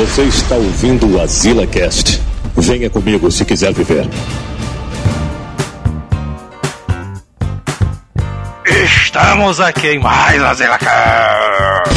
Você 0.00 0.22
está 0.22 0.54
ouvindo 0.54 1.14
o 1.14 1.20
Azila 1.20 1.66
Cast. 1.66 2.22
Venha 2.56 2.88
comigo 2.88 3.30
se 3.30 3.44
quiser 3.44 3.74
viver. 3.74 4.08
Estamos 8.64 9.60
aqui 9.60 9.88
em 9.88 9.98
mais 9.98 10.42
Azila 10.42 10.78
Cast. 10.78 11.90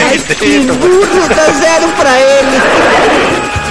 Ai, 0.00 0.18
que 0.18 0.60
burro, 0.60 1.28
dá 1.28 1.50
zero 1.54 1.88
pra 1.98 2.20
ele. 2.20 3.61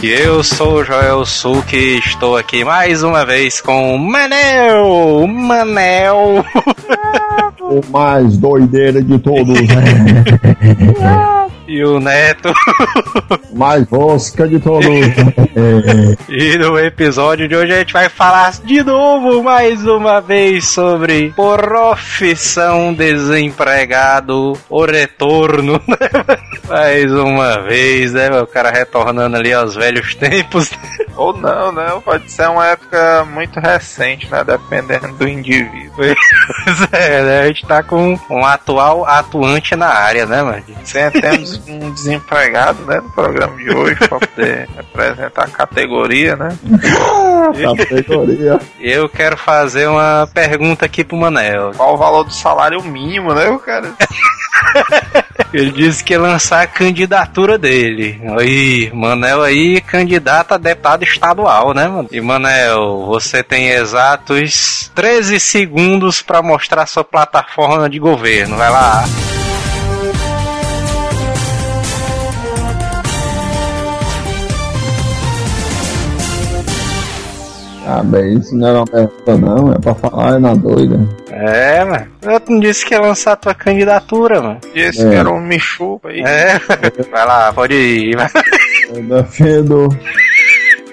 E 0.00 0.10
eu 0.10 0.44
sou 0.44 0.74
o 0.74 0.84
Joel 0.84 1.26
Suki 1.26 1.76
e 1.76 1.98
estou 1.98 2.36
aqui 2.36 2.64
mais 2.64 3.02
uma 3.02 3.26
vez 3.26 3.60
com 3.60 3.96
o 3.96 3.98
Manel! 3.98 5.26
Manel! 5.26 6.44
O 7.60 7.82
mais 7.90 8.38
doideira 8.38 9.02
de 9.02 9.18
todos, 9.18 9.60
né? 9.60 10.24
e 11.68 11.84
o 11.84 12.00
Neto. 12.00 12.52
mais 13.52 13.86
rosca 13.88 14.48
de 14.48 14.58
todos. 14.58 14.86
e 16.28 16.58
no 16.58 16.78
episódio 16.78 17.46
de 17.46 17.54
hoje 17.54 17.72
a 17.72 17.78
gente 17.78 17.92
vai 17.92 18.08
falar 18.08 18.52
de 18.64 18.82
novo, 18.82 19.42
mais 19.42 19.84
uma 19.86 20.20
vez, 20.20 20.66
sobre 20.66 21.32
profissão 21.36 22.94
desempregado, 22.94 24.54
o 24.70 24.84
retorno, 24.84 25.74
né? 25.86 26.36
Mais 26.66 27.12
uma 27.12 27.60
vez, 27.62 28.12
né? 28.12 28.30
O 28.40 28.46
cara 28.46 28.70
retornando 28.70 29.36
ali 29.36 29.52
aos 29.52 29.74
velhos 29.74 30.14
tempos. 30.14 30.70
Ou 31.16 31.36
não, 31.36 31.72
né? 31.72 32.00
Pode 32.04 32.30
ser 32.30 32.48
uma 32.48 32.66
época 32.66 33.26
muito 33.26 33.58
recente, 33.60 34.30
né? 34.30 34.44
Dependendo 34.44 35.14
do 35.14 35.28
indivíduo. 35.28 35.94
Pois 35.96 36.92
é, 36.92 37.22
né? 37.22 37.40
A 37.40 37.46
gente 37.48 37.66
tá 37.66 37.82
com 37.82 38.18
um 38.30 38.44
atual 38.44 39.04
atuante 39.04 39.74
na 39.74 39.88
área, 39.88 40.24
né, 40.26 40.42
mano? 40.42 40.62
Sim, 40.84 41.10
temos 41.20 41.57
um 41.66 41.92
desempregado, 41.92 42.84
né? 42.84 43.00
No 43.00 43.10
programa 43.10 43.56
de 43.56 43.70
hoje, 43.70 43.96
pra 43.96 44.18
poder 44.18 44.68
representar 44.76 45.44
a 45.44 45.48
categoria, 45.48 46.36
né? 46.36 46.56
categoria. 47.76 48.60
Eu 48.80 49.08
quero 49.08 49.36
fazer 49.36 49.88
uma 49.88 50.28
pergunta 50.32 50.86
aqui 50.86 51.04
pro 51.04 51.16
Manel. 51.16 51.72
Qual 51.76 51.94
o 51.94 51.96
valor 51.96 52.24
do 52.24 52.32
salário 52.32 52.82
mínimo, 52.82 53.34
né, 53.34 53.48
o 53.48 53.58
cara? 53.58 53.94
Ele 55.52 55.70
disse 55.70 56.04
que 56.04 56.12
ia 56.12 56.20
lançar 56.20 56.62
a 56.62 56.66
candidatura 56.66 57.56
dele. 57.56 58.20
Aí, 58.38 58.90
Manel 58.92 59.42
aí, 59.42 59.80
candidato 59.80 60.52
a 60.52 60.58
deputado 60.58 61.02
estadual, 61.04 61.72
né, 61.72 61.88
mano? 61.88 62.08
E 62.12 62.20
Manel, 62.20 63.06
você 63.06 63.42
tem 63.42 63.68
exatos 63.70 64.90
13 64.94 65.40
segundos 65.40 66.20
para 66.20 66.42
mostrar 66.42 66.86
sua 66.86 67.04
plataforma 67.04 67.88
de 67.88 67.98
governo. 67.98 68.56
Vai 68.56 68.70
lá. 68.70 69.04
Ah, 77.90 78.02
bem, 78.04 78.34
isso 78.38 78.54
não 78.54 78.68
era 78.68 78.78
uma 78.80 78.84
pergunta 78.86 79.36
não, 79.38 79.72
é 79.72 79.78
pra 79.78 79.94
falar 79.94 80.34
é 80.36 80.38
na 80.38 80.54
doida. 80.54 81.00
É, 81.30 81.84
mano. 81.84 82.06
Eu 82.22 82.42
não 82.48 82.60
disse 82.60 82.84
que 82.84 82.92
ia 82.94 83.00
lançar 83.00 83.32
a 83.32 83.36
tua 83.36 83.54
candidatura, 83.54 84.42
mano. 84.42 84.58
Disse 84.74 85.06
É. 85.06 85.08
que 85.08 85.14
era 85.16 85.30
um 85.30 85.40
michupa 85.40 86.08
aí. 86.10 86.20
É. 86.20 86.58
Vai 87.10 87.26
lá, 87.26 87.50
pode 87.52 87.74
ir. 87.74 88.14
vai. 88.16 88.28
Eu 88.94 89.02
defendo. 89.04 89.88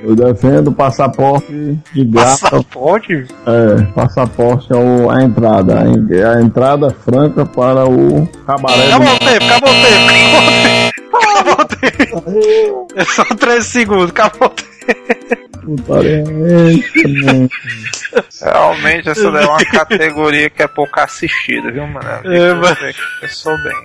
Eu 0.03 0.15
defendo 0.15 0.71
passaporte 0.71 1.77
de 1.93 2.05
graça. 2.05 2.49
Passaporte? 2.49 3.25
É, 3.47 3.81
passaporte 3.93 4.71
é 4.71 4.75
o- 4.77 5.09
a 5.09 5.21
entrada. 5.23 5.79
A, 5.81 5.87
en- 5.87 6.23
a 6.23 6.41
entrada 6.41 6.91
franca 6.91 7.43
para 7.45 7.85
o 7.89 8.25
cabaré 8.45 8.87
Acabou 8.87 9.07
o 9.15 9.19
tempo, 9.19 9.45
acabou 9.45 9.69
o 9.69 9.81
tempo. 9.81 10.05
Acabou 10.05 10.45
o 10.45 10.45
tempo. 10.63 10.95
Acabou 11.35 11.53
o 11.53 11.65
tempo. 11.65 11.94
É 12.95 13.03
só 13.05 13.23
13 13.25 13.65
segundos, 13.67 14.09
acabou? 14.11 14.53
Realmente, 18.41 19.09
essa 19.09 19.31
daí 19.31 19.43
é 19.43 19.47
uma 19.47 19.65
categoria 19.65 20.49
que 20.49 20.61
é 20.63 20.67
pouco 20.67 20.99
assistida, 20.99 21.71
viu, 21.71 21.87
mano? 21.87 22.07
É, 22.31 22.53
mas- 22.53 22.77
Você 22.77 22.93
pensou 23.21 23.57
bem. 23.63 23.75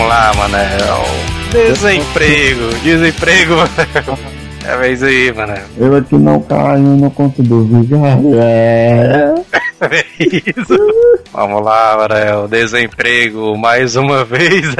Vamos 0.00 0.08
lá, 0.08 0.32
Manel. 0.34 1.04
Desemprego, 1.52 2.74
desemprego. 2.82 3.56
Manel. 3.56 4.18
É 4.62 4.76
vez 4.76 5.02
aí, 5.02 5.32
Manel. 5.32 5.64
Eu 5.78 5.96
aqui 5.96 6.16
não 6.16 6.38
caio 6.42 6.82
no 6.82 7.10
conto 7.10 7.42
do 7.42 7.64
vigário. 7.64 8.38
É. 8.38 9.34
É 9.82 10.04
isso. 10.20 10.76
Vamos 11.32 11.64
lá, 11.64 11.96
Manel. 11.96 12.46
Desemprego, 12.46 13.56
mais 13.56 13.96
uma 13.96 14.26
vez. 14.26 14.76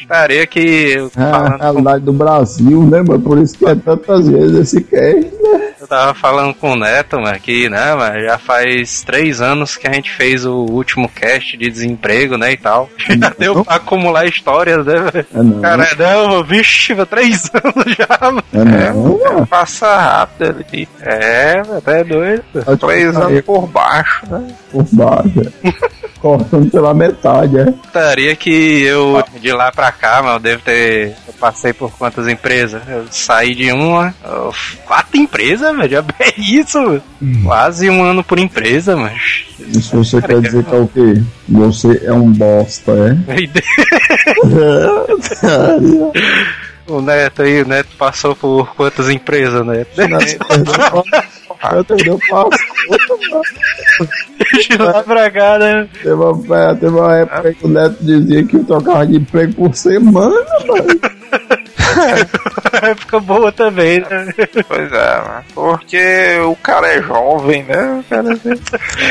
Estaria 0.00 0.44
aqui 0.44 0.92
eu 0.92 1.10
É 1.16 1.20
a 1.20 1.48
com 1.50 1.56
realidade 1.56 2.04
do 2.04 2.12
Brasil, 2.12 2.84
né, 2.84 3.02
mano? 3.02 3.20
Por 3.20 3.38
isso 3.38 3.58
que 3.58 3.66
é 3.66 3.74
tantas 3.74 4.28
vezes 4.28 4.54
esse 4.54 4.84
cast, 4.84 5.32
né? 5.42 5.72
Eu 5.86 5.88
tava 5.88 6.14
falando 6.14 6.52
com 6.52 6.72
o 6.72 6.76
Neto, 6.76 7.14
mano, 7.14 7.28
aqui, 7.28 7.68
né, 7.68 7.94
mano? 7.94 8.20
Já 8.20 8.38
faz 8.38 9.02
três 9.02 9.40
anos 9.40 9.76
que 9.76 9.86
a 9.86 9.92
gente 9.92 10.10
fez 10.10 10.44
o 10.44 10.52
último 10.52 11.08
cast 11.08 11.56
de 11.56 11.70
desemprego, 11.70 12.36
né, 12.36 12.50
e 12.50 12.56
tal. 12.56 12.90
Já 13.08 13.32
deu 13.38 13.64
pra 13.64 13.76
acumular 13.76 14.26
histórias, 14.26 14.84
né, 14.84 14.94
velho? 15.12 15.26
É 15.32 15.42
não. 15.42 15.60
Cara, 15.60 15.88
não, 15.96 16.42
vixe, 16.42 16.92
três 17.06 17.48
anos 17.54 17.96
já, 17.96 18.18
mano. 18.20 18.44
É 18.52 18.92
não, 18.92 19.18
mano. 19.18 19.46
Passa 19.46 19.96
rápido 19.96 20.64
ali. 20.68 20.88
É, 21.00 21.62
até 21.78 22.02
doido. 22.02 22.42
Três 22.80 23.16
anos 23.16 23.40
por 23.42 23.68
baixo, 23.68 24.26
né? 24.28 24.48
Por 24.72 24.84
baixo. 24.92 25.52
é. 25.62 25.96
Cortando 26.18 26.70
pela 26.70 26.94
metade, 26.94 27.58
é. 27.58 27.68
Estaria 27.84 28.34
que 28.34 28.82
eu, 28.82 29.22
de 29.38 29.52
lá 29.52 29.70
pra 29.70 29.92
cá, 29.92 30.22
mano, 30.22 30.36
eu 30.36 30.40
devo 30.40 30.62
ter. 30.62 31.14
Eu 31.28 31.34
passei 31.34 31.72
por 31.72 31.92
quantas 31.92 32.26
empresas? 32.26 32.82
Eu 32.88 33.06
saí 33.10 33.54
de 33.54 33.70
uma. 33.70 34.14
quatro 34.86 35.16
empresas, 35.18 35.75
velho. 35.76 36.04
É 36.18 36.40
isso, 36.40 36.80
mano. 36.80 37.02
Quase 37.44 37.90
um 37.90 38.02
ano 38.02 38.24
por 38.24 38.38
empresa, 38.38 38.96
mas. 38.96 39.44
Isso 39.58 39.96
você 39.96 40.20
quer 40.20 40.40
dizer 40.40 40.64
que 40.64 40.74
é 40.74 40.78
o 40.78 40.88
quê? 40.88 41.22
Você 41.48 42.02
é 42.04 42.12
um 42.12 42.30
bosta, 42.30 42.92
é? 42.92 43.16
O 46.88 47.00
Neto 47.00 47.42
aí, 47.42 47.62
o 47.62 47.66
Neto 47.66 47.88
passou 47.98 48.36
por 48.36 48.72
quantas 48.76 49.10
empresas, 49.10 49.66
Neto? 49.66 49.90
Eu 54.70 54.84
lá 54.84 55.02
pra 55.02 55.30
cá, 55.30 55.58
né? 55.58 55.88
Teve 56.02 56.14
uma, 56.14 56.60
é, 56.60 56.74
teve 56.74 56.94
uma 56.94 57.16
época 57.16 57.54
que 57.54 57.64
o 57.64 57.68
Neto 57.68 57.96
dizia 58.00 58.44
que 58.44 58.56
eu 58.56 58.64
trocava 58.64 59.06
de 59.06 59.16
emprego 59.16 59.54
por 59.54 59.74
semana, 59.74 60.36
mano. 60.66 60.86
Época 62.82 63.20
boa 63.20 63.52
também, 63.52 64.00
né? 64.00 64.34
Pois 64.68 64.92
é, 64.92 65.16
mano. 65.16 65.44
Porque 65.54 66.38
o 66.46 66.56
cara 66.56 66.88
é 66.88 67.02
jovem, 67.02 67.62
né? 67.64 68.00
O 68.00 68.04
cara, 68.04 68.38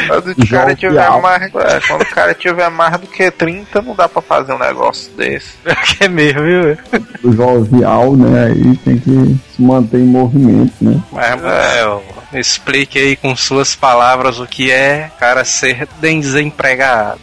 quando 0.07 0.31
o 0.31 0.47
cara 0.47 0.75
Jovial. 0.75 0.75
tiver 0.75 1.21
mais. 1.21 1.43
é, 1.43 1.79
quando 1.87 2.01
o 2.01 2.09
cara 2.09 2.33
tiver 2.33 2.69
mais 2.69 2.99
do 2.99 3.07
que 3.07 3.31
30, 3.31 3.81
não 3.81 3.95
dá 3.95 4.07
pra 4.07 4.21
fazer 4.21 4.53
um 4.53 4.59
negócio 4.59 5.11
desse. 5.13 5.53
Que 5.85 6.05
é 6.05 6.07
mesmo, 6.07 6.41
viu? 6.41 6.77
O 7.23 7.31
jovial, 7.31 8.15
né? 8.15 8.45
Aí 8.45 8.77
tem 8.77 8.97
que 8.97 9.37
se 9.55 9.61
manter 9.61 9.99
em 9.99 10.05
movimento, 10.05 10.73
né? 10.81 11.01
Mas, 11.11 11.41
Manuel, 11.41 12.03
explique 12.33 12.99
aí 12.99 13.15
com 13.15 13.35
suas 13.35 13.75
palavras 13.75 14.39
o 14.39 14.45
que 14.45 14.71
é 14.71 15.11
cara 15.19 15.43
ser 15.43 15.87
desempregado. 15.99 17.19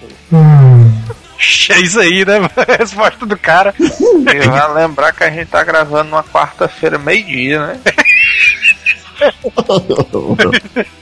É 1.71 1.81
isso 1.81 1.99
aí, 2.01 2.25
né? 2.25 2.39
A 2.57 2.77
resposta 2.79 3.27
do 3.27 3.37
cara. 3.37 3.75
E 3.81 4.49
vai 4.49 4.75
lembrar 4.75 5.13
que 5.13 5.25
a 5.25 5.31
gente 5.31 5.47
tá 5.49 5.63
gravando 5.65 6.11
numa 6.11 6.23
quarta-feira, 6.25 6.99
meio-dia, 6.99 7.67
né? 7.67 7.81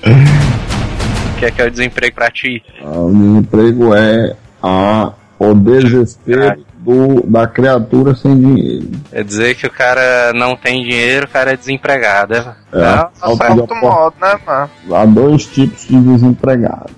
O 0.02 1.38
que 1.38 1.46
é 1.46 1.50
que 1.50 1.62
é 1.62 1.66
o 1.66 1.70
desemprego 1.70 2.14
pra 2.14 2.30
ti? 2.30 2.62
Ah, 2.84 2.98
O 2.98 3.10
desemprego 3.12 3.94
é 3.94 4.36
a, 4.62 5.12
o 5.38 5.54
desespero 5.54 6.62
do, 6.78 7.22
da 7.26 7.46
criatura 7.46 8.14
sem 8.14 8.38
dinheiro. 8.38 8.90
Quer 9.10 9.24
dizer 9.24 9.54
que 9.54 9.66
o 9.66 9.70
cara 9.70 10.32
não 10.34 10.54
tem 10.56 10.82
dinheiro, 10.82 11.26
o 11.26 11.30
cara 11.30 11.52
é 11.52 11.56
desempregado, 11.56 12.34
né? 12.34 12.54
É, 12.74 13.36
Certo 13.36 13.54
de 13.54 13.60
opor- 13.60 13.80
modo, 13.80 14.14
né, 14.20 14.38
mano? 14.46 14.70
Há 14.92 15.06
dois 15.06 15.46
tipos 15.46 15.86
de 15.86 15.96
desempregado. 15.98 16.90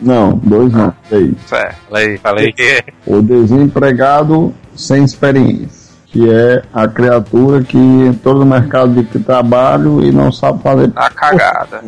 Não, 0.00 0.40
dois 0.42 0.72
não, 0.72 0.92
três. 1.08 1.34
Certo. 1.46 1.76
falei, 1.88 2.16
falei 2.18 2.52
que 2.52 2.82
O 3.06 3.20
desempregado 3.20 4.54
sem 4.74 5.04
experiência, 5.04 5.94
que 6.06 6.30
é 6.30 6.62
a 6.72 6.88
criatura 6.88 7.62
que 7.62 7.76
entrou 7.76 8.36
no 8.36 8.46
mercado 8.46 9.02
de 9.02 9.18
trabalho 9.18 10.02
e 10.02 10.10
não 10.10 10.32
sabe 10.32 10.62
fazer. 10.62 10.90
A 10.96 11.10
cagada. 11.10 11.82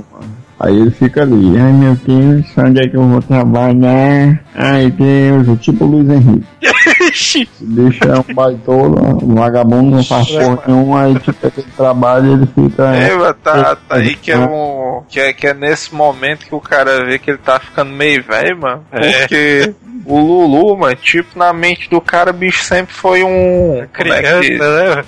Aí 0.62 0.78
ele 0.78 0.92
fica 0.92 1.22
ali, 1.22 1.58
ai 1.58 1.72
meu 1.72 1.96
Deus, 1.96 2.46
onde 2.56 2.80
é 2.80 2.88
que 2.88 2.96
eu 2.96 3.02
vou 3.02 3.20
trabalhar? 3.20 4.40
Ai 4.54 4.92
Deus, 4.92 5.48
o 5.48 5.56
tipo 5.56 5.84
Luiz 5.84 6.08
Henrique. 6.08 6.46
Esse 7.00 7.48
bicho 7.60 8.04
é 8.04 8.16
um 8.16 8.34
baitola, 8.34 9.00
um 9.24 9.34
vagabundo, 9.34 9.96
não 9.96 10.04
faz 10.04 10.30
porra 10.30 10.60
nenhuma, 10.68 11.02
aí 11.02 11.18
tipo, 11.18 11.46
ele 11.46 11.66
trabalha 11.76 12.28
e 12.28 12.32
ele 12.32 12.46
fica. 12.46 12.94
É, 12.94 13.32
tá, 13.32 13.76
tá 13.76 13.96
aí 13.96 14.14
que 14.14 14.30
é 14.30 14.38
um. 14.38 14.81
Que 15.08 15.20
é, 15.20 15.32
que 15.32 15.46
é 15.46 15.54
nesse 15.54 15.94
momento 15.94 16.46
que 16.46 16.54
o 16.54 16.60
cara 16.60 17.04
vê 17.04 17.18
que 17.18 17.30
ele 17.30 17.38
tá 17.38 17.58
ficando 17.58 17.90
meio 17.92 18.22
velho, 18.22 18.58
mano. 18.58 18.84
É. 18.92 19.18
Porque 19.20 19.74
o 20.04 20.18
Lulu, 20.18 20.76
mano, 20.76 20.96
tipo, 20.96 21.38
na 21.38 21.52
mente 21.52 21.88
do 21.88 22.00
cara, 22.00 22.32
bicho 22.32 22.64
sempre 22.64 22.92
foi 22.94 23.22
um. 23.22 23.86
como 23.96 24.12
é 24.12 24.22
que- 24.22 24.48
criança, 24.48 24.94
né? 24.96 25.04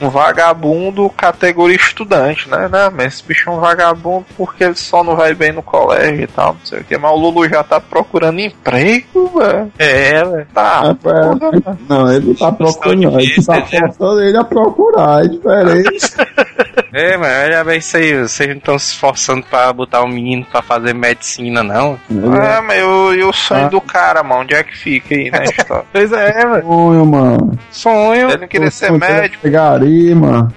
um 0.00 0.08
vagabundo 0.10 1.08
categoria 1.10 1.76
estudante, 1.76 2.48
né? 2.48 2.68
né? 2.68 2.90
Mas 2.92 3.14
esse 3.14 3.24
bicho 3.24 3.48
é 3.48 3.52
um 3.52 3.60
vagabundo 3.60 4.26
porque 4.36 4.64
ele 4.64 4.74
só 4.74 5.04
não 5.04 5.14
vai 5.16 5.34
bem 5.34 5.52
no 5.52 5.62
colégio 5.62 6.22
e 6.22 6.26
tal, 6.26 6.54
não 6.54 6.64
sei 6.66 6.80
o 6.80 6.84
que. 6.84 6.98
Mas 6.98 7.10
o 7.12 7.16
Lulu 7.16 7.48
já 7.48 7.62
tá 7.62 7.80
procurando 7.80 8.40
emprego, 8.40 9.28
velho. 9.38 9.72
É, 9.78 10.24
velho. 10.24 10.46
Tá, 10.52 10.82
É, 10.90 10.94
porra, 10.94 11.56
é, 11.56 11.76
não, 11.88 12.12
ele 12.12 12.26
não 12.28 12.34
tá 12.34 12.52
procurando. 12.52 13.20
Ele 13.20 13.44
tá 13.44 13.54
né? 13.56 13.66
forçando 13.70 14.20
ele 14.22 14.36
a 14.36 14.44
procurar, 14.44 15.24
é 15.24 15.28
diferente. 15.28 16.14
É, 16.96 17.16
mas 17.16 17.46
olha 17.46 17.64
bem 17.64 17.78
isso 17.78 17.96
aí, 17.96 18.22
vocês 18.22 18.48
não 18.48 18.56
estão 18.56 18.78
se 18.78 18.92
esforçando 18.92 19.13
pra 19.48 19.72
botar 19.72 20.02
o 20.02 20.08
menino 20.08 20.44
pra 20.44 20.62
fazer 20.62 20.94
medicina, 20.94 21.62
não. 21.62 21.98
É, 22.10 22.60
mas 22.60 22.78
e 22.78 22.82
o, 22.82 23.14
e 23.14 23.24
o 23.24 23.32
sonho 23.32 23.66
Ah. 23.66 23.68
do 23.68 23.80
cara, 23.80 24.22
mano, 24.22 24.42
onde 24.42 24.54
é 24.54 24.62
que 24.62 24.76
fica 24.76 25.14
aí, 25.14 25.30
né? 25.30 25.44
história? 25.44 25.84
Pois 25.92 26.12
é, 26.12 26.32
velho. 26.46 26.62
Sonho, 26.62 27.06
mano. 27.06 27.58
Sonho. 27.70 28.30
Ele 28.30 28.38
não 28.38 28.48
queria 28.48 28.70
ser 28.70 28.92
médico, 28.92 29.42
Pegaria, 29.42 30.14
mano. 30.16 30.52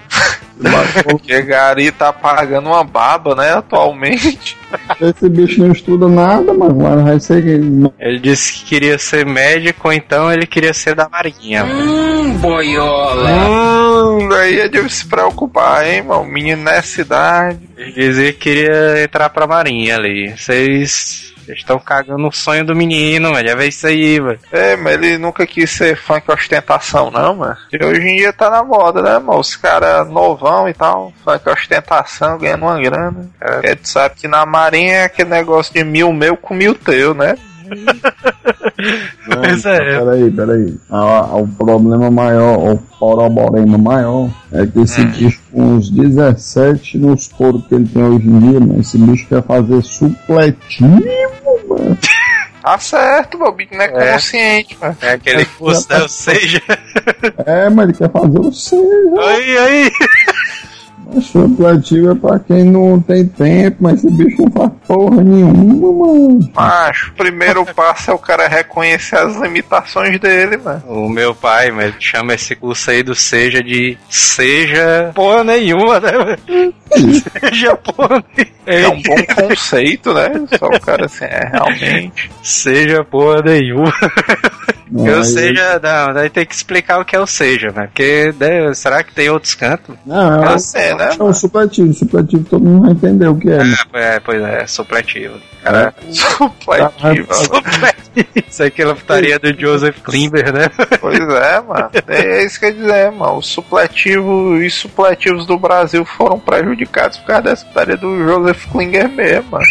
porque 1.04 1.42
Gari 1.42 1.92
tá 1.92 2.12
pagando 2.12 2.70
uma 2.70 2.84
baba, 2.84 3.36
né, 3.36 3.54
atualmente. 3.54 4.58
Esse 5.00 5.30
bicho 5.30 5.62
não 5.62 5.72
estuda 5.72 6.08
nada, 6.08 6.54
mano. 6.54 6.76
Mas 6.82 7.04
vai 7.04 7.20
ser. 7.20 7.46
Ele 7.46 8.20
disse 8.20 8.54
que 8.54 8.66
queria 8.66 8.98
ser 8.98 9.26
médico, 9.26 9.88
ou 9.88 9.94
então 9.94 10.32
ele 10.32 10.46
queria 10.46 10.74
ser 10.74 10.96
da 10.96 11.08
marinha. 11.08 11.64
velho. 13.16 13.52
Hum, 13.52 14.30
daí 14.30 14.60
é 14.60 14.68
de 14.68 14.90
se 14.90 15.06
preocupar, 15.06 15.88
hein, 15.88 16.04
mano. 16.04 16.22
O 16.22 16.28
menino 16.28 16.64
nessa 16.64 17.02
idade. 17.02 17.60
Ele 17.78 17.92
dizia 17.92 18.34
que 18.34 18.40
queria 18.40 19.04
entrar 19.04 19.30
pra 19.30 19.48
marinha 19.48 19.96
ali. 19.96 20.36
Vocês 20.36 21.34
estão 21.54 21.80
cagando 21.80 22.28
o 22.28 22.32
sonho 22.32 22.66
do 22.66 22.76
menino, 22.76 23.34
velho. 23.34 23.50
Já 23.50 23.56
vê 23.56 23.68
isso 23.68 23.88
aí, 23.88 24.20
velho. 24.20 24.40
É, 24.52 24.76
mas 24.76 24.94
ele 24.94 25.18
nunca 25.18 25.46
quis 25.46 25.70
ser 25.70 25.98
funk 25.98 26.32
ostentação, 26.32 27.12
não, 27.12 27.36
mano. 27.36 27.58
E 27.72 27.84
hoje 27.84 28.02
em 28.02 28.18
dia 28.18 28.34
tá 28.34 28.50
na 28.50 28.64
moda, 28.64 29.02
né, 29.02 29.20
mano? 29.20 29.40
Os 29.40 29.56
caras 29.56 30.08
novão 30.10 30.68
e 30.68 30.74
tal, 30.74 31.14
funk 31.24 31.50
ostentação, 31.50 32.38
ganhando 32.38 32.64
uma 32.64 32.80
grana. 32.80 33.30
É, 33.40 33.76
tu 33.76 33.88
sabe 33.88 34.16
que 34.16 34.28
na 34.28 34.46
marinha 34.46 34.94
é 34.94 35.04
aquele 35.06 35.30
negócio 35.30 35.74
de 35.74 35.84
mil 35.84 36.12
meu 36.14 36.36
com 36.38 36.54
mil 36.54 36.76
teu, 36.76 37.14
né? 37.14 37.38
É. 39.66 39.98
Peraí, 40.00 40.32
peraí. 40.32 40.76
Ah, 40.90 41.36
o 41.36 41.48
problema 41.48 42.10
maior, 42.12 42.74
o 42.74 42.78
poroborema 43.00 43.78
maior, 43.78 44.30
é 44.52 44.66
que 44.66 44.80
esse 44.82 45.04
bicho 45.06 45.40
com 45.52 45.76
uns 45.76 45.90
17 45.90 46.98
nos 46.98 47.28
coros 47.28 47.66
que 47.68 47.76
ele 47.76 47.88
tem 47.88 48.04
hoje 48.04 48.28
em 48.28 48.40
dia, 48.40 48.60
mano, 48.60 48.80
esse 48.80 48.98
bicho 48.98 49.28
quer 49.28 49.44
fazer 49.44 49.82
supletivo, 49.84 51.02
mano. 51.70 51.98
Tá 52.60 52.78
certo, 52.80 53.38
meu 53.40 53.54
bicho 53.54 53.74
não 53.74 53.82
é, 53.82 54.10
É. 54.10 54.14
consciente, 54.14 54.78
mano. 54.82 54.98
É 55.02 55.12
aquele 55.14 55.46
curso, 55.46 55.88
né? 55.90 56.02
Ou 56.02 56.10
seja. 56.10 56.62
É, 57.46 57.70
mas 57.70 57.86
ele 57.88 57.98
quer 57.98 58.12
fazer 58.12 58.40
o 58.40 58.52
seja. 58.52 59.22
Aí, 59.22 59.58
aí. 59.58 59.92
Supletivo 61.22 62.12
é 62.12 62.16
pra 62.16 62.40
quem 62.40 62.64
não 62.66 63.00
tem 63.00 63.26
tempo, 63.28 63.78
mas 63.82 64.04
esse 64.04 64.12
bicho 64.12 64.42
não 64.44 64.52
faz 64.52 64.72
porra 64.88 65.24
nenhuma, 65.24 66.06
mano. 66.08 66.52
Macho, 66.54 67.12
o 67.12 67.14
primeiro 67.16 67.66
passo 67.76 68.12
é 68.12 68.14
o 68.14 68.18
cara 68.20 68.48
reconhecer 68.48 69.18
as 69.18 69.36
limitações 69.38 70.20
dele, 70.20 70.58
mano. 70.58 70.84
O 70.88 71.10
meu 71.10 71.34
pai, 71.34 71.72
mas 71.72 71.86
ele 71.88 71.96
chama 72.00 72.34
esse 72.34 72.56
curso 72.56 72.92
aí 72.92 73.04
do 73.04 73.16
seja 73.16 73.62
de 73.64 73.98
seja 74.10 75.12
porra 75.14 75.44
nenhuma, 75.44 76.00
né? 76.00 76.12
velho? 76.12 76.74
seja 77.42 77.76
porra 77.76 78.24
É 78.66 78.76
nenhuma. 78.82 78.96
um 78.96 79.02
bom 79.02 79.48
conceito, 79.50 80.14
né? 80.14 80.30
Só 80.58 80.68
o 80.68 80.80
cara 80.80 81.06
assim, 81.06 81.26
é 81.26 81.50
realmente. 81.52 82.30
Seja 82.44 83.04
porra 83.04 83.42
nenhuma. 83.42 83.94
Eu 84.96 85.18
aí- 85.18 85.26
seja, 85.26 85.80
não, 85.84 86.14
daí 86.14 86.30
tem 86.30 86.46
que 86.46 86.56
explicar 86.56 87.00
o 87.00 87.06
que 87.06 87.14
é 87.16 87.20
o 87.20 87.28
seja, 87.28 87.72
né? 87.76 87.88
Porque 87.88 88.34
né, 88.40 88.74
será 88.74 89.04
que 89.04 89.14
tem 89.14 89.30
outros 89.30 89.54
cantos? 89.54 89.96
Não, 90.06 90.44
é, 90.46 90.58
ser, 90.58 90.96
né? 90.98 91.10
é 91.18 91.24
o 91.24 91.34
supletivo. 91.34 91.94
Supletivo 91.94 92.44
todo 92.50 92.66
mundo 92.66 92.84
vai 92.84 92.92
entender 92.92 93.28
o 93.28 93.36
que 93.36 93.50
é. 93.50 93.64
né? 93.64 93.76
É, 93.94 94.20
pois 94.20 94.42
é, 94.42 94.68
supletivo. 94.68 95.40
Cara, 95.64 95.94
supletivo. 96.12 97.34
Supletivo. 97.34 97.98
Isso 98.50 98.64
aqui 98.64 98.82
é 98.82 98.90
a 98.90 98.96
putaria 98.96 99.38
do 99.38 99.60
Joseph 99.60 100.00
Klimber, 100.02 100.52
né? 100.52 100.70
Pois 101.00 101.20
é, 101.20 101.62
mano. 101.62 101.90
É 102.08 102.44
isso 102.46 102.60
que 102.60 102.66
eu 102.66 102.70
ia 102.70 102.76
dizer, 102.76 103.12
mano. 103.12 103.38
Os 103.38 103.48
supletivos 103.48 104.62
e 104.62 104.70
supletivos 104.70 105.46
do 105.46 105.58
Brasil 105.58 106.04
foram 106.06 106.40
prejudicados 106.40 107.18
por 107.20 107.28
causa 107.28 107.44
dessa 107.44 107.66
putaria 107.66 107.98
do 107.98 108.18
Joseph 108.26 108.66
Klinger 108.72 109.10
mesmo, 109.10 109.52
mano. 109.52 109.66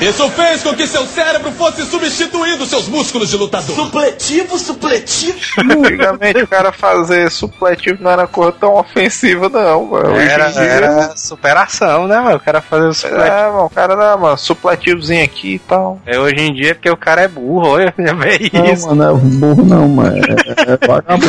Isso 0.00 0.28
fez 0.30 0.62
com 0.62 0.74
que 0.74 0.86
seu 0.86 1.04
cérebro 1.06 1.50
fosse 1.52 1.82
substituindo 1.84 2.66
seus 2.66 2.86
músculos 2.88 3.30
de 3.30 3.36
lutador. 3.36 3.74
Supletivo, 3.74 4.58
supletivo. 4.58 5.38
Antigamente 5.58 6.42
o 6.42 6.46
cara 6.46 6.70
fazer 6.70 7.30
supletivo 7.30 8.02
não 8.02 8.10
era 8.10 8.26
coisa 8.26 8.52
tão 8.52 8.74
ofensiva, 8.74 9.48
não, 9.48 9.86
mano. 9.86 10.14
Era, 10.16 10.50
dia- 10.50 10.62
era 10.62 11.16
superação, 11.16 12.06
né, 12.06 12.20
mano? 12.20 12.36
O 12.36 12.40
cara 12.40 12.60
fazer 12.60 12.86
o 12.88 12.92
supletivo. 12.94 13.26
É, 13.26 13.50
mano, 13.50 13.64
o 13.64 13.70
cara 13.70 13.96
não, 13.96 14.18
mano, 14.18 14.36
supletivozinho 14.36 15.24
aqui 15.24 15.54
e 15.54 15.58
tal. 15.60 15.98
É, 16.04 16.18
hoje 16.18 16.36
em 16.40 16.52
dia 16.52 16.70
é 16.72 16.74
porque 16.74 16.90
o 16.90 16.96
cara 16.96 17.22
é 17.22 17.28
burro, 17.28 17.68
olha, 17.68 17.92
já 17.98 18.12
vê 18.14 18.50
Não, 18.52 18.64
isso. 18.66 18.86
mano, 18.88 18.96
não 19.02 19.10
é 19.10 19.14
burro 19.54 19.64
não, 19.64 19.88
mano. 19.88 20.16
É, 20.18 20.72
é 20.72 20.86
vagabundo. 20.86 21.26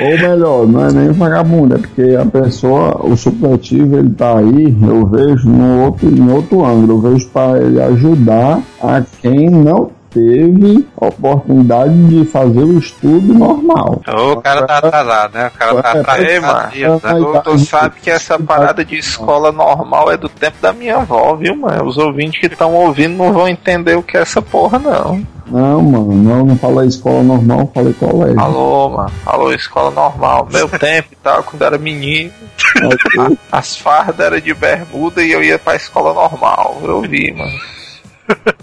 Ou 0.00 0.18
melhor, 0.18 0.66
não 0.66 0.86
é 0.88 0.92
nem 0.92 1.12
vagabundo, 1.12 1.74
é 1.74 1.78
porque 1.78 2.16
a 2.20 2.24
pessoa, 2.24 2.96
o 3.04 3.16
supletivo, 3.16 3.98
ele 3.98 4.10
tá 4.10 4.38
aí, 4.38 4.76
eu 4.82 5.06
vejo 5.06 5.48
no 5.48 5.84
outro, 5.84 6.08
em 6.08 6.30
outro 6.30 6.64
ângulo, 6.64 6.92
eu 7.04 7.12
vejo 7.12 7.28
para 7.40 7.86
ajudar 7.86 8.62
a 8.82 9.02
quem 9.22 9.48
não 9.48 9.90
teve 10.10 10.86
a 11.00 11.06
oportunidade 11.06 12.06
de 12.08 12.24
fazer 12.26 12.60
o 12.64 12.78
estudo 12.78 13.32
normal. 13.34 14.00
O 14.06 14.36
cara 14.40 14.66
tá 14.66 14.78
atrasado, 14.78 15.34
né? 15.34 15.46
O 15.54 15.58
cara 15.58 15.82
tá 15.82 15.88
É, 15.96 16.00
atrasado. 16.36 16.42
Mano, 16.42 17.00
né? 17.02 17.40
tu, 17.42 17.50
tu 17.52 17.58
sabe 17.58 18.00
que 18.00 18.10
essa 18.10 18.38
parada 18.38 18.84
de 18.84 18.96
escola 18.96 19.52
normal 19.52 20.10
é 20.10 20.16
do 20.16 20.28
tempo 20.28 20.56
da 20.60 20.72
minha 20.72 20.96
avó, 20.96 21.34
viu, 21.36 21.56
mano? 21.56 21.84
Os 21.84 21.96
ouvintes 21.96 22.40
que 22.40 22.46
estão 22.46 22.74
ouvindo 22.74 23.16
não 23.16 23.32
vão 23.32 23.48
entender 23.48 23.96
o 23.96 24.02
que 24.02 24.16
é 24.16 24.20
essa 24.20 24.42
porra, 24.42 24.78
não. 24.78 25.22
Não, 25.46 25.82
mano, 25.82 26.12
não, 26.14 26.46
não 26.46 26.56
falei 26.56 26.86
escola 26.88 27.22
normal, 27.24 27.70
falei 27.74 27.92
colégio. 27.94 28.38
Alô, 28.40 28.88
mano. 28.90 29.10
Alô, 29.26 29.52
escola 29.52 29.90
normal. 29.90 30.46
Meu 30.52 30.68
tempo 30.78 31.08
e 31.12 31.16
tal, 31.16 31.42
quando 31.42 31.62
era 31.62 31.76
menino. 31.76 32.30
As 33.50 33.76
fardas 33.76 34.24
eram 34.26 34.38
de 34.38 34.54
bermuda 34.54 35.22
e 35.22 35.32
eu 35.32 35.42
ia 35.42 35.58
pra 35.58 35.74
escola 35.74 36.14
normal. 36.14 36.78
Eu 36.84 37.00
vi, 37.02 37.32
mano. 37.32 37.50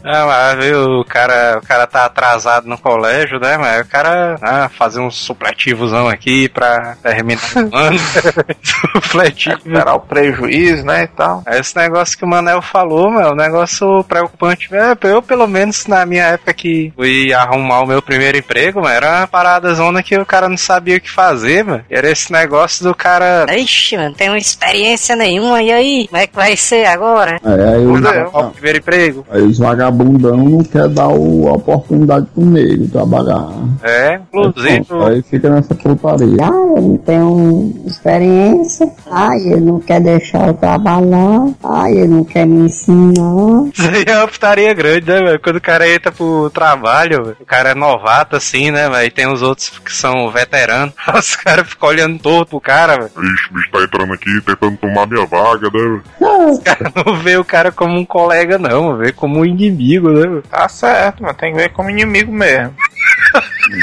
É, 0.03 0.23
mas 0.23 0.65
viu, 0.65 0.99
o 0.99 1.05
cara, 1.05 1.59
o 1.61 1.67
cara 1.67 1.85
tá 1.85 2.05
atrasado 2.05 2.67
no 2.67 2.77
colégio, 2.77 3.39
né? 3.39 3.57
Mas 3.57 3.81
o 3.81 3.89
cara 3.89 4.37
ah, 4.41 4.69
fazer 4.69 4.99
um 4.99 5.11
supletivozão 5.11 6.07
aqui 6.07 6.47
pra 6.47 6.95
terminar 7.03 7.41
o 7.55 7.75
ano. 7.75 7.99
Supletivo. 8.63 9.55
Recuperar 9.57 9.95
o 9.95 9.99
prejuízo, 9.99 10.85
né, 10.85 11.03
e 11.03 11.07
tal. 11.07 11.43
Esse 11.47 11.75
negócio 11.75 12.17
que 12.17 12.23
o 12.23 12.27
Manel 12.27 12.61
falou, 12.61 13.11
meu, 13.11 13.31
um 13.31 13.35
negócio 13.35 14.03
preocupante. 14.05 14.69
É, 14.73 14.95
eu, 15.09 15.21
pelo 15.21 15.47
menos, 15.47 15.85
na 15.87 16.05
minha 16.05 16.23
época 16.23 16.53
que 16.53 16.93
fui 16.95 17.33
arrumar 17.33 17.81
o 17.81 17.87
meu 17.87 18.01
primeiro 18.01 18.37
emprego, 18.37 18.81
mano, 18.81 18.95
era 18.95 19.19
uma 19.19 19.27
parada 19.27 19.73
zona 19.73 20.01
que 20.01 20.17
o 20.17 20.25
cara 20.25 20.47
não 20.47 20.57
sabia 20.57 20.97
o 20.97 21.01
que 21.01 21.11
fazer, 21.11 21.63
mano. 21.63 21.83
Era 21.89 22.09
esse 22.09 22.31
negócio 22.31 22.83
do 22.83 22.95
cara. 22.95 23.45
Ixi, 23.53 23.97
mano, 23.97 24.15
tem 24.15 24.29
uma 24.29 24.37
experiência 24.37 25.15
nenhuma, 25.15 25.61
e 25.61 25.71
aí? 25.71 26.07
Como 26.07 26.21
é 26.21 26.27
que 26.27 26.35
vai 26.35 26.55
ser 26.55 26.85
agora? 26.85 27.39
Aí, 27.43 27.53
aí, 27.53 27.83
eu, 27.83 27.97
é, 27.97 28.19
arrumar 28.19 28.47
o 28.47 28.51
primeiro 28.51 28.77
emprego. 28.77 29.25
aí 29.29 29.56
esses 29.57 29.59
vagabundão 29.59 30.37
não 30.37 30.63
quer 30.63 30.87
dar 30.87 31.09
o, 31.09 31.47
a 31.47 31.53
oportunidade 31.53 32.27
pro 32.33 32.45
negro 32.45 32.87
trabalhar. 32.87 33.49
É, 33.83 34.19
inclusive. 34.33 34.85
Pronto, 34.85 35.05
aí 35.05 35.21
fica 35.21 35.49
nessa 35.49 35.75
putaria. 35.75 36.37
Ah, 36.41 36.77
ele 36.77 36.87
não 36.87 36.97
tem 36.97 37.19
um 37.19 37.83
experiência. 37.85 38.89
Ah, 39.11 39.35
ele 39.35 39.61
não 39.61 39.79
quer 39.79 40.01
deixar 40.01 40.47
eu 40.47 40.53
trabalhar. 40.53 41.47
Ah, 41.63 41.89
ele 41.89 42.07
não 42.07 42.23
quer 42.23 42.45
me 42.45 42.65
ensinar. 42.65 43.69
Isso 43.73 43.89
aí 43.89 44.05
é 44.07 44.17
uma 44.17 44.27
putaria 44.27 44.73
grande, 44.73 45.07
né, 45.07 45.19
velho? 45.19 45.39
Quando 45.41 45.55
o 45.57 45.61
cara 45.61 45.89
entra 45.89 46.11
pro 46.11 46.49
trabalho, 46.49 47.23
véio, 47.23 47.37
o 47.39 47.45
cara 47.45 47.69
é 47.69 47.75
novato, 47.75 48.35
assim, 48.35 48.71
né, 48.71 48.89
velho? 48.89 49.07
E 49.07 49.11
tem 49.11 49.27
os 49.27 49.41
outros 49.41 49.69
que 49.79 49.93
são 49.93 50.29
veteranos. 50.31 50.93
Os 51.17 51.35
caras 51.35 51.67
ficam 51.67 51.89
olhando 51.89 52.19
todo 52.19 52.45
pro 52.45 52.61
cara, 52.61 52.95
velho. 52.95 53.11
Ixi, 53.33 53.49
o 53.49 53.53
bicho 53.53 53.71
tá 53.71 53.83
entrando 53.83 54.13
aqui 54.13 54.41
tentando 54.45 54.77
tomar 54.77 55.07
minha 55.07 55.25
vaga, 55.25 55.69
né? 55.73 56.01
Os 56.19 56.59
caras 56.59 56.93
não 57.05 57.15
vê 57.15 57.37
o 57.37 57.43
cara 57.43 57.71
como 57.71 57.97
um 57.97 58.05
colega, 58.05 58.57
não, 58.57 58.97
vê 58.97 59.11
como 59.11 59.39
um 59.39 59.45
inimigo, 59.47 60.11
né? 60.11 60.41
Tá 60.49 60.67
certo, 60.67 61.23
mas 61.23 61.35
tem 61.37 61.53
que 61.53 61.59
ver 61.59 61.69
como 61.69 61.89
inimigo 61.89 62.31
mesmo. 62.31 62.73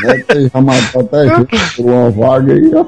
Deve 0.02 0.24
ter 0.24 0.50
já 0.50 0.60
até 1.00 1.36
gente 1.36 1.76
por 1.76 1.86
uma 1.86 2.10
vaga 2.10 2.52
aí, 2.52 2.70
ó. 2.74 2.86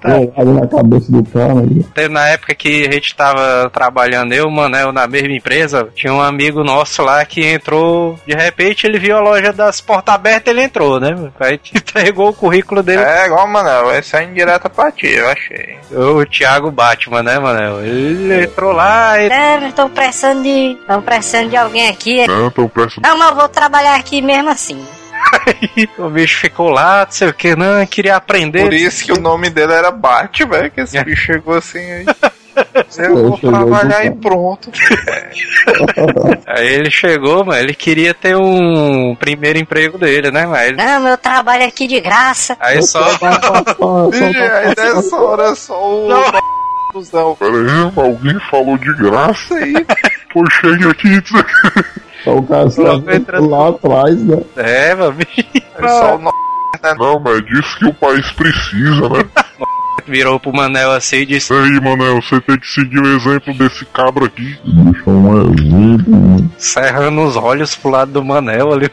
Colado 0.00 0.54
na 0.54 0.66
cabeça 0.66 1.12
do 1.12 1.24
cara. 1.24 1.66
Teve 1.94 2.08
na 2.08 2.28
época 2.28 2.54
que 2.54 2.86
a 2.86 2.92
gente 2.92 3.14
tava 3.14 3.70
trabalhando, 3.70 4.32
eu, 4.32 4.50
Manel, 4.50 4.92
na 4.92 5.06
mesma 5.06 5.32
empresa, 5.32 5.88
tinha 5.94 6.12
um 6.12 6.20
amigo 6.20 6.62
nosso 6.62 7.02
lá 7.02 7.24
que 7.24 7.44
entrou, 7.44 8.18
de 8.26 8.34
repente 8.34 8.86
ele 8.86 8.98
viu 8.98 9.16
a 9.16 9.20
loja 9.20 9.52
das 9.52 9.80
portas 9.80 10.14
abertas 10.14 10.52
ele 10.52 10.62
entrou, 10.64 11.00
né? 11.00 11.14
Aí 11.40 11.60
entregou 11.74 12.30
o 12.30 12.34
currículo 12.34 12.82
dele. 12.82 13.02
É 13.02 13.26
igual, 13.26 13.46
Manel, 13.46 13.90
essa 13.90 14.18
é 14.18 14.24
indireta 14.24 14.68
pra 14.68 14.90
ti, 14.90 15.06
eu 15.06 15.28
achei. 15.28 15.76
O 15.90 16.24
Thiago 16.26 16.70
Batman, 16.70 17.22
né, 17.22 17.38
Manel? 17.38 17.84
Ele 17.84 18.44
entrou 18.44 18.72
lá 18.72 19.20
e. 19.20 19.28
É, 19.28 19.68
estão 19.68 19.88
precisando 19.88 20.42
de. 20.42 20.72
Estão 20.80 21.02
precisando 21.02 21.50
de 21.50 21.56
alguém 21.56 21.88
aqui. 21.88 22.26
Não, 22.26 22.50
prestando. 22.50 23.06
Não, 23.06 23.18
mas 23.18 23.28
eu 23.30 23.34
vou 23.36 23.48
trabalhar 23.48 23.96
aqui 23.96 24.22
mesmo 24.22 24.50
assim. 24.50 24.82
Aí 25.46 25.88
o 25.98 26.08
bicho 26.08 26.38
ficou 26.38 26.70
lá, 26.70 27.04
não 27.04 27.12
sei 27.12 27.28
o 27.28 27.34
que, 27.34 27.56
não, 27.56 27.84
queria 27.86 28.16
aprender. 28.16 28.62
Por 28.62 28.74
isso 28.74 29.04
que 29.04 29.12
o 29.12 29.20
nome 29.20 29.50
dele 29.50 29.72
era 29.72 29.90
Bat, 29.90 30.44
velho, 30.44 30.70
que 30.70 30.80
esse 30.80 31.02
bicho 31.04 31.24
chegou 31.24 31.54
assim 31.54 31.78
aí. 31.78 32.06
Eu 32.98 33.30
vou 33.30 33.38
trabalhar 33.38 34.04
e 34.04 34.10
pronto. 34.10 34.70
Aí 36.46 36.66
ele 36.66 36.90
chegou, 36.90 37.42
mano, 37.46 37.58
ele 37.58 37.74
queria 37.74 38.12
ter 38.12 38.36
um 38.36 39.16
primeiro 39.18 39.58
emprego 39.58 39.96
dele, 39.96 40.30
né, 40.30 40.44
mas 40.44 40.68
ele... 40.68 40.76
Não, 40.76 41.00
meu 41.00 41.16
trabalho 41.16 41.62
é 41.62 41.66
aqui 41.66 41.86
de 41.86 41.98
graça. 41.98 42.54
Aí 42.60 42.82
só... 42.82 43.00
Ih, 43.10 44.36
aí 44.36 44.74
nessa 44.76 45.16
hora 45.16 45.54
só 45.54 45.82
o. 45.82 46.08
Cusão. 46.92 47.34
Pera 47.36 47.52
aí, 47.52 47.92
alguém 47.96 48.38
falou 48.50 48.76
de 48.76 48.94
graça 48.96 49.54
aí. 49.54 49.72
Pô, 50.32 50.44
chega 50.50 50.90
aqui. 50.90 51.08
O 52.26 52.42
cara 52.42 53.16
entrando. 53.16 53.48
lá 53.48 53.68
atrás, 53.68 54.22
né? 54.22 54.42
É, 54.56 54.94
mano, 54.94 55.16
Só 55.80 56.16
o 56.16 56.18
no... 56.18 56.32
Não, 56.98 57.20
mas 57.20 57.44
disse 57.46 57.78
que 57.78 57.86
o 57.86 57.94
país 57.94 58.30
precisa, 58.32 59.08
né? 59.08 59.24
virou 60.06 60.38
pro 60.38 60.52
Manel 60.52 60.90
assim 60.92 61.18
e 61.18 61.26
disse... 61.26 61.52
Aí, 61.52 61.80
Manel, 61.80 62.20
você 62.20 62.40
tem 62.40 62.58
que 62.58 62.66
seguir 62.66 62.98
o 62.98 63.16
exemplo 63.16 63.54
desse 63.54 63.84
cabra 63.86 64.26
aqui. 64.26 64.58
Bicho, 64.64 65.04
é 65.06 65.10
um 65.10 65.52
exemplo, 65.52 66.16
né? 66.16 66.48
Cerrando 66.58 67.22
os 67.22 67.36
olhos 67.36 67.74
pro 67.76 67.90
lado 67.90 68.12
do 68.12 68.24
Manel 68.24 68.72
ali. 68.72 68.90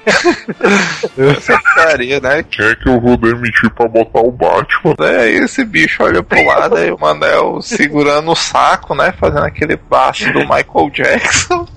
Secretaria, 1.41 2.19
né? 2.19 2.43
Quem 2.43 2.65
é 2.65 2.75
que 2.75 2.87
eu 2.87 2.99
vou 2.99 3.17
demitir 3.17 3.69
pra 3.71 3.87
botar 3.87 4.19
o 4.19 4.31
Batman? 4.31 4.95
Aí 4.99 5.35
esse 5.37 5.63
bicho 5.63 6.03
olha 6.03 6.23
pro 6.23 6.43
lado, 6.45 6.75
aí 6.75 6.91
o 6.91 6.99
Manel 6.99 7.61
segurando 7.61 8.31
o 8.31 8.35
saco, 8.35 8.95
né? 8.95 9.13
Fazendo 9.19 9.45
aquele 9.45 9.77
passe 9.77 10.31
do 10.31 10.39
Michael 10.39 10.89
Jackson. 10.93 11.67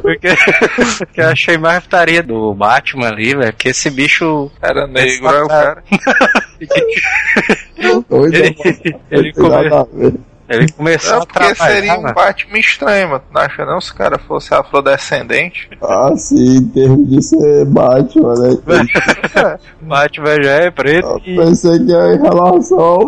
Porque, 0.00 0.28
porque 0.98 1.20
eu 1.20 1.28
achei 1.28 1.58
mais 1.58 1.82
putaria 1.84 2.22
do 2.22 2.54
Batman 2.54 3.08
ali, 3.08 3.34
velho. 3.34 3.52
Porque 3.52 3.68
esse 3.68 3.90
bicho. 3.90 4.50
Era 4.62 4.86
negro, 4.86 5.28
é 5.28 5.42
o 5.42 5.48
cara. 5.48 5.84
Ele, 8.10 8.56
ele, 8.60 8.98
não 9.10 9.22
tem 9.22 9.32
come- 9.32 9.48
nada 9.48 9.80
a 9.80 9.84
ver. 9.84 10.14
Ele 10.50 10.72
começou 10.72 11.12
Não, 11.14 11.22
a 11.22 11.26
porque 11.26 11.54
trabalhar. 11.54 11.74
seria 11.76 11.94
um 11.94 12.02
mano. 12.02 12.14
Batman 12.14 12.58
extremo. 12.58 13.18
Tu 13.20 13.24
não 13.32 13.40
acha 13.40 13.64
não 13.64 13.80
se 13.80 13.92
o 13.92 13.94
cara 13.94 14.18
fosse 14.18 14.52
afrodescendente? 14.54 15.70
Ah, 15.82 16.12
sim, 16.16 16.56
em 16.56 16.68
termos 16.68 17.08
de 17.08 17.22
ser 17.22 17.64
Batman, 17.66 18.34
né? 18.34 18.56
Batman 19.80 20.42
já 20.42 20.50
é 20.50 20.70
preto 20.70 21.06
Eu 21.08 21.20
e. 21.24 21.36
pensei 21.36 21.78
que 21.84 21.92
era 21.94 22.14
em 22.14 22.20
relação 22.22 22.78
ao 22.80 23.00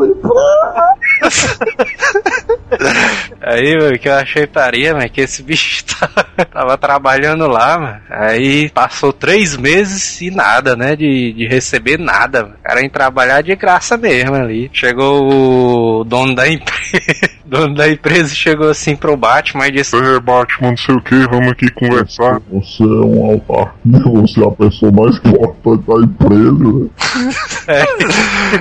Aí, 3.41 3.77
mano, 3.79 3.99
que 3.99 4.09
eu 4.09 4.15
achei 4.15 4.47
putaria, 4.47 4.95
mano, 4.95 5.09
que 5.11 5.21
esse 5.21 5.43
bicho 5.43 5.85
tava, 5.99 6.25
tava 6.47 6.79
trabalhando 6.79 7.47
lá, 7.47 7.79
mano. 7.79 8.01
Aí 8.09 8.71
passou 8.71 9.13
três 9.13 9.57
meses 9.57 10.21
e 10.21 10.31
nada, 10.31 10.77
né? 10.77 10.95
De, 10.97 11.33
de 11.33 11.47
receber 11.47 11.99
nada, 11.99 12.43
mano. 12.45 12.55
O 12.59 12.63
cara 12.63 12.83
em 12.83 12.89
trabalhar 12.89 13.43
de 13.43 13.55
graça 13.57 13.97
mesmo 13.97 14.35
ali. 14.35 14.71
Chegou 14.73 16.01
o 16.01 16.05
dono 16.05 16.35
da 16.35 16.47
empresa. 16.49 17.32
Dono 17.53 17.75
da 17.75 17.87
empresa 17.87 18.35
chegou 18.35 18.71
assim 18.71 18.97
pro 18.97 19.15
Batman 19.15 19.69
e 19.69 19.73
disse: 19.73 19.95
É, 19.95 20.19
Batman, 20.19 20.71
não 20.71 20.77
sei 20.77 20.95
o 20.95 21.01
que, 21.03 21.15
vamos 21.29 21.53
aqui 21.53 21.71
conversar. 21.71 22.41
Você 22.51 22.83
é 22.83 22.87
um 22.87 23.33
autarquia, 23.33 24.01
você 24.05 24.43
é 24.43 24.47
a 24.47 24.51
pessoa 24.51 24.91
mais 24.91 25.17
importante 25.17 25.85
da 25.87 25.95
empresa, 26.01 26.53
né? 26.65 26.89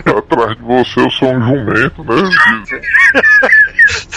Atrás 0.18 0.58
de 0.58 0.64
você 0.64 1.00
eu 1.00 1.10
sou 1.12 1.34
um 1.34 1.42
jumento, 1.42 2.04
né? 2.04 2.30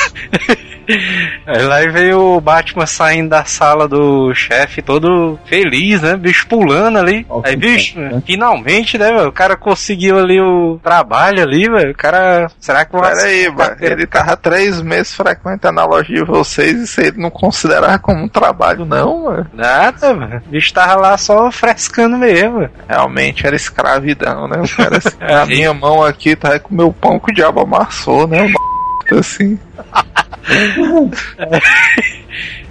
Aí 1.46 1.62
lá 1.64 1.78
veio 1.90 2.20
o 2.36 2.40
Batman 2.40 2.86
saindo 2.86 3.30
da 3.30 3.44
sala 3.44 3.88
do 3.88 4.34
chefe 4.34 4.82
todo 4.82 5.38
feliz, 5.46 6.02
né? 6.02 6.16
Bicho 6.16 6.46
pulando 6.46 6.98
ali. 6.98 7.24
Ó, 7.28 7.40
Aí, 7.44 7.56
bicho, 7.56 7.98
né? 7.98 8.22
finalmente, 8.26 8.98
né, 8.98 9.12
velho? 9.12 9.28
O 9.28 9.32
cara 9.32 9.56
conseguiu 9.56 10.18
ali 10.18 10.40
o 10.40 10.78
trabalho 10.82 11.42
ali, 11.42 11.68
velho. 11.68 11.92
O 11.92 11.96
cara. 11.96 12.48
Será 12.60 12.84
que 12.84 12.92
Pera 12.92 13.22
aí, 13.22 13.50
mano. 13.50 13.76
Ele 13.80 14.06
tava 14.06 14.36
três 14.36 14.80
meses 14.80 15.14
frequentando 15.14 15.80
a 15.80 15.84
loja 15.86 16.12
de 16.12 16.22
vocês 16.24 16.72
e 16.82 16.86
você 16.86 17.12
não 17.16 17.30
considerar 17.30 17.98
como 17.98 18.22
um 18.22 18.28
trabalho, 18.28 18.84
não, 18.84 19.24
mano. 19.24 19.46
Nada, 19.52 20.14
mano. 20.14 20.42
O 20.46 20.50
bicho 20.50 20.72
tava 20.72 20.94
lá 20.96 21.16
só 21.18 21.50
frescando 21.50 22.16
mesmo. 22.18 22.68
Realmente 22.88 23.46
era 23.46 23.56
escravidão, 23.56 24.46
né? 24.48 24.58
O 24.62 24.76
cara 24.76 24.98
assim, 25.04 25.16
É. 25.20 25.34
a 25.34 25.46
minha 25.46 25.72
mão 25.74 26.02
aqui 26.02 26.36
tá 26.36 26.58
com 26.58 26.72
o 26.74 26.76
meu 26.76 26.92
pão 26.92 27.18
que 27.18 27.30
o 27.30 27.34
diabo 27.34 27.60
amassou, 27.60 28.26
né? 28.26 28.44
O 28.46 28.63
assim. 29.12 29.58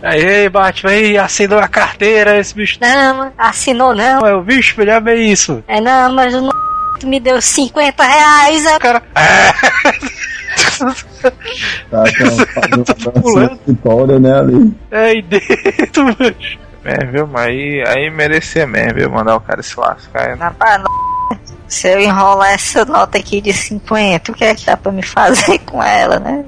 Aí, 0.02 0.25
aí 0.25 0.50
Batman, 0.50 0.92
aí, 0.92 1.18
assinou 1.18 1.60
a 1.60 1.68
carteira, 1.68 2.38
esse 2.38 2.54
bicho. 2.54 2.78
Não, 2.82 3.32
assinou 3.38 3.96
não. 3.96 4.20
Não, 4.20 4.28
é 4.28 4.36
o 4.36 4.44
bicho, 4.44 4.75
olha 4.80 5.00
bem 5.00 5.32
isso. 5.32 5.63
É 5.68 5.80
não, 5.80 6.13
mas 6.13 6.34
o 6.36 6.42
n... 6.42 6.52
me 7.06 7.20
deu 7.20 7.42
50 7.42 8.04
reais. 8.04 8.66
O 8.66 8.80
cara. 8.80 9.02
Tá, 11.90 12.04
tá 12.04 12.62
dança 12.70 13.60
vitória, 13.66 14.20
né, 14.20 14.40
ali. 14.40 14.74
É 14.92 15.06
aí 15.06 15.22
dentro, 15.22 16.04
mano. 16.04 16.36
É, 16.84 17.06
viu? 17.06 17.25
Mas 17.25 17.48
aí, 17.48 17.84
aí 17.88 18.10
merecia 18.10 18.68
mesmo, 18.68 18.96
viu? 18.96 19.10
Mandar 19.10 19.38
o 19.38 19.42
cara 19.42 19.63
se 19.63 19.80
lascar. 19.80 20.36
né? 20.36 20.44
Rapaz, 20.44 20.82
n... 20.82 20.86
se 21.74 21.88
eu 21.88 22.00
enrolar 22.00 22.51
essa 22.53 22.86
nota 22.86 23.18
aqui 23.18 23.42
de 23.42 23.51
50, 23.51 24.32
o 24.32 24.36
que 24.36 24.44
é 24.44 24.53
que 24.53 24.65
dá 24.65 24.77
pra 24.77 24.92
me 24.92 25.01
fazer 25.01 25.58
com 25.65 25.82
ela, 25.82 26.20
né? 26.20 26.46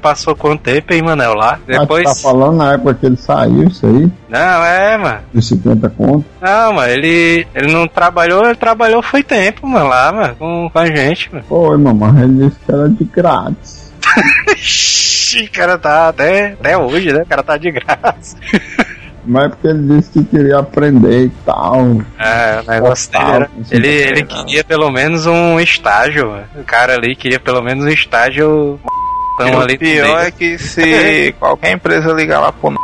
Passou 0.00 0.36
quanto 0.36 0.62
tempo, 0.62 0.92
hein, 0.92 1.02
Manel, 1.02 1.34
lá? 1.34 1.54
Ah, 1.54 1.56
tu 1.56 1.80
Depois. 1.80 2.04
tá 2.04 2.14
falando 2.14 2.56
na 2.58 2.74
época 2.74 2.94
que 2.94 3.06
ele 3.06 3.16
saiu, 3.16 3.64
isso 3.64 3.86
aí, 3.86 4.10
Não, 4.28 4.64
é, 4.64 4.98
mano. 4.98 5.20
de 5.32 5.42
50 5.42 5.88
conto. 5.90 6.24
Não, 6.40 6.72
mano, 6.74 6.92
ele, 6.92 7.46
ele 7.54 7.72
não 7.72 7.88
trabalhou, 7.88 8.44
ele 8.44 8.54
trabalhou 8.56 9.02
foi 9.02 9.22
tempo, 9.22 9.66
mano, 9.66 9.88
lá, 9.88 10.12
mano, 10.12 10.36
com, 10.36 10.70
com 10.70 10.78
a 10.78 10.86
gente, 10.86 11.32
mano. 11.32 11.44
Foi, 11.48 11.76
mamãe, 11.78 12.22
ele 12.24 12.48
disse 12.48 12.60
que 12.64 12.72
era 12.72 12.88
de 12.88 13.04
grátis. 13.04 13.90
O 15.30 15.52
cara 15.52 15.78
tá 15.78 16.08
até, 16.08 16.54
até 16.54 16.76
hoje, 16.76 17.12
né? 17.12 17.22
O 17.22 17.26
cara 17.26 17.40
tá 17.44 17.56
de 17.56 17.70
graça. 17.70 18.36
Mas 19.24 19.44
é 19.44 19.48
porque 19.48 19.66
ele 19.68 19.96
disse 19.96 20.10
que 20.12 20.24
queria 20.24 20.58
aprender 20.58 21.24
e 21.26 21.30
tal. 21.44 22.02
É, 22.18 22.62
o 22.66 22.70
negócio 22.70 23.12
dele 23.12 23.30
era. 23.32 23.50
Ele, 23.70 23.88
ele 23.88 24.22
queria 24.24 24.64
pelo 24.64 24.90
menos 24.90 25.26
um 25.26 25.60
estágio. 25.60 26.38
O 26.56 26.64
cara 26.64 26.94
ali 26.94 27.14
queria 27.14 27.38
pelo 27.40 27.62
menos 27.62 27.84
um 27.84 27.88
estágio. 27.88 28.80
E 28.84 29.42
Tão 29.42 29.58
o 29.58 29.60
ali 29.62 29.78
pior 29.78 30.06
dele. 30.06 30.26
é 30.26 30.30
que 30.30 30.58
se 30.58 31.34
qualquer 31.40 31.72
empresa 31.72 32.12
ligar 32.12 32.40
lá 32.40 32.52
pro 32.52 32.70
n... 32.70 32.76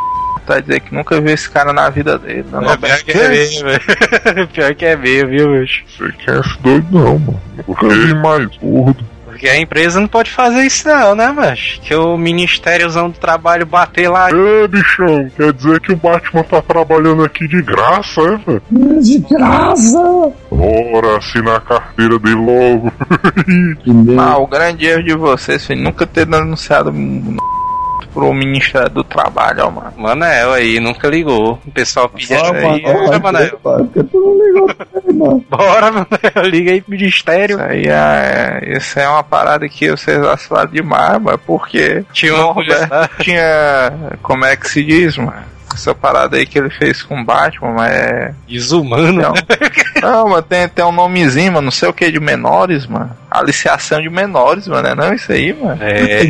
vai 0.46 0.62
dizer 0.62 0.80
que 0.80 0.94
nunca 0.94 1.20
viu 1.20 1.34
esse 1.34 1.50
cara 1.50 1.72
na 1.72 1.90
vida 1.90 2.18
dele. 2.18 2.46
Não, 2.50 2.62
É, 2.62 2.76
pior 2.76 2.98
que 2.98 3.12
é 3.12 3.28
meio, 3.28 3.64
velho. 3.64 4.48
Pior 4.54 4.74
que 4.74 4.84
é 4.86 4.96
meio, 4.96 5.28
viu, 5.28 5.60
bicho? 5.60 5.84
Você 5.86 6.12
quer 6.12 6.40
esse 6.40 6.58
doido 6.60 6.86
não, 6.90 7.18
mano. 7.18 7.40
Porque 7.66 7.86
é 7.86 8.14
mais 8.14 8.56
gordo. 8.56 9.15
Porque 9.36 9.50
a 9.50 9.60
empresa 9.60 10.00
não 10.00 10.08
pode 10.08 10.30
fazer 10.30 10.62
isso 10.62 10.88
não, 10.88 11.14
né, 11.14 11.30
mas 11.30 11.78
Que 11.82 11.94
o 11.94 12.16
Ministériozão 12.16 13.10
do 13.10 13.18
Trabalho 13.18 13.66
bater 13.66 14.08
lá. 14.08 14.30
Ê, 14.30 14.66
bichão, 14.66 15.30
quer 15.36 15.52
dizer 15.52 15.78
que 15.80 15.92
o 15.92 15.96
Batman 15.96 16.42
tá 16.42 16.62
trabalhando 16.62 17.22
aqui 17.22 17.46
de 17.46 17.60
graça, 17.60 18.22
é, 18.22 18.36
velho? 18.38 18.62
De 19.02 19.18
graça! 19.18 20.00
Ora, 20.50 21.18
assina 21.18 21.56
a 21.56 21.60
carteira 21.60 22.18
dele 22.18 22.36
logo. 22.36 22.92
Ah, 24.18 24.38
o 24.38 24.46
grande 24.46 24.86
erro 24.86 25.02
de 25.02 25.14
vocês 25.14 25.66
foi 25.66 25.76
nunca 25.76 26.06
ter 26.06 26.24
denunciado 26.26 26.92
pro 28.12 28.32
Ministério 28.32 28.90
do 28.90 29.04
Trabalho, 29.04 29.66
ó, 29.66 29.70
mano. 29.70 29.92
Manel 29.96 30.52
aí, 30.52 30.80
nunca 30.80 31.08
ligou. 31.08 31.58
O 31.66 31.70
pessoal 31.70 32.08
pedia 32.08 32.38
Só, 32.38 32.52
aí. 32.54 32.62
mano, 32.82 32.82
Bora, 32.82 33.18
Manel. 33.18 33.44
ligou. 33.44 35.40
Bora, 35.48 35.90
Manel. 35.92 36.50
Liga 36.50 36.72
aí 36.72 36.80
pro 36.80 36.90
Ministério. 36.92 37.56
Isso 37.56 37.64
aí 37.64 37.84
é, 37.86 38.76
isso 38.76 38.98
é 38.98 39.08
uma 39.08 39.22
parada 39.22 39.68
que 39.68 39.90
vocês 39.90 40.18
vacilaram 40.18 40.70
demais, 40.70 41.20
mano, 41.20 41.38
porque 41.38 42.04
Tinha 42.12 42.34
uma 42.34 42.54
mulher 42.54 42.88
lá. 42.90 43.08
tinha. 43.20 43.92
Como 44.22 44.44
é 44.44 44.56
que 44.56 44.68
se 44.68 44.82
diz, 44.84 45.16
mano? 45.16 45.34
Essa 45.74 45.94
parada 45.94 46.36
aí 46.38 46.46
que 46.46 46.58
ele 46.58 46.70
fez 46.70 47.02
com 47.02 47.20
o 47.20 47.24
Batman, 47.24 47.72
mas 47.72 47.92
é. 47.92 48.34
Desumano, 48.48 49.12
Não, 49.12 49.32
né? 49.32 49.42
não 50.00 50.28
mas 50.30 50.44
tem, 50.46 50.66
tem 50.68 50.84
um 50.84 50.92
nomezinho, 50.92 51.52
mano, 51.52 51.66
não 51.66 51.70
sei 51.70 51.88
o 51.88 51.92
que 51.92 52.10
de 52.10 52.18
menores, 52.18 52.86
mano. 52.86 53.10
Aliciação 53.38 54.00
de 54.00 54.08
menores, 54.08 54.66
mano, 54.66 54.88
é 54.88 54.94
não 54.94 55.12
isso 55.12 55.30
aí, 55.32 55.52
mano. 55.52 55.78
É. 55.82 56.22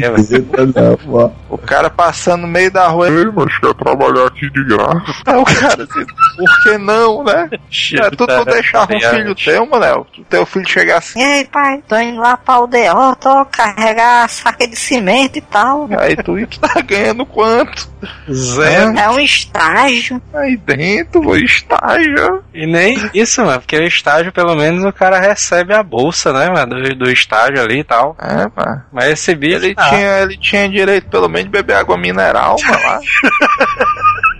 O 1.48 1.58
cara 1.58 1.88
passando 1.88 2.42
no 2.42 2.48
meio 2.48 2.70
da 2.70 2.88
rua. 2.88 3.08
Ei, 3.08 3.24
mas 3.34 3.58
quer 3.58 3.74
trabalhar 3.74 4.26
aqui 4.26 4.50
de 4.50 4.64
graça? 4.64 5.16
É 5.26 5.36
o 5.36 5.44
cara 5.44 5.82
assim, 5.82 6.06
por 6.36 6.62
que 6.62 6.78
não, 6.78 7.24
né? 7.24 7.48
É, 7.50 8.10
tu, 8.10 8.26
tu 8.26 8.44
deixava 8.44 8.94
um 8.94 9.00
filho 9.00 9.34
teu, 9.34 9.66
Manel, 9.66 10.06
tu 10.12 10.22
teu 10.24 10.46
filho 10.46 10.68
chegar 10.68 10.98
assim, 10.98 11.20
Ei, 11.20 11.44
pai, 11.44 11.82
tô 11.88 11.96
indo 11.98 12.20
lá 12.20 12.36
pra 12.36 12.54
aldeia, 12.54 12.92
tô 13.20 13.44
carregar 13.46 14.24
a 14.24 14.28
saca 14.28 14.66
de 14.68 14.76
cimento 14.76 15.36
e 15.38 15.40
tal. 15.40 15.88
aí 15.98 16.16
tu, 16.16 16.34
tu 16.46 16.60
tá 16.60 16.80
ganhando 16.80 17.26
quanto? 17.26 17.88
Zero. 18.30 18.98
É 18.98 19.10
um 19.10 19.20
estágio. 19.20 20.20
Aí 20.34 20.56
dentro, 20.56 21.20
o 21.26 21.36
estágio. 21.36 22.42
E 22.54 22.66
nem 22.66 23.10
isso, 23.14 23.44
mano, 23.44 23.60
porque 23.60 23.76
o 23.76 23.86
estágio, 23.86 24.32
pelo 24.32 24.54
menos, 24.54 24.84
o 24.84 24.92
cara 24.92 25.18
recebe 25.18 25.74
a 25.74 25.82
bolsa, 25.82 26.32
né, 26.32 26.48
mano, 26.50 26.76
do, 26.96 27.10
estágio 27.10 27.60
ali 27.60 27.80
e 27.80 27.84
tal. 27.84 28.16
É, 28.20 28.50
mano. 28.54 28.84
Mas 28.92 29.10
esse 29.10 29.34
bicho. 29.34 29.56
Ele, 29.56 29.74
ah, 29.76 29.88
tinha, 29.88 30.18
ele 30.22 30.36
tinha 30.36 30.68
direito 30.68 31.08
pelo 31.08 31.28
menos 31.28 31.44
de 31.44 31.50
beber 31.50 31.76
água 31.76 31.96
mineral, 31.96 32.56
mano. 32.64 33.02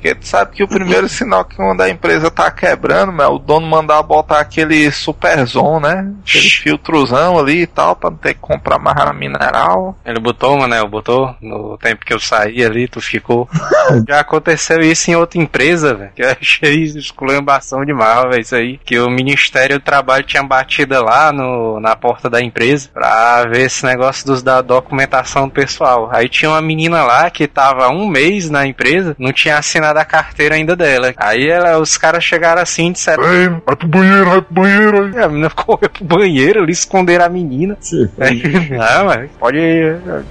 Porque 0.06 0.14
tu 0.14 0.28
sabe 0.28 0.54
que 0.54 0.62
o 0.62 0.68
primeiro 0.68 1.08
sinal 1.08 1.44
que 1.44 1.56
quando 1.56 1.80
a 1.80 1.90
empresa 1.90 2.30
tá 2.30 2.48
quebrando, 2.48 3.10
mano, 3.10 3.22
é 3.22 3.34
o 3.34 3.38
dono 3.38 3.66
mandar 3.66 4.00
botar 4.04 4.38
aquele 4.38 4.88
superzon, 4.92 5.80
né? 5.80 6.12
Aquele 6.22 6.48
filtrozão 6.48 7.36
ali 7.36 7.62
e 7.62 7.66
tal, 7.66 7.96
pra 7.96 8.10
não 8.10 8.16
ter 8.16 8.34
que 8.34 8.40
comprar 8.40 8.78
mais 8.78 8.96
mineral. 9.16 9.98
Ele 10.04 10.20
botou, 10.20 10.56
Manel, 10.56 10.86
botou 10.86 11.34
no 11.40 11.76
tempo 11.78 12.04
que 12.04 12.14
eu 12.14 12.20
saí 12.20 12.64
ali, 12.64 12.86
tu 12.86 13.00
ficou. 13.00 13.48
Já 14.08 14.20
aconteceu 14.20 14.78
isso 14.80 15.10
em 15.10 15.16
outra 15.16 15.40
empresa, 15.40 15.92
velho. 15.92 16.12
Que 16.14 16.22
eu 16.22 16.30
achei 16.40 16.84
esculhambação 16.84 17.84
demais, 17.84 18.22
velho. 18.28 18.40
Isso 18.40 18.54
aí. 18.54 18.78
Que 18.84 19.00
o 19.00 19.10
Ministério 19.10 19.80
do 19.80 19.82
Trabalho 19.82 20.22
tinha 20.22 20.42
batido 20.44 21.02
lá 21.02 21.32
no, 21.32 21.80
na 21.80 21.96
porta 21.96 22.30
da 22.30 22.40
empresa 22.40 22.88
pra 22.94 23.44
ver 23.46 23.62
esse 23.62 23.84
negócio 23.84 24.24
dos, 24.24 24.40
da 24.40 24.62
documentação 24.62 25.48
do 25.48 25.54
pessoal. 25.54 26.08
Aí 26.12 26.28
tinha 26.28 26.50
uma 26.50 26.62
menina 26.62 27.02
lá 27.02 27.28
que 27.28 27.48
tava 27.48 27.88
um 27.88 28.06
mês 28.06 28.48
na 28.48 28.64
empresa, 28.64 29.16
não 29.18 29.32
tinha 29.32 29.58
assinado 29.58 29.95
a 30.00 30.04
carteira 30.04 30.54
ainda 30.54 30.74
dela. 30.76 31.12
Aí 31.16 31.48
ela, 31.48 31.78
os 31.78 31.96
caras 31.96 32.22
chegaram 32.24 32.60
assim 32.62 32.88
e 32.88 32.92
disseram. 32.92 33.24
Ei, 33.32 33.48
vai 33.48 33.76
pro 33.76 33.88
banheiro, 33.88 34.24
vai 34.30 34.42
pro 34.42 34.54
banheiro 34.54 35.04
aí. 35.04 35.16
"É, 35.16 35.24
A 35.24 35.28
menina 35.28 35.50
correu 35.50 35.88
pro 35.90 36.04
banheiro 36.04 36.62
ali, 36.62 36.72
esconderam 36.72 37.24
a 37.24 37.28
menina. 37.28 37.76
Chico, 37.80 38.12
Aí, 38.22 38.42
ah, 38.80 39.04
mas 39.04 39.30
pode. 39.38 39.58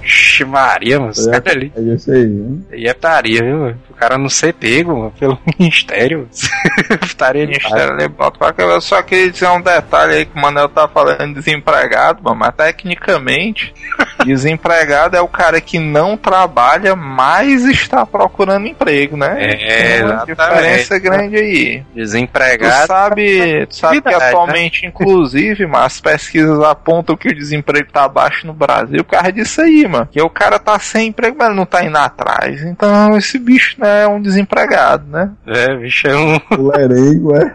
Ixi, 0.02 0.44
Maria, 0.44 0.98
mano. 0.98 1.10
Os 1.12 1.26
É. 1.26 1.30
caras 1.32 1.52
ali. 1.56 1.72
É 1.76 1.80
isso 1.80 2.10
aí, 2.10 2.22
hein? 2.22 2.66
E 2.72 2.88
é 2.88 2.94
putaria, 2.94 3.42
viu? 3.42 3.58
mano? 3.58 3.78
O 3.90 3.94
cara 3.94 4.18
não 4.18 4.28
ser 4.28 4.52
pego 4.54 4.96
mano, 4.96 5.12
pelo 5.18 5.38
ministério. 5.58 6.28
putaria 7.00 7.46
de 7.46 7.52
Ministério 7.58 7.94
ali, 7.94 8.08
bota 8.08 8.38
pra 8.38 8.48
aquela- 8.48 8.74
Eu 8.74 8.80
só 8.80 9.02
queria 9.02 9.30
dizer 9.30 9.48
um 9.48 9.60
detalhe 9.60 10.12
aí 10.16 10.26
que 10.26 10.36
o 10.36 10.40
Manel 10.40 10.68
tá 10.68 10.86
falando 10.86 11.28
de 11.28 11.34
desempregado, 11.40 12.22
mano, 12.22 12.36
mas 12.36 12.54
tecnicamente, 12.54 13.72
desempregado 14.24 15.16
é 15.16 15.20
o 15.20 15.28
cara 15.28 15.60
que 15.60 15.78
não 15.78 16.16
trabalha, 16.16 16.94
mas 16.94 17.64
está 17.64 18.04
procurando 18.04 18.66
emprego, 18.66 19.16
né? 19.16 19.36
É, 19.38 19.55
Exatamente. 19.60 20.26
diferença 20.26 20.98
grande 20.98 21.36
aí. 21.36 21.80
Tu 21.80 21.94
Desempregado. 21.94 22.86
sabe, 22.86 23.66
tu 23.66 23.76
sabe 23.76 24.00
que 24.00 24.08
Atividade, 24.08 24.24
atualmente, 24.34 24.86
inclusive, 24.86 25.66
mas 25.66 25.86
as 25.86 26.00
pesquisas 26.00 26.60
apontam 26.62 27.16
que 27.16 27.28
o 27.28 27.34
desemprego 27.34 27.90
tá 27.92 28.08
baixo 28.08 28.46
no 28.46 28.52
Brasil 28.52 29.04
por 29.04 29.12
causa 29.12 29.32
disso 29.32 29.60
aí, 29.60 29.86
mano. 29.86 30.08
Que 30.10 30.20
o 30.20 30.30
cara 30.30 30.58
tá 30.58 30.78
sem 30.78 31.08
emprego, 31.08 31.36
mas 31.38 31.48
ele 31.48 31.56
não 31.56 31.66
tá 31.66 31.84
indo 31.84 31.96
atrás. 31.96 32.62
Então, 32.62 33.16
esse 33.16 33.38
bicho 33.38 33.76
né, 33.78 34.02
é 34.02 34.08
um 34.08 34.20
desempregado, 34.20 35.06
né? 35.08 35.30
É, 35.46 35.74
bicho, 35.76 36.06
é 36.06 36.16
um 36.16 36.40
O 36.50 36.70
Lerengo, 36.70 37.34
é. 37.36 37.54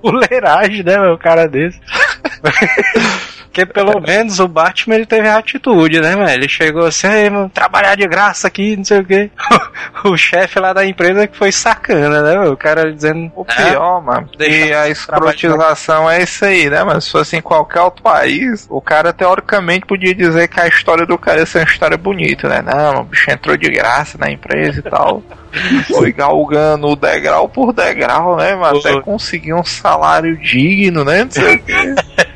fuleiragem, 0.00 0.82
né, 0.82 0.98
meu? 0.98 1.14
O 1.14 1.18
cara 1.18 1.46
desse. 1.48 1.80
Porque 3.54 3.64
pelo 3.64 4.00
menos 4.02 4.40
o 4.40 4.48
Batman 4.48 4.96
ele 4.96 5.06
teve 5.06 5.28
atitude, 5.28 6.00
né, 6.00 6.16
mano? 6.16 6.28
Ele 6.28 6.48
chegou 6.48 6.84
assim, 6.86 7.06
"Ei, 7.06 7.30
mano, 7.30 7.48
trabalhar 7.48 7.94
de 7.94 8.06
graça 8.08 8.48
aqui, 8.48 8.76
não 8.76 8.84
sei 8.84 8.98
o 8.98 9.04
quê. 9.04 9.30
o 10.04 10.16
chefe 10.16 10.58
lá 10.58 10.72
da 10.72 10.84
empresa 10.84 11.28
que 11.28 11.36
foi 11.36 11.52
sacana, 11.52 12.20
né, 12.20 12.36
meu? 12.36 12.52
O 12.52 12.56
cara 12.56 12.92
dizendo. 12.92 13.30
O 13.36 13.44
pior, 13.44 14.02
mano, 14.02 14.28
deixa 14.36 14.66
e 14.66 14.74
a 14.74 14.88
escrotização 14.88 16.10
é 16.10 16.22
isso 16.22 16.44
aí, 16.44 16.68
né? 16.68 16.82
Mas 16.82 17.04
se 17.04 17.12
fosse 17.12 17.36
em 17.36 17.40
qualquer 17.40 17.80
outro 17.80 18.02
país, 18.02 18.66
o 18.68 18.80
cara 18.80 19.12
teoricamente 19.12 19.86
podia 19.86 20.14
dizer 20.14 20.48
que 20.48 20.60
a 20.60 20.66
história 20.66 21.06
do 21.06 21.16
cara 21.16 21.38
ia 21.38 21.46
ser 21.46 21.58
uma 21.58 21.64
história 21.64 21.96
bonita, 21.96 22.48
né? 22.48 22.60
Não, 22.60 23.02
o 23.02 23.04
bicho 23.04 23.30
entrou 23.30 23.56
de 23.56 23.70
graça 23.70 24.18
na 24.18 24.30
empresa 24.30 24.80
e 24.80 24.82
tal. 24.82 25.22
Foi 25.86 26.12
galgando 26.12 26.88
o 26.88 26.96
degrau 26.96 27.48
por 27.48 27.72
degrau, 27.72 28.36
né? 28.36 28.56
Mas 28.56 28.84
até 28.84 29.00
conseguir 29.00 29.54
um 29.54 29.62
salário 29.62 30.36
digno, 30.36 31.04
né? 31.04 31.24
Não 31.24 31.30
sei 31.30 31.54
o 31.54 31.62
quê. 31.62 31.94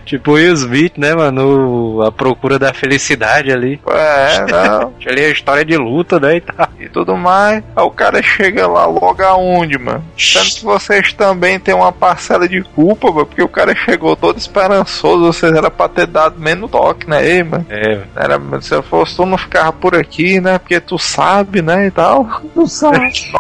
Tipo 0.08 0.32
Will 0.32 0.54
Smith, 0.54 0.94
né, 0.96 1.14
mano? 1.14 2.02
A 2.02 2.10
procura 2.10 2.58
da 2.58 2.72
felicidade 2.72 3.52
ali. 3.52 3.78
É, 3.86 4.40
não. 4.50 4.94
Ali 5.06 5.22
a 5.24 5.28
história 5.28 5.64
de 5.66 5.76
luta, 5.76 6.18
né? 6.18 6.36
E 6.36 6.40
tal. 6.40 6.68
e 6.80 6.88
tudo 6.88 7.14
mais. 7.14 7.62
Aí 7.76 7.84
o 7.84 7.90
cara 7.90 8.22
chega 8.22 8.66
lá 8.66 8.86
logo 8.86 9.22
aonde, 9.22 9.78
mano? 9.78 10.02
Tanto 10.32 10.54
que 10.56 10.64
vocês 10.64 11.12
também 11.12 11.60
têm 11.60 11.74
uma 11.74 11.92
parcela 11.92 12.48
de 12.48 12.62
culpa, 12.62 13.12
mano, 13.12 13.26
porque 13.26 13.42
o 13.42 13.48
cara 13.48 13.74
chegou 13.74 14.16
todo 14.16 14.38
esperançoso, 14.38 15.26
vocês 15.26 15.52
era 15.52 15.70
pra 15.70 15.88
ter 15.90 16.06
dado 16.06 16.40
menos 16.40 16.70
toque, 16.70 17.08
né, 17.08 17.26
Ei, 17.28 17.42
mano? 17.42 17.66
É, 17.68 18.00
Era, 18.16 18.40
se 18.62 18.74
eu 18.74 18.82
fosse, 18.82 19.14
tu 19.14 19.26
não 19.26 19.36
ficava 19.36 19.72
por 19.72 19.94
aqui, 19.94 20.40
né? 20.40 20.58
Porque 20.58 20.80
tu 20.80 20.98
sabe, 20.98 21.60
né? 21.60 21.86
E 21.86 21.90
tal. 21.90 22.26
Tu 22.54 22.66
sabe. 22.66 23.12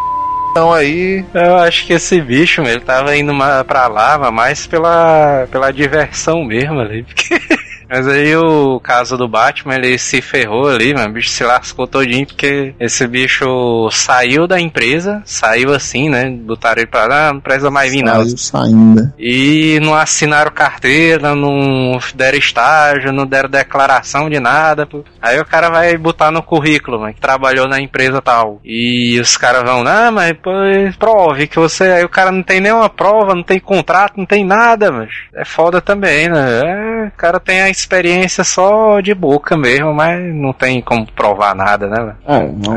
Então 0.50 0.72
aí. 0.72 1.24
Eu 1.34 1.56
acho 1.56 1.86
que 1.86 1.92
esse 1.92 2.20
bicho, 2.20 2.62
ele 2.62 2.80
tava 2.80 3.16
indo 3.16 3.32
pra 3.66 3.86
mas 3.86 4.30
mais 4.30 4.66
pela, 4.66 5.46
pela 5.50 5.70
diversão 5.70 6.44
mesmo 6.44 6.80
ali. 6.80 7.02
Porque... 7.04 7.40
Mas 7.88 8.06
aí 8.06 8.36
o 8.36 8.78
caso 8.80 9.16
do 9.16 9.26
Batman, 9.26 9.76
ele 9.76 9.98
se 9.98 10.20
ferrou 10.20 10.68
ali, 10.68 10.92
mano. 10.94 11.08
O 11.08 11.12
bicho 11.12 11.30
se 11.30 11.42
lascou 11.42 11.86
todinho, 11.86 12.26
porque 12.26 12.74
esse 12.78 13.06
bicho 13.06 13.88
saiu 13.90 14.46
da 14.46 14.60
empresa, 14.60 15.22
saiu 15.24 15.72
assim, 15.72 16.08
né? 16.08 16.28
Botaram 16.30 16.82
ele 16.82 16.90
pra 16.90 17.06
lá, 17.06 17.32
não 17.32 17.40
precisa 17.40 17.70
mais 17.70 17.92
vir, 17.92 18.02
não. 18.02 18.24
Saindo. 18.36 19.12
E 19.18 19.78
não 19.80 19.94
assinaram 19.94 20.50
carteira, 20.50 21.34
não 21.34 21.98
deram 22.14 22.38
estágio, 22.38 23.12
não 23.12 23.26
deram 23.26 23.48
declaração 23.48 24.28
de 24.28 24.38
nada. 24.38 24.86
pô. 24.86 25.04
Aí 25.20 25.40
o 25.40 25.44
cara 25.44 25.70
vai 25.70 25.96
botar 25.96 26.30
no 26.30 26.42
currículo, 26.42 27.00
mano, 27.00 27.14
que 27.14 27.20
trabalhou 27.20 27.66
na 27.66 27.80
empresa 27.80 28.20
tal. 28.20 28.60
E 28.64 29.18
os 29.20 29.36
caras 29.36 29.62
vão, 29.62 29.86
ah, 29.86 30.10
mas 30.10 30.32
pô, 30.34 30.50
prove 30.98 31.46
que 31.46 31.58
você. 31.58 31.84
Aí 31.84 32.04
o 32.04 32.08
cara 32.08 32.30
não 32.30 32.42
tem 32.42 32.60
nenhuma 32.60 32.88
prova, 32.88 33.34
não 33.34 33.42
tem 33.42 33.58
contrato, 33.58 34.14
não 34.16 34.26
tem 34.26 34.44
nada, 34.44 34.92
mas 34.92 35.10
é 35.34 35.44
foda 35.44 35.80
também, 35.80 36.28
né? 36.28 36.60
É, 36.64 37.06
o 37.06 37.12
cara 37.16 37.40
tem 37.40 37.62
a 37.62 37.68
experiência 37.78 38.44
só 38.44 39.00
de 39.00 39.14
boca 39.14 39.56
mesmo, 39.56 39.94
mas 39.94 40.20
não 40.34 40.52
tem 40.52 40.80
como 40.82 41.06
provar 41.12 41.54
nada, 41.54 41.86
né? 41.88 42.14
É, 42.26 42.38
não. 42.40 42.76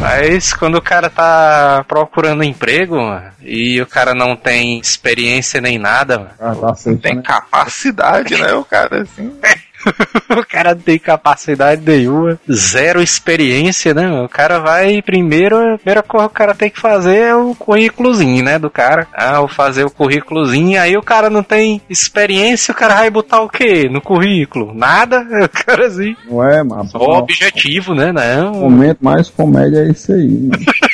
Mas 0.00 0.52
quando 0.52 0.76
o 0.76 0.82
cara 0.82 1.08
tá 1.08 1.84
procurando 1.86 2.42
emprego, 2.42 2.96
mano, 2.96 3.30
e 3.40 3.80
o 3.80 3.86
cara 3.86 4.14
não 4.14 4.34
tem 4.34 4.78
experiência 4.80 5.60
nem 5.60 5.78
nada, 5.78 6.18
mano, 6.18 6.30
Ah, 6.40 6.54
tá 6.54 6.74
Tem 7.00 7.16
né? 7.16 7.22
capacidade, 7.24 8.36
né? 8.36 8.52
O 8.54 8.64
cara 8.64 9.02
assim. 9.02 9.32
o 10.30 10.46
cara 10.46 10.74
não 10.74 10.80
tem 10.82 10.98
capacidade 10.98 11.82
nenhuma, 11.84 12.38
zero 12.50 13.02
experiência, 13.02 13.94
né? 13.94 14.10
O 14.22 14.28
cara 14.28 14.58
vai 14.58 15.02
primeiro, 15.02 15.56
a 15.74 15.78
primeira 15.78 16.02
coisa 16.02 16.28
que 16.28 16.32
o 16.32 16.36
cara 16.36 16.54
tem 16.54 16.70
que 16.70 16.80
fazer 16.80 17.16
é 17.16 17.34
o 17.34 17.54
currículozinho, 17.54 18.44
né? 18.44 18.58
Do 18.58 18.70
cara. 18.70 19.06
Ah, 19.12 19.40
vou 19.40 19.48
fazer 19.48 19.84
o 19.84 19.90
currículozinho, 19.90 20.80
aí 20.80 20.96
o 20.96 21.02
cara 21.02 21.28
não 21.28 21.42
tem 21.42 21.80
experiência, 21.88 22.72
o 22.72 22.76
cara 22.76 22.96
vai 22.96 23.10
botar 23.10 23.40
o 23.42 23.48
quê 23.48 23.88
no 23.90 24.00
currículo? 24.00 24.74
Nada? 24.74 25.22
O 25.42 25.48
cara 25.48 25.86
assim. 25.86 26.16
Não 26.28 26.42
é, 26.42 26.62
mano. 26.62 26.88
Só 26.88 26.98
objetivo, 26.98 27.94
né? 27.94 28.10
O 28.10 28.12
Não. 28.12 28.54
momento 28.54 28.98
mais 29.00 29.28
comédia 29.28 29.80
é 29.80 29.90
isso 29.90 30.12
aí, 30.12 30.28
mano. 30.28 30.64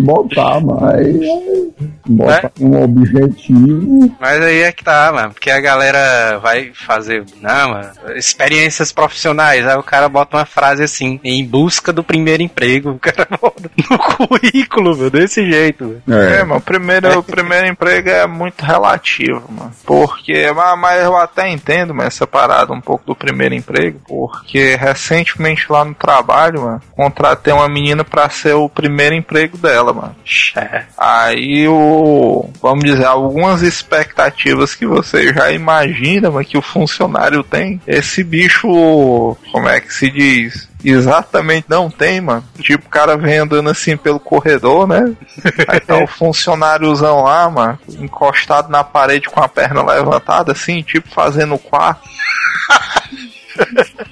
Botar, 0.00 0.60
mano. 0.60 0.86
Aí, 0.86 1.06
aí 1.06 1.72
Bota 2.06 2.52
um 2.60 2.82
objetivo. 2.82 4.14
Mas 4.20 4.40
aí 4.40 4.62
é 4.62 4.72
que 4.72 4.82
tá, 4.82 5.10
mano. 5.12 5.32
Porque 5.32 5.50
a 5.50 5.60
galera 5.60 6.38
vai 6.38 6.72
fazer, 6.74 7.24
não, 7.40 7.70
mano, 7.70 7.90
experiências 8.16 8.90
profissionais. 8.92 9.66
Aí 9.66 9.76
o 9.76 9.82
cara 9.82 10.08
bota 10.08 10.36
uma 10.36 10.44
frase 10.44 10.82
assim, 10.82 11.20
em 11.22 11.44
busca 11.46 11.92
do 11.92 12.02
primeiro 12.02 12.42
emprego. 12.42 12.90
O 12.90 12.98
cara 12.98 13.26
bota 13.40 13.70
no 13.90 13.98
currículo, 13.98 14.96
meu, 14.96 15.10
desse 15.10 15.48
jeito. 15.48 16.02
Mano. 16.06 16.22
É, 16.22 16.44
mano, 16.44 16.56
o 16.56 16.60
primeiro, 16.60 17.18
o 17.18 17.22
primeiro 17.22 17.68
emprego 17.68 18.08
é 18.10 18.26
muito 18.26 18.64
relativo, 18.64 19.42
mano. 19.48 19.72
Porque, 19.84 20.50
mas, 20.52 20.78
mas 20.78 21.04
eu 21.04 21.16
até 21.16 21.48
entendo, 21.48 21.94
mas 21.94 22.08
essa 22.08 22.26
parada 22.26 22.72
um 22.72 22.80
pouco 22.80 23.06
do 23.06 23.14
primeiro 23.14 23.54
emprego, 23.54 24.00
porque 24.06 24.76
recentemente 24.76 25.66
lá 25.70 25.84
no 25.84 25.94
trabalho, 25.94 26.62
mano, 26.62 26.82
contratei 26.96 27.52
uma 27.52 27.68
menina 27.68 28.04
pra 28.04 28.28
ser 28.28 28.54
o 28.54 28.68
primeiro 28.68 29.11
emprego 29.14 29.56
dela, 29.56 29.92
mano. 29.92 30.16
É. 30.56 30.84
Aí 30.96 31.66
o. 31.68 32.48
Vamos 32.60 32.84
dizer, 32.84 33.04
algumas 33.04 33.62
expectativas 33.62 34.74
que 34.74 34.86
você 34.86 35.32
já 35.32 35.50
imagina, 35.52 36.30
mas 36.30 36.46
que 36.46 36.58
o 36.58 36.62
funcionário 36.62 37.42
tem. 37.42 37.80
Esse 37.86 38.22
bicho, 38.22 39.36
como 39.50 39.68
é 39.68 39.80
que 39.80 39.92
se 39.92 40.10
diz? 40.10 40.68
Exatamente, 40.84 41.66
não 41.68 41.88
tem, 41.88 42.20
mano. 42.20 42.44
Tipo, 42.58 42.86
o 42.86 42.90
cara 42.90 43.16
vem 43.16 43.38
andando 43.38 43.70
assim 43.70 43.96
pelo 43.96 44.18
corredor, 44.18 44.86
né? 44.86 45.12
Aí 45.68 45.80
tá 45.80 45.98
o 45.98 46.06
funcionáriozão 46.06 47.22
lá, 47.22 47.48
mano, 47.48 47.78
encostado 47.88 48.68
na 48.68 48.82
parede 48.82 49.28
com 49.28 49.40
a 49.40 49.48
perna 49.48 49.82
levantada, 49.82 50.52
assim, 50.52 50.82
tipo, 50.82 51.08
fazendo 51.08 51.56
quarto. 51.58 52.08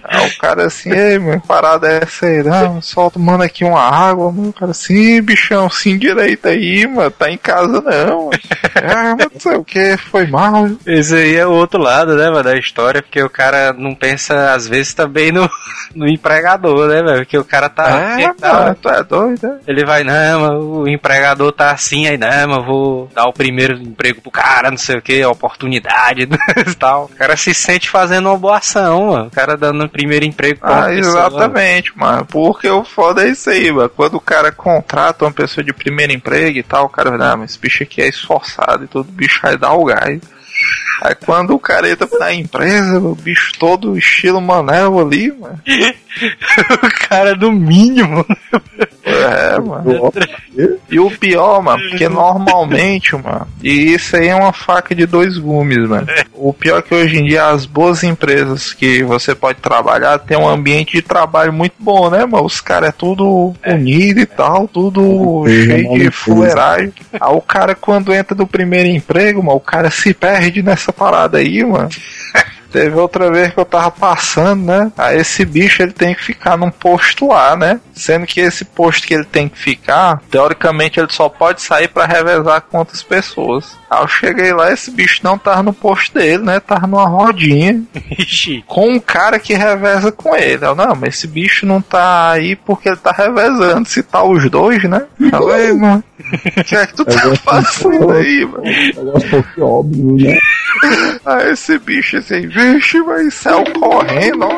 Aí 0.05 0.26
o 0.29 0.38
cara 0.38 0.66
assim, 0.66 0.90
ei, 0.90 1.18
mano, 1.18 1.40
parada 1.46 1.88
é 1.90 2.00
essa 2.03 2.26
aí, 2.26 2.42
não, 2.42 2.81
só 2.81 3.11
tomando 3.11 3.42
aqui 3.42 3.64
uma 3.64 3.81
água, 3.81 4.31
mano. 4.31 4.50
O 4.50 4.53
cara 4.53 4.70
assim, 4.70 5.20
bichão, 5.22 5.68
sim 5.70 5.98
direito 5.98 6.48
aí, 6.48 6.87
mano, 6.87 7.11
tá 7.11 7.31
em 7.31 7.38
casa 7.38 7.81
não. 7.81 8.26
Mano. 8.26 8.31
Ah, 8.74 9.14
mas 9.16 9.29
não 9.33 9.40
sei 9.40 9.57
o 9.57 9.64
que, 9.64 9.96
foi 9.96 10.26
mal. 10.26 10.68
Esse 10.87 11.14
aí 11.14 11.37
é 11.37 11.46
o 11.46 11.53
outro 11.53 11.81
lado, 11.81 12.16
né, 12.16 12.31
mano, 12.31 12.42
da 12.42 12.57
história, 12.57 13.03
porque 13.03 13.22
o 13.22 13.31
cara 13.31 13.72
não 13.72 13.94
pensa, 13.94 14.53
às 14.53 14.66
vezes, 14.66 14.94
também 14.94 15.33
no, 15.33 15.48
no 15.94 16.09
empregador, 16.09 16.88
né, 16.88 17.03
velho? 17.03 17.18
Porque 17.18 17.38
o 17.38 17.44
cara 17.44 17.68
tá. 17.68 18.18
É, 18.20 18.33
tá 18.35 18.55
mano, 18.55 18.76
tu 18.81 18.88
é 18.88 19.03
doido, 19.03 19.46
né? 19.46 19.59
Ele 19.66 19.85
vai, 19.85 20.05
não, 20.05 20.40
mano, 20.40 20.81
o 20.81 20.88
empregador 20.88 21.53
tá 21.53 21.70
assim, 21.70 22.07
aí, 22.07 22.18
não, 22.18 22.48
mano, 22.48 22.64
vou 22.64 23.11
dar 23.14 23.26
o 23.26 23.33
primeiro 23.33 23.74
emprego 23.74 24.20
pro 24.20 24.31
cara, 24.31 24.70
não 24.70 24.79
sei 24.79 24.96
o 24.96 25.03
que, 25.03 25.24
oportunidade 25.24 26.29
tal. 26.79 27.05
O 27.05 27.09
cara 27.09 27.37
se 27.37 27.55
sente 27.55 27.88
fazendo 27.88 28.29
uma 28.29 28.38
boa 28.38 28.59
ação, 28.59 29.09
mano. 29.09 29.29
O 29.30 29.34
cara 29.34 29.56
dando 29.56 29.88
primeiro 29.88 30.24
emprego 30.24 30.58
pra 30.58 30.86
Ah, 30.86 30.88
pessoa, 30.88 31.26
exatamente, 31.26 31.96
mano. 31.96 32.26
Porque 32.26 32.68
o 32.68 32.82
foda 32.82 33.24
é 33.24 33.30
isso 33.30 33.48
aí, 33.48 33.70
mano. 33.70 33.88
Quando 33.88 34.14
o 34.16 34.20
cara 34.20 34.50
contrata 34.50 35.24
uma 35.24 35.30
pessoa 35.32 35.62
de 35.64 35.72
primeiro 35.72 36.12
emprego 36.12 36.58
e 36.58 36.62
tal, 36.64 36.86
o 36.86 36.88
cara 36.88 37.10
vai, 37.10 37.18
não, 37.18 37.36
mas 37.38 37.50
esse 37.52 37.58
bicho 37.60 37.84
aqui 37.84 38.02
é 38.02 38.08
esforçado 38.08 38.84
e 38.84 38.88
todo 38.88 39.10
bicho 39.10 39.40
vai 39.42 39.56
dar 39.56 39.72
o 39.74 39.84
gás. 39.84 40.20
Aí 41.00 41.14
quando 41.14 41.54
o 41.54 41.58
cara 41.58 41.90
entra 41.90 42.08
na 42.18 42.32
empresa, 42.32 42.98
o 42.98 43.14
bicho 43.14 43.52
todo 43.58 43.96
estilo 43.96 44.40
Manel 44.40 44.98
ali, 44.98 45.32
mano. 45.32 45.60
o 46.82 47.08
cara 47.08 47.34
do 47.34 47.50
mínimo. 47.50 48.24
É, 49.04 49.58
mano. 49.58 50.12
E 50.90 50.98
o 50.98 51.10
pior, 51.10 51.62
mano, 51.62 51.80
porque 51.88 52.08
normalmente, 52.08 53.14
mano, 53.14 53.46
e 53.62 53.94
isso 53.94 54.16
aí 54.16 54.28
é 54.28 54.34
uma 54.34 54.52
faca 54.52 54.94
de 54.94 55.06
dois 55.06 55.38
gumes, 55.38 55.88
mano. 55.88 56.06
O 56.34 56.52
pior 56.52 56.78
é 56.78 56.82
que 56.82 56.94
hoje 56.94 57.18
em 57.18 57.24
dia 57.24 57.46
as 57.46 57.64
boas 57.64 58.02
empresas 58.02 58.74
que 58.74 59.02
você 59.04 59.34
pode 59.34 59.60
trabalhar 59.60 60.18
tem 60.18 60.36
um 60.36 60.48
ambiente 60.48 60.92
de 60.92 61.02
trabalho 61.02 61.52
muito 61.52 61.74
bom, 61.78 62.10
né, 62.10 62.26
mano? 62.26 62.44
Os 62.44 62.60
caras 62.60 62.88
é 62.88 62.92
tudo 62.92 63.54
unido 63.64 64.20
e 64.20 64.26
tal, 64.26 64.66
tudo 64.66 65.44
Empresa 65.46 65.64
cheio 65.64 65.98
de 65.98 66.10
fuleiragem. 66.10 66.92
Aí 67.12 67.34
o 67.34 67.40
cara, 67.40 67.74
quando 67.74 68.12
entra 68.12 68.36
no 68.36 68.46
primeiro 68.46 68.88
emprego, 68.88 69.42
mano, 69.42 69.56
o 69.56 69.60
cara 69.60 69.90
se 69.90 70.12
perde 70.12 70.62
nessa 70.62 70.89
parada 70.92 71.38
aí, 71.38 71.64
mano. 71.64 71.88
Teve 72.70 72.96
outra 72.96 73.30
vez 73.30 73.52
que 73.52 73.59
eu 73.59 73.64
tava 73.64 73.90
passando, 73.90 74.64
né? 74.64 74.92
Aí 74.96 75.18
esse 75.18 75.44
bicho 75.44 75.83
ele 75.83 75.92
tem 75.92 76.14
que 76.14 76.24
ficar 76.24 76.56
num 76.56 76.70
posto 76.70 77.28
lá, 77.28 77.56
né? 77.56 77.80
Sendo 77.92 78.26
que 78.26 78.40
esse 78.40 78.64
posto 78.64 79.06
que 79.06 79.14
ele 79.14 79.24
tem 79.24 79.48
que 79.48 79.59
ficar, 79.59 80.22
teoricamente 80.30 80.98
ele 80.98 81.11
só 81.11 81.28
pode 81.28 81.62
sair 81.62 81.88
pra 81.88 82.06
revezar 82.06 82.62
com 82.62 82.78
outras 82.78 83.02
pessoas. 83.02 83.76
Aí 83.90 84.02
eu 84.02 84.09
cheguei 84.09 84.52
lá, 84.52 84.72
esse 84.72 84.90
bicho 84.90 85.20
não 85.22 85.37
tava 85.37 85.62
no 85.62 85.72
posto 85.72 86.14
dele, 86.14 86.44
né? 86.44 86.61
Tava 86.61 86.87
numa 86.87 87.06
rodinha 87.06 87.83
com 88.66 88.88
um 88.88 89.00
cara 89.00 89.38
que 89.38 89.54
reveza 89.54 90.12
com 90.12 90.37
ele. 90.37 90.64
Eu, 90.64 90.74
não, 90.74 90.94
mas 90.94 91.16
esse 91.16 91.26
bicho 91.26 91.66
não 91.66 91.83
tá 91.83 92.30
aí 92.30 92.54
porque 92.54 92.88
ele 92.88 92.96
tá 92.96 93.11
revezando. 93.11 93.88
Se 93.88 94.02
tá 94.02 94.22
os 94.22 94.48
dois, 94.48 94.85
né? 94.85 95.06
Eu, 95.33 95.54
ei, 95.56 95.72
mano, 95.72 96.04
o 96.56 96.64
que 96.64 96.76
é 96.76 96.87
que 96.87 96.94
tu 96.94 97.04
tá 97.04 97.35
fazendo 97.42 98.12
aí, 98.12 98.46
mano? 98.46 99.16
Um 99.16 99.20
pouco 99.28 99.62
óbvio, 99.62 100.16
né? 100.16 100.38
Aí 101.24 101.50
esse 101.50 101.78
bicho 101.78 102.18
assim, 102.18 102.48
vixe, 102.61 103.03
vai 103.03 103.31
saiu 103.31 103.64
correndo, 103.73 104.44
ó. 104.44 104.57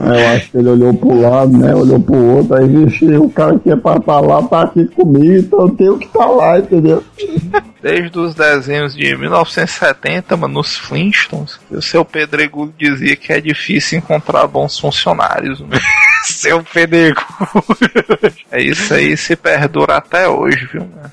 É 0.00 0.22
eu 0.22 0.36
acho 0.36 0.50
que 0.50 0.58
ele 0.58 0.68
olhou 0.68 0.94
pro 0.94 1.20
lado, 1.20 1.56
né? 1.56 1.74
Olhou 1.74 2.00
pro 2.00 2.16
outro, 2.16 2.54
aí 2.54 2.66
vixe, 2.66 3.04
o 3.16 3.28
cara 3.30 3.58
que 3.58 3.70
é 3.70 3.76
pra 3.76 3.96
estar 3.96 4.20
lá 4.20 4.42
tá 4.42 4.62
aqui 4.62 4.86
comigo, 4.86 5.38
então 5.38 5.60
eu 5.60 5.68
tenho 5.70 5.98
que 5.98 6.06
estar 6.06 6.26
lá, 6.26 6.58
entendeu? 6.58 7.02
Desde 7.82 8.16
os 8.18 8.34
desenhos 8.34 8.94
de 8.94 9.16
1970, 9.16 10.36
mano, 10.36 10.54
nos 10.54 10.76
Flintstones, 10.78 11.58
o 11.70 11.82
seu 11.82 12.04
Pedregulho 12.04 12.72
dizia 12.78 13.16
que 13.16 13.32
é 13.32 13.40
difícil 13.40 13.98
encontrar 13.98 14.46
bons 14.46 14.78
funcionários. 14.78 15.60
mano. 15.60 15.72
Seu 16.24 16.62
pedego. 16.62 17.20
É 18.50 18.62
isso 18.62 18.94
aí, 18.94 19.16
se 19.16 19.34
perdura 19.34 19.96
até 19.96 20.28
hoje, 20.28 20.68
viu? 20.72 20.82
mano? 20.82 21.10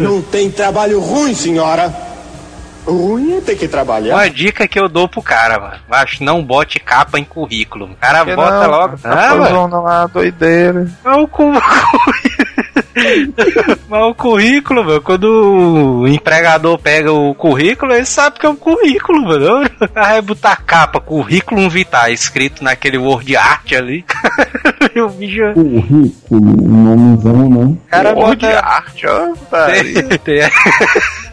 Não 0.00 0.22
tem 0.22 0.50
trabalho 0.50 0.98
ruim, 0.98 1.34
senhora. 1.34 1.92
Ruim 2.86 3.36
é 3.36 3.40
ter 3.40 3.56
que 3.56 3.68
trabalhar. 3.68 4.14
Uma 4.14 4.28
dica 4.30 4.66
que 4.66 4.78
eu 4.78 4.88
dou 4.88 5.08
pro 5.08 5.22
cara, 5.22 5.58
mano. 5.60 5.76
Acho 5.90 6.22
não 6.24 6.42
bote 6.42 6.78
capa 6.80 7.18
em 7.18 7.24
currículo. 7.24 7.86
O 7.86 7.96
cara 7.96 8.18
Porque 8.18 8.36
bota 8.36 8.62
não, 8.66 8.70
logo. 8.70 8.98
Tá 8.98 9.30
Ah, 9.30 9.34
mano. 9.36 9.82
lá, 9.82 10.06
doideira. 10.06 10.86
Mas 11.04 11.16
o, 11.16 11.28
cu... 11.28 11.52
Mas 13.88 14.02
o 14.02 14.14
currículo, 14.14 14.84
mano, 14.84 15.00
quando 15.00 15.24
o 16.02 16.08
empregador 16.08 16.78
pega 16.78 17.12
o 17.12 17.34
currículo, 17.34 17.92
ele 17.94 18.04
sabe 18.04 18.38
que 18.38 18.46
é 18.46 18.48
um 18.48 18.56
currículo, 18.56 19.22
mano. 19.22 19.70
Aí 19.94 20.20
botar 20.20 20.56
capa, 20.56 21.00
currículo 21.00 21.68
vitae, 21.70 22.12
escrito 22.12 22.62
naquele 22.64 22.98
word 22.98 23.36
art 23.36 23.72
ali. 23.72 24.04
o 24.96 25.08
bicho. 25.10 25.40
Currículo, 25.54 26.12
um 26.30 26.96
nomezão, 26.96 27.50
né? 27.50 27.64
O 27.64 27.90
cara 27.90 28.10
de 28.12 28.20
bota. 28.20 28.60
arte, 28.60 29.06
ó. 29.06 29.30
Tem, 29.70 30.18
tem, 30.18 30.50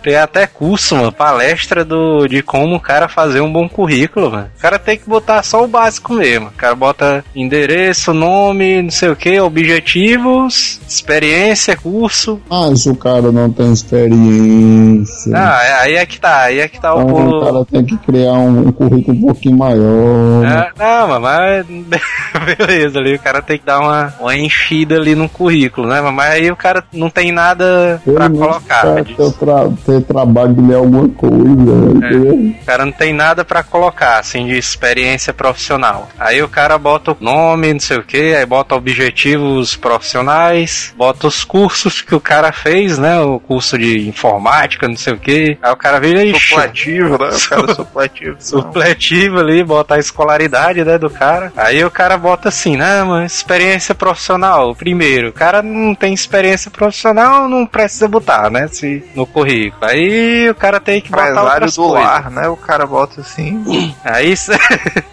tem 0.08 0.16
até 0.16 0.48
curso, 0.48 0.96
mano, 0.96 1.12
palestra 1.12 1.84
do, 1.84 2.28
de 2.28 2.42
como 2.42 2.76
o 2.76 2.80
cara 2.80 3.10
fazer 3.10 3.42
um 3.42 3.52
bom 3.52 3.68
currículo, 3.68 4.32
mano. 4.32 4.50
O 4.58 4.62
cara 4.62 4.80
tem 4.80 4.98
que 4.98 5.08
botar 5.10 5.44
só 5.44 5.64
o 5.66 5.68
básico 5.68 6.14
mesmo. 6.14 6.48
O 6.48 6.52
cara 6.52 6.74
bota 6.76 7.26
endereço, 7.36 8.14
nome, 8.14 8.82
não 8.84 8.90
sei 8.90 9.10
o 9.10 9.16
que, 9.18 9.38
objetivos, 9.42 10.80
experiência, 10.88 11.76
curso. 11.76 12.40
Mas 12.50 12.86
o 12.86 12.96
cara 12.96 13.34
não 13.34 13.52
tem 13.52 13.74
experiência. 13.74 15.34
Ah, 15.36 15.62
é- 15.66 15.74
aí 15.82 15.96
é 15.96 16.06
que 16.06 16.20
tá, 16.20 16.42
aí 16.44 16.60
é 16.60 16.68
que 16.70 16.80
tá 16.80 16.94
o 16.96 17.02
Então 17.02 17.14
o 17.14 17.18
pulo. 17.18 17.46
cara 17.46 17.66
tem 17.66 17.84
que 17.86 17.98
criar 17.98 18.34
um, 18.34 18.68
um 18.68 18.72
currículo 18.72 19.18
um 19.18 19.22
pouquinho 19.22 19.58
maior. 19.58 20.46
Ah, 20.46 20.72
não, 21.08 21.20
mas, 21.20 21.66
beleza, 22.58 23.00
ali 23.00 23.16
o 23.16 23.20
cara 23.20 23.42
tem 23.42 23.58
que 23.58 23.66
dar 23.66 23.80
uma, 23.80 24.14
uma 24.22 24.36
enchida 24.38 24.96
ali 24.96 25.16
no 25.16 25.28
currículo, 25.28 25.88
né? 25.88 26.00
Mas 26.00 26.32
aí 26.32 26.50
o 26.52 26.56
cara 26.56 26.84
não 26.94 27.10
tem 27.10 27.32
nada 27.32 28.02
Pelo 28.06 28.16
pra 28.16 28.30
colocar. 28.30 29.04
tra 29.40 29.70
ter 29.86 29.97
trabalho 30.02 30.54
de 30.54 30.62
ler 30.62 30.76
alguma 30.76 31.10
coisa. 31.10 31.36
É. 31.38 32.08
entendeu? 32.08 32.34
O 32.62 32.66
cara 32.66 32.86
não 32.86 32.92
tem 32.92 33.14
nada 33.14 33.44
pra 33.44 33.64
colocar, 33.64 34.20
assim, 34.20 34.48
de 34.48 34.58
experiência 34.58 35.34
profissional. 35.34 36.10
Aí 36.18 36.42
o 36.42 36.48
cara 36.50 36.78
bota 36.78 37.12
o 37.12 37.18
nome, 37.20 37.74
não 37.74 37.80
sei 37.80 37.98
o 37.98 38.04
que, 38.04 38.36
aí 38.36 38.46
bota 38.46 38.76
objetivos 38.76 39.76
profissionais, 39.76 40.94
bota 40.98 41.28
os 41.28 41.44
cursos 41.44 42.02
que 42.02 42.16
o 42.16 42.20
cara 42.20 42.52
fez, 42.52 42.98
né? 42.98 43.20
O 43.20 43.40
curso 43.40 43.78
de 43.78 44.08
informática, 44.08 44.88
não 44.88 44.96
sei 44.98 45.14
o 45.14 45.18
que. 45.20 45.58
Aí 45.62 45.72
o 45.72 45.78
cara 45.78 46.00
vira 46.00 46.24
e 46.24 46.38
Supletivo, 46.40 47.18
né? 47.18 47.30
O 47.30 47.50
cara 47.50 47.76
supletivo. 47.76 48.32
não. 48.34 48.42
supletivo 48.42 49.40
ali, 49.40 49.64
bota 49.64 49.96
a 49.96 50.00
escolaridade, 50.00 50.84
né, 50.84 50.98
do 50.98 51.10
cara. 51.10 51.52
Aí 51.56 51.84
o 51.84 51.92
cara 51.92 52.18
bota 52.18 52.50
assim, 52.50 52.78
né, 52.78 53.04
mano, 53.04 53.26
experiência 53.26 53.94
profissional, 53.96 54.76
primeiro. 54.76 55.30
O 55.30 55.34
cara 55.34 55.62
não 55.62 55.94
tem 55.96 56.14
experiência 56.14 56.72
profissional, 56.72 57.48
não 57.48 57.66
precisa 57.66 58.08
botar, 58.08 58.50
né, 58.50 58.68
se, 58.68 59.04
no 59.16 59.26
currículo. 59.26 59.77
Aí 59.82 60.50
o 60.50 60.56
cara 60.56 60.80
tem 60.80 61.02
que 61.02 61.10
botar 61.10 61.24
Empresário 61.30 61.52
outras 61.54 61.76
do 61.76 61.84
coisas. 61.88 62.04
lar, 62.08 62.32
né? 62.32 62.48
O 62.48 62.58
cara 62.58 62.86
bota 62.86 63.22
assim. 63.22 63.64
Aí, 64.04 64.32
isso- 64.32 64.52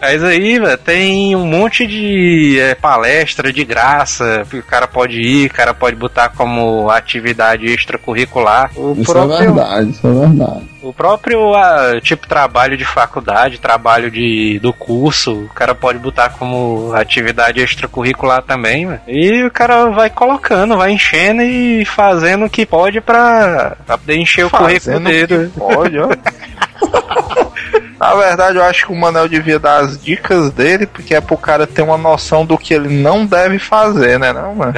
aí 0.01 0.59
tem 0.85 1.35
um 1.37 1.47
monte 1.47 1.87
de 1.87 2.59
é, 2.61 2.75
palestra 2.75 3.53
de 3.53 3.65
graça 3.65 4.47
que 4.49 4.59
o 4.59 4.63
cara 4.63 4.87
pode 4.87 5.21
ir, 5.21 5.47
o 5.51 5.55
cara 5.55 5.75
pode 5.75 5.97
botar 5.97 6.29
como 6.31 6.89
atividade 6.91 7.67
extracurricular. 7.67 8.71
O 8.77 8.93
Isso 8.93 9.11
é 9.11 9.15
próprio, 9.15 9.55
verdade, 9.55 9.91
isso 9.91 10.07
é 10.07 10.13
verdade. 10.13 10.74
O 10.85 10.93
próprio 10.93 11.55
ah, 11.55 11.99
tipo 12.03 12.29
trabalho 12.29 12.77
de 12.77 12.85
faculdade, 12.85 13.59
trabalho 13.59 14.11
de, 14.11 14.59
do 14.61 14.71
curso, 14.71 15.33
o 15.45 15.49
cara 15.49 15.75
pode 15.75 15.99
botar 15.99 16.29
como 16.29 16.93
atividade 16.95 17.59
extracurricular 17.59 18.43
também, 18.43 18.85
mano. 18.85 19.01
E 19.09 19.43
o 19.45 19.51
cara 19.51 19.87
vai 19.87 20.11
colocando, 20.11 20.77
vai 20.77 20.93
enchendo 20.93 21.41
e 21.41 21.87
fazendo 21.87 22.45
o 22.45 22.51
que 22.51 22.67
pode 22.67 23.01
pra, 23.01 23.79
pra 23.87 23.97
poder 23.97 24.17
encher 24.19 24.45
o 24.45 24.51
currículo 24.51 24.81
Fazendo 24.81 25.09
dele. 25.09 25.51
pode, 25.57 25.99
ó. 25.99 26.09
Na 27.99 28.15
verdade, 28.17 28.59
eu 28.59 28.65
acho 28.65 28.85
que 28.85 28.93
o 28.93 28.97
Manel 28.97 29.27
devia 29.27 29.59
dar 29.59 29.79
as 29.79 30.03
dicas 30.03 30.51
dele, 30.51 30.87
porque 30.87 31.15
é 31.15 31.21
pro 31.23 31.39
cara 31.39 31.67
ter 31.67 31.81
uma 31.81 31.97
noção 31.97 32.45
do 32.45 32.59
que 32.59 32.75
ele 32.75 32.91
não 32.91 33.25
deve 33.25 33.59
fazer, 33.59 34.19
né, 34.19 34.35
não, 34.35 34.55
mano? 34.55 34.75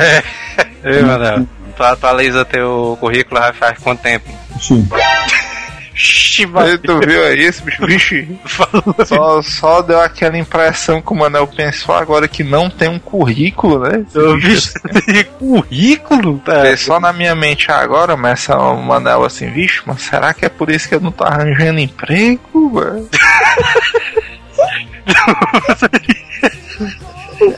Ei, 0.84 1.02
mano, 1.02 1.48
tu 1.76 1.82
atualiza 1.82 2.44
teu 2.44 2.96
currículo 3.00 3.40
faz 3.54 3.76
quanto 3.80 4.02
tempo? 4.02 4.30
Sim. 4.60 4.88
Aí 6.60 6.78
Tu 6.78 7.00
viu 7.00 7.24
aí 7.24 7.40
esse 7.40 7.62
bicho? 7.62 7.86
Vixe, 7.86 8.28
só, 9.06 9.42
só 9.42 9.82
deu 9.82 10.00
aquela 10.00 10.36
impressão 10.36 11.00
que 11.00 11.12
o 11.12 11.16
Manel 11.16 11.46
pensou 11.46 11.94
agora 11.94 12.28
que 12.28 12.44
não 12.44 12.68
tem 12.68 12.88
um 12.88 12.98
currículo, 12.98 13.80
né? 13.80 14.04
Esse 14.06 14.18
Eu 14.18 14.36
bicho 14.36 14.72
vi 15.06 15.24
currículo? 15.38 16.38
Tá. 16.40 16.76
Só 16.76 17.00
na 17.00 17.12
minha 17.12 17.34
mente 17.34 17.70
agora, 17.70 18.16
mas 18.16 18.40
essa 18.40 18.58
o 18.58 18.82
Manel 18.82 19.24
assim, 19.24 19.50
vixe, 19.50 19.80
mas 19.86 20.02
será 20.02 20.34
que 20.34 20.44
é 20.44 20.48
por 20.48 20.70
isso 20.70 20.88
que 20.88 20.94
eu 20.94 21.00
não 21.00 21.10
tô 21.10 21.24
arranjando 21.24 21.80
emprego, 21.80 22.40
mano? 22.70 23.08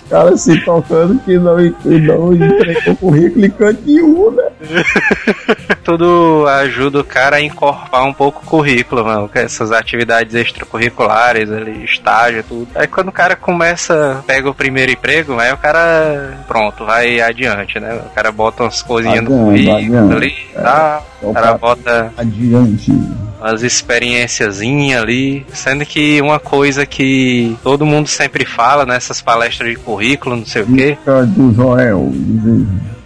O 0.09 0.11
cara 0.11 0.37
se 0.39 0.59
tocando 0.65 1.19
que 1.21 1.39
não, 1.39 1.57
que 1.57 2.01
não 2.01 2.33
entregou 2.33 2.97
currículo 2.97 3.45
em 3.45 3.51
canto 3.51 3.83
nenhum, 3.85 4.31
né? 4.31 4.45
Tudo 5.85 6.47
ajuda 6.49 7.01
o 7.01 7.05
cara 7.05 7.37
a 7.37 7.41
encorpar 7.43 8.05
um 8.07 8.13
pouco 8.15 8.41
o 8.43 8.47
currículo, 8.47 9.05
mano. 9.05 9.31
Essas 9.35 9.71
atividades 9.71 10.35
extracurriculares 10.35 11.51
ali, 11.53 11.85
estágio, 11.85 12.43
tudo. 12.43 12.69
Aí 12.75 12.87
quando 12.87 13.09
o 13.09 13.13
cara 13.13 13.37
começa, 13.37 14.25
pega 14.27 14.49
o 14.49 14.55
primeiro 14.55 14.93
emprego, 14.93 15.39
aí 15.39 15.53
o 15.53 15.59
cara, 15.59 16.39
pronto, 16.49 16.87
vai 16.87 17.21
adiante, 17.21 17.79
né? 17.79 18.01
O 18.07 18.15
cara 18.15 18.33
bota 18.33 18.63
umas 18.63 18.81
coisinhas 18.81 19.23
no 19.23 19.51
Adiante, 19.51 19.67
currículo 19.67 19.99
adiante. 19.99 20.15
ali, 20.15 20.37
tá? 20.55 21.03
Então, 21.19 21.31
O 21.31 21.35
cara, 21.35 21.59
bota 21.59 22.13
Adiante. 22.17 22.93
Umas 23.41 23.63
experiênciazinhas 23.63 25.03
ali, 25.03 25.47
sendo 25.53 25.85
que 25.87 26.21
uma 26.21 26.39
coisa 26.39 26.85
que 26.85 27.57
todo 27.63 27.87
mundo 27.87 28.09
sempre 28.09 28.45
fala 28.45 28.85
nessas 28.85 29.21
palestras 29.21 29.71
de 29.71 29.77
currículo, 29.77 30.37
não 30.37 30.47
sei 30.47 30.63
o 30.63 30.67
quê, 30.67 30.99
do 31.29 31.55
Joel. 31.55 32.11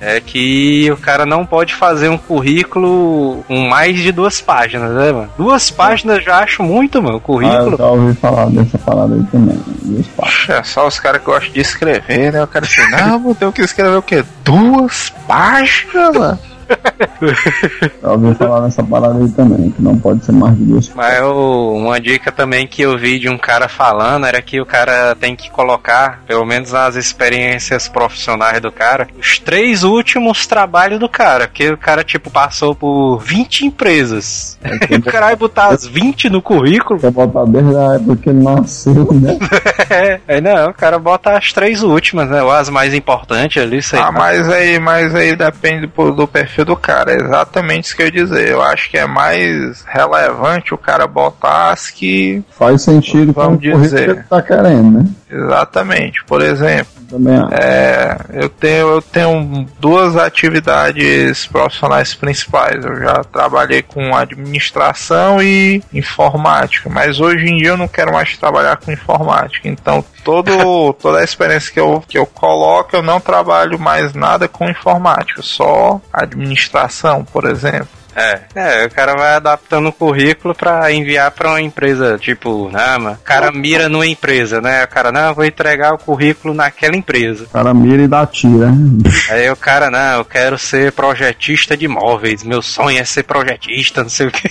é 0.00 0.20
que 0.20 0.90
o 0.90 0.96
cara 0.96 1.24
não 1.26 1.44
pode 1.46 1.74
fazer 1.74 2.08
um 2.08 2.18
currículo 2.18 3.44
com 3.46 3.68
mais 3.68 3.98
de 3.98 4.10
duas 4.10 4.40
páginas, 4.40 4.90
né, 4.94 5.12
mano? 5.12 5.28
Duas 5.38 5.70
páginas 5.70 6.16
eu 6.18 6.22
já 6.22 6.38
acho 6.38 6.62
muito, 6.62 7.00
mano, 7.02 7.14
Ah, 7.14 7.16
eu 7.16 7.20
currículo. 7.20 7.76
já 7.76 7.86
ouvi 7.86 8.14
falar 8.14 8.46
dessa 8.50 8.78
parada 8.78 9.14
aí 9.14 9.22
também. 9.30 9.58
Deus 9.82 10.06
pai. 10.16 10.30
É 10.48 10.62
só 10.62 10.86
os 10.88 10.98
caras 10.98 11.20
que 11.20 11.26
gostam 11.26 11.52
de 11.52 11.60
escrever, 11.60 12.32
né? 12.32 12.42
O 12.42 12.46
cara 12.46 12.64
assim, 12.64 12.80
não, 12.90 13.20
vou 13.22 13.34
ter 13.34 13.50
que 13.52 13.60
escrever 13.62 13.96
o 13.96 14.02
quê? 14.02 14.24
Duas 14.44 15.12
páginas, 15.28 16.14
mano? 16.16 16.38
Já 18.02 18.10
ouvi 18.12 18.34
falar 18.34 18.60
nessa 18.62 18.82
parada 18.82 19.18
aí 19.18 19.28
também, 19.30 19.70
que 19.70 19.82
não 19.82 19.96
pode 19.98 20.24
ser 20.24 20.32
mais 20.32 20.56
de 20.56 20.64
duas 20.64 20.88
Mas 20.94 21.18
eu- 21.18 21.72
uma 21.76 22.00
dica 22.00 22.30
também 22.32 22.66
que 22.66 22.82
eu 22.82 22.96
vi 22.98 23.18
de 23.18 23.28
um 23.28 23.38
cara 23.38 23.68
falando 23.68 24.26
era 24.26 24.40
que 24.42 24.60
o 24.60 24.66
cara 24.66 25.14
tem 25.18 25.34
que 25.36 25.50
colocar, 25.50 26.20
pelo 26.26 26.44
menos 26.44 26.72
nas 26.72 26.96
experiências 26.96 27.88
profissionais 27.88 28.60
do 28.60 28.70
cara, 28.72 29.08
os 29.18 29.38
três 29.38 29.82
últimos 29.84 30.46
trabalhos 30.46 30.98
do 30.98 31.08
cara. 31.08 31.46
Porque 31.48 31.70
o 31.70 31.76
cara, 31.78 32.02
tipo, 32.04 32.30
passou 32.30 32.74
por 32.74 33.18
20 33.18 33.66
empresas. 33.66 34.58
E 34.90 34.96
o 34.96 35.02
cara 35.02 35.26
vai 35.26 35.36
botar 35.36 35.68
as 35.68 35.86
20 35.86 36.28
no 36.28 36.42
currículo. 36.42 36.98
Quer 37.00 37.10
botar 37.10 37.44
desde 37.44 37.74
a 37.76 37.94
época 37.94 38.16
que 38.16 38.28
ele 38.30 38.42
nasceu, 38.42 39.08
né? 39.12 39.38
É, 39.90 40.20
aí 40.26 40.40
não, 40.40 40.70
o 40.70 40.74
cara 40.74 40.98
bota 40.98 41.36
as 41.36 41.52
três 41.52 41.82
últimas, 41.82 42.28
né? 42.28 42.42
Ou 42.42 42.50
as 42.50 42.68
mais 42.68 42.94
importantes 42.94 43.62
ali, 43.62 43.82
sei 43.82 43.98
Ah, 43.98 44.04
lá. 44.06 44.12
mas 44.12 44.48
aí, 44.48 44.78
mas 44.78 45.14
aí 45.14 45.36
depende 45.36 45.86
do, 45.86 46.10
do 46.12 46.26
perfil 46.26 46.61
do 46.64 46.76
cara. 46.76 47.12
É 47.12 47.16
exatamente 47.16 47.86
isso 47.86 47.96
que 47.96 48.02
eu 48.02 48.06
ia 48.06 48.12
dizer. 48.12 48.48
Eu 48.48 48.62
acho 48.62 48.90
que 48.90 48.98
é 48.98 49.06
mais 49.06 49.82
relevante 49.86 50.74
o 50.74 50.78
cara 50.78 51.06
botar 51.06 51.70
as 51.70 51.90
que. 51.90 52.42
Faz 52.50 52.82
sentido 52.82 53.32
Vamos 53.32 53.60
dizer. 53.60 54.04
que 54.04 54.10
ele 54.10 54.22
tá 54.22 54.42
querendo, 54.42 54.98
né? 54.98 55.06
Exatamente. 55.30 56.24
Por 56.24 56.40
exemplo, 56.42 57.01
Também 57.12 57.34
é, 57.50 58.16
eu, 58.32 58.48
tenho, 58.48 58.88
eu 58.88 59.02
tenho 59.02 59.68
duas 59.78 60.16
atividades 60.16 61.46
profissionais 61.46 62.14
principais. 62.14 62.82
Eu 62.82 62.96
já 62.96 63.22
trabalhei 63.22 63.82
com 63.82 64.16
administração 64.16 65.42
e 65.42 65.82
informática, 65.92 66.88
mas 66.88 67.20
hoje 67.20 67.46
em 67.46 67.58
dia 67.58 67.68
eu 67.68 67.76
não 67.76 67.86
quero 67.86 68.14
mais 68.14 68.34
trabalhar 68.38 68.78
com 68.78 68.90
informática. 68.90 69.68
Então, 69.68 70.02
todo, 70.24 70.50
toda 70.98 71.18
a 71.18 71.24
experiência 71.24 71.70
que 71.70 71.80
eu, 71.80 72.02
que 72.08 72.16
eu 72.16 72.24
coloco, 72.24 72.96
eu 72.96 73.02
não 73.02 73.20
trabalho 73.20 73.78
mais 73.78 74.14
nada 74.14 74.48
com 74.48 74.66
informática, 74.66 75.42
só 75.42 76.00
administração, 76.10 77.26
por 77.26 77.44
exemplo. 77.44 78.01
É, 78.14 78.40
é, 78.54 78.86
o 78.86 78.90
cara 78.90 79.14
vai 79.14 79.34
adaptando 79.34 79.88
o 79.88 79.92
currículo 79.92 80.54
pra 80.54 80.92
enviar 80.92 81.30
pra 81.30 81.50
uma 81.50 81.60
empresa, 81.60 82.18
tipo, 82.18 82.70
não, 82.70 83.00
mano, 83.00 83.16
o 83.20 83.24
cara 83.24 83.50
mira 83.50 83.88
numa 83.88 84.06
empresa, 84.06 84.60
né? 84.60 84.84
O 84.84 84.88
cara, 84.88 85.10
não, 85.10 85.28
eu 85.28 85.34
vou 85.34 85.44
entregar 85.44 85.94
o 85.94 85.98
currículo 85.98 86.54
naquela 86.54 86.96
empresa. 86.96 87.44
O 87.44 87.48
cara 87.48 87.72
mira 87.72 88.02
e 88.02 88.08
dá 88.08 88.26
tira. 88.26 88.70
Aí 89.30 89.50
o 89.50 89.56
cara, 89.56 89.90
não, 89.90 90.18
eu 90.18 90.24
quero 90.24 90.58
ser 90.58 90.92
projetista 90.92 91.76
de 91.76 91.86
imóveis, 91.86 92.42
meu 92.42 92.62
sonho 92.62 92.98
é 92.98 93.04
ser 93.04 93.22
projetista, 93.22 94.02
não 94.02 94.10
sei 94.10 94.26
o 94.26 94.30
que. 94.30 94.48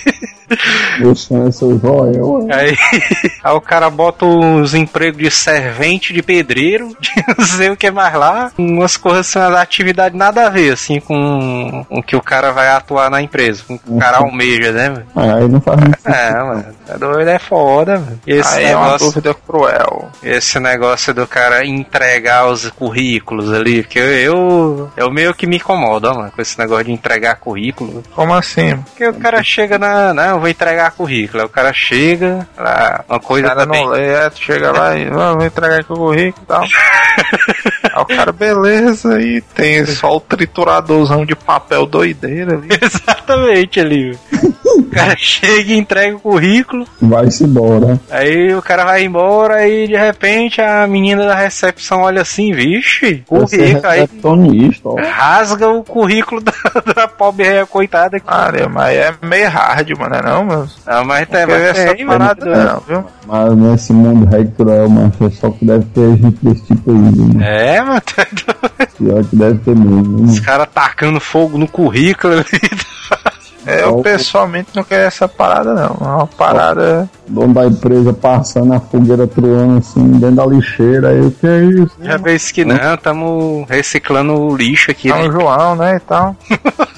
Meu 0.98 1.14
sonho 1.14 1.48
é 1.48 1.52
ser 1.52 1.64
o 1.64 1.78
Joel. 1.78 2.46
é. 2.50 2.54
Aí, 2.54 2.76
aí 3.42 3.52
o 3.54 3.60
cara 3.60 3.88
bota 3.90 4.24
os 4.24 4.74
empregos 4.74 5.22
de 5.22 5.30
servente 5.30 6.12
de 6.12 6.22
pedreiro, 6.22 6.88
de 7.00 7.10
não 7.38 7.44
sei 7.46 7.70
o 7.70 7.76
que 7.76 7.90
mais 7.90 8.14
lá, 8.14 8.50
umas 8.58 8.96
coisas 8.96 9.26
assim, 9.28 9.38
umas 9.38 9.60
atividades 9.60 10.16
nada 10.18 10.46
a 10.46 10.50
ver, 10.50 10.72
assim, 10.72 11.00
com 11.00 11.84
o 11.90 12.02
que 12.02 12.16
o 12.16 12.20
cara 12.22 12.52
vai 12.52 12.68
atuar 12.68 13.10
na 13.10 13.20
empresa, 13.22 13.62
com 13.66 13.78
o 13.86 13.98
cara 13.98 14.18
almeja, 14.18 14.72
né, 14.72 14.88
mano? 14.88 15.06
Ah, 15.16 15.32
Aí 15.36 15.48
não 15.48 15.60
faz 15.60 15.80
muito 15.80 15.98
É, 16.06 16.32
mano, 16.34 16.64
tá 16.86 16.96
doido, 16.96 17.28
é 17.28 17.38
foda, 17.38 17.98
mano. 17.98 18.20
Esse 18.26 18.58
aí 18.58 18.64
é 18.66 18.76
uma 18.76 18.84
negócio, 18.86 19.06
dúvida 19.08 19.34
cruel. 19.34 20.10
esse 20.22 20.60
negócio 20.60 21.14
do 21.14 21.26
cara 21.26 21.64
entregar 21.66 22.46
os 22.46 22.68
currículos 22.70 23.52
ali, 23.52 23.82
porque 23.82 23.98
eu, 23.98 24.04
eu, 24.12 24.90
eu 24.96 25.10
meio 25.10 25.34
que 25.34 25.46
me 25.46 25.56
incomodo, 25.56 26.08
ó, 26.10 26.14
mano, 26.14 26.30
com 26.34 26.42
esse 26.42 26.58
negócio 26.58 26.84
de 26.84 26.92
entregar 26.92 27.36
currículo. 27.36 28.02
Como 28.14 28.34
assim? 28.34 28.76
Porque 28.76 29.06
o 29.08 29.14
cara 29.14 29.42
chega 29.42 29.78
na. 29.78 30.12
Não, 30.12 30.40
vou 30.42 30.50
entregar 30.50 30.90
currículo. 30.92 31.40
Aí 31.42 31.46
o 31.46 31.50
cara 31.50 31.72
chega, 31.72 32.46
lá, 32.56 33.04
uma 33.08 33.16
O 33.16 33.20
coisa 33.20 33.48
cara 33.48 33.60
também. 33.60 33.82
não 33.84 33.90
lê, 33.92 34.06
é, 34.12 34.30
chega 34.34 34.70
lá 34.72 34.94
e 34.96 35.06
"Ah, 35.08 35.32
vou 35.32 35.44
entregar 35.44 35.80
aqui 35.80 35.92
o 35.92 35.96
currículo 35.96 36.44
e 36.44 36.46
tal. 36.46 36.62
Aí 37.94 38.02
o 38.02 38.04
cara, 38.06 38.32
beleza, 38.32 39.20
e 39.20 39.40
tem 39.40 39.84
só 39.86 40.16
o 40.16 40.20
trituradorzão 40.20 41.24
de 41.24 41.34
papel 41.34 41.86
doideira 41.86 42.54
ali. 42.54 42.68
Exatamente 42.80 43.80
ali. 43.80 44.18
O 44.64 44.84
cara 44.84 45.14
chega 45.18 45.72
e 45.72 45.78
entrega 45.78 46.16
o 46.16 46.20
currículo, 46.20 46.86
Vai-se 47.00 47.44
embora. 47.44 48.00
aí 48.10 48.54
o 48.54 48.62
cara 48.62 48.84
vai 48.84 49.04
embora 49.04 49.66
e 49.68 49.86
de 49.86 49.96
repente 49.96 50.60
a 50.60 50.86
menina 50.86 51.26
da 51.26 51.34
recepção 51.34 52.02
olha 52.02 52.22
assim, 52.22 52.52
vixe, 52.52 53.22
é 53.22 53.28
currículo 53.28 53.86
aí. 53.86 54.08
Rasga 55.10 55.68
o 55.68 55.82
currículo 55.84 56.40
da, 56.40 56.52
da 56.94 57.08
pobre 57.08 57.44
réia 57.44 57.66
coitada 57.66 58.16
aqui. 58.16 58.26
Cara, 58.26 58.68
mas 58.68 58.96
é 58.96 59.14
meio 59.22 59.48
hard, 59.48 59.90
mano, 59.98 60.14
é 60.14 60.22
não, 60.22 60.44
mano? 60.44 60.68
Não, 60.86 61.04
mas 61.04 61.28
mas 61.30 61.50
essa 61.50 61.94
tem, 61.94 62.06
parada 62.06 62.46
mano. 62.46 62.64
não, 62.64 62.80
viu? 62.80 63.04
Mas 63.26 63.56
nesse 63.56 63.92
mundo 63.92 64.26
rei 64.26 64.44
cruel, 64.56 64.88
mas 64.88 65.12
é 65.20 65.30
só 65.36 65.50
que 65.50 65.64
deve 65.64 65.84
ter 65.86 66.16
gente 66.16 66.38
desse 66.42 66.62
tipo 66.66 66.90
aí, 66.90 66.96
né? 66.98 67.76
É, 67.76 67.81
doido. 67.84 68.92
Pior 68.98 69.24
que 69.24 69.36
deve 69.36 69.58
ter 69.58 69.76
mesmo. 69.76 70.24
Os 70.24 70.34
né? 70.34 70.40
caras 70.44 70.68
tacando 70.72 71.20
fogo 71.20 71.58
no 71.58 71.68
currículo 71.68 72.34
ali. 72.34 72.44
É, 73.64 73.84
eu 73.84 73.98
pessoalmente 73.98 74.70
não 74.74 74.82
quero 74.82 75.04
essa 75.04 75.28
parada, 75.28 75.72
não. 75.72 75.96
É 76.00 76.14
uma 76.14 76.26
parada. 76.26 77.08
O 77.28 77.32
dono 77.32 77.54
da 77.54 77.66
empresa 77.66 78.12
passando 78.12 78.74
a 78.74 78.80
fogueira 78.80 79.26
truando 79.26 79.78
assim 79.78 80.04
dentro 80.12 80.36
da 80.36 80.46
lixeira. 80.46 81.10
Aí 81.10 81.20
o 81.20 81.30
que 81.30 81.46
é 81.46 81.64
isso? 81.64 81.92
Já 82.00 82.16
vez 82.16 82.50
que 82.50 82.64
não, 82.64 82.94
estamos 82.94 83.68
reciclando 83.68 84.34
o 84.34 84.56
lixo 84.56 84.90
aqui. 84.90 85.08
São 85.08 85.22
né? 85.22 85.30
João, 85.30 85.76
né? 85.76 85.96
E 85.96 86.00
tal. 86.00 86.36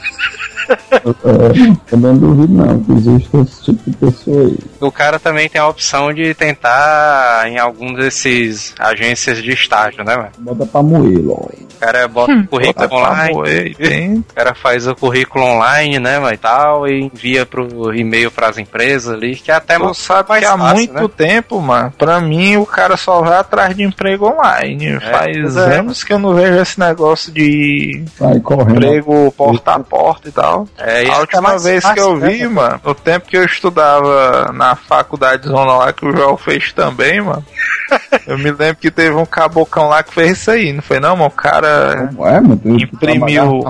É, 1.05 1.91
também 1.91 2.13
não 2.13 2.17
duvido 2.19 2.53
não 2.55 2.81
que 2.83 2.93
existe 2.93 3.29
esse 3.37 3.63
tipo 3.65 3.91
de 3.91 3.97
pessoa 3.97 4.47
aí. 4.47 4.59
O 4.81 4.91
cara 4.91 5.19
também 5.19 5.49
tem 5.51 5.61
a 5.61 5.69
opção 5.69 6.13
de 6.15 6.33
tentar 6.35 7.45
em 7.47 7.59
algum 7.59 7.93
desses 7.93 8.75
agências 8.79 9.43
de 9.43 9.51
estágio, 9.53 10.03
né, 10.05 10.17
mano? 10.17 10.31
Bota 10.39 10.67
pra 10.67 10.83
moer, 10.83 11.19
logo. 11.23 11.51
O 11.75 11.77
cara 11.81 12.09
bota 12.09 12.33
o 12.33 12.47
currículo 12.47 12.75
Bota 12.75 12.89
pra 12.89 12.97
online. 12.97 13.35
moer 13.35 13.77
e. 13.79 14.19
O 14.19 14.35
cara 14.35 14.55
faz 14.55 14.87
o 14.87 14.95
currículo 14.95 15.45
online, 15.45 15.99
né, 15.99 16.19
mano, 16.19 16.33
e 16.35 16.39
tal, 16.39 16.89
e 16.89 17.03
envia 17.03 17.45
pro 17.45 17.95
e-mail 17.95 18.31
pras 18.31 18.57
empresas 18.57 19.13
ali, 19.15 19.37
que 19.37 19.51
é 19.51 19.55
até 19.55 19.77
mais 19.77 19.99
sabe 19.99 20.29
mais 20.29 20.41
que 20.41 20.47
há 20.47 20.57
fácil, 20.57 20.77
muito 20.95 21.03
né? 21.03 21.09
tempo, 21.29 21.61
mano, 21.61 21.93
pra 21.99 22.21
mim 22.21 22.57
o 22.57 22.65
cara 22.67 22.97
só 22.97 23.21
vai 23.21 23.39
atrás 23.39 23.77
de 23.77 23.83
emprego 23.83 24.27
online. 24.27 24.99
Faz 25.01 25.37
pois 25.37 25.57
é. 25.57 25.79
anos 25.79 26.03
que 26.03 26.13
eu 26.13 26.19
não 26.19 26.35
vejo 26.35 26.61
esse 26.61 26.79
negócio 26.81 27.33
de 27.33 28.05
correndo. 28.43 28.71
emprego 28.77 29.33
porta 29.37 29.73
a 29.73 29.81
porta 29.81 30.29
e 30.29 30.33
tal. 30.33 30.54
Tal. 30.55 30.69
É, 30.79 31.05
e 31.05 31.11
a 31.11 31.19
última 31.19 31.59
vez 31.59 31.83
que 31.83 31.89
fácil, 31.89 32.03
eu 32.03 32.17
né? 32.17 32.29
vi, 32.29 32.49
mano, 32.49 32.81
no 32.85 32.95
tempo 32.95 33.27
que 33.27 33.37
eu 33.37 33.45
estudava 33.45 34.53
na 34.53 34.77
faculdade 34.77 35.49
zona 35.49 35.75
lá, 35.75 35.93
que 35.93 36.07
o 36.07 36.17
Joel 36.17 36.37
fez 36.37 36.73
também, 36.73 37.21
mano. 37.21 37.45
Eu 38.27 38.39
me 38.39 38.51
lembro 38.51 38.77
que 38.77 38.91
teve 38.91 39.15
um 39.15 39.27
cabocão 39.27 39.89
lá 39.89 40.03
que 40.03 40.15
fez 40.15 40.39
isso 40.39 40.51
aí, 40.51 40.73
não 40.73 40.81
foi 40.83 40.99
não, 40.99 41.15
mano? 41.17 41.29
O 41.29 41.31
cara 41.31 42.11
Ué, 42.17 42.41
mas 42.41 42.59
tu 42.61 42.69
Imprimiu. 42.71 43.63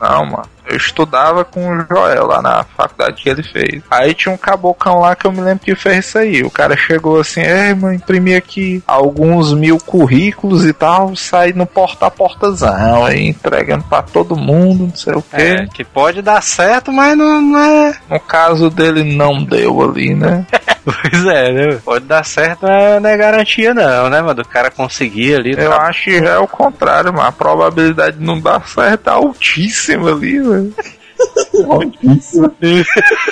Não, 0.00 0.26
mano. 0.26 0.42
Eu 0.70 0.76
estudava 0.76 1.44
com 1.44 1.68
o 1.68 1.86
Joel 1.88 2.26
lá 2.26 2.40
na 2.40 2.64
faculdade 2.64 3.22
que 3.22 3.28
ele 3.28 3.42
fez. 3.42 3.82
Aí 3.90 4.14
tinha 4.14 4.32
um 4.32 4.38
cabocão 4.38 5.00
lá 5.00 5.16
que 5.16 5.26
eu 5.26 5.32
me 5.32 5.40
lembro 5.40 5.64
que 5.64 5.74
fez 5.74 6.06
isso 6.06 6.18
aí. 6.18 6.42
O 6.42 6.50
cara 6.50 6.76
chegou 6.76 7.20
assim, 7.20 7.40
é, 7.40 7.74
mano, 7.74 7.94
imprimi 7.94 8.34
aqui 8.34 8.82
alguns 8.86 9.52
mil 9.52 9.78
currículos 9.78 10.64
e 10.64 10.72
tal, 10.72 11.16
sai 11.16 11.52
no 11.52 11.66
porta 11.66 12.06
a 12.06 12.10
portazão, 12.10 13.04
aí 13.04 13.26
entregando 13.26 13.84
pra 13.84 14.02
todo 14.02 14.36
mundo, 14.36 14.84
não 14.84 14.96
sei 14.96 15.14
o 15.14 15.22
quê. 15.22 15.36
É, 15.36 15.66
que 15.66 15.84
pode 15.84 16.22
dar 16.22 16.42
certo, 16.42 16.92
mas 16.92 17.16
não, 17.16 17.40
não 17.40 17.58
é. 17.58 17.94
No 18.08 18.20
caso 18.20 18.70
dele 18.70 19.02
não 19.02 19.42
deu 19.42 19.82
ali, 19.82 20.14
né? 20.14 20.46
Pois 20.82 21.26
é, 21.26 21.52
né? 21.52 21.78
Pode 21.84 22.06
dar 22.06 22.24
certo, 22.24 22.62
mas 22.62 23.02
não 23.02 23.10
é 23.10 23.16
garantia, 23.16 23.74
não, 23.74 24.08
né, 24.08 24.20
mano? 24.20 24.34
Do 24.34 24.48
cara 24.48 24.70
conseguir 24.70 25.34
ali. 25.34 25.54
Eu 25.56 25.72
acho 25.72 26.04
que 26.04 26.18
já 26.18 26.30
é 26.30 26.38
o 26.38 26.48
contrário, 26.48 27.12
mano. 27.12 27.28
A 27.28 27.32
probabilidade 27.32 28.16
de 28.16 28.24
não 28.24 28.40
dar 28.40 28.66
certo 28.66 29.08
é 29.08 29.12
altíssima 29.12 30.10
ali, 30.10 30.40
velho. 30.40 30.59
Altíssima. 31.68 32.54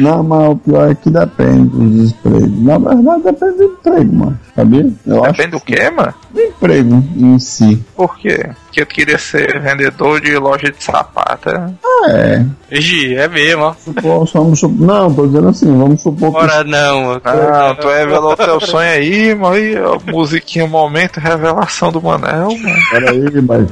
Não, 0.00 0.22
mas 0.22 0.48
o 0.50 0.56
pior 0.56 0.90
é 0.90 0.94
que 0.94 1.10
depende 1.10 1.68
dos 1.68 2.10
empregos. 2.12 2.62
Na 2.62 2.78
verdade, 2.78 3.22
depende 3.24 3.56
do 3.56 3.64
emprego, 3.64 4.12
mano. 4.16 4.38
Sabia? 4.56 4.90
Eu 5.06 5.24
acho 5.24 5.32
Depende 5.32 5.50
do 5.52 5.60
quê, 5.60 5.90
mano? 5.90 6.14
do 6.30 6.40
emprego 6.40 7.04
em 7.16 7.38
si. 7.38 7.82
Por 7.96 8.16
quê? 8.18 8.50
Porque 8.66 8.82
eu 8.82 8.86
queria 8.86 9.18
ser 9.18 9.60
vendedor 9.60 10.20
de 10.20 10.36
loja 10.36 10.70
de 10.70 10.82
sapato. 10.82 11.48
é? 11.48 11.70
Ah, 11.84 12.10
é. 12.10 12.44
Ixi, 12.70 13.16
é 13.16 13.26
mesmo, 13.26 13.62
ó. 13.64 13.74
Supor, 13.74 14.26
vamos 14.32 14.60
supor, 14.60 14.86
não, 14.86 15.12
tô 15.12 15.26
dizendo 15.26 15.48
assim, 15.48 15.76
vamos 15.76 16.00
supor 16.00 16.30
que. 16.30 16.36
Ora 16.38 16.62
não, 16.62 17.04
mano. 17.06 17.20
Ah, 17.24 17.76
tu 17.80 17.88
revelou 17.88 18.36
teu 18.36 18.60
sonho 18.60 18.88
aí, 18.90 19.34
mano. 19.34 19.58
E 19.58 19.76
a 19.76 20.12
musiquinha 20.12 20.68
Momento 20.68 21.18
Revelação 21.18 21.90
do 21.90 22.00
Manel, 22.00 22.56
mano. 22.56 22.76
Peraí, 22.90 23.42
mas. 23.42 23.66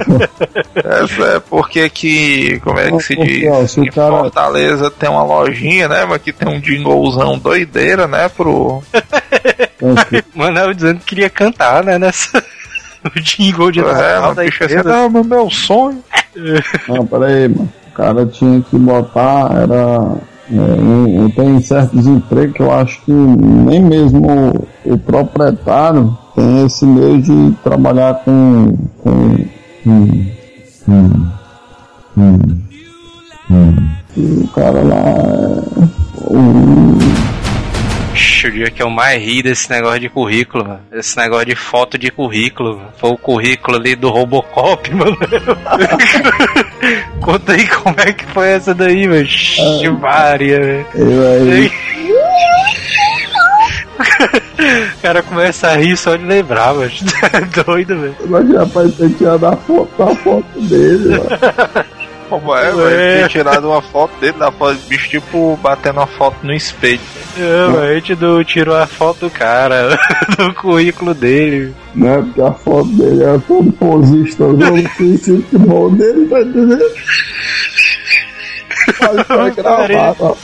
Essa 0.74 1.22
é 1.36 1.40
porque 1.40 1.88
que, 1.90 2.60
como 2.60 2.78
é 2.80 2.90
que 2.90 3.00
se 3.02 3.14
diz? 3.16 3.78
Em 3.78 3.86
cara- 3.90 4.18
Fortaleza 4.18 4.90
tem 4.90 5.08
uma 5.08 5.22
lojinha, 5.22 5.86
né? 5.88 6.04
Que 6.18 6.32
tem 6.32 6.48
um 6.48 6.62
jinglezão 6.62 7.38
doideira, 7.38 8.06
né? 8.06 8.28
Pro. 8.28 8.82
Mano, 10.34 10.58
eu 10.60 10.74
dizendo 10.74 11.00
que 11.00 11.06
queria 11.06 11.30
cantar, 11.30 11.84
né? 11.84 11.98
Nessa. 11.98 12.42
O 13.04 13.20
jingle 13.20 13.70
de 13.70 13.80
É, 13.80 14.20
mano, 14.20 14.34
bicho 14.34 14.64
meu 15.24 15.48
sonho. 15.50 16.02
Não, 16.88 17.06
peraí, 17.06 17.48
mano. 17.48 17.72
O 17.88 17.92
cara 17.94 18.26
tinha 18.26 18.60
que 18.60 18.76
botar, 18.76 19.50
era. 19.52 20.16
é, 20.50 21.28
tem 21.34 21.60
certos 21.60 22.06
empregos 22.06 22.56
que 22.56 22.62
eu 22.62 22.72
acho 22.72 23.00
que 23.02 23.12
nem 23.12 23.82
mesmo 23.82 24.26
o, 24.84 24.94
o 24.94 24.98
proprietário 24.98 26.16
tem 26.34 26.64
esse 26.64 26.84
meio 26.84 27.20
de 27.20 27.54
trabalhar 27.62 28.14
com. 28.24 28.76
com 28.98 29.10
hum, 29.86 30.26
hum, 30.88 31.30
hum, 32.16 32.60
hum. 33.50 33.88
E 34.16 34.44
o 34.44 34.48
cara 34.48 34.82
lá 34.82 34.96
é. 34.96 36.07
Um- 36.20 36.98
o 38.46 38.50
dia 38.50 38.70
que 38.70 38.80
eu 38.82 38.88
mais 38.88 39.20
ri 39.22 39.42
desse 39.42 39.68
negócio 39.70 40.00
de 40.00 40.08
currículo, 40.08 40.64
mano. 40.66 40.80
Esse 40.92 41.16
negócio 41.16 41.46
de 41.46 41.54
foto 41.56 41.98
de 41.98 42.10
currículo, 42.10 42.76
mano. 42.78 42.88
Foi 42.96 43.10
o 43.10 43.16
currículo 43.18 43.76
ali 43.76 43.94
do 43.96 44.10
Robocop, 44.10 44.88
mano. 44.94 45.16
Conta 47.20 47.52
aí 47.52 47.66
como 47.66 47.96
é 47.98 48.12
que 48.12 48.24
foi 48.26 48.48
essa 48.48 48.72
daí, 48.74 49.06
mano. 49.08 49.26
Maria, 50.00 50.60
velho. 50.60 50.86
O 54.98 55.00
cara 55.02 55.22
começa 55.22 55.68
a 55.68 55.76
rir 55.76 55.96
só 55.96 56.16
de 56.16 56.24
lembrar, 56.24 56.74
mano. 56.74 56.90
É 57.32 57.62
doido, 57.64 57.98
velho. 58.00 58.16
Mas 58.26 58.54
rapaz, 58.54 58.94
que 58.96 59.08
tirar 59.14 59.38
da 59.38 59.56
foto, 59.56 59.90
da 59.98 60.14
foto 60.16 60.60
dele, 60.62 61.08
mano. 61.18 61.88
Como 62.28 62.54
é, 62.54 62.70
velho? 62.70 63.16
Tinha 63.16 63.28
tirado 63.28 63.68
uma 63.68 63.80
foto 63.82 64.12
dele, 64.20 64.34
da 64.38 64.50
foto, 64.52 64.78
bicho, 64.88 65.08
tipo, 65.08 65.58
batendo 65.62 65.98
uma 65.98 66.06
foto 66.06 66.36
no 66.42 66.52
espelho. 66.52 67.00
É, 67.38 67.90
a 67.90 67.94
gente 67.94 68.14
do, 68.14 68.44
tirou 68.44 68.76
a 68.76 68.86
foto 68.86 69.20
do 69.20 69.30
cara, 69.30 69.98
do 70.36 70.52
currículo 70.54 71.14
dele. 71.14 71.74
né? 71.94 72.22
Porque 72.22 72.42
a 72.42 72.52
foto 72.52 72.88
dele 72.88 73.22
era 73.22 73.38
todo 73.38 73.72
posista, 73.72 74.42
eu 74.44 74.52
não 74.54 74.76
sei 74.96 75.18
que 75.18 75.58
bom 75.58 75.90
dele, 75.94 76.26
tá 76.26 76.40
entendendo? 76.40 76.84
Paletó 78.98 79.46
e 79.46 79.50
gravata, 79.52 80.24
ó. 80.24 80.36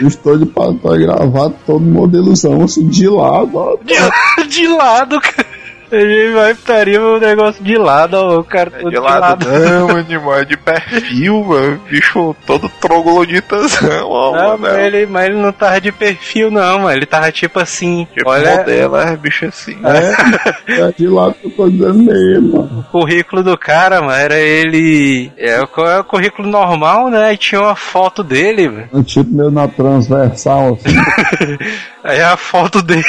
Estou 0.00 0.38
de 0.38 0.46
paletó 0.46 0.94
e 0.94 0.98
gravata, 1.06 1.54
todo 1.66 1.80
modelozão, 1.80 2.62
assim, 2.62 2.86
de 2.86 3.08
lado, 3.08 3.50
ó. 3.56 3.76
De, 3.82 4.46
de 4.48 4.68
lado, 4.68 5.20
cara. 5.20 5.53
A 5.90 5.96
gente 6.00 6.32
vai 6.32 6.54
putaria 6.54 7.00
o 7.02 7.18
negócio 7.20 7.62
de 7.62 7.76
lado, 7.76 8.14
ó, 8.14 8.38
o 8.38 8.44
cara 8.44 8.70
todo 8.70 8.90
De 8.90 8.98
lado, 8.98 9.46
não, 9.48 9.90
animal, 9.96 10.38
é 10.40 10.44
de 10.44 10.56
perfil, 10.56 11.44
mano. 11.44 11.80
Bicho 11.88 12.34
todo 12.46 12.68
trogloditazão, 12.80 14.08
ó, 14.10 14.32
Não, 14.32 14.58
mano. 14.58 14.58
mas 14.60 14.78
ele, 14.78 15.06
mas 15.06 15.26
ele 15.26 15.36
não 15.36 15.52
tava 15.52 15.80
de 15.80 15.92
perfil, 15.92 16.50
não, 16.50 16.80
mano. 16.80 16.96
Ele 16.96 17.06
tava 17.06 17.30
tipo 17.30 17.60
assim. 17.60 18.06
Tipo, 18.14 18.28
olha 18.30 18.56
modelo, 18.56 18.96
é 18.96 19.16
bicho 19.16 19.46
assim. 19.46 19.76
É, 19.84 20.80
é 20.88 20.92
de 20.96 21.06
lado 21.06 21.34
que 21.34 21.46
eu 21.46 21.50
tô 21.50 21.68
dizendo 21.68 21.94
mesmo, 22.02 22.58
mano. 22.58 22.80
o 22.80 22.90
currículo 22.90 23.42
do 23.42 23.56
cara, 23.56 24.00
mano. 24.00 24.12
Era 24.12 24.38
ele. 24.38 25.30
É 25.36 25.60
o, 25.60 25.80
é 25.86 26.00
o 26.00 26.04
currículo 26.04 26.48
normal, 26.48 27.08
né? 27.10 27.32
E 27.32 27.36
tinha 27.36 27.60
uma 27.60 27.76
foto 27.76 28.22
dele, 28.22 28.68
velho. 28.68 28.88
É 28.94 29.02
Tipo 29.02 29.34
meio 29.34 29.50
na 29.50 29.68
transversal, 29.68 30.78
assim. 30.80 30.96
Aí 32.02 32.20
a 32.20 32.36
foto 32.36 32.82
dele. 32.82 33.02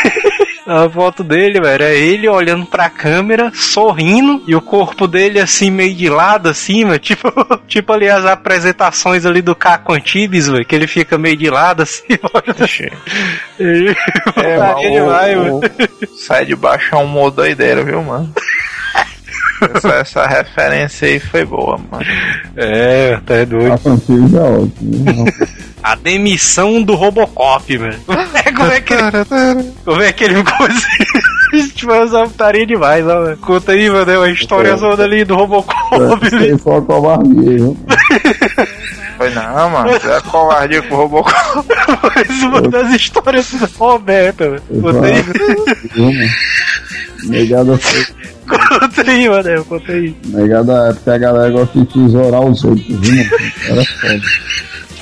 A 0.67 0.89
foto 0.89 1.23
dele, 1.23 1.61
velho, 1.61 1.83
era 1.83 1.93
ele 1.93 2.27
olhando 2.27 2.65
pra 2.65 2.89
câmera, 2.89 3.51
sorrindo, 3.53 4.43
e 4.47 4.55
o 4.55 4.61
corpo 4.61 5.07
dele 5.07 5.39
assim, 5.39 5.69
meio 5.69 5.93
de 5.93 6.09
lado, 6.09 6.49
assim, 6.49 6.83
velho, 6.85 6.97
tipo, 6.99 7.31
tipo 7.67 7.93
ali 7.93 8.09
as 8.09 8.25
apresentações 8.25 9.25
ali 9.27 9.43
do 9.43 9.55
Caco 9.55 9.93
Antibes, 9.93 10.47
velho, 10.47 10.65
que 10.65 10.73
ele 10.73 10.87
fica 10.87 11.19
meio 11.19 11.37
de 11.37 11.49
lado, 11.51 11.83
assim, 11.83 12.17
olha. 12.33 12.91
Ele 13.59 13.95
É, 14.37 15.01
o, 15.01 15.05
mano. 15.05 15.59
o 15.59 16.17
Sai 16.17 16.45
de 16.45 16.55
baixo 16.55 16.95
é 16.95 16.97
um 16.97 17.03
humor 17.03 17.29
doideira, 17.29 17.83
viu, 17.83 18.01
mano? 18.01 18.33
essa, 19.73 19.89
essa 19.93 20.27
referência 20.27 21.07
aí 21.07 21.19
foi 21.19 21.45
boa, 21.45 21.77
mano. 21.77 22.05
É, 22.55 23.19
tá 23.25 23.43
doido. 23.45 23.73
A 23.73 23.77
franquia 23.77 24.15
é 24.15 24.41
ótimo. 24.41 25.25
A 25.85 25.93
demissão 25.93 26.81
do 26.81 26.95
Robocop, 26.95 27.77
velho. 27.77 27.99
É, 28.33 28.51
como 28.51 28.71
é 28.71 28.81
que 28.81 28.91
ele, 28.91 29.01
como 29.85 30.01
é 30.01 30.11
que 30.11 30.23
ele 30.23 30.35
ficou 30.37 30.65
assim? 30.65 31.69
Tipo, 31.75 31.93
essa 31.93 32.23
putaria 32.23 32.65
demais, 32.65 33.05
ó, 33.05 33.23
velho. 33.23 33.37
Conta 33.37 33.71
aí, 33.71 33.87
mano, 33.87 34.11
é 34.11 34.17
uma 34.17 34.29
história 34.31 34.75
zona 34.77 35.03
ali 35.03 35.23
do 35.23 35.35
Robocop. 35.35 36.25
Isso 36.25 36.35
aí 36.37 36.57
foi 36.57 36.73
uma 36.73 36.81
covardia, 36.81 37.51
viu? 37.51 37.77
Foi 39.15 39.29
não, 39.29 39.69
mano. 39.69 39.89
É 39.91 40.21
covardia 40.21 40.81
com 40.81 40.95
o 40.95 40.97
Robocop. 40.97 41.67
Mas 42.15 42.41
uma 42.41 42.61
das 42.63 42.91
histórias 42.91 43.51
do 43.51 43.69
Roberto, 43.77 44.39
velho. 44.39 44.61
Conta 44.81 45.05
aí? 45.05 45.23
Negada 47.25 47.77
foi. 47.77 48.05
conta 48.47 49.11
aí, 49.11 49.29
mano, 49.29 49.65
conta 49.65 49.91
aí. 49.91 50.15
Negada 50.25 50.89
é 50.89 50.93
porque 50.93 51.09
a 51.11 51.17
galera 51.19 51.51
gosta 51.51 51.79
de 51.79 51.85
tesourar 51.85 52.41
os 52.41 52.63
outros, 52.63 52.87
viu, 52.87 53.15
mano? 53.15 53.29
Era 53.69 53.85
foda. 53.85 54.21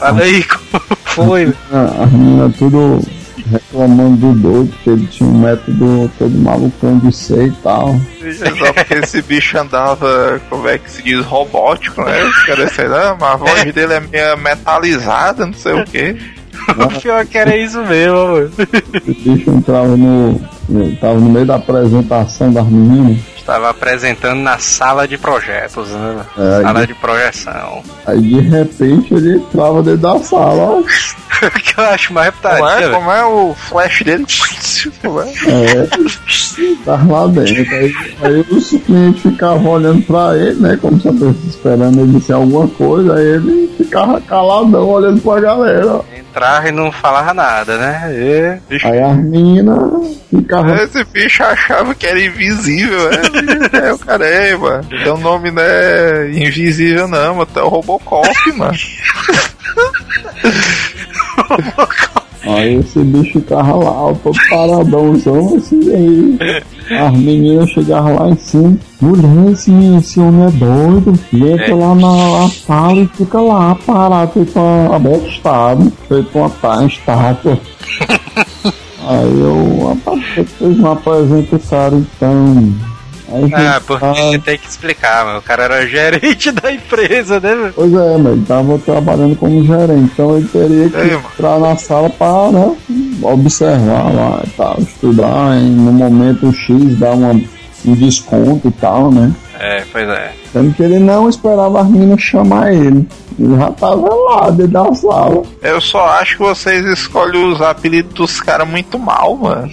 Fala 0.04 0.22
aí 0.22 0.44
como 0.44 0.98
foi, 1.06 1.54
As 1.72 2.12
meninas 2.12 2.56
tudo 2.58 3.00
reclamando 3.50 4.34
do 4.34 4.40
doido, 4.40 4.70
porque 4.72 4.90
ele 4.90 5.08
tinha 5.08 5.30
um 5.30 5.38
método 5.38 6.12
todo 6.18 6.40
malucão 6.40 6.98
de 7.00 7.16
ser 7.16 7.48
e 7.48 7.52
tal. 7.52 7.96
Só 8.58 8.74
porque 8.74 8.94
esse 8.96 9.22
bicho 9.22 9.58
andava, 9.58 10.42
como 10.50 10.68
é 10.68 10.78
que 10.78 10.90
se 10.90 11.04
diz, 11.04 11.26
robótico, 11.26 12.02
né? 12.04 12.24
Os 12.24 12.44
caras, 12.46 12.72
sei 12.72 12.88
lá, 12.88 13.16
mas 13.20 13.34
a 13.34 13.36
voz 13.36 13.74
dele 13.74 13.94
é 13.94 14.00
meio 14.00 14.38
metalizada, 14.38 15.46
não 15.46 15.54
sei 15.54 15.74
o 15.74 15.86
quê. 15.86 16.18
O 16.78 17.00
pior 17.02 17.26
que 17.26 17.38
era 17.38 17.56
isso 17.58 17.82
mesmo, 17.84 18.16
mano. 18.28 18.52
O 19.08 19.14
bicho 19.14 19.50
entrava 19.50 19.98
no. 19.98 20.40
Tava 21.02 21.16
no 21.16 21.30
meio 21.30 21.46
da 21.46 21.56
apresentação 21.56 22.52
das 22.54 22.66
meninas. 22.68 23.18
Estava 23.38 23.70
apresentando 23.72 24.40
na 24.40 24.58
sala 24.58 25.06
de 25.06 25.18
projetos, 25.18 25.90
né? 25.90 26.22
É, 26.38 26.62
sala 26.64 26.80
aí- 26.80 26.88
de 26.88 26.94
projeção. 26.94 27.84
Aí 28.06 28.22
de 28.22 28.40
repente 28.40 29.14
ele 29.14 29.36
entrava 29.36 29.84
dentro 29.84 30.00
da 30.00 30.20
sala, 30.20 30.54
ó. 30.80 30.84
O 31.44 31.50
que 31.60 31.78
eu 31.78 31.84
acho 31.86 32.14
mais 32.14 32.30
Como 32.30 32.42
putaria, 32.54 32.70
é, 32.78 32.80
velho. 32.84 32.94
como 32.94 33.12
é 33.12 33.26
o 33.26 33.54
flash 33.54 34.02
dele? 34.04 34.26
Como 35.02 35.20
é? 35.20 35.28
É, 35.28 35.88
tava 36.86 37.12
lá 37.22 37.28
dentro. 37.28 37.76
Aí, 37.76 37.94
aí 38.22 38.40
os 38.50 38.70
clientes 38.70 39.22
ficavam 39.24 39.68
olhando 39.72 40.02
pra 40.04 40.38
ele, 40.38 40.60
né? 40.62 40.78
Como 40.82 41.02
se 41.02 41.08
eu 41.08 41.14
estivesse 41.14 41.48
esperando 41.48 42.00
ele 42.00 42.18
dizer 42.18 42.34
alguma 42.34 42.68
coisa, 42.70 43.16
aí 43.16 43.26
ele 43.26 43.63
ficava 43.78 44.20
caladão 44.22 44.90
olhando 44.90 45.22
pra 45.22 45.40
galera. 45.40 46.02
Entrava 46.18 46.70
e 46.70 46.72
não 46.72 46.92
falava 46.92 47.34
nada, 47.34 47.78
né? 47.78 48.12
E... 48.12 48.60
Aí 48.84 49.02
as 49.02 49.18
meninas 49.18 50.18
ficavam. 50.30 50.76
Esse 50.76 51.04
bicho 51.06 51.44
achava 51.44 51.94
que 51.94 52.08
era 52.08 52.20
invisível, 52.20 53.12
é, 53.12 53.22
é 53.88 53.94
o 53.94 54.00
cara 54.00 54.26
é, 54.26 54.56
mano. 54.56 54.84
Teu 55.04 55.18
nome 55.18 55.52
não 55.52 55.62
é 55.62 56.32
invisível, 56.32 57.08
não, 57.08 57.36
mano. 57.36 57.48
Tu 57.52 57.60
é 57.60 57.64
o 57.64 57.68
Robocop, 57.68 58.28
mano. 58.56 58.74
Aí 62.46 62.76
esse 62.76 63.00
bicho 63.00 63.40
ficava 63.40 63.76
lá, 63.76 64.14
todo 64.22 64.38
paradãozão 64.50 65.56
assim, 65.56 65.80
aí 65.94 66.38
as 67.00 67.14
meninas 67.18 67.70
chegavam 67.70 68.16
lá 68.20 68.30
em 68.30 68.36
cima, 68.36 68.78
mulher, 69.00 69.52
esse, 69.52 69.72
esse 69.98 70.20
homem 70.20 70.48
é 70.48 70.52
doido, 70.52 71.18
e 71.32 71.48
entra 71.48 71.72
É. 71.72 71.74
lá 71.76 71.96
na, 71.96 72.50
sala 72.50 73.00
e 73.00 73.08
fica 73.08 73.40
lá 73.40 73.76
parado, 73.86 74.32
feito 74.34 74.60
uma 74.60 74.96
abestado, 74.96 75.92
feito 76.10 76.38
uma 76.38 76.50
tá, 76.50 76.86
estátua. 76.86 77.58
Aí 79.06 79.40
eu, 79.40 79.88
rapaz, 79.88 80.86
apresentam 80.86 81.60
esse 81.60 81.70
cara 81.70 81.96
então. 81.96 82.93
Ah, 83.54 83.82
porque 83.86 84.06
você 84.06 84.40
tem 84.40 84.58
que 84.58 84.68
explicar, 84.68 85.26
mano. 85.26 85.40
O 85.40 85.42
cara 85.42 85.64
era 85.64 85.88
gerente 85.88 86.52
da 86.54 86.72
empresa, 86.72 87.40
né, 87.40 87.56
meu? 87.56 87.74
Pois 87.74 87.94
é, 87.94 88.18
mas 88.18 88.34
ele 88.34 88.46
tava 88.46 88.80
trabalhando 88.80 89.36
como 89.36 89.64
gerente, 89.66 90.12
então 90.14 90.38
ele 90.38 90.48
teria 90.48 90.90
que 90.90 90.98
É, 90.98 91.14
entrar 91.14 91.60
na 91.60 91.76
sala 91.78 92.10
para 92.10 92.52
né, 92.52 92.76
observar 93.22 94.14
lá 94.14 94.42
e 94.46 94.50
tal, 94.52 94.78
estudar, 94.80 95.58
e 95.58 95.64
no 95.64 95.92
momento 95.92 96.52
X 96.54 96.98
dar 96.98 97.12
uma, 97.12 97.32
um 97.86 97.96
desconto 97.96 98.68
e 98.68 98.72
tal, 98.72 99.12
né? 99.12 99.32
É, 99.60 99.84
pois 99.92 100.08
é. 100.10 100.34
Sendo 100.52 100.74
que 100.74 100.84
ele 100.84 101.00
não 101.00 101.30
esperava 101.30 101.82
as 101.82 101.90
meninas 101.90 102.22
chamar 102.22 102.74
ele. 102.74 103.08
Ele 103.40 103.58
já 103.58 103.72
tava 103.72 104.14
lá 104.14 104.50
dentro 104.50 104.74
da 104.74 104.94
sala. 104.94 105.44
Eu 105.62 105.82
só 105.82 106.06
acho 106.20 106.38
que 106.38 106.44
vocês 106.44 106.86
escolhem 106.86 107.52
os 107.52 107.62
apelidos 107.62 108.14
dos 108.14 108.42
caras 108.42 108.68
muito 108.68 109.00
mal, 109.00 109.36
mano. 109.36 109.70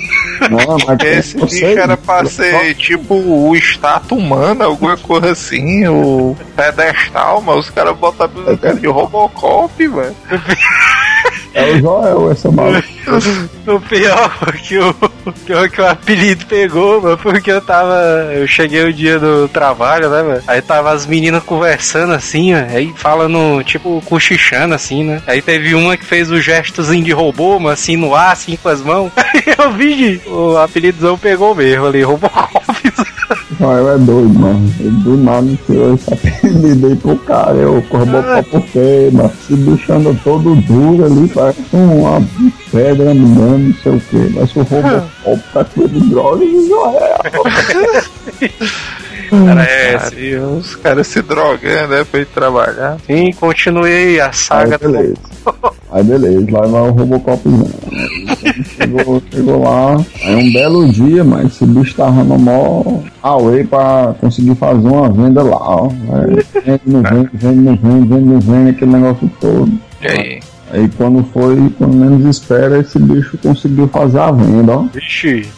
Não, 0.51 0.77
mas 0.87 0.99
esse 1.05 1.37
bicho 1.37 1.65
era 1.65 1.97
pra 1.97 2.25
ser 2.25 2.75
tipo 2.75 3.15
o 3.15 3.55
estátua 3.55 4.17
humana, 4.17 4.65
alguma 4.65 4.97
coisa 4.97 5.33
assim, 5.33 5.87
o 5.89 6.37
pedestal, 6.57 7.43
mas 7.43 7.57
os 7.59 7.71
caras 7.71 7.97
botam 7.97 8.31
a 8.47 8.57
cara 8.57 8.75
de 8.75 8.87
Robocop, 8.87 9.89
mano. 9.89 10.17
É 11.53 11.73
o 11.73 11.81
Joel, 11.81 12.31
essa 12.31 12.51
maluca. 12.51 12.89
O 13.67 13.81
pior 13.81 14.53
que 14.57 14.79
o, 14.79 14.91
o 15.27 15.33
pior 15.33 15.69
que 15.69 15.81
o 15.81 15.87
apelido 15.87 16.47
pegou, 16.47 17.01
mano, 17.01 17.19
porque 17.19 17.51
eu 17.51 17.61
tava. 17.61 17.95
Eu 18.33 18.47
cheguei 18.47 18.83
o 18.85 18.93
dia 18.93 19.19
do 19.19 19.47
trabalho, 19.49 20.09
né, 20.09 20.23
mano? 20.23 20.43
Aí 20.47 20.61
tava 20.63 20.91
as 20.91 21.07
meninas 21.07 21.43
conversando 21.45 22.13
assim, 22.15 22.55
ó, 22.55 22.59
aí 22.59 22.93
falando, 22.97 23.63
tipo, 23.63 24.03
cochichando 24.07 24.75
assim, 24.75 25.05
né? 25.05 25.23
Aí 25.27 25.41
teve 25.43 25.75
uma 25.75 25.97
que 25.97 26.05
fez 26.05 26.31
o 26.31 26.41
gestozinho 26.41 27.05
de 27.05 27.13
robô, 27.13 27.59
mano, 27.61 27.75
assim 27.75 27.97
no 27.97 28.15
ar, 28.15 28.33
assim 28.33 28.57
com 28.57 28.69
as 28.69 28.81
mãos. 28.83 29.13
Aí 29.17 29.55
eu 29.57 29.73
vi, 29.73 30.21
o 30.27 30.57
apelidozão 30.57 31.17
pegou 31.17 31.55
mesmo 31.55 31.87
ali, 31.87 32.03
Robocop. 32.03 32.61
Joel 33.61 33.91
é 33.91 33.99
doido, 33.99 34.39
mano. 34.39 34.75
Ele 34.81 34.91
do 34.91 35.17
nada 35.19 35.47
apelido 36.11 36.87
aí 36.87 36.97
pro 36.97 37.17
cara. 37.19 37.57
Eu 37.57 37.83
corrobou 37.91 38.23
por 38.51 38.63
quê, 38.63 39.11
mano? 39.13 39.31
Esse 39.43 39.55
bicho 39.55 39.93
anda 39.93 40.19
todo 40.25 40.57
duro 40.63 41.05
ali, 41.05 41.29
parece 41.29 41.61
uma 41.75 42.27
pedra 42.73 43.11
andando, 43.11 43.69
não 43.69 43.75
sei 43.75 43.93
o 43.93 44.01
quê. 44.01 44.33
Mas 44.35 44.57
o 44.57 44.63
Robocop 44.65 45.43
tá 45.53 45.67
cheio 45.75 45.89
de 45.89 46.01
drogas 46.09 46.49
e 46.49 46.69
Joel. 46.69 47.21
Era 49.33 49.65
esse. 49.65 50.15
Aí 50.17 50.37
os 50.37 50.77
caras 50.77 51.07
se 51.07 51.23
drogando, 51.23 51.89
né, 51.89 52.05
pra 52.05 52.21
ir 52.21 52.27
trabalhar. 52.27 52.99
Sim, 53.07 53.33
continuei 53.33 54.21
a 54.21 54.27
Aí 54.27 54.35
saga 54.35 54.79
do 54.79 54.91
beleza. 54.91 55.17
Aí 55.93 56.05
beleza, 56.05 56.47
lá 56.53 56.67
vai 56.67 56.83
o 56.83 56.93
Robocopzão. 56.93 57.69
Aí 57.93 58.65
chegou, 58.65 59.23
chegou 59.29 59.63
lá, 59.65 59.97
aí 60.23 60.37
um 60.37 60.53
belo 60.53 60.89
dia, 60.89 61.25
mas 61.25 61.47
esse 61.47 61.67
bicho 61.67 61.97
tava 61.97 62.23
no 62.23 62.39
maior 62.39 63.01
away 63.23 63.65
pra 63.65 64.15
conseguir 64.21 64.55
fazer 64.55 64.87
uma 64.87 65.11
venda 65.11 65.43
lá, 65.43 65.59
ó. 65.59 65.89
Aí, 65.89 66.47
Vende, 66.65 66.83
não 66.87 67.03
vende, 67.03 67.31
vende, 67.35 67.61
não 67.61 67.77
vende, 67.77 68.07
vende, 68.07 68.25
não 68.25 68.41
vende, 68.41 68.71
aquele 68.71 68.93
negócio 68.93 69.31
todo. 69.41 69.73
E 70.01 70.07
aí? 70.07 70.41
Aí 70.73 70.89
quando 70.97 71.25
foi, 71.33 71.71
quando 71.77 71.95
menos 71.95 72.37
espera, 72.37 72.79
esse 72.79 72.99
bicho 72.99 73.37
conseguiu 73.39 73.89
fazer 73.89 74.21
a 74.21 74.31
venda, 74.31 74.73
ó. 74.73 74.83
Vixe. 74.93 75.49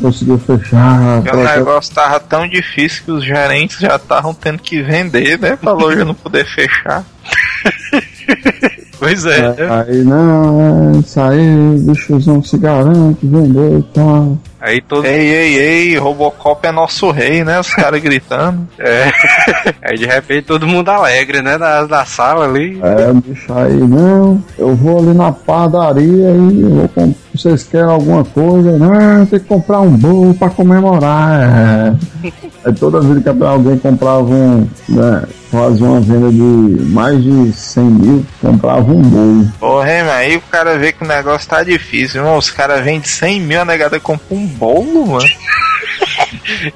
Conseguiu 0.00 0.38
fechar. 0.38 1.22
Porque 1.22 1.36
o 1.36 1.44
negócio 1.44 1.94
tava 1.94 2.20
tão 2.20 2.48
difícil 2.48 3.04
que 3.04 3.12
os 3.12 3.24
gerentes 3.24 3.78
já 3.78 3.96
estavam 3.96 4.34
tendo 4.34 4.58
que 4.58 4.82
vender, 4.82 5.38
né? 5.38 5.56
Pra 5.56 5.72
loja 5.72 6.04
não 6.04 6.14
poder 6.14 6.46
fechar. 6.46 7.04
Pois 8.98 9.26
é. 9.26 9.54
Aí, 9.86 10.02
não, 10.02 10.94
é, 10.94 10.98
isso 10.98 11.20
aí, 11.20 11.54
o 11.54 11.78
bichozão 11.80 12.42
se 12.42 12.56
garante, 12.56 13.26
vendeu 13.26 13.78
e 13.78 13.82
tal. 13.92 14.38
Aí 14.66 14.80
todo. 14.80 15.06
Ei, 15.06 15.32
ei, 15.32 15.58
ei, 15.58 15.96
Robocop 15.96 16.66
é 16.66 16.72
nosso 16.72 17.12
rei, 17.12 17.44
né? 17.44 17.60
Os 17.60 17.72
caras 17.72 18.02
gritando. 18.02 18.66
É. 18.80 19.12
Aí 19.80 19.96
de 19.96 20.06
repente 20.06 20.42
todo 20.42 20.66
mundo 20.66 20.88
alegre, 20.88 21.40
né? 21.40 21.56
Da, 21.56 21.84
da 21.84 22.04
sala 22.04 22.46
ali. 22.46 22.80
É, 22.82 23.12
bicho 23.12 23.52
aí, 23.52 23.76
não, 23.76 24.42
eu 24.58 24.74
vou 24.74 24.98
ali 24.98 25.16
na 25.16 25.30
padaria 25.30 26.30
e 26.30 26.62
vou 26.64 26.88
com... 26.88 27.14
vocês 27.32 27.62
querem 27.62 27.86
alguma 27.86 28.24
coisa? 28.24 28.76
Não, 28.76 29.24
tem 29.26 29.38
que 29.38 29.46
comprar 29.46 29.80
um 29.82 29.96
bolo 29.96 30.34
pra 30.34 30.50
comemorar. 30.50 31.94
É. 32.24 32.30
Aí 32.64 32.74
toda 32.74 33.00
vez 33.00 33.22
que 33.22 33.44
alguém 33.44 33.78
comprava 33.78 34.24
um, 34.24 34.68
né, 34.88 35.22
fazia 35.50 35.86
uma 35.86 36.00
venda 36.00 36.30
de 36.30 36.84
mais 36.90 37.22
de 37.22 37.52
100 37.52 37.84
mil, 37.84 38.26
comprava 38.40 38.92
um 38.92 39.02
bolo. 39.02 39.52
Porra, 39.58 40.12
aí 40.14 40.36
o 40.36 40.40
cara 40.42 40.76
vê 40.76 40.92
que 40.92 41.04
o 41.04 41.08
negócio 41.08 41.48
tá 41.48 41.62
difícil, 41.62 42.20
irmão. 42.20 42.36
Os 42.36 42.50
caras 42.50 42.84
vendem 42.84 43.04
100 43.04 43.40
mil, 43.40 43.60
a 43.60 43.64
negada 43.64 43.98
compra 44.00 44.36
um 44.36 44.46
bolo, 44.56 45.06
mano. 45.06 45.28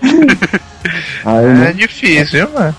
Aí, 1.24 1.44
É 1.44 1.52
né, 1.52 1.72
difícil, 1.72 2.46
viu, 2.46 2.50
mano? 2.52 2.76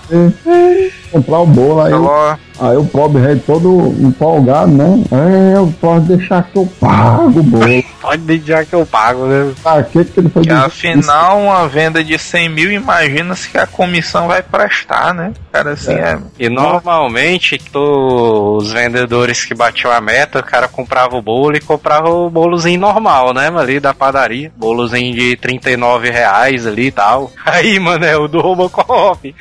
Comprar 1.12 1.38
o 1.40 1.46
bolo, 1.46 1.80
aí, 1.82 1.90
Falou, 1.92 2.36
aí 2.60 2.76
o 2.76 2.84
pobre 2.84 3.22
rei 3.22 3.36
todo 3.36 3.94
empolgado, 4.00 4.72
né? 4.72 5.02
É, 5.12 5.56
eu 5.56 5.72
posso 5.80 6.00
deixar 6.02 6.42
que 6.44 6.56
eu 6.58 6.66
pago 6.80 7.40
o 7.40 7.42
bolo. 7.42 7.84
Pode 8.00 8.22
deixar 8.22 8.64
que 8.64 8.74
eu 8.74 8.84
pago, 8.86 9.26
né? 9.26 9.52
Pra 9.62 9.82
que 9.82 10.04
que 10.04 10.20
ele 10.20 10.28
foi 10.28 10.42
que 10.42 10.50
afinal 10.50 11.38
uma 11.40 11.68
venda 11.68 12.02
de 12.02 12.18
100 12.18 12.48
mil, 12.48 12.72
imagina-se 12.72 13.48
que 13.48 13.58
a 13.58 13.66
comissão 13.66 14.26
vai 14.26 14.42
prestar, 14.42 15.14
né? 15.14 15.32
Cara, 15.52 15.72
assim, 15.72 15.92
é. 15.92 16.18
E 16.38 16.48
normalmente 16.48 17.58
to- 17.58 18.56
os 18.58 18.72
vendedores 18.72 19.44
que 19.44 19.54
batiam 19.54 19.92
a 19.92 20.00
meta, 20.00 20.38
o 20.40 20.42
cara 20.42 20.66
comprava 20.68 21.16
o 21.16 21.22
bolo 21.22 21.56
e 21.56 21.60
comprava 21.60 22.08
o 22.10 22.30
bolozinho 22.30 22.80
normal, 22.80 23.32
né? 23.34 23.50
Ali 23.54 23.78
da 23.78 23.92
padaria. 23.94 24.50
Bolozinho 24.56 25.14
de 25.14 25.36
39 25.36 26.10
reais 26.10 26.66
ali 26.66 26.86
e 26.86 26.90
tal. 26.90 27.30
Aí, 27.44 27.78
mano, 27.78 28.04
é 28.04 28.16
o 28.16 28.26
do 28.28 28.40
Robocop. 28.40 29.34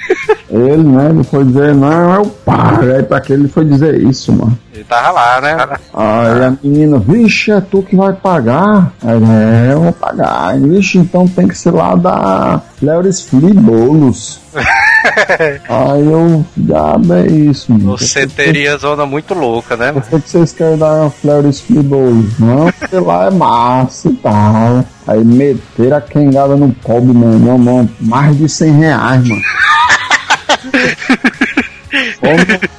Ele, 0.50 0.84
né? 0.84 1.10
Ele 1.12 1.24
foi 1.24 1.44
dizer, 1.46 1.61
não, 1.74 2.16
eu 2.16 2.26
pago. 2.26 2.84
Aí 2.84 3.04
pra 3.04 3.22
que 3.22 3.34
ele 3.34 3.48
foi 3.48 3.66
dizer 3.66 4.00
isso, 4.02 4.32
mano? 4.32 4.58
Ele 4.74 4.86
tava 4.86 5.12
lá, 5.12 5.42
né? 5.42 5.58
Aí 5.94 6.46
a 6.46 6.54
menina, 6.64 6.98
vixe, 6.98 7.52
é 7.52 7.60
tu 7.60 7.84
que 7.84 7.96
vai 7.96 8.14
pagar? 8.14 8.94
Aí, 9.04 9.22
é, 9.22 9.74
eu 9.74 9.82
vou 9.82 9.94
pagar. 9.94 10.48
Aí, 10.48 10.62
Vixe, 10.62 10.98
então 10.98 11.28
tem 11.28 11.48
que 11.48 11.58
ser 11.58 11.72
lá 11.72 11.96
da 11.96 12.62
Flores 12.80 13.22
Flea 13.22 13.54
Bolos. 13.54 14.40
Aí 15.68 16.06
eu, 16.06 16.46
diabo 16.56 17.14
é 17.14 17.28
isso, 17.28 17.72
mano. 17.72 17.98
Você 17.98 18.26
teria 18.26 18.78
zona 18.78 19.06
muito 19.06 19.34
louca, 19.34 19.76
né? 19.76 19.92
Por 19.92 20.04
que 20.04 20.30
vocês 20.30 20.54
querem 20.54 20.78
dar 20.78 21.10
Flores 21.10 21.60
Flea 21.60 21.84
Bolos? 21.84 22.40
Não, 22.40 22.72
porque 22.72 22.96
lá 22.96 23.28
é 23.28 23.30
massa 23.30 24.08
e 24.08 24.14
tal. 24.14 24.86
Aí 25.06 25.24
meteram 25.24 25.98
a 25.98 26.02
quengada 26.02 26.56
no 26.56 26.72
pobre, 26.72 27.14
mano. 27.14 27.40
Não, 27.40 27.58
não, 27.58 27.90
mais 28.00 28.38
de 28.38 28.48
100 28.48 28.80
reais, 28.80 29.28
mano. 29.28 29.42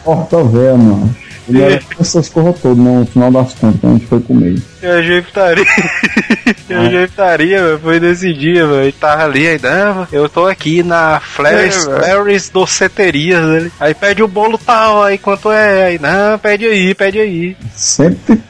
Porta 0.05 0.43
velha, 0.45 0.77
mano. 0.77 1.17
Ele 1.49 1.61
era 1.61 1.81
essas 1.99 2.29
coisas 2.29 2.61
todas, 2.61 2.79
né? 2.79 3.01
no 3.01 3.07
final 3.07 3.31
das 3.31 3.55
contas, 3.55 3.85
a 3.85 3.93
gente 3.95 4.07
foi 4.07 4.21
comer. 4.21 4.63
E 4.83 4.87
a 4.87 5.01
jeitaria. 5.01 5.65
e 6.69 6.75
a 6.75 6.91
jeitaria, 6.91 7.63
mano, 7.63 7.79
foi 7.79 8.01
nesse 8.01 8.33
dia, 8.35 8.67
mano. 8.67 8.83
Ele 8.83 8.93
tava 8.93 9.25
ali, 9.25 9.47
aí, 9.47 9.61
não, 9.63 10.09
eu 10.11 10.29
tô 10.29 10.47
aqui 10.47 10.83
na 10.83 11.21
Flares, 11.21 11.87
É, 11.87 11.89
velho. 11.89 12.05
Flares 12.05 12.51
Doceterias. 12.51 13.45
Ele. 13.45 13.73
Aí 13.79 13.95
pede 13.95 14.25
o 14.25 14.29
bolo 14.29 14.59
tal, 14.59 15.05
aí 15.05 15.19
quanto 15.19 15.53
é? 15.53 15.85
Aí, 15.85 15.99
não, 16.01 16.37
pede 16.37 16.67
aí, 16.67 16.95
pede 16.95 17.21
aí. 17.21 17.57
Sempre. 17.77 18.41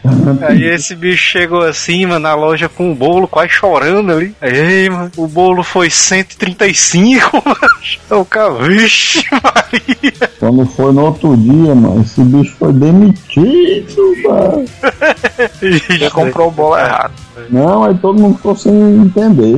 Aí 0.41 0.65
esse 0.65 0.95
bicho 0.95 1.23
chegou 1.23 1.63
assim, 1.63 2.07
mano, 2.07 2.21
na 2.21 2.35
loja 2.35 2.67
com 2.69 2.91
o 2.91 2.95
bolo, 2.95 3.29
quase 3.29 3.51
chorando 3.51 4.13
ali. 4.13 4.35
Aí, 4.41 4.89
mano, 4.89 5.11
o 5.17 5.27
bolo 5.27 5.63
foi 5.63 5.91
135, 5.91 7.43
mano. 7.45 7.57
Eu, 8.11 8.25
cara, 8.25 8.55
vixe, 8.55 9.23
Maria. 9.31 10.31
Quando 10.39 10.65
foi 10.67 10.93
no 10.93 11.05
outro 11.05 11.37
dia, 11.37 11.75
mano, 11.75 12.03
esse 12.03 12.23
bicho 12.23 12.57
foi 12.59 12.73
demitido, 12.73 14.15
mano. 14.25 14.65
comprou 16.27 16.49
o 16.49 16.51
bolo 16.51 16.79
errado. 16.79 17.13
Não, 17.51 17.85
aí 17.85 17.95
todo 17.97 18.21
mundo 18.21 18.37
ficou 18.37 18.57
sem 18.57 18.73
entender. 18.97 19.57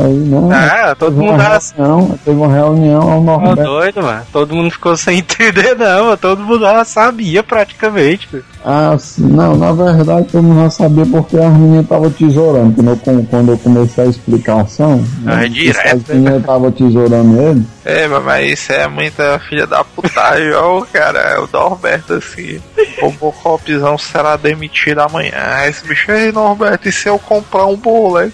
Aí, 0.00 0.14
não. 0.28 0.50
Ah, 0.52 0.94
todo 0.98 1.14
teve 1.14 1.26
mundo 1.26 1.40
uma 1.40 1.48
assim. 1.56 1.74
reunião, 1.76 2.18
teve 2.24 2.36
uma 2.36 2.52
reunião 2.52 3.02
ao 3.02 3.20
Tá 3.24 3.32
Norberto. 3.32 3.62
doido, 3.70 4.02
mano. 4.02 4.22
Todo 4.32 4.54
mundo 4.54 4.70
ficou 4.70 4.96
sem 4.96 5.18
entender, 5.20 5.76
não. 5.76 6.04
mano. 6.04 6.16
Todo 6.16 6.42
mundo 6.42 6.60
já 6.60 6.84
sabia 6.84 7.42
praticamente. 7.42 8.28
mano. 8.32 8.44
Ah, 8.66 8.96
não, 9.18 9.56
na 9.56 9.72
verdade 9.72 10.26
todo 10.32 10.42
mundo 10.42 10.62
já 10.62 10.70
sabia 10.70 11.04
porque 11.04 11.36
as 11.36 11.52
meninas 11.52 11.82
estavam 11.84 12.10
tesourando. 12.10 12.74
Quando 13.04 13.26
quando 13.28 13.52
eu 13.52 13.58
comecei 13.58 14.04
a 14.04 14.06
explicação, 14.06 15.04
Ah, 15.26 15.36
né, 15.36 15.44
é 15.44 15.48
direto, 15.48 15.96
as 15.96 16.08
meninas 16.08 16.40
estavam 16.40 16.70
tesourando 16.72 17.40
ele. 17.42 17.66
É, 17.84 18.08
mas- 18.08 18.50
isso 18.52 18.72
é 18.72 18.88
muita 18.88 19.38
filha 19.40 19.66
da 19.66 19.84
putagem, 19.84 20.50
ó, 20.56 20.80
cara. 20.90 21.18
É 21.18 21.38
o 21.38 21.48
Norberto 21.52 22.14
assim. 22.14 22.58
O 23.02 23.08
Robocopzão 23.08 23.98
será 23.98 24.36
demitido 24.36 25.00
amanhã. 25.00 25.32
Aí 25.36 25.68
Esse 25.68 25.86
bicho, 25.86 26.10
ei, 26.10 26.32
Norberto, 26.32 26.88
e 26.88 26.92
se 27.04 27.08
eu 27.10 27.18
comprar 27.18 27.66
um 27.66 27.76
bolo? 27.76 28.32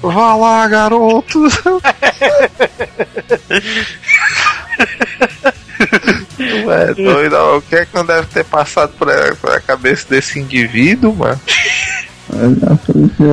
Vá 0.00 0.36
lá, 0.36 0.68
garoto. 0.68 1.40
Tu 6.36 6.70
é 6.70 6.94
doido, 6.94 7.34
ó. 7.34 7.56
o 7.58 7.62
que 7.62 7.74
é 7.74 7.84
que 7.84 7.94
não 7.94 8.06
deve 8.06 8.26
ter 8.28 8.44
passado 8.44 8.92
por 8.96 9.10
a, 9.10 9.34
por 9.34 9.50
a 9.50 9.60
cabeça 9.60 10.06
desse 10.08 10.38
indivíduo, 10.38 11.14
mano? 11.14 11.40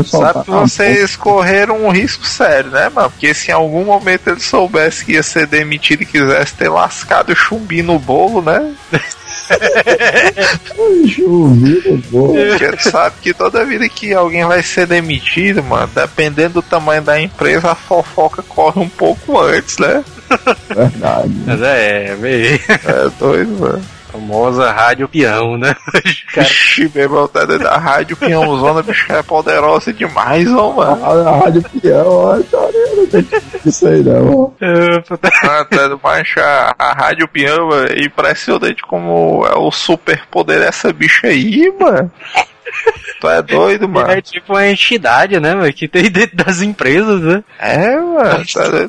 Sabe 0.06 0.44
que 0.44 0.52
vocês 0.52 1.16
correram 1.16 1.86
um 1.86 1.92
risco 1.92 2.26
sério, 2.26 2.72
né, 2.72 2.90
mano? 2.90 3.12
Porque 3.12 3.34
se 3.34 3.52
em 3.52 3.54
algum 3.54 3.86
momento 3.86 4.28
ele 4.28 4.40
soubesse 4.40 5.06
que 5.06 5.14
ia 5.14 5.24
ser 5.24 5.46
demitido 5.46 6.02
e 6.02 6.06
quisesse 6.06 6.56
ter 6.56 6.70
lascado 6.70 7.32
o 7.32 7.36
chumbi 7.36 7.84
no 7.84 8.00
bolo, 8.00 8.42
né? 8.42 8.74
Porque 12.10 12.90
sabe 12.90 13.16
que 13.22 13.34
toda 13.34 13.66
vida 13.66 13.88
que 13.90 14.14
alguém 14.14 14.46
vai 14.46 14.64
ser 14.64 14.86
demitido, 14.88 15.64
mano, 15.64 15.90
dependendo 15.94 16.56
do 16.56 16.62
tamanho 16.62 17.02
da 17.02 17.20
empresa, 17.20 17.72
a 17.72 17.76
fofoca 17.76 18.42
corre 18.44 18.82
um 18.82 18.90
pouco 18.90 19.40
antes, 19.40 19.78
né? 19.78 20.04
Verdade. 20.70 21.32
Mas 21.46 21.62
é, 21.62 22.16
meio. 22.16 22.60
É 22.70 23.10
doido, 23.20 23.60
mano. 23.60 23.99
Famosa 24.12 24.72
rádio 24.72 25.08
peão, 25.08 25.58
né? 25.58 25.76
Vixe, 26.34 26.92
meu 26.94 27.04
irmão, 27.04 27.28
tá 27.28 27.46
dentro 27.46 27.64
da 27.64 27.78
rádio 27.78 28.18
peãozona, 28.18 28.82
bicho, 28.82 29.12
é 29.12 29.22
poderosa 29.22 29.94
demais, 29.94 30.52
ó, 30.52 30.74
mano. 30.74 31.06
A, 31.06 31.30
a 31.30 31.38
rádio 31.38 31.64
peão, 31.82 32.08
ó, 32.08 32.36
não 32.36 33.08
tem 33.08 33.28
isso 33.66 33.88
aí 33.88 34.04
não. 34.04 34.54
Ah, 35.44 35.66
tá, 35.66 36.00
mas 36.02 36.28
a, 36.38 36.76
a 36.78 36.94
rádio 36.94 37.28
peão 37.28 37.68
mano, 37.68 37.88
é 37.88 38.04
impressionante 38.04 38.82
como 38.84 39.46
é 39.46 39.58
o 39.58 39.72
superpoder 39.72 40.60
dessa 40.60 40.92
bicha 40.92 41.28
aí, 41.28 41.72
mano. 41.80 42.12
Tu 43.20 43.30
é 43.30 43.42
doido, 43.42 43.90
mano. 43.90 44.12
É 44.12 44.22
tipo 44.22 44.54
uma 44.54 44.68
entidade, 44.68 45.40
né, 45.40 45.54
mano? 45.54 45.74
Que 45.74 45.88
tem 45.88 46.10
dentro 46.10 46.38
das 46.38 46.62
empresas, 46.62 47.22
né? 47.22 47.44
É, 47.60 47.98
mano. 47.98 48.46
Tá 48.54 48.88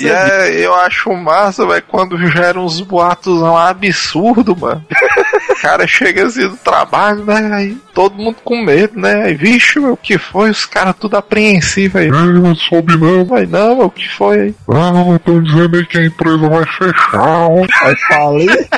E 0.00 0.08
é, 0.08 0.66
eu 0.66 0.74
acho 0.74 1.12
massa, 1.14 1.66
velho, 1.66 1.84
quando 1.86 2.18
geram 2.30 2.64
uns 2.64 2.80
boatos 2.80 3.42
absurdo, 3.42 4.56
mano. 4.56 4.84
O 5.58 5.60
cara 5.60 5.86
chega 5.88 6.24
assim 6.24 6.48
do 6.48 6.56
trabalho, 6.56 7.24
né? 7.24 7.50
Aí 7.52 7.76
todo 7.92 8.14
mundo 8.14 8.36
com 8.44 8.62
medo, 8.62 8.98
né? 8.98 9.24
Aí, 9.24 9.34
vixe, 9.34 9.80
meu, 9.80 9.94
o 9.94 9.96
que 9.96 10.16
foi? 10.16 10.50
Os 10.50 10.64
caras 10.64 10.94
tudo 10.98 11.16
apreensivos 11.16 11.96
aí. 12.00 12.06
Ei, 12.06 12.12
não 12.12 12.54
soube 12.54 12.96
não. 12.96 13.24
Vai, 13.24 13.44
não, 13.44 13.74
meu, 13.76 13.86
o 13.86 13.90
que 13.90 14.08
foi 14.08 14.40
aí? 14.40 14.54
Ah, 14.70 15.16
estão 15.16 15.42
dizendo 15.42 15.76
aí 15.76 15.84
que 15.84 15.98
a 15.98 16.06
empresa 16.06 16.48
vai 16.48 16.64
fechar. 16.64 17.48
Aí 17.82 17.96
falei, 18.08 18.68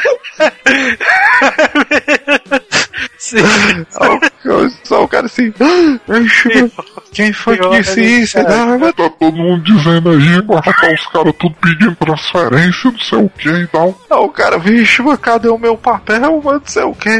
Sim. 3.18 3.38
Só, 3.90 4.14
o- 4.14 4.20
só 4.84 5.04
o 5.04 5.08
cara 5.08 5.26
assim, 5.26 5.52
"Ah, 5.60 5.98
quem 7.12 7.32
foi 7.32 7.58
que 7.58 7.68
disse 7.70 8.00
isso? 8.00 8.38
Não, 8.42 8.78
mas 8.78 8.94
Tá 8.94 9.08
todo 9.08 9.36
mundo 9.36 9.62
dizendo 9.62 10.10
aí, 10.10 10.42
tá 10.42 10.92
os 10.92 11.06
caras 11.06 11.34
tudo 11.38 11.54
pedindo 11.60 11.94
transferência, 11.96 12.90
não 12.90 12.98
sei 12.98 13.18
o 13.18 13.28
que 13.30 13.48
e 13.48 13.66
tal. 13.68 13.98
Aí 14.10 14.18
o 14.18 14.28
cara, 14.28 14.58
vixe, 14.58 15.02
mas 15.02 15.18
cadê 15.18 15.48
o 15.48 15.58
meu 15.58 15.76
papel, 15.76 16.20
mano, 16.20 16.42
não 16.42 16.62
sei 16.64 16.82
o 16.82 16.94
que. 16.94 17.10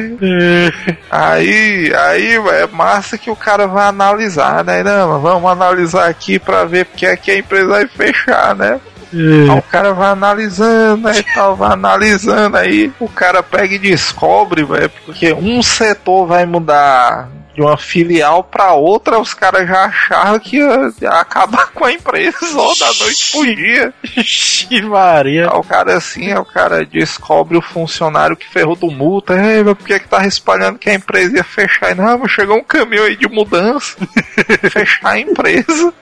Aí, 1.10 1.92
aí, 1.94 2.38
véio, 2.38 2.50
é 2.50 2.66
massa 2.66 3.16
que 3.18 3.30
o 3.30 3.36
cara 3.36 3.66
vai 3.66 3.86
analisar, 3.86 4.64
né? 4.64 4.82
Não, 4.82 5.20
vamos 5.20 5.50
analisar 5.50 6.08
aqui 6.08 6.38
pra 6.38 6.64
ver 6.64 6.84
porque 6.86 7.06
é 7.06 7.16
que 7.16 7.30
a 7.30 7.38
empresa 7.38 7.66
vai 7.68 7.86
fechar, 7.86 8.54
né? 8.54 8.80
Aí 9.12 9.58
o 9.58 9.62
cara 9.62 9.92
vai 9.92 10.10
analisando 10.10 11.08
aí 11.08 11.24
tal, 11.34 11.56
vai 11.56 11.72
analisando 11.72 12.56
aí, 12.56 12.92
o 13.00 13.08
cara 13.08 13.42
pega 13.42 13.74
e 13.74 13.78
descobre, 13.78 14.64
velho, 14.64 14.90
porque 15.04 15.32
um 15.32 15.62
setor 15.62 16.26
vai 16.26 16.46
mudar 16.46 17.28
de 17.54 17.60
uma 17.60 17.76
filial 17.76 18.44
pra 18.44 18.72
outra, 18.72 19.18
os 19.18 19.34
caras 19.34 19.66
já 19.66 19.84
acharam 19.84 20.38
que 20.38 20.56
ia, 20.56 20.92
ia 21.00 21.10
acabar 21.10 21.70
com 21.72 21.84
a 21.84 21.92
empresa 21.92 22.38
só 22.40 22.74
da 22.74 22.92
noite 23.04 23.32
pro 23.32 23.56
dia. 23.56 23.94
Ixi, 24.16 24.82
Maria. 24.82 25.50
Aí 25.50 25.58
o 25.58 25.62
cara 25.62 25.96
assim, 25.96 26.32
aí 26.32 26.38
o 26.38 26.44
cara 26.44 26.84
descobre 26.84 27.58
o 27.58 27.62
funcionário 27.62 28.36
que 28.36 28.48
ferrou 28.48 28.76
do 28.76 28.90
multa. 28.90 29.34
Ei, 29.34 29.62
mas 29.62 29.76
por 29.76 29.86
que 29.86 29.98
que 29.98 30.08
tá 30.08 30.26
espalhando 30.26 30.78
que 30.78 30.90
a 30.90 30.94
empresa 30.94 31.36
ia 31.36 31.44
fechar? 31.44 31.90
E, 31.90 31.94
Não, 31.94 32.18
mas 32.18 32.30
chegou 32.30 32.56
um 32.56 32.64
caminhão 32.64 33.04
aí 33.04 33.16
de 33.16 33.28
mudança. 33.28 33.96
fechar 34.70 35.10
a 35.10 35.18
empresa. 35.18 35.92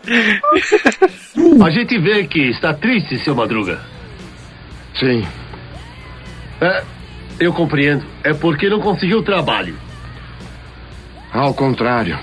A 1.64 1.70
gente 1.70 1.98
vê 1.98 2.26
que 2.26 2.50
está 2.50 2.74
triste, 2.74 3.18
seu 3.24 3.34
Madruga. 3.34 3.80
Sim. 4.98 5.26
É, 6.60 6.82
eu 7.40 7.52
compreendo. 7.52 8.04
É 8.22 8.34
porque 8.34 8.68
não 8.68 8.80
conseguiu 8.80 9.22
trabalho. 9.22 9.87
Ao 11.32 11.52
contrário. 11.54 12.18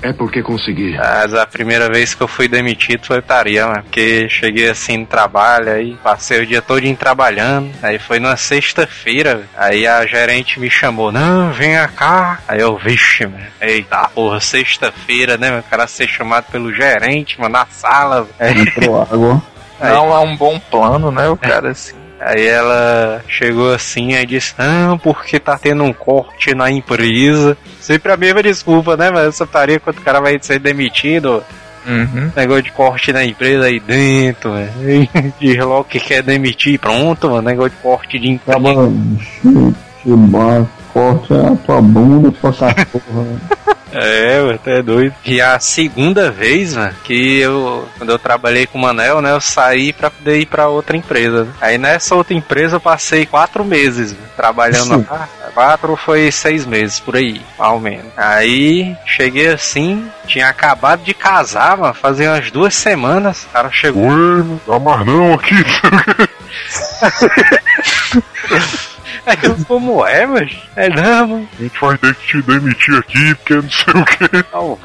É 0.00 0.12
porque 0.12 0.42
consegui. 0.42 0.96
Mas 0.96 1.34
a 1.34 1.44
primeira 1.44 1.88
vez 1.88 2.14
que 2.14 2.22
eu 2.22 2.28
fui 2.28 2.46
demitido 2.46 3.04
foi 3.04 3.20
taria, 3.20 3.66
mano. 3.66 3.82
Porque 3.82 4.28
cheguei 4.28 4.70
assim 4.70 4.98
no 4.98 5.06
trabalho, 5.06 5.72
aí 5.72 5.98
passei 6.02 6.40
o 6.40 6.46
dia 6.46 6.62
todo 6.62 6.78
trabalhando. 6.94 7.70
Aí 7.82 7.98
foi 7.98 8.20
numa 8.20 8.36
sexta-feira. 8.36 9.42
Aí 9.56 9.86
a 9.86 10.06
gerente 10.06 10.60
me 10.60 10.70
chamou, 10.70 11.10
não, 11.10 11.52
venha 11.52 11.88
cá. 11.88 12.38
Aí 12.46 12.60
eu, 12.60 12.76
vixe, 12.78 13.26
mano. 13.26 13.44
Eita 13.60 14.08
porra, 14.14 14.38
sexta-feira, 14.38 15.36
né, 15.36 15.50
meu? 15.50 15.60
O 15.60 15.64
cara 15.64 15.88
ser 15.88 16.06
chamado 16.06 16.44
pelo 16.44 16.72
gerente, 16.72 17.40
mano, 17.40 17.54
na 17.54 17.66
sala. 17.66 18.28
Aí, 18.38 18.60
entrou 18.60 19.02
água. 19.02 19.42
Não 19.80 20.12
é 20.12 20.18
um 20.20 20.36
bom 20.36 20.60
plano, 20.60 21.10
né? 21.10 21.28
O 21.28 21.36
cara 21.36 21.70
assim. 21.70 21.97
Aí 22.20 22.46
ela 22.46 23.22
chegou 23.28 23.72
assim 23.72 24.12
e 24.12 24.26
disse, 24.26 24.54
não, 24.58 24.98
porque 24.98 25.38
tá 25.38 25.58
tendo 25.58 25.84
um 25.84 25.92
corte 25.92 26.54
na 26.54 26.70
empresa. 26.70 27.56
Sempre 27.80 28.12
a 28.12 28.16
mesma 28.16 28.42
desculpa, 28.42 28.96
né, 28.96 29.10
mas 29.10 29.28
essa 29.28 29.46
taria 29.46 29.80
quando 29.80 29.98
o 29.98 30.02
cara 30.02 30.20
vai 30.20 30.38
ser 30.40 30.58
demitido. 30.58 31.42
Uhum. 31.86 32.30
Negócio 32.36 32.64
de 32.64 32.72
corte 32.72 33.12
na 33.12 33.24
empresa 33.24 33.64
aí 33.64 33.80
dentro, 33.80 34.50
mano. 34.50 34.68
Diz 35.40 35.56
logo 35.58 35.84
que 35.84 35.98
quer 35.98 36.22
demitir, 36.22 36.78
pronto, 36.78 37.30
mano. 37.30 37.42
Negócio 37.42 37.70
de 37.70 37.76
corte 37.76 38.18
de 38.18 38.30
empresa. 38.30 38.58
Acaba, 38.58 38.90
corte 40.92 41.32
a 41.32 41.56
tua 41.64 41.80
bunda, 41.80 42.30
tua 42.32 42.52
cachorra. 42.52 43.76
É, 43.92 44.58
tu 44.62 44.70
é 44.70 44.82
doido. 44.82 45.14
E 45.24 45.40
a 45.40 45.58
segunda 45.58 46.30
vez, 46.30 46.76
mano, 46.76 46.94
que 47.04 47.38
eu, 47.38 47.88
quando 47.96 48.10
eu 48.10 48.18
trabalhei 48.18 48.66
com 48.66 48.78
o 48.78 48.82
Manel, 48.82 49.20
né, 49.20 49.32
eu 49.32 49.40
saí 49.40 49.92
pra 49.92 50.10
poder 50.10 50.40
ir 50.40 50.46
pra 50.46 50.68
outra 50.68 50.96
empresa. 50.96 51.44
né. 51.44 51.52
Aí 51.60 51.78
nessa 51.78 52.14
outra 52.14 52.34
empresa 52.34 52.76
eu 52.76 52.80
passei 52.80 53.26
quatro 53.26 53.64
meses 53.64 54.12
mano, 54.12 54.24
trabalhando 54.36 55.06
lá. 55.10 55.28
Quatro 55.54 55.96
foi 55.96 56.30
seis 56.30 56.64
meses, 56.64 57.00
por 57.00 57.16
aí, 57.16 57.40
ao 57.58 57.80
menos. 57.80 58.06
Aí 58.16 58.96
cheguei 59.04 59.48
assim, 59.48 60.08
tinha 60.26 60.48
acabado 60.48 61.02
de 61.02 61.12
casar, 61.14 61.76
mano, 61.76 61.94
fazia 61.94 62.30
umas 62.30 62.50
duas 62.50 62.74
semanas. 62.74 63.44
O 63.44 63.48
cara 63.48 63.70
chegou. 63.72 64.04
Ué, 64.04 64.14
não 64.14 64.60
dá 64.66 64.78
mais 64.78 65.06
não 65.06 65.34
aqui. 65.34 65.54
Aí 69.28 69.36
eu, 69.42 69.56
como 69.66 70.06
é, 70.06 70.26
mas? 70.26 70.56
É, 70.74 70.88
não, 70.88 71.28
mano. 71.28 71.48
A 71.58 71.62
gente 71.62 71.80
vai 71.80 71.98
ter 71.98 72.14
que 72.14 72.26
te 72.26 72.42
demitir 72.42 72.94
aqui, 72.96 73.34
porque 73.34 73.54
não 73.54 73.70
sei 73.70 73.94
o 73.94 74.04
que. 74.04 74.44
Oh, 74.54 74.76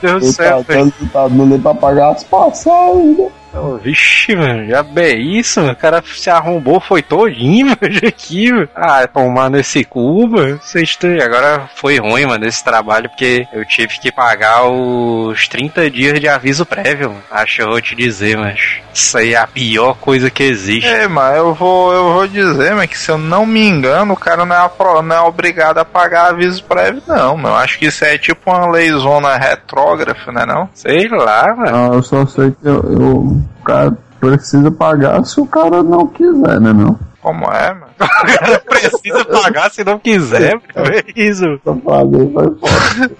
Deus 0.00 0.22
do 0.22 0.28
Tu 0.30 0.32
céu, 0.32 0.64
tá 0.64 0.74
tá 1.12 1.28
dando 1.28 1.58
pra 1.60 1.74
pagar 1.74 2.12
as 2.12 2.24
passagens. 2.24 3.18
né? 3.18 3.28
Oh, 3.54 3.76
vixe, 3.76 4.34
mano, 4.34 4.66
já 4.66 4.82
bem 4.82 5.38
isso, 5.38 5.60
mano. 5.60 5.72
O 5.72 5.76
cara 5.76 6.02
se 6.06 6.30
arrombou, 6.30 6.80
foi 6.80 7.02
todinho, 7.02 7.66
mano, 7.80 7.98
aqui, 8.08 8.50
mano. 8.50 8.68
Ah, 8.74 9.06
tomar 9.06 9.50
nesse 9.50 9.84
cu, 9.84 10.26
mano. 10.26 10.58
Têm- 10.98 11.20
Agora 11.20 11.68
foi 11.76 11.98
ruim, 11.98 12.24
mano, 12.26 12.46
esse 12.46 12.64
trabalho, 12.64 13.08
porque 13.10 13.46
eu 13.52 13.64
tive 13.66 13.98
que 14.00 14.10
pagar 14.10 14.64
os 14.64 15.46
30 15.48 15.90
dias 15.90 16.18
de 16.18 16.28
aviso 16.28 16.64
prévio, 16.64 17.10
mano. 17.10 17.22
Acho 17.30 17.56
que 17.56 17.62
eu 17.62 17.68
vou 17.68 17.80
te 17.80 17.94
dizer, 17.94 18.36
mas 18.38 18.58
isso 18.94 19.18
aí 19.18 19.34
é 19.34 19.38
a 19.38 19.46
pior 19.46 19.94
coisa 19.96 20.30
que 20.30 20.42
existe. 20.42 20.88
É, 20.88 21.06
mas 21.06 21.36
eu 21.36 21.52
vou, 21.54 21.92
eu 21.92 22.12
vou 22.14 22.26
dizer, 22.26 22.74
mas 22.74 22.88
que 22.88 22.98
se 22.98 23.10
eu 23.10 23.18
não 23.18 23.44
me 23.44 23.62
engano, 23.66 24.14
o 24.14 24.16
cara 24.16 24.44
não 24.46 24.56
é, 24.56 24.60
apro- 24.60 25.02
não 25.02 25.16
é 25.16 25.20
obrigado 25.20 25.78
a 25.78 25.84
pagar 25.84 26.28
aviso 26.30 26.64
prévio, 26.64 27.02
não. 27.06 27.36
Mas 27.36 27.50
eu 27.52 27.56
acho 27.58 27.78
que 27.78 27.86
isso 27.86 28.04
é 28.04 28.16
tipo 28.16 28.50
uma 28.50 28.70
leizona 28.70 29.36
retrógrafa, 29.36 30.32
né 30.32 30.46
não? 30.46 30.70
Sei 30.74 31.06
lá, 31.08 31.54
mano. 31.54 31.92
Ah, 31.92 31.94
eu 31.96 32.02
só 32.02 32.24
sei 32.26 32.50
que 32.52 32.66
eu, 32.66 32.74
eu- 32.82 33.41
o 33.60 33.64
cara 33.64 33.96
precisa 34.20 34.70
pagar 34.70 35.24
se 35.24 35.40
o 35.40 35.46
cara 35.46 35.82
não 35.82 36.06
quiser, 36.06 36.60
né 36.60 36.72
não? 36.72 36.98
Como 37.20 37.44
é, 37.52 37.68
mano? 37.72 37.86
Precisa 38.68 39.24
pagar 39.26 39.70
se 39.70 39.84
não 39.84 39.96
quiser, 39.96 40.56
é 40.74 41.04
isso. 41.14 41.44
Eu 41.64 41.80
falei, 41.84 42.26
vai 42.32 42.46
fora. 42.46 43.10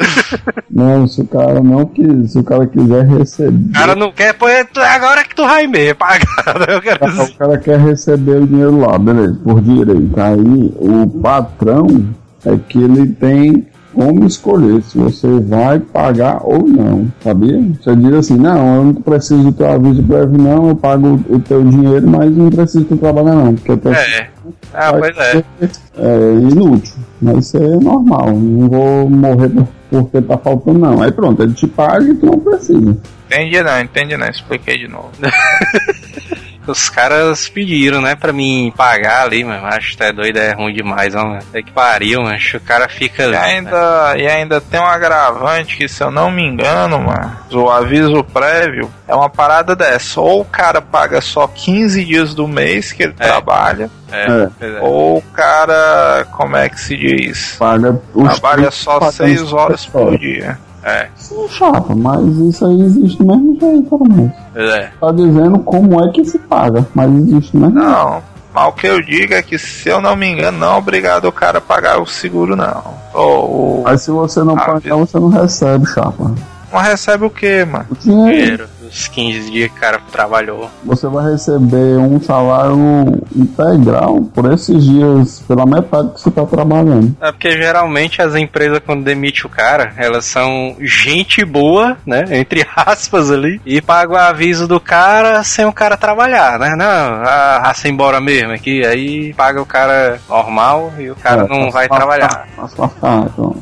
Não, 0.68 1.06
se 1.06 1.20
o 1.20 1.26
cara 1.28 1.60
não 1.62 1.86
quiser, 1.86 2.28
se 2.28 2.38
o 2.40 2.42
cara 2.42 2.66
quiser 2.66 3.06
receber. 3.06 3.70
O 3.70 3.72
cara 3.72 3.94
não 3.94 4.10
quer, 4.10 4.32
pô, 4.34 4.48
é 4.48 4.64
tu- 4.64 4.80
agora 4.80 5.22
que 5.22 5.36
tu 5.36 5.44
vai 5.46 5.68
mesmo 5.68 5.94
pagar. 5.96 6.58
né? 6.58 6.66
Eu 6.74 6.80
quero 6.82 7.06
dizer. 7.10 7.22
O 7.22 7.34
cara 7.36 7.58
quer 7.58 7.78
receber 7.78 8.42
o 8.42 8.46
dinheiro 8.46 8.76
lá, 8.80 8.98
beleza, 8.98 9.38
por 9.44 9.60
direito. 9.60 10.20
Aí 10.20 10.74
o 10.80 11.06
patrão 11.22 11.86
é 12.44 12.56
que 12.56 12.82
ele 12.82 13.06
tem 13.06 13.68
como 13.94 14.26
escolher 14.26 14.82
se 14.82 14.96
você 14.98 15.26
vai 15.40 15.78
pagar 15.78 16.40
ou 16.42 16.66
não, 16.66 17.06
sabia? 17.22 17.60
Você 17.80 17.94
diz 17.96 18.12
assim, 18.14 18.36
não, 18.36 18.76
eu 18.76 18.84
não 18.84 18.94
preciso 18.94 19.42
do 19.44 19.52
teu 19.52 19.70
aviso 19.70 20.02
prévio 20.02 20.38
não, 20.38 20.68
eu 20.70 20.76
pago 20.76 21.20
o 21.28 21.38
teu 21.38 21.62
dinheiro, 21.64 22.06
mas 22.08 22.34
não 22.36 22.50
preciso 22.50 22.84
que 22.84 22.94
tu 22.94 22.96
trabalhe 22.98 23.30
não, 23.30 23.54
porque 23.54 23.76
teu 23.76 23.92
É. 23.92 24.28
Ah, 24.74 24.92
pois 24.98 25.16
é. 25.18 25.44
é 25.98 26.32
inútil, 26.50 26.94
vai 27.20 27.42
ser 27.42 27.60
normal, 27.80 28.30
não 28.32 28.68
vou 28.68 29.10
morrer 29.10 29.48
por- 29.50 29.68
porque 29.90 30.22
tá 30.22 30.38
faltando 30.38 30.78
não. 30.78 31.02
Aí 31.02 31.12
pronto, 31.12 31.42
ele 31.42 31.52
te 31.52 31.66
paga 31.66 32.02
e 32.04 32.14
tu 32.14 32.24
não 32.24 32.38
precisa. 32.40 32.96
Entendi 33.30 33.62
não, 33.62 33.80
entendi 33.80 34.16
não. 34.16 34.26
Expliquei 34.26 34.78
de 34.78 34.88
novo. 34.88 35.10
Os 36.66 36.88
caras 36.88 37.48
pediram, 37.48 38.00
né, 38.00 38.14
pra 38.14 38.32
mim 38.32 38.72
pagar 38.76 39.24
ali, 39.24 39.42
mano. 39.42 39.66
Acho 39.66 39.96
que 39.96 40.02
é 40.02 40.12
doido, 40.12 40.36
é 40.38 40.52
ruim 40.52 40.72
demais, 40.72 41.14
ó, 41.14 41.24
mano. 41.24 41.42
É 41.52 41.62
que 41.62 41.72
pariu, 41.72 42.22
mano. 42.22 42.38
O 42.54 42.60
cara 42.60 42.88
fica. 42.88 43.24
E 43.24 43.34
ainda, 43.36 44.14
e 44.16 44.26
ainda 44.28 44.60
tem 44.60 44.80
um 44.80 44.86
agravante 44.86 45.76
que, 45.76 45.88
se 45.88 46.02
eu 46.02 46.10
não 46.10 46.30
me 46.30 46.42
engano, 46.42 46.98
mano, 47.00 47.36
o 47.52 47.70
aviso 47.70 48.22
prévio 48.24 48.90
é 49.08 49.14
uma 49.14 49.28
parada 49.28 49.74
dessa. 49.74 50.20
Ou 50.20 50.40
o 50.42 50.44
cara 50.44 50.80
paga 50.80 51.20
só 51.20 51.46
15 51.48 52.04
dias 52.04 52.34
do 52.34 52.46
mês 52.46 52.92
que 52.92 53.02
ele 53.02 53.12
trabalha, 53.12 53.90
É, 54.10 54.48
pois 54.58 54.74
é. 54.74 54.80
ou 54.80 55.18
o 55.18 55.22
cara, 55.32 56.26
como 56.32 56.56
é 56.56 56.68
que 56.68 56.80
se 56.80 56.96
diz? 56.96 57.56
Paga 57.58 58.00
os 58.14 58.38
Trabalha 58.38 58.56
30 58.68 58.70
só 58.70 59.00
patrões 59.00 59.38
6 59.40 59.52
horas 59.52 59.86
por 59.86 60.16
dia. 60.18 60.58
É, 60.84 61.08
Sim, 61.16 61.46
chapa, 61.48 61.94
mas 61.94 62.20
isso 62.38 62.66
aí 62.66 62.80
existe 62.82 63.18
do 63.18 63.26
mesmo 63.26 63.58
jeito, 63.60 63.82
pelo 63.88 64.04
menos. 64.08 64.32
é. 64.56 64.90
Tá 65.00 65.12
dizendo 65.12 65.58
como 65.60 66.02
é 66.04 66.10
que 66.10 66.24
se 66.24 66.38
paga, 66.40 66.86
mas 66.94 67.12
existe 67.12 67.52
do 67.52 67.60
mesmo 67.60 67.80
jeito. 67.80 67.88
Não, 67.92 68.22
mas 68.52 68.68
o 68.68 68.72
que 68.72 68.86
eu 68.88 69.00
digo 69.00 69.32
é 69.32 69.42
que, 69.42 69.58
se 69.58 69.88
eu 69.88 70.00
não 70.00 70.16
me 70.16 70.26
engano, 70.32 70.58
não 70.58 70.74
é 70.74 70.76
obrigado 70.76 71.26
o 71.26 71.32
cara 71.32 71.58
a 71.58 71.60
pagar 71.60 72.00
o 72.00 72.06
seguro, 72.06 72.56
não. 72.56 72.82
Ou 73.14 73.44
o- 73.80 73.82
Mas 73.84 74.02
se 74.02 74.10
você 74.10 74.42
não 74.42 74.56
Ah, 74.56 74.60
pagar, 74.64 74.96
você 74.96 75.20
não 75.20 75.28
recebe, 75.28 75.86
chapa. 75.86 76.34
não 76.72 76.80
recebe 76.80 77.24
o 77.26 77.30
que, 77.30 77.64
mano? 77.64 77.86
O 77.90 77.94
dinheiro, 77.94 78.32
Dinheiro, 78.32 78.68
os 78.92 79.08
15 79.08 79.50
dias 79.50 79.70
que 79.70 79.76
o 79.78 79.80
cara 79.80 80.00
trabalhou. 80.10 80.70
você 80.84 81.06
vai 81.08 81.32
receber 81.32 81.96
um 81.98 82.20
salário 82.20 82.76
integral 83.34 84.20
por 84.34 84.52
esses 84.52 84.84
dias, 84.84 85.40
pela 85.48 85.64
metade 85.66 86.10
que 86.12 86.20
você 86.20 86.30
tá 86.30 86.44
trabalhando. 86.44 87.16
É 87.20 87.32
porque 87.32 87.52
geralmente 87.52 88.20
as 88.20 88.34
empresas, 88.34 88.80
quando 88.84 89.04
demitem 89.04 89.42
o 89.44 89.48
cara, 89.48 89.92
elas 89.96 90.24
são 90.24 90.76
gente 90.80 91.44
boa, 91.44 91.96
né? 92.06 92.24
Entre 92.30 92.66
aspas 92.76 93.30
ali, 93.30 93.60
e 93.64 93.80
pagam 93.80 94.16
o 94.16 94.18
aviso 94.18 94.68
do 94.68 94.78
cara 94.78 95.42
sem 95.42 95.64
o 95.64 95.72
cara 95.72 95.96
trabalhar, 95.96 96.58
né? 96.58 96.74
Não, 96.76 96.84
ah, 97.24 97.60
raça 97.64 97.88
embora 97.88 98.20
mesmo 98.20 98.52
aqui, 98.52 98.84
aí 98.84 99.32
paga 99.34 99.60
o 99.62 99.66
cara 99.66 100.20
normal 100.28 100.92
e 100.98 101.10
o 101.10 101.16
cara 101.16 101.44
É, 101.44 101.48
não 101.48 101.70
vai 101.70 101.88
trabalhar. 101.88 102.46
ficar, 102.68 103.24
então. 103.26 103.56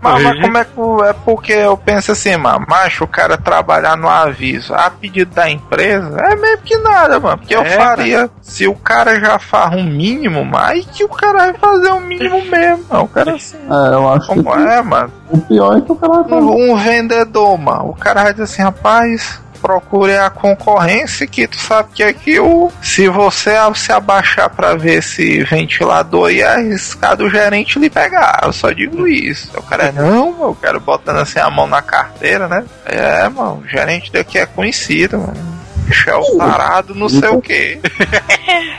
Mas, 0.00 0.22
mas 0.22 0.40
como 0.40 0.58
é 0.58 0.64
que. 0.64 0.72
É 1.08 1.12
porque 1.24 1.52
eu 1.52 1.76
penso 1.76 2.12
assim, 2.12 2.36
mano, 2.36 2.64
macho, 2.68 3.04
o 3.04 3.08
cara 3.08 3.36
trabalhar 3.36 3.96
no 3.96 4.08
aviso 4.08 4.51
a 4.70 4.90
pedido 4.90 5.34
da 5.34 5.48
empresa 5.50 6.16
é 6.20 6.36
mesmo 6.36 6.62
que 6.62 6.76
nada, 6.78 7.18
mano. 7.20 7.38
Porque 7.38 7.54
eu 7.54 7.62
É, 7.62 7.70
faria. 7.76 8.30
Se 8.40 8.66
o 8.66 8.74
cara 8.74 9.18
já 9.20 9.38
faz 9.38 9.74
um 9.74 9.82
mínimo, 9.84 10.44
mas 10.44 10.84
que 10.86 11.04
o 11.04 11.08
cara 11.08 11.38
vai 11.38 11.54
fazer 11.54 11.88
o 11.90 12.00
mínimo 12.00 12.42
mesmo, 12.46 12.84
mano. 12.90 13.04
O 13.04 13.08
cara 13.08 13.34
assim. 13.34 13.56
É, 13.58 13.94
eu 13.94 14.08
acho 14.12 14.28
que 14.28 14.34
Como 14.42 14.54
é, 14.54 14.82
mano? 14.82 15.12
o 15.30 15.38
pior 15.38 15.78
é 15.78 15.80
que 15.80 15.92
o 15.92 15.96
cara 15.96 16.12
vai 16.14 16.24
fazer. 16.24 16.42
Um, 16.46 16.72
um 16.72 16.76
vendedor, 16.76 17.58
mano. 17.58 17.90
O 17.90 17.94
cara 17.96 18.22
vai 18.24 18.32
dizer 18.32 18.44
assim, 18.44 18.62
rapaz. 18.62 19.40
Procure 19.62 20.16
a 20.16 20.28
concorrência 20.28 21.24
que 21.24 21.46
tu 21.46 21.56
sabe 21.56 21.90
que 21.94 22.02
aqui 22.02 22.40
o. 22.40 22.70
Se 22.82 23.08
você 23.08 23.52
se 23.76 23.92
abaixar 23.92 24.50
pra 24.50 24.74
ver 24.74 24.98
esse 24.98 25.44
ventilador 25.44 26.28
aí, 26.28 26.40
é 26.40 26.54
arriscado 26.54 27.24
o 27.24 27.30
gerente 27.30 27.78
lhe 27.78 27.88
pegar. 27.88 28.40
Eu 28.42 28.52
só 28.52 28.72
digo 28.72 29.06
isso. 29.06 29.48
O 29.56 29.62
cara, 29.62 29.92
não, 29.92 30.32
mano, 30.32 30.50
o 30.50 30.54
cara 30.56 30.80
botando 30.80 31.18
assim 31.18 31.38
a 31.38 31.48
mão 31.48 31.68
na 31.68 31.80
carteira, 31.80 32.48
né? 32.48 32.64
É, 32.84 33.28
mano, 33.28 33.62
o 33.64 33.68
gerente 33.68 34.12
daqui 34.12 34.36
é 34.36 34.46
conhecido, 34.46 35.18
mano. 35.18 35.51
Michel 35.92 36.22
Tarado, 36.38 36.94
não 36.94 37.08
sei 37.08 37.28
o 37.28 37.40
que. 37.40 37.78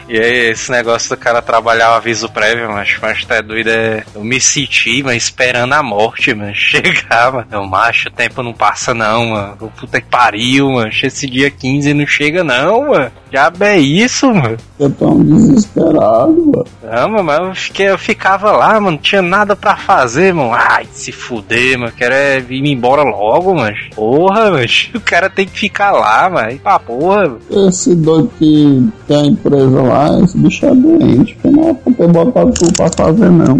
E 0.10 0.20
aí, 0.20 0.52
esse 0.52 0.70
negócio 0.70 1.10
do 1.10 1.18
cara 1.18 1.42
trabalhar 1.42 1.92
o 1.92 1.96
aviso 1.96 2.30
prévio, 2.30 2.70
mas 2.72 2.98
mas 3.02 3.24
tá 3.24 3.42
doido, 3.42 3.70
é. 3.70 4.04
Eu 4.14 4.24
me 4.24 4.40
senti, 4.40 5.02
mas 5.02 5.24
esperando 5.24 5.74
a 5.74 5.82
morte, 5.82 6.34
mano. 6.34 6.54
Chegar, 6.54 7.32
mano. 7.32 7.48
Eu, 7.50 7.66
macho, 7.66 8.10
o 8.10 8.12
tempo 8.12 8.44
não 8.44 8.54
passa, 8.54 8.94
não, 8.94 9.28
mano. 9.28 9.72
Puta 9.78 10.02
que 10.02 10.08
pariu, 10.08 10.72
mano. 10.72 10.92
Esse 11.02 11.26
dia 11.26 11.50
15 11.50 11.94
não 11.94 12.06
chega, 12.06 12.44
não, 12.44 12.90
mano. 12.90 13.12
Diabo 13.32 13.64
é 13.64 13.80
isso, 13.80 14.32
mano. 14.32 14.58
Eu 14.80 14.92
tô 14.92 15.24
desesperado, 15.24 16.46
mano. 16.46 16.66
Não, 16.84 17.10
mano, 17.10 17.24
mas 17.24 17.40
eu, 17.40 17.56
fiquei, 17.56 17.90
eu 17.90 17.98
ficava 17.98 18.52
lá, 18.52 18.74
mano. 18.74 18.92
Não 18.92 18.98
tinha 18.98 19.22
nada 19.22 19.56
pra 19.56 19.76
fazer, 19.76 20.34
mano. 20.34 20.54
Ai, 20.54 20.86
se 20.92 21.12
fuder, 21.12 21.80
mano. 21.80 21.92
Quero 21.94 22.14
é 22.14 22.40
vir 22.40 22.64
embora 22.66 23.02
logo, 23.02 23.56
mano. 23.56 23.76
Porra, 23.96 24.52
mano. 24.52 24.64
O 24.94 25.02
cara 25.02 25.30
tem 25.30 25.48
que 25.48 25.60
ficar 25.60 25.92
lá, 25.92 26.30
mano. 26.30 26.52
E 26.52 26.60
pra 26.60 26.78
porra, 26.78 27.03
mano. 27.04 27.38
Esse 27.50 27.94
doido 27.96 28.30
que 28.40 28.90
tem 29.08 29.18
a 29.18 29.26
empresa 29.26 29.82
lá, 29.82 30.20
esse 30.22 30.38
bicho 30.38 30.66
é 30.66 30.74
doente, 30.74 31.38
que 31.42 31.50
não 31.50 31.70
é 31.70 31.74
pra 31.74 31.94
ter 31.94 32.08
botado 32.08 32.54
pra 32.76 32.90
fazer, 32.90 33.30
não. 33.30 33.58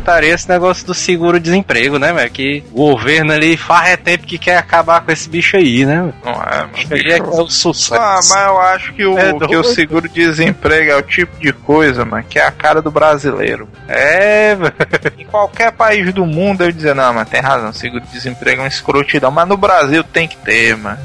Putaria 0.00 0.34
esse 0.34 0.48
negócio 0.48 0.86
do 0.86 0.94
seguro-desemprego, 0.94 1.98
né, 1.98 2.12
velho? 2.12 2.30
Que 2.30 2.64
o 2.72 2.90
governo 2.90 3.32
ali 3.32 3.56
faz 3.56 3.90
é 3.90 3.96
tempo 3.96 4.26
que 4.26 4.38
quer 4.38 4.56
acabar 4.56 5.00
com 5.02 5.12
esse 5.12 5.28
bicho 5.28 5.56
aí, 5.56 5.84
né? 5.84 6.12
Não 6.24 6.32
é, 6.32 6.68
Isso 6.80 6.94
aí 6.94 7.00
é 7.00 7.20
que 7.20 7.28
é 7.28 7.42
o 7.42 7.48
sucesso. 7.48 8.00
Ah, 8.00 8.18
mas 8.28 8.46
eu 8.46 8.60
acho 8.60 8.92
que 8.94 9.04
o, 9.04 9.18
É 9.18 9.32
que 9.46 9.56
o 9.56 9.64
seguro-desemprego 9.64 10.90
é 10.90 10.96
o 10.96 11.02
tipo 11.02 11.38
de 11.38 11.52
coisa, 11.52 12.04
mano, 12.04 12.24
que 12.28 12.38
é 12.38 12.46
a 12.46 12.50
cara 12.50 12.80
do 12.80 12.90
brasileiro. 12.90 13.68
É, 13.86 14.54
velho. 14.56 14.74
Em 15.18 15.26
qualquer 15.26 15.72
país 15.72 16.12
do 16.12 16.24
mundo 16.24 16.64
eu 16.64 16.72
dizer, 16.72 16.94
não, 16.94 17.12
mas 17.12 17.28
tem 17.28 17.40
razão, 17.40 17.72
seguro-desemprego 17.72 18.60
é 18.60 18.64
uma 18.64 18.68
escrotidão, 18.68 19.30
mas 19.30 19.48
no 19.48 19.56
Brasil 19.56 20.02
tem 20.02 20.26
que 20.26 20.36
ter, 20.38 20.76
mano. 20.76 20.98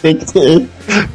Tem 0.00 0.16
que 0.16 0.32
ter. 0.32 0.68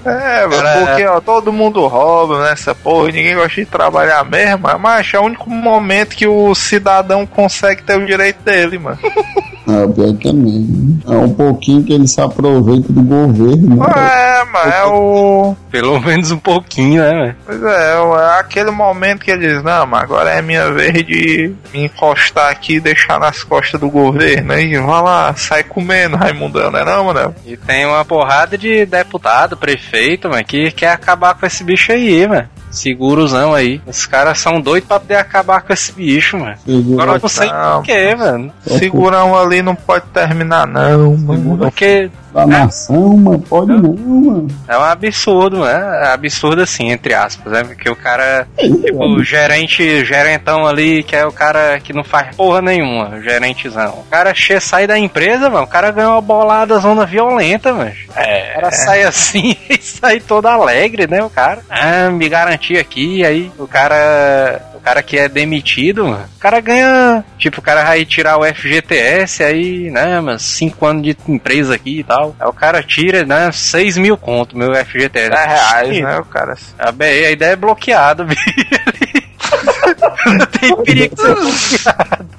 É, 0.05 0.45
mano, 0.45 0.61
Cara. 0.61 0.85
porque 0.85 1.05
ó, 1.05 1.19
todo 1.19 1.51
mundo 1.51 1.85
rouba 1.87 2.43
nessa 2.43 2.75
porra, 2.75 3.07
ninguém 3.07 3.35
gosta 3.35 3.61
de 3.61 3.65
trabalhar 3.65 4.23
mesmo, 4.23 4.67
mas 4.79 5.13
é 5.13 5.19
o 5.19 5.23
único 5.23 5.49
momento 5.49 6.15
que 6.15 6.27
o 6.27 6.53
cidadão 6.53 7.25
consegue 7.25 7.83
ter 7.83 7.97
o 7.97 8.05
direito 8.05 8.41
dele, 8.43 8.77
mano. 8.77 8.99
É, 9.67 9.87
pior 9.87 10.13
que 10.17 10.27
é 10.27 10.33
mesmo. 10.33 10.99
É 11.07 11.17
um 11.17 11.33
pouquinho 11.33 11.83
que 11.83 11.93
ele 11.93 12.07
se 12.07 12.19
aproveita 12.19 12.91
do 12.91 13.01
governo. 13.01 13.77
né? 13.77 13.85
É, 13.95 14.43
mano, 14.45 14.71
é 14.71 14.85
o. 14.85 15.55
Pelo 15.71 15.99
menos 16.01 16.31
um 16.31 16.37
pouquinho, 16.37 17.01
né, 17.01 17.11
velho? 17.11 17.35
Pois 17.45 17.63
é, 17.63 17.93
é 17.93 18.39
aquele 18.39 18.71
momento 18.71 19.23
que 19.23 19.31
ele 19.31 19.47
diz, 19.47 19.63
não, 19.63 19.85
mas 19.87 20.03
agora 20.03 20.31
é 20.31 20.41
minha 20.41 20.71
vez 20.71 20.93
de 21.05 21.53
me 21.73 21.85
encostar 21.85 22.51
aqui 22.51 22.75
e 22.75 22.79
deixar 22.79 23.19
nas 23.19 23.43
costas 23.43 23.79
do 23.79 23.89
governo. 23.89 24.53
Aí, 24.53 24.77
vai 24.77 25.01
lá, 25.01 25.33
sai 25.35 25.63
comendo, 25.63 26.17
Raimundão, 26.17 26.69
não 26.69 26.79
é 26.79 26.85
não, 26.85 27.05
mano? 27.05 27.33
E 27.45 27.55
tem 27.55 27.85
uma 27.85 28.03
porrada 28.03 28.57
de 28.57 28.85
deputado, 28.85 29.57
prefeito, 29.57 30.29
mano, 30.29 30.43
que 30.43 30.71
quer 30.71 30.91
acabar 30.91 31.35
com 31.35 31.45
esse 31.45 31.63
bicho 31.63 31.91
aí, 31.91 32.27
mano. 32.73 32.81
Segurozão 32.81 33.53
aí. 33.53 33.81
Os 33.85 34.05
caras 34.05 34.39
são 34.39 34.59
doidos 34.59 34.87
pra 34.87 34.99
poder 34.99 35.15
acabar 35.15 35.61
com 35.61 35.71
esse 35.73 35.91
bicho, 35.91 36.37
mano. 36.37 36.55
Segura- 36.65 37.03
Agora 37.03 37.17
eu 37.17 37.21
não 37.21 37.29
sei 37.29 37.49
Não. 37.49 37.77
por 37.77 37.85
quê, 37.85 38.15
mano. 38.15 38.51
Segurão 38.65 39.37
ali 39.39 39.61
não 39.61 39.75
pode 39.75 40.05
terminar, 40.13 40.67
não, 40.67 41.15
mano. 41.17 41.57
Porque 41.57 42.09
Da 42.33 42.47
nação, 42.47 43.15
mano, 43.17 43.39
pode 43.39 43.71
não, 43.71 43.93
mano. 43.95 44.47
é 44.67 44.77
um 44.77 44.83
absurdo, 44.83 45.63
né? 45.63 46.01
É 46.03 46.07
absurdo 46.07 46.61
assim, 46.61 46.89
entre 46.91 47.13
aspas, 47.13 47.53
né? 47.53 47.63
Porque 47.63 47.89
o 47.89 47.95
cara, 47.95 48.47
tipo, 48.57 49.05
o 49.05 49.23
gerente, 49.23 50.03
gerentão 50.03 50.65
ali, 50.65 51.03
que 51.03 51.15
é 51.15 51.25
o 51.25 51.31
cara 51.31 51.79
que 51.79 51.93
não 51.93 52.03
faz 52.03 52.35
porra 52.35 52.61
nenhuma, 52.61 53.09
o 53.09 53.21
gerentezão. 53.21 53.99
O 53.99 54.09
cara 54.09 54.33
che 54.33 54.59
sai 54.59 54.87
da 54.87 54.97
empresa, 54.97 55.49
mano, 55.49 55.65
o 55.65 55.69
cara 55.69 55.91
ganha 55.91 56.09
uma 56.09 56.21
bolada 56.21 56.79
zona 56.79 57.05
violenta, 57.05 57.71
mano. 57.73 57.91
É. 58.15 58.51
O 58.51 58.53
cara 58.55 58.71
sai 58.71 59.03
assim 59.03 59.55
e 59.69 59.77
sai 59.81 60.19
todo 60.19 60.47
alegre, 60.47 61.07
né? 61.07 61.23
O 61.23 61.29
cara, 61.29 61.61
ah, 61.69 62.09
me 62.09 62.27
garanti 62.27 62.77
aqui, 62.77 63.25
aí 63.25 63.51
o 63.57 63.67
cara. 63.67 64.61
O 64.75 64.83
cara 64.83 65.01
que 65.01 65.17
é 65.17 65.29
demitido, 65.29 66.05
mano, 66.05 66.25
o 66.35 66.39
cara 66.39 66.59
ganha. 66.59 67.23
Tipo, 67.37 67.59
o 67.59 67.63
cara 67.63 67.85
vai 67.85 68.03
tirar 68.03 68.37
o 68.37 68.43
FGTS 68.43 69.41
aí, 69.41 69.89
né, 69.89 70.19
mas 70.19 70.41
5 70.41 70.85
anos 70.85 71.03
de 71.03 71.15
empresa 71.27 71.75
aqui 71.75 71.99
e 71.99 72.03
tal. 72.03 72.22
Aí 72.39 72.47
o 72.47 72.53
cara 72.53 72.81
tira, 72.83 73.25
né, 73.25 73.51
6 73.51 73.97
mil 73.97 74.17
conto, 74.17 74.57
meu 74.57 74.73
FGTS. 74.73 75.29
10 75.29 75.31
reais, 75.31 75.99
né, 76.01 76.19
o 76.19 76.25
cara? 76.25 76.55
A, 76.79 76.91
BE, 76.91 77.05
a 77.05 77.31
ideia 77.31 77.51
é 77.51 77.55
bloqueado, 77.57 78.25
bicho. 78.25 78.43
Não 80.25 80.45
tem 80.45 80.75
perigo 80.83 81.15
de 81.15 81.21
ser 81.21 81.35
bloqueado. 81.35 82.29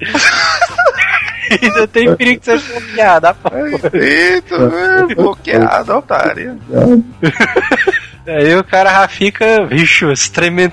Ainda 1.62 1.89
tem 1.89 2.16
perigo 2.16 2.41
de 2.41 2.45
ser 2.47 2.59
bloqueado, 2.59 3.26
a 3.26 3.35
porra. 3.35 3.91
Eita, 3.93 4.55
é, 4.55 5.14
bloqueado, 5.14 5.97
otário. 5.97 6.61
Aí 8.27 8.57
o 8.57 8.64
cara 8.64 8.91
já 8.91 9.09
fica, 9.09 9.66
bicho, 9.66 10.07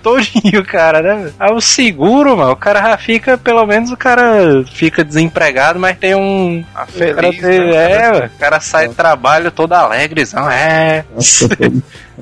todinho, 0.01 0.63
cara, 0.65 1.01
né? 1.01 1.31
Aí 1.39 1.51
o 1.53 1.59
seguro, 1.59 2.37
mano, 2.37 2.51
o 2.51 2.55
cara 2.55 2.81
já 2.81 2.97
fica, 2.97 3.37
pelo 3.37 3.65
menos 3.65 3.91
o 3.91 3.97
cara 3.97 4.63
fica 4.73 5.03
desempregado, 5.03 5.77
mas 5.79 5.97
tem 5.97 6.15
um. 6.15 6.63
A 6.73 6.83
o 6.83 6.87
cara 6.87 7.13
feliz, 7.33 7.41
tem- 7.41 7.71
né? 7.71 7.91
é, 8.05 8.25
o 8.25 8.29
cara 8.39 8.59
sai 8.59 8.87
do 8.87 8.93
trabalho 8.93 9.51
todo 9.51 9.73
alegrezão, 9.73 10.49
é. 10.49 11.03
É 11.59 11.71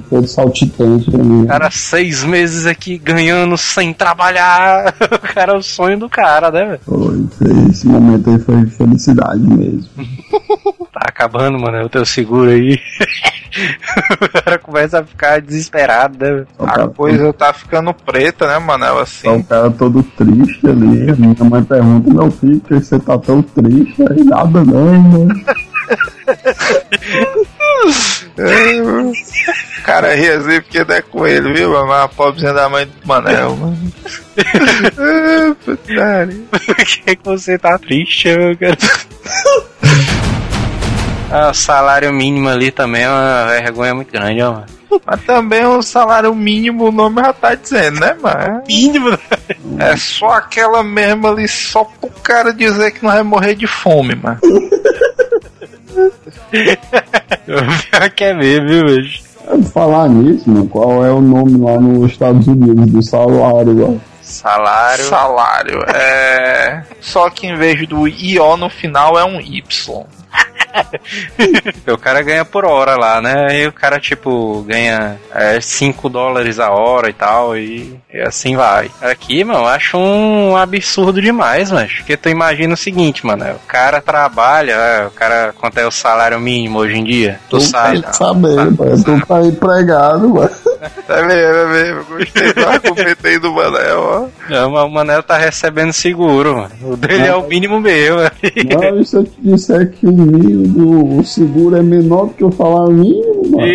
todo, 0.09 0.23
é 0.23 0.27
saltitante. 0.27 1.09
O 1.09 1.47
cara 1.47 1.71
seis 1.71 2.23
meses 2.23 2.65
aqui 2.65 2.97
ganhando 2.97 3.57
sem 3.57 3.93
trabalhar. 3.93 4.93
O 5.11 5.33
cara 5.33 5.53
é 5.53 5.57
o 5.57 5.61
sonho 5.61 5.97
do 5.97 6.09
cara, 6.09 6.51
né, 6.51 6.65
velho? 6.65 6.79
Foi, 6.85 7.69
esse 7.69 7.87
momento 7.87 8.29
aí 8.29 8.39
foi 8.39 8.65
felicidade 8.67 9.41
mesmo. 9.41 9.89
Tá 10.91 11.01
acabando, 11.07 11.59
mano, 11.59 11.77
é 11.77 11.83
o 11.83 11.89
teu 11.89 12.03
seguro 12.03 12.49
aí. 12.49 12.79
o 14.19 14.29
cara 14.29 14.57
começa 14.57 14.99
a 14.99 15.03
ficar 15.03 15.39
desesperado, 15.39 16.17
né? 16.19 16.45
o 16.57 16.63
A 16.63 16.67
cara, 16.67 16.87
coisa 16.87 17.31
tá 17.31 17.53
ficando 17.53 17.93
preta, 17.93 18.47
né, 18.47 18.57
Manel? 18.57 18.99
Assim. 18.99 19.29
o 19.29 19.43
cara 19.43 19.69
todo 19.69 20.01
triste 20.01 20.67
ali. 20.67 21.15
Minha 21.15 21.35
mãe 21.43 21.63
pergunta, 21.63 22.11
meu 22.11 22.31
filho, 22.31 22.59
por 22.59 22.79
que 22.79 22.85
você 22.85 22.99
tá 22.99 23.17
tão 23.17 23.41
triste? 23.41 23.95
Aí 24.09 24.23
nada 24.23 24.63
não, 24.63 25.25
né? 25.25 25.35
O 29.89 29.91
cara 29.91 30.13
ri 30.13 30.29
assim 30.29 30.61
porque 30.61 30.83
não 30.83 30.95
é 30.95 31.01
com 31.01 31.25
ele, 31.25 31.51
viu? 31.51 31.71
mano? 31.71 31.87
Mas 31.87 32.03
a 32.03 32.07
pobrezinha 32.09 32.53
da 32.53 32.69
mãe 32.69 32.85
do 32.85 33.07
Manel, 33.07 33.55
mano. 33.55 33.91
Por 36.51 36.75
que, 36.85 37.15
que 37.15 37.25
você 37.25 37.57
tá 37.57 37.79
triste, 37.79 38.27
meu 38.29 38.55
cara? 38.55 38.77
Ah, 41.31 41.51
o 41.51 41.53
salário 41.53 42.11
mínimo 42.11 42.49
ali 42.49 42.71
também 42.71 43.03
é 43.03 43.07
uma 43.09 43.45
vergonha 43.45 43.93
muito 43.93 44.11
grande, 44.11 44.41
ó, 44.41 44.51
mano. 44.51 44.65
Mas 45.05 45.21
também 45.21 45.63
o 45.63 45.79
salário 45.83 46.33
mínimo, 46.33 46.85
o 46.87 46.91
nome 46.91 47.21
já 47.21 47.31
tá 47.33 47.53
dizendo, 47.53 47.99
né, 47.99 48.15
mano? 48.19 48.63
Mínimo, 48.67 49.15
É 49.77 49.95
só 49.95 50.31
aquela 50.31 50.83
mesma 50.83 51.29
ali, 51.29 51.47
só 51.47 51.83
pro 51.83 52.09
cara 52.23 52.51
dizer 52.51 52.89
que 52.93 53.03
não 53.03 53.11
vai 53.11 53.21
morrer 53.21 53.53
de 53.53 53.67
fome, 53.67 54.15
mano. 54.15 54.39
Pior 57.91 58.09
que 58.15 58.23
é 58.23 58.33
mesmo, 58.33 58.67
viu, 58.67 58.85
bicho? 58.85 59.28
Falar 59.73 60.07
nisso, 60.09 60.49
mano, 60.49 60.67
qual 60.67 61.03
é 61.03 61.11
o 61.11 61.19
nome 61.19 61.57
lá 61.59 61.79
nos 61.79 62.11
Estados 62.11 62.47
Unidos 62.47 62.85
do 62.91 63.01
salário 63.01 63.87
lá? 63.87 63.97
Salário. 64.21 65.05
Salário. 65.05 65.79
É. 65.95 66.83
Só 67.01 67.29
que 67.31 67.47
em 67.47 67.55
vez 67.55 67.87
do 67.87 68.07
IO 68.07 68.55
no 68.57 68.69
final 68.69 69.17
é 69.17 69.25
um 69.25 69.41
Y. 69.41 70.05
o 71.91 71.97
cara 71.97 72.21
ganha 72.21 72.45
por 72.45 72.65
hora 72.65 72.95
lá, 72.95 73.21
né? 73.21 73.61
E 73.61 73.67
o 73.67 73.71
cara, 73.71 73.99
tipo, 73.99 74.61
ganha 74.63 75.17
5 75.61 76.09
dólares 76.09 76.59
a 76.59 76.71
hora 76.71 77.09
e 77.09 77.13
tal, 77.13 77.57
e, 77.57 77.99
e 78.13 78.21
assim 78.21 78.55
vai. 78.55 78.89
Aqui, 79.01 79.43
mano, 79.43 79.59
eu 79.59 79.67
acho 79.67 79.97
um 79.97 80.55
absurdo 80.55 81.21
demais, 81.21 81.71
mano. 81.71 81.89
Porque 81.97 82.17
tu 82.17 82.29
imagina 82.29 82.73
o 82.73 82.77
seguinte, 82.77 83.25
mano, 83.25 83.45
o 83.51 83.67
cara 83.67 84.01
trabalha, 84.01 84.73
é, 84.73 85.07
o 85.07 85.11
cara, 85.11 85.53
quanto 85.57 85.77
é 85.77 85.87
o 85.87 85.91
salário 85.91 86.39
mínimo 86.39 86.79
hoje 86.79 86.97
em 86.97 87.03
dia? 87.03 87.39
Tu 87.49 87.59
sabe. 87.59 88.03
Saber, 88.11 88.55
mano. 88.55 89.03
Tu 89.03 89.25
tá 89.25 89.41
empregado, 89.41 90.29
mano. 90.29 90.49
Tá 91.05 91.21
vendo, 91.21 91.31
é 91.31 91.65
mesmo? 91.65 92.05
Gostei 92.05 92.53
do 92.53 92.67
argumento 92.67 93.27
aí 93.27 93.39
do 93.39 93.51
Manel, 93.51 93.99
ó. 93.99 94.27
Não, 94.49 94.71
mas 94.71 94.83
o 94.83 94.89
Manel 94.89 95.23
tá 95.23 95.37
recebendo 95.37 95.91
seguro, 95.91 96.55
mano. 96.55 96.93
O 96.93 96.95
dele 96.95 97.27
é 97.27 97.35
o 97.35 97.47
mínimo 97.47 97.79
meu. 97.81 98.17
Não, 98.17 98.83
eu 98.83 99.03
te 99.03 99.41
disser 99.41 99.91
que 99.91 100.07
o 100.07 100.11
mínimo 100.11 100.58
do 100.63 101.19
o 101.19 101.23
seguro 101.23 101.75
é 101.75 101.81
menor 101.81 102.27
do 102.27 102.33
que 102.33 102.43
o 102.43 102.51
salário 102.51 102.93
mínimo, 102.93 103.51
mano? 103.51 103.67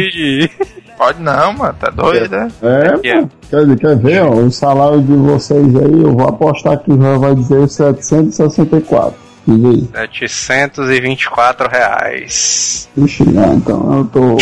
Pode 0.97 1.21
não, 1.21 1.53
mano, 1.53 1.75
tá 1.79 1.91
doido, 1.91 2.31
né? 2.31 2.49
É, 2.63 2.95
Aqui, 2.95 3.15
mano. 3.15 3.31
Quer, 3.51 3.77
quer 3.77 3.97
ver, 3.97 4.23
ó, 4.23 4.31
o 4.31 4.51
salário 4.51 5.03
de 5.03 5.13
vocês 5.15 5.77
aí, 5.77 6.03
eu 6.03 6.13
vou 6.13 6.29
apostar 6.29 6.79
que 6.79 6.97
já 6.97 7.19
vai 7.19 7.35
dizer 7.35 7.69
764. 7.69 9.15
Diz 9.47 9.65
aí. 9.65 10.29
724 10.29 11.69
reais. 11.69 12.89
Ixi, 12.97 13.25
não, 13.25 13.55
então 13.55 13.99
eu 13.99 14.05
tô, 14.07 14.37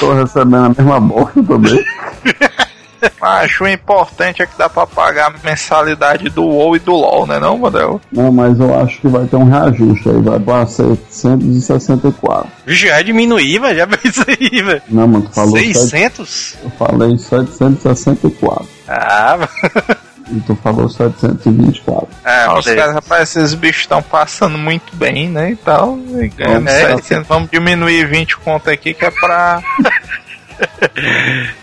tô 0.00 0.14
recebendo 0.14 0.56
a 0.56 0.68
mesma 0.68 1.00
bosta 1.00 1.42
também. 1.42 1.84
Acho 3.20 3.64
o 3.64 3.68
importante 3.68 4.42
é 4.42 4.46
que 4.46 4.56
dá 4.58 4.68
pra 4.68 4.86
pagar 4.86 5.26
a 5.28 5.34
mensalidade 5.46 6.28
do 6.28 6.44
WoW 6.44 6.76
e 6.76 6.78
do 6.78 6.92
LoL, 6.94 7.26
né 7.26 7.38
não, 7.38 7.58
Manel? 7.58 8.00
Não, 8.12 8.30
mas 8.32 8.58
eu 8.58 8.74
acho 8.80 9.00
que 9.00 9.08
vai 9.08 9.24
ter 9.26 9.36
um 9.36 9.44
reajuste 9.48 10.08
aí, 10.08 10.20
vai 10.22 10.38
pra 10.38 10.66
764. 10.66 12.48
Vixe, 12.66 12.88
vai 12.88 13.04
diminuir, 13.04 13.58
mas 13.60 13.76
já 13.76 13.86
fez 13.98 14.18
aí, 14.28 14.62
velho. 14.62 14.82
Não, 14.88 15.06
mano, 15.08 15.24
tu 15.26 15.32
falou, 15.34 15.56
sete- 15.58 15.74
600? 15.78 16.56
eu 16.64 16.70
falei 16.70 17.18
764. 17.18 18.66
Ah, 18.88 19.38
E 20.28 20.40
tu 20.40 20.56
falou 20.56 20.88
724. 20.88 22.08
ah 22.24 22.58
Os 22.58 22.64
caras, 22.66 22.94
rapaz, 22.94 23.22
esses 23.36 23.54
bichos 23.54 23.82
estão 23.82 24.02
passando 24.02 24.58
muito 24.58 24.96
bem, 24.96 25.28
né? 25.28 25.52
E 25.52 25.56
tal. 25.56 25.96
E 26.20 26.26
ganhando 26.26 26.68
É. 26.68 26.96
700. 26.96 27.28
Vamos 27.28 27.48
diminuir 27.48 28.08
20 28.08 28.36
conto 28.38 28.68
aqui 28.68 28.92
que 28.92 29.04
é 29.04 29.10
pra 29.12 29.62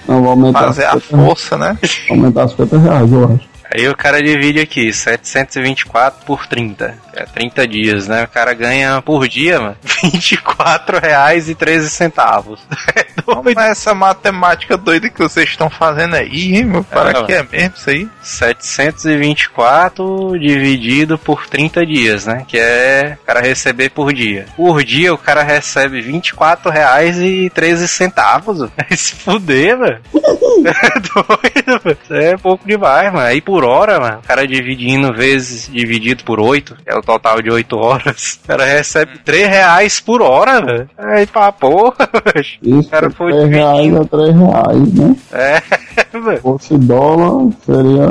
Não, 0.07 0.21
vou 0.21 0.31
aumentar, 0.31 0.59
fazer 0.59 0.85
a 0.85 0.99
50, 0.99 1.25
força, 1.25 1.57
né? 1.57 1.77
aumentar 2.09 2.47
50 2.47 2.77
reais, 2.77 3.11
eu 3.11 3.25
acho. 3.25 3.52
Aí 3.73 3.87
o 3.89 3.95
cara 3.95 4.21
divide 4.21 4.59
aqui, 4.59 4.91
724 4.93 6.25
por 6.25 6.45
30. 6.47 6.95
É 7.15 7.23
30 7.25 7.67
dias, 7.67 8.07
né? 8.07 8.23
O 8.23 8.27
cara 8.27 8.53
ganha 8.53 9.01
por 9.01 9.27
dia, 9.27 9.59
mano, 9.59 9.75
24 10.03 10.99
reais 10.99 11.49
e 11.49 11.55
13 11.55 11.89
centavos. 11.89 12.59
É 12.95 13.05
doido. 13.21 13.41
Mas 13.55 13.71
essa 13.71 13.93
matemática 13.95 14.75
doida 14.77 15.09
que 15.09 15.19
vocês 15.19 15.49
estão 15.49 15.69
fazendo 15.69 16.15
aí, 16.15 16.55
hein, 16.57 16.65
meu? 16.65 16.83
Para 16.83 17.11
É, 17.11 17.23
que 17.23 17.33
é 17.33 17.43
mesmo 17.43 17.73
isso 17.75 17.89
aí? 17.89 18.07
724 18.21 20.37
dividido 20.39 21.17
por 21.17 21.47
30 21.47 21.85
dias, 21.85 22.25
né? 22.25 22.45
Que 22.47 22.57
é 22.59 23.17
o 23.21 23.25
cara 23.25 23.41
receber 23.41 23.89
por 23.89 24.13
dia. 24.13 24.45
Por 24.55 24.83
dia 24.83 25.13
o 25.13 25.17
cara 25.17 25.41
recebe 25.43 26.01
24 26.01 26.69
reais 26.71 27.17
e 27.19 27.49
13 27.49 27.87
centavos. 27.87 28.59
Vai 28.77 28.95
se 28.97 29.15
fuder, 29.15 29.77
mano. 29.77 29.99
É 30.13 30.99
doido, 30.99 31.81
mano. 31.83 31.97
Isso 32.03 32.13
é 32.13 32.37
pouco 32.37 32.67
demais, 32.67 33.11
mano. 33.11 33.25
Aí 33.25 33.41
por 33.41 33.62
hora, 33.63 33.99
mano, 33.99 34.19
o 34.19 34.27
cara 34.27 34.47
dividindo 34.47 35.13
vezes, 35.13 35.69
dividido 35.71 36.23
por 36.23 36.39
8, 36.39 36.77
é 36.85 36.95
o 36.95 37.01
total 37.01 37.41
de 37.41 37.49
8 37.49 37.77
horas. 37.77 38.39
O 38.43 38.47
cara 38.47 38.65
recebe 38.65 39.17
3 39.23 39.47
reais 39.47 39.99
por 39.99 40.21
hora, 40.21 40.61
velho. 40.61 40.89
Aí 40.97 41.25
pra 41.25 41.51
porra, 41.51 42.09
velho. 42.33 42.79
Isso 42.79 42.89
cara 42.89 43.07
é 43.07 43.09
foi 43.09 43.31
3 43.31 43.49
reais 43.49 43.95
a 43.95 44.05
3 44.05 44.35
reais, 44.35 44.93
né? 44.93 45.15
É, 45.31 45.61
velho. 46.17 46.35
Se 46.37 46.41
fosse 46.41 46.77
dólar, 46.77 47.51
seria. 47.65 48.03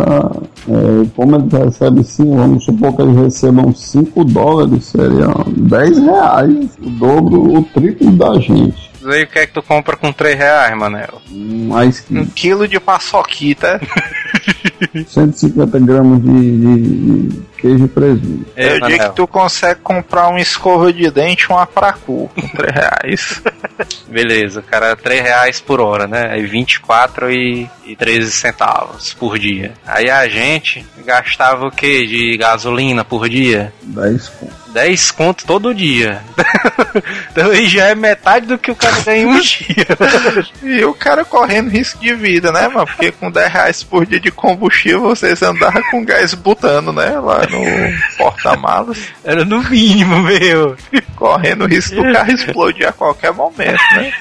é, 0.69 1.07
como 1.15 1.37
eles 1.37 1.53
recebem 1.53 2.03
sim, 2.03 2.37
vamos 2.37 2.65
supor 2.65 2.95
que 2.97 3.03
eles 3.03 3.17
recebam 3.17 3.75
5 3.75 4.25
dólares, 4.25 4.85
seriam 4.87 5.45
10 5.49 5.99
reais. 5.99 6.79
O 6.81 6.91
dobro, 6.91 7.59
o 7.59 7.63
triplo 7.65 8.11
da 8.13 8.35
gente. 8.39 8.93
Aí 9.05 9.25
o 9.25 9.27
que 9.27 9.39
é 9.39 9.47
que 9.47 9.53
tu 9.53 9.63
compra 9.63 9.97
com 9.97 10.13
3 10.13 10.39
reais, 10.39 10.77
Manel? 10.77 11.21
Mais 11.31 12.01
que 12.01 12.17
Um 12.17 12.25
quilo 12.27 12.69
de 12.69 12.79
paçoquita. 12.79 13.81
150 15.07 15.79
gramas 15.81 16.23
de, 16.23 16.31
de- 16.59 17.29
de 17.29 17.43
queijo 17.59 17.85
e 17.85 17.89
presunto. 17.89 18.47
Ei, 18.57 18.67
Eu 18.67 18.73
digo 18.75 18.81
Manel. 18.91 19.11
que 19.11 19.17
tu 19.17 19.27
consegue 19.27 19.81
comprar 19.81 20.29
uma 20.29 20.41
escova 20.41 20.93
de 20.93 21.11
dente 21.11 21.45
e 21.45 21.53
uma 21.53 21.67
pracu 21.67 22.31
com 22.35 22.49
3 22.49 22.73
reais. 22.75 23.43
Beleza, 24.09 24.61
o 24.61 24.63
cara 24.63 24.97
3 24.97 25.23
reais 25.23 25.61
por 25.61 25.81
hora, 25.81 26.07
né? 26.07 26.29
Aí 26.33 26.45
24 26.45 27.31
e, 27.31 27.69
e 27.87 27.95
13 27.97 28.31
centavos 28.33 29.15
por 29.15 29.39
dia. 29.39 29.73
Aí 29.87 30.11
a 30.11 30.29
gente 30.29 30.85
gastava 31.05 31.67
o 31.67 31.71
que 31.71 32.07
de 32.07 32.37
gasolina 32.37 33.05
por 33.05 33.29
dia? 33.29 33.73
10 33.83 34.29
conto. 34.29 34.63
10 34.73 35.11
conto 35.11 35.45
todo 35.45 35.75
dia. 35.75 36.23
então 37.31 37.51
aí 37.51 37.69
já 37.69 37.89
é 37.89 37.95
metade 37.95 38.47
do 38.47 38.57
que 38.59 38.71
o 38.71 38.77
cara 38.77 38.99
ganha 39.03 39.23
em 39.23 39.27
um 39.27 39.39
dia. 39.41 39.87
E 40.63 40.85
o 40.85 40.95
cara 40.95 41.25
correndo 41.25 41.69
risco 41.71 41.99
de 42.01 42.15
vida, 42.15 42.51
né, 42.53 42.69
mano? 42.69 42.87
Porque 42.87 43.13
com 43.13 43.31
10 43.31 43.53
reais 43.53 43.83
por 43.85 44.07
dia 44.07 44.19
de 44.21 44.31
combustível, 44.31 44.72
vocês 44.95 45.43
andavam 45.43 45.83
com 45.91 46.05
gás 46.05 46.35
butano, 46.35 46.93
né? 46.93 47.19
Lá 47.19 47.41
no 47.47 48.17
porta-malas. 48.17 48.99
Era 49.25 49.45
no 49.45 49.63
mínimo, 49.63 50.21
meu. 50.23 50.77
Correndo 51.17 51.65
o 51.65 51.69
risco 51.69 51.97
do 51.97 52.13
carro 52.13 52.33
explodir 52.33 52.89
a 52.89 52.93
qualquer 52.93 53.33
momento, 53.33 53.81
né? 53.97 54.13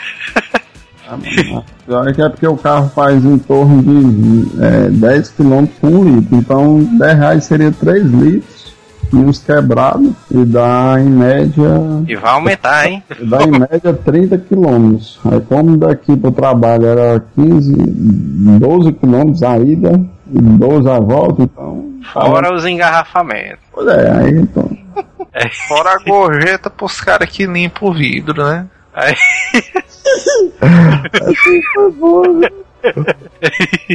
Ah, 1.07 1.17
Pior 1.85 2.07
é 2.07 2.13
que 2.13 2.21
é 2.21 2.29
porque 2.29 2.47
o 2.47 2.55
carro 2.55 2.89
faz 2.95 3.23
em 3.25 3.37
torno 3.37 3.83
de 3.83 4.63
é, 4.63 4.89
10 4.89 5.29
km 5.29 5.65
por 5.79 5.89
um 5.89 6.03
litro. 6.03 6.37
Então 6.37 6.83
10 6.97 7.17
reais 7.17 7.43
seria 7.43 7.71
3 7.71 8.05
litros. 8.05 8.61
E 9.13 9.17
uns 9.17 9.39
quebrados. 9.39 10.13
E 10.31 10.45
dá 10.45 10.95
em 10.97 11.09
média. 11.09 11.69
E 12.07 12.15
vai 12.15 12.31
aumentar, 12.31 12.87
hein? 12.87 13.03
Dá 13.23 13.43
em 13.43 13.51
média 13.51 13.93
30 13.93 14.37
quilômetros. 14.37 15.19
Aí 15.25 15.41
como 15.41 15.75
daqui 15.75 16.15
pro 16.15 16.31
trabalho 16.31 16.85
era 16.85 17.21
15, 17.35 17.73
12 17.75 18.93
quilômetros 18.93 19.43
a 19.43 19.59
ida 19.59 19.99
12 20.39 20.89
a 20.89 20.99
volta, 20.99 21.43
então. 21.43 21.91
Fora 22.13 22.53
os 22.53 22.65
engarrafamentos. 22.65 23.63
Pois 23.71 23.87
é, 23.87 24.11
aí 24.11 24.31
então. 24.39 24.69
É. 25.33 25.47
Fora 25.49 25.91
a 25.91 25.97
gorjeta 25.97 26.69
pros 26.69 26.99
caras 26.99 27.29
que 27.29 27.45
limpam 27.45 27.87
o 27.87 27.93
vidro, 27.93 28.43
né? 28.43 28.67
Aí, 28.93 29.15
Assim 31.21 31.61
foi 31.73 31.91
bom, 31.93 32.33
né? 32.33 32.49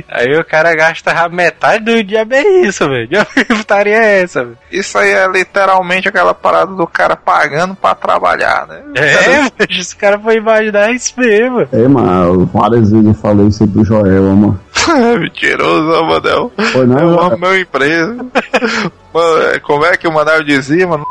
Aí 0.09 0.39
o 0.39 0.45
cara 0.45 0.75
gasta 0.75 1.29
metade 1.29 1.85
do 1.85 2.05
dia 2.05 2.25
bem 2.25 2.65
isso, 2.65 2.89
velho. 2.89 3.09
Que 3.27 3.45
putaria 3.55 3.97
é 3.97 4.23
essa, 4.23 4.45
velho? 4.45 4.59
Isso 4.71 4.97
aí 4.97 5.11
é 5.11 5.27
literalmente 5.29 6.09
aquela 6.09 6.33
parada 6.33 6.73
do 6.73 6.87
cara 6.87 7.17
pagando 7.17 7.75
pra 7.75 7.95
trabalhar, 7.95 8.67
né? 8.67 8.83
É, 8.95 9.41
velho, 9.59 9.81
esse 9.81 9.97
cara 9.97 10.19
foi 10.19 10.37
imaginar 10.37 10.93
isso 10.93 11.13
mesmo. 11.17 11.67
É, 11.73 11.89
mano, 11.89 12.47
várias 12.47 12.91
vezes 12.91 13.07
eu 13.07 13.15
falei 13.15 13.49
isso 13.49 13.67
pro 13.67 13.85
Joel, 13.85 14.23
mano. 14.23 14.61
Mentiroso, 15.19 15.91
ó, 15.93 16.05
Manel. 16.05 16.53
Foi 16.73 16.87
não, 16.87 16.99
Eu 16.99 17.09
Joel? 17.15 17.21
amo 17.23 17.39
meu 17.39 17.59
emprego. 17.61 18.31
Mano, 19.13 19.43
é, 19.43 19.59
como 19.61 19.85
é 19.85 19.97
que 19.97 20.07
o 20.07 20.13
Manel 20.13 20.43
dizia, 20.45 20.87
mano? 20.87 21.05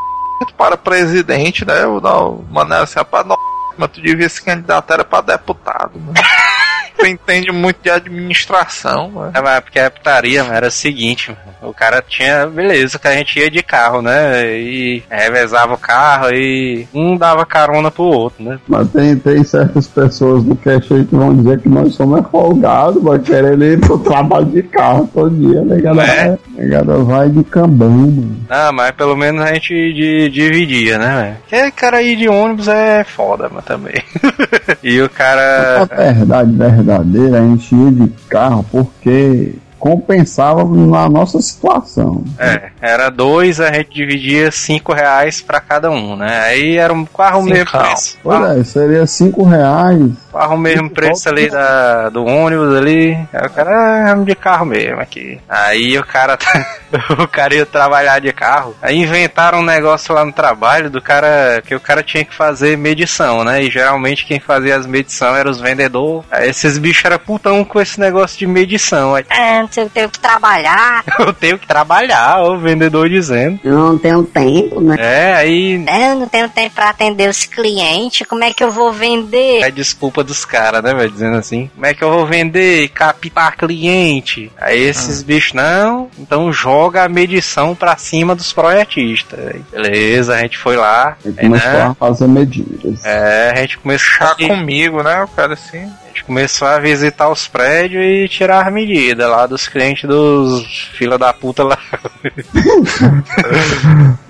Para 0.58 0.78
presidente, 0.78 1.66
né? 1.66 1.86
O 1.86 2.00
não, 2.00 2.46
Manel 2.52 2.84
assim, 2.84 3.00
para 3.10 3.24
nós, 3.24 3.38
mas 3.78 3.90
tu 3.92 4.02
devia 4.02 4.30
se 4.30 4.44
candidatar 4.44 5.04
pra 5.06 5.22
deputado, 5.22 5.92
mano. 6.00 6.14
Tu 6.98 7.06
entende 7.06 7.52
muito 7.52 7.78
de 7.82 7.90
administração, 7.90 9.10
mano. 9.12 9.32
É, 9.34 9.42
mas 9.42 9.60
porque 9.60 9.80
a 9.80 9.92
putaria 9.92 10.44
mano, 10.44 10.56
era 10.56 10.68
o 10.68 10.72
seguinte, 10.72 11.30
mano, 11.30 11.70
o 11.70 11.74
cara 11.74 12.04
tinha, 12.08 12.48
beleza, 12.48 12.98
que 12.98 13.08
a 13.08 13.14
gente 13.14 13.40
ia 13.40 13.50
de 13.50 13.62
carro, 13.62 14.02
né? 14.02 14.48
E 14.58 15.04
revezava 15.10 15.74
o 15.74 15.78
carro 15.78 16.30
e 16.34 16.88
um 16.94 17.18
dava 17.18 17.46
carona 17.46 17.92
pro 17.92 18.04
outro, 18.04 18.44
né? 18.44 18.60
Mas 18.68 18.90
tem, 18.92 19.16
tem 19.18 19.44
certas 19.44 19.88
pessoas 19.88 20.44
do 20.44 20.56
cash 20.56 20.92
aí 20.92 21.06
que 21.06 21.16
vão 21.16 21.36
dizer 21.36 21.60
que 21.60 21.70
nós 21.70 21.94
somos 21.96 22.26
folgados, 22.30 23.02
vai 23.04 23.20
querer 23.20 23.60
ir 23.60 23.80
pro 23.80 23.98
trabalho 24.00 24.46
de 24.46 24.64
carro 24.64 25.10
todo 25.14 25.36
dia, 25.36 25.62
negada. 25.62 26.04
É. 26.04 26.38
Negada 26.56 26.98
vai 27.00 27.30
de 27.30 27.44
cambão, 27.44 27.90
mano. 27.90 28.38
Ah, 28.50 28.72
mas 28.72 28.92
pelo 28.92 29.16
menos 29.16 29.42
a 29.44 29.54
gente 29.54 29.74
di- 29.94 30.30
dividia, 30.30 30.98
né, 30.98 31.22
velho? 31.22 31.38
Porque 31.42 31.72
cara 31.72 32.02
ir 32.02 32.16
de 32.16 32.28
ônibus 32.30 32.68
é 32.68 33.04
foda, 33.04 33.50
mas 33.54 33.66
também. 33.66 34.02
e 34.84 35.02
o 35.02 35.10
cara. 35.10 35.86
verdade 35.86 36.52
verdadeira, 36.86 37.40
a 37.40 37.42
gente 37.42 37.76
ia 37.76 37.92
de 37.92 38.08
carro 38.30 38.64
porque 38.72 39.56
compensava 39.86 40.66
na 40.66 41.08
nossa 41.08 41.40
situação. 41.40 42.24
É, 42.40 42.70
era 42.82 43.12
dois, 43.12 43.60
a 43.60 43.72
gente 43.72 43.92
dividia 43.92 44.50
cinco 44.50 44.92
reais 44.92 45.42
pra 45.42 45.62
cada 45.62 45.92
um, 45.92 46.16
né? 46.16 46.40
Aí 46.46 46.76
era 46.76 46.92
um 46.92 47.06
quase 47.06 47.38
o 47.38 47.44
mesmo 47.44 47.70
preço. 47.70 48.18
Pois 48.24 48.58
é, 48.58 48.64
seria 48.64 49.06
cinco 49.06 49.44
reais. 49.44 50.10
Quase 50.32 50.54
o 50.56 50.58
mesmo 50.58 50.90
preço 50.90 51.30
ali 51.30 51.52
da, 51.52 52.10
do 52.10 52.26
ônibus 52.26 52.76
ali. 52.76 53.16
Aí 53.32 53.46
o 53.46 53.50
cara 53.52 54.10
é 54.10 54.16
de 54.16 54.36
carro 54.36 54.66
mesmo 54.66 55.00
aqui. 55.00 55.40
Aí 55.48 55.96
o 56.00 56.04
cara 56.04 56.36
o 57.20 57.28
cara 57.28 57.54
ia 57.54 57.66
trabalhar 57.66 58.20
de 58.20 58.34
carro. 58.34 58.76
Aí 58.82 58.98
inventaram 58.98 59.60
um 59.60 59.66
negócio 59.66 60.16
lá 60.16 60.26
no 60.26 60.34
trabalho 60.34 60.90
do 60.90 61.00
cara 61.00 61.62
que 61.64 61.76
o 61.76 61.80
cara 61.80 62.02
tinha 62.02 62.26
que 62.26 62.34
fazer 62.34 62.76
medição, 62.76 63.44
né? 63.44 63.64
E 63.64 63.70
geralmente 63.70 64.26
quem 64.26 64.40
fazia 64.40 64.76
as 64.76 64.88
medições 64.88 65.38
eram 65.38 65.52
os 65.52 65.62
vendedores. 65.62 66.26
Aí 66.32 66.50
esses 66.50 66.80
bichos 66.80 67.06
eram 67.06 67.20
putão 67.20 67.64
com 67.64 67.80
esse 67.80 68.00
negócio 68.00 68.40
de 68.40 68.48
medição. 68.48 69.14
Aí, 69.14 69.24
É, 69.30 69.62
não 69.62 69.68
sei, 69.76 69.84
eu 69.84 69.90
tenho 69.90 70.10
que 70.10 70.20
trabalhar. 70.20 71.04
eu 71.20 71.34
tenho 71.34 71.60
que 71.60 71.68
trabalhar, 71.68 72.42
o 72.44 72.58
vendedor 72.58 73.10
dizendo. 73.10 73.60
Eu 73.64 73.78
não 73.78 73.98
tenho 73.98 74.24
tempo, 74.24 74.80
né? 74.82 74.96
É, 74.98 75.34
aí 75.34 75.84
É, 75.88 76.12
Eu 76.12 76.16
não 76.16 76.28
tenho 76.28 76.50
tempo 76.50 76.76
pra 76.76 76.90
atender 76.90 77.30
os 77.30 77.46
clientes. 77.46 78.26
Como 78.28 78.44
é 78.44 78.54
que 78.54 78.64
eu 78.64 78.72
vou 78.72 78.92
vender? 78.92 79.62
É 79.62 79.72
desculpa 79.72 80.24
dos 80.24 80.46
caras, 80.46 80.82
né, 80.82 80.94
velho? 80.94 81.12
Dizendo 81.12 81.38
assim, 81.38 81.70
como 81.74 81.86
é 81.86 81.94
que 81.94 82.04
eu 82.04 82.12
vou 82.12 82.26
vender, 82.26 82.90
captar 82.90 83.56
cliente? 83.56 84.52
Aí 84.58 84.82
esses 84.82 85.22
bichos, 85.22 85.54
não, 85.54 86.10
então 86.18 86.52
joga 86.52 87.04
a 87.04 87.10
medição 87.10 87.76
pra 87.76 87.98
cima 87.98 88.36
dos 88.36 88.54
projetistas. 88.54 89.56
Beleza, 89.72 90.36
a 90.36 90.40
gente 90.40 90.58
foi 90.58 90.76
lá. 90.76 91.18
Aí, 91.26 91.34
começou 91.34 91.72
né? 91.72 91.84
a 91.84 91.94
fazer 91.94 92.28
medidas. 92.28 93.04
É, 93.04 93.52
a 93.54 93.58
gente 93.62 93.78
começou 93.78 94.06
Chá 94.06 94.32
a, 94.32 94.36
comigo, 94.36 95.04
né? 95.04 95.24
O 95.24 95.28
cara 95.28 95.54
assim. 95.54 95.92
A 96.16 96.18
gente 96.18 96.24
começou 96.24 96.66
a 96.68 96.80
visitar 96.80 97.28
os 97.30 97.46
prédios 97.46 98.02
e 98.02 98.30
tirar 98.30 98.66
as 98.66 98.74
medidas 98.74 99.30
lá 99.30 99.46
dos 99.46 99.68
clientes 99.68 100.08
dos 100.08 100.66
fila 100.94 101.18
da 101.18 101.34
puta 101.34 101.64
lá. 101.64 101.78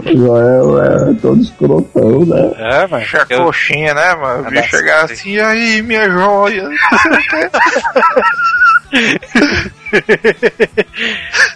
O 0.05 0.17
Joel 0.17 0.83
é 0.83 1.13
todo 1.19 1.41
escrotão, 1.41 2.25
né? 2.27 2.51
É, 2.57 2.87
mas 2.87 3.07
Chá 3.07 3.25
eu- 3.27 3.45
coxinha, 3.45 3.91
né, 3.93 4.13
mano? 4.15 4.47
Eu 4.55 4.63
chegar 4.63 5.05
assim, 5.05 5.31
e 5.31 5.41
aí, 5.41 5.81
minha 5.81 6.07
joia? 6.09 6.69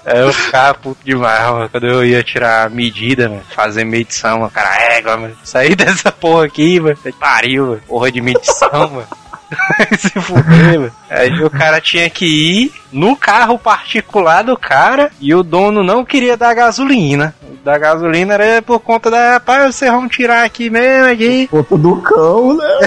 É, 0.05 0.21
eu 0.21 0.34
ficava 0.34 0.73
puto 0.75 0.99
demais, 1.03 1.41
mano, 1.51 1.69
quando 1.69 1.86
eu 1.88 2.03
ia 2.05 2.23
tirar 2.23 2.65
a 2.65 2.69
medida, 2.69 3.30
mano, 3.30 3.43
fazer 3.53 3.84
medição, 3.84 4.39
mano, 4.39 4.51
cara, 4.51 4.75
égua, 4.93 5.17
mano, 5.17 5.38
sair 5.43 5.75
dessa 5.77 6.11
porra 6.11 6.45
aqui, 6.45 6.80
mano, 6.80 6.97
pariu, 7.19 7.67
mano, 7.67 7.82
porra 7.88 8.11
de 8.11 8.19
medição, 8.21 8.69
mano. 8.89 9.07
Se 9.97 10.10
fuder, 10.22 10.80
mano. 10.80 10.91
Aí 11.10 11.43
o 11.43 11.50
cara 11.50 11.82
tinha 11.82 12.10
que 12.10 12.26
ir 12.26 12.74
no 12.91 13.16
carro 13.16 13.58
particular 13.58 14.43
do 14.43 14.58
cara 14.58 15.12
e 15.20 15.34
o 15.34 15.43
dono 15.43 15.84
não 15.84 16.06
queria 16.06 16.38
dar 16.38 16.54
gasolina. 16.54 17.34
Da 17.64 17.78
gasolina 17.78 18.34
era 18.36 18.62
por 18.62 18.80
conta 18.80 19.12
da, 19.12 19.34
rapaz, 19.34 19.76
vocês 19.76 19.91
vão 19.91 20.08
tirar 20.08 20.45
aqui 20.45 20.70
mesmo, 20.70 21.12
aqui. 21.12 21.47
Conta 21.47 21.78
do 21.78 21.95
cão, 22.02 22.56
né? 22.56 22.66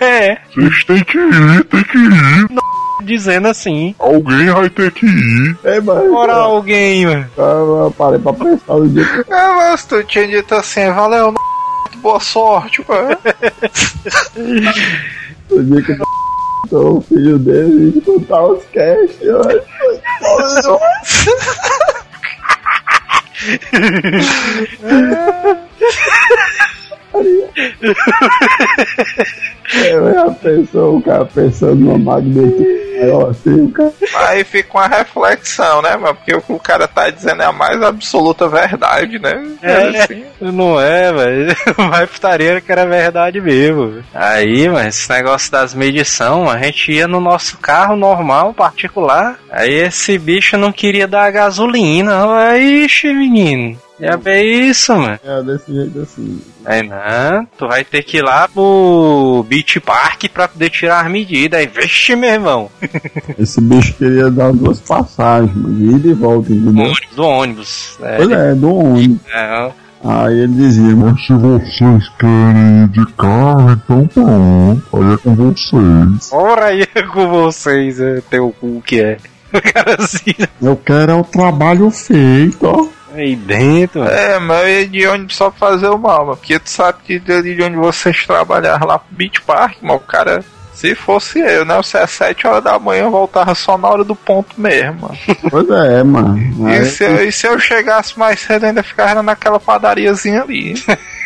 É, 0.00 0.38
Vocês 0.54 0.84
têm 0.84 1.02
que 1.02 1.18
ir, 1.18 1.64
tem 1.64 1.82
que 1.82 1.98
ir. 1.98 2.48
dizendo 3.02 3.48
assim. 3.48 3.94
Alguém 3.98 4.50
vai 4.50 4.68
ter 4.68 4.92
que 4.92 5.06
ir. 5.06 5.56
É, 5.64 5.80
mas. 5.80 6.10
Ora 6.10 6.34
alguém, 6.34 7.06
mano. 7.06 7.26
Eu 7.36 7.94
parei 7.96 8.18
pra 8.18 8.32
pensar 8.32 8.74
no 8.74 8.88
dia 8.88 9.04
que 9.04 9.32
É, 9.32 9.48
mas 9.54 9.84
tu 9.84 10.04
tinha 10.04 10.28
dito 10.28 10.54
assim, 10.54 10.90
valeu, 10.92 11.34
boa 11.96 12.20
sorte, 12.20 12.84
mano. 12.86 13.16
No 15.50 15.64
dia 15.64 15.82
que 15.82 15.96
o 16.74 17.00
filho 17.00 17.38
dele 17.38 17.92
e 17.94 17.98
escutar 17.98 18.42
os 18.44 18.64
cash. 18.66 19.10
eu 19.20 19.40
acho 19.40 19.60
que- 19.60 19.98
É, 29.74 30.14
já 30.14 30.30
pensou 30.30 30.96
o 30.96 31.02
cara 31.02 31.24
pensando 31.26 31.76
numa 31.76 31.98
magnetismo 31.98 32.88
maior 32.98 33.30
assim, 33.30 33.64
o 33.64 33.70
cara. 33.70 33.92
Aí 34.28 34.44
fica 34.44 34.78
uma 34.78 34.88
reflexão, 34.88 35.82
né, 35.82 35.96
mano? 35.96 36.14
Porque 36.14 36.34
o 36.34 36.40
que 36.40 36.52
o 36.52 36.58
cara 36.58 36.88
tá 36.88 37.10
dizendo 37.10 37.42
é 37.42 37.46
a 37.46 37.52
mais 37.52 37.80
absoluta 37.82 38.48
verdade, 38.48 39.18
né? 39.18 39.56
É. 39.62 40.00
Assim, 40.00 40.24
Não 40.40 40.80
é, 40.80 41.12
velho. 41.12 41.56
Mas 41.90 42.10
putaria 42.10 42.60
que 42.60 42.70
era 42.70 42.86
verdade 42.86 43.40
mesmo. 43.40 44.02
Aí, 44.14 44.68
mas 44.68 44.96
esse 44.96 45.10
negócio 45.10 45.50
das 45.50 45.74
medição, 45.74 46.48
a 46.48 46.58
gente 46.58 46.92
ia 46.92 47.06
no 47.06 47.20
nosso 47.20 47.58
carro 47.58 47.96
normal, 47.96 48.52
particular. 48.54 49.38
Aí 49.50 49.72
esse 49.72 50.18
bicho 50.18 50.56
não 50.56 50.72
queria 50.72 51.06
dar 51.06 51.30
gasolina. 51.30 52.48
Aí, 52.48 52.84
ixi, 52.84 53.12
menino. 53.12 53.78
Já 54.00 54.16
vê 54.16 54.42
isso, 54.42 54.94
mano. 54.96 55.18
É 55.24 55.42
desse 55.42 55.72
jeito 55.72 56.00
assim. 56.00 56.40
Aí 56.64 56.82
não, 56.88 57.46
tu 57.58 57.66
vai 57.66 57.84
ter 57.84 58.02
que 58.02 58.18
ir 58.18 58.22
lá 58.22 58.46
pro 58.48 59.44
Beach 59.48 59.80
Park 59.80 60.24
pra 60.32 60.46
poder 60.48 60.70
tirar 60.70 61.04
as 61.04 61.10
medidas. 61.10 61.58
Aí, 61.60 61.66
vixe, 61.66 62.14
meu 62.14 62.30
irmão. 62.30 62.70
Esse 63.38 63.60
bicho 63.60 63.94
queria 63.94 64.30
dar 64.30 64.52
duas 64.52 64.78
passagens, 64.80 65.54
mano, 65.54 65.74
de 65.74 65.96
ida 65.96 66.08
e 66.08 66.12
volta, 66.14 66.48
Do 66.48 66.54
entendeu? 66.54 66.84
ônibus, 66.84 67.08
do 67.16 67.22
ônibus. 67.24 67.98
É, 68.02 68.16
Pois 68.16 68.30
é, 68.30 68.54
do 68.54 68.74
ônibus. 68.74 69.20
é, 69.34 69.70
Aí 70.04 70.38
ele 70.38 70.52
dizia, 70.52 70.94
mas 70.94 71.26
se 71.26 71.32
vocês 71.32 72.08
querem 72.20 72.84
ir 72.84 72.88
de 72.90 73.04
carro, 73.14 73.72
então 73.72 74.06
pronto. 74.06 74.96
Aí 74.96 75.14
é 75.14 75.16
com 75.16 75.34
vocês. 75.34 76.30
Ora 76.32 76.66
aí 76.66 76.86
com 77.12 77.28
vocês, 77.28 77.98
é, 78.00 78.20
teu 78.30 78.54
cu 78.60 78.80
que 78.86 79.00
é. 79.00 79.16
O 79.52 79.60
cara 79.62 79.96
assim, 79.98 80.34
eu 80.62 80.76
quero 80.76 81.10
é 81.10 81.14
o 81.16 81.24
trabalho 81.24 81.90
feito, 81.90 82.64
ó. 82.64 82.86
Aí 83.14 83.36
dentro, 83.36 84.00
mano. 84.00 84.10
É, 84.10 84.38
mas 84.38 84.62
eu 84.62 84.68
ia 84.68 84.86
de 84.88 85.06
ônibus 85.06 85.36
só 85.36 85.50
pra 85.50 85.70
fazer 85.70 85.88
o 85.88 85.98
mal, 85.98 86.26
mano. 86.26 86.36
Porque 86.36 86.58
tu 86.58 86.70
sabe 86.70 86.98
que 87.04 87.18
de 87.18 87.62
onde 87.62 87.76
vocês 87.76 88.26
trabalharam 88.26 88.86
lá 88.86 88.98
pro 88.98 89.16
Beach 89.16 89.40
Park, 89.42 89.76
mano, 89.82 89.96
o 89.96 90.00
cara. 90.00 90.44
Se 90.74 90.94
fosse 90.94 91.40
eu, 91.40 91.64
né? 91.64 91.82
Se 91.82 91.98
é 91.98 92.06
7 92.06 92.46
horas 92.46 92.62
da 92.62 92.78
manhã, 92.78 93.02
eu 93.02 93.10
voltava 93.10 93.52
só 93.52 93.76
na 93.76 93.88
hora 93.88 94.04
do 94.04 94.14
ponto 94.14 94.60
mesmo, 94.60 95.00
mano. 95.00 95.18
Pois 95.50 95.68
é, 95.70 96.04
mano. 96.04 96.70
E 96.70 96.84
se, 96.84 97.02
eu, 97.02 97.28
e 97.28 97.32
se 97.32 97.48
eu 97.48 97.58
chegasse 97.58 98.16
mais 98.16 98.38
cedo, 98.38 98.64
ainda 98.64 98.80
ficava 98.84 99.20
naquela 99.20 99.58
padariazinha 99.58 100.42
ali. 100.42 100.74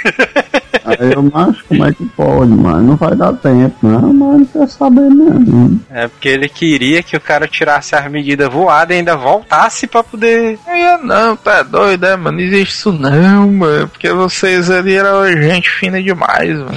aí 0.84 1.12
eu, 1.12 1.22
mas 1.22 1.60
como 1.62 1.84
é 1.84 1.92
que 1.92 2.04
pode, 2.06 2.50
mano? 2.50 2.82
Não 2.82 2.96
vai 2.96 3.14
dar 3.14 3.32
tempo, 3.34 3.74
não, 3.82 4.12
mas 4.12 4.38
não 4.38 4.44
quer 4.44 4.68
saber 4.68 5.08
mesmo. 5.10 5.80
É 5.90 6.08
porque 6.08 6.28
ele 6.28 6.48
queria 6.48 7.02
que 7.02 7.16
o 7.16 7.20
cara 7.20 7.46
tirasse 7.46 7.94
as 7.94 8.10
medidas 8.10 8.48
voadas 8.48 8.94
e 8.94 8.98
ainda 8.98 9.16
voltasse 9.16 9.86
pra 9.86 10.02
poder. 10.02 10.58
Eu 10.66 10.98
não, 10.98 11.36
tá 11.36 11.62
doido, 11.62 12.02
né, 12.02 12.16
mano? 12.16 12.38
Não 12.38 12.44
existe 12.44 12.74
isso 12.74 12.92
não, 12.92 13.50
mano. 13.50 13.88
Porque 13.88 14.12
vocês 14.12 14.70
ali 14.70 14.94
eram 14.94 15.26
gente 15.32 15.70
fina 15.70 16.02
demais, 16.02 16.56
mano. 16.58 16.72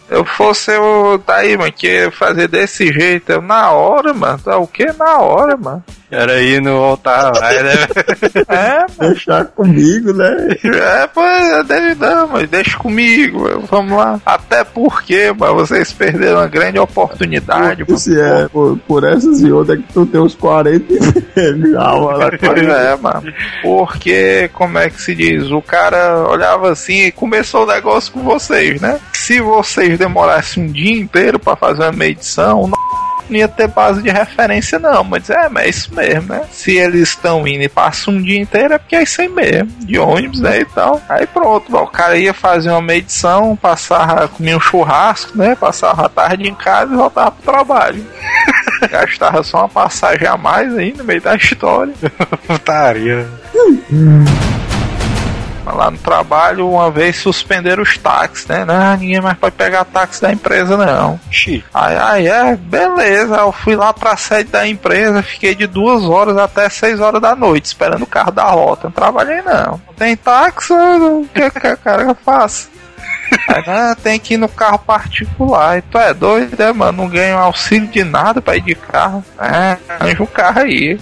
eu 0.10 0.24
fosse 0.24 0.72
eu, 0.72 1.22
tá 1.24 1.36
aí, 1.36 1.56
mano, 1.56 1.72
que 1.72 1.86
ia 1.86 2.10
fazer 2.10 2.48
desse 2.48 2.92
jeito, 2.92 3.30
eu, 3.32 3.42
na 3.42 3.70
hora, 3.70 4.12
mano. 4.12 4.38
Tá 4.38 4.58
o 4.58 4.66
que? 4.66 4.86
Na 4.92 5.18
hora, 5.18 5.56
mano. 5.56 5.84
Era 6.10 6.40
ir 6.40 6.62
no 6.62 6.78
voltar, 6.78 7.32
vai, 7.32 7.62
né? 7.64 7.72
É, 8.48 8.86
Deixar 9.08 9.44
comigo, 9.46 10.12
né? 10.12 10.48
é, 10.64 11.06
pô, 11.08 11.20
deve 11.66 11.96
dar, 11.96 12.15
mano. 12.20 12.28
mas 12.32 12.48
deixa 12.48 12.78
comigo, 12.78 13.46
eu, 13.48 13.60
vamos 13.62 13.96
lá. 13.96 14.20
Até 14.24 14.64
porque, 14.64 15.34
mas 15.38 15.52
vocês 15.52 15.92
perderam 15.92 16.38
uma 16.38 16.46
grande 16.46 16.78
oportunidade. 16.78 17.84
Se 17.98 18.18
é 18.20 18.48
por, 18.48 18.78
por 18.86 19.04
essas 19.04 19.40
e 19.40 19.50
outras 19.50 19.78
que 19.78 19.92
tu 19.92 20.06
tem 20.06 20.20
uns 20.20 20.34
40 20.34 20.94
já, 21.70 21.92
mano. 21.94 22.38
Pois 22.38 22.68
é, 22.68 22.96
mano. 22.96 23.32
Porque, 23.62 24.50
como 24.52 24.78
é 24.78 24.90
que 24.90 25.00
se 25.00 25.14
diz? 25.14 25.50
O 25.50 25.62
cara 25.62 26.26
olhava 26.28 26.70
assim 26.70 27.06
e 27.06 27.12
começou 27.12 27.64
o 27.64 27.66
negócio 27.66 28.12
com 28.12 28.20
vocês, 28.22 28.80
né? 28.80 28.98
Se 29.12 29.40
vocês 29.40 29.98
demorassem 29.98 30.64
um 30.64 30.66
dia 30.66 31.00
inteiro 31.00 31.38
pra 31.38 31.56
fazer 31.56 31.82
uma 31.82 31.92
medição, 31.92 32.68
não 32.68 33.05
ia 33.30 33.48
ter 33.48 33.68
base 33.68 34.02
de 34.02 34.10
referência, 34.10 34.78
não. 34.78 35.02
Mas 35.04 35.30
é, 35.30 35.48
mas 35.48 35.64
é 35.64 35.68
isso 35.68 35.94
mesmo, 35.94 36.34
né? 36.34 36.42
Se 36.50 36.76
eles 36.76 37.08
estão 37.08 37.46
indo 37.46 37.62
e 37.62 37.68
passam 37.68 38.14
um 38.14 38.22
dia 38.22 38.40
inteiro, 38.40 38.74
é 38.74 38.78
porque 38.78 38.96
é 38.96 39.02
isso 39.02 39.20
aí 39.20 39.28
mesmo. 39.28 39.68
De 39.80 39.98
ônibus, 39.98 40.40
né? 40.40 40.60
E 40.60 40.64
tal. 40.64 41.00
Aí 41.08 41.26
pronto, 41.26 41.74
o 41.74 41.86
cara 41.86 42.16
ia 42.16 42.34
fazer 42.34 42.70
uma 42.70 42.82
medição, 42.82 43.56
passava, 43.56 44.28
comia 44.28 44.56
um 44.56 44.60
churrasco, 44.60 45.36
né? 45.36 45.54
Passava 45.54 46.06
a 46.06 46.08
tarde 46.08 46.48
em 46.48 46.54
casa 46.54 46.92
e 46.92 46.96
voltava 46.96 47.30
pro 47.30 47.52
trabalho. 47.52 48.04
Gastava 48.90 49.42
só 49.42 49.58
uma 49.58 49.68
passagem 49.68 50.26
a 50.26 50.36
mais 50.36 50.76
aí 50.76 50.92
no 50.96 51.04
meio 51.04 51.20
da 51.20 51.34
história. 51.34 51.94
Putaria. 52.46 53.26
Lá 55.72 55.90
no 55.90 55.98
trabalho, 55.98 56.70
uma 56.70 56.90
vez 56.90 57.16
suspenderam 57.16 57.82
os 57.82 57.98
táxis, 57.98 58.46
né? 58.46 58.64
Não, 58.64 58.96
ninguém 58.96 59.20
mais 59.20 59.36
pode 59.36 59.54
pegar 59.56 59.84
táxi 59.84 60.22
da 60.22 60.32
empresa, 60.32 60.76
não. 60.76 61.18
Aí, 61.74 61.96
aí, 61.96 62.28
é, 62.28 62.56
beleza. 62.56 63.36
Eu 63.36 63.52
fui 63.52 63.74
lá 63.74 63.92
pra 63.92 64.16
sede 64.16 64.50
da 64.50 64.66
empresa, 64.66 65.22
fiquei 65.22 65.54
de 65.54 65.66
duas 65.66 66.04
horas 66.04 66.36
até 66.36 66.68
seis 66.68 67.00
horas 67.00 67.20
da 67.20 67.34
noite, 67.34 67.66
esperando 67.66 68.02
o 68.02 68.06
carro 68.06 68.30
da 68.30 68.44
rota. 68.44 68.84
Não 68.84 68.92
trabalhei, 68.92 69.42
não. 69.42 69.80
Não 69.86 69.94
tem 69.96 70.16
táxi, 70.16 70.72
o 70.72 71.26
que, 71.34 71.50
que 71.50 71.66
a 71.66 71.76
cara 71.76 72.14
faz? 72.14 72.70
Aí, 73.48 73.64
não, 73.66 73.94
tem 73.96 74.20
que 74.20 74.34
ir 74.34 74.36
no 74.36 74.48
carro 74.48 74.78
particular. 74.78 75.78
E 75.78 75.82
tu 75.82 75.98
é 75.98 76.14
doido, 76.14 76.56
né, 76.56 76.72
mano? 76.72 77.02
Não 77.02 77.08
ganho 77.08 77.38
auxílio 77.38 77.88
de 77.88 78.04
nada 78.04 78.40
pra 78.40 78.56
ir 78.56 78.62
de 78.62 78.74
carro. 78.74 79.24
É, 79.38 79.76
anja 80.00 80.22
um 80.22 80.26
carro 80.26 80.60
aí. 80.60 80.98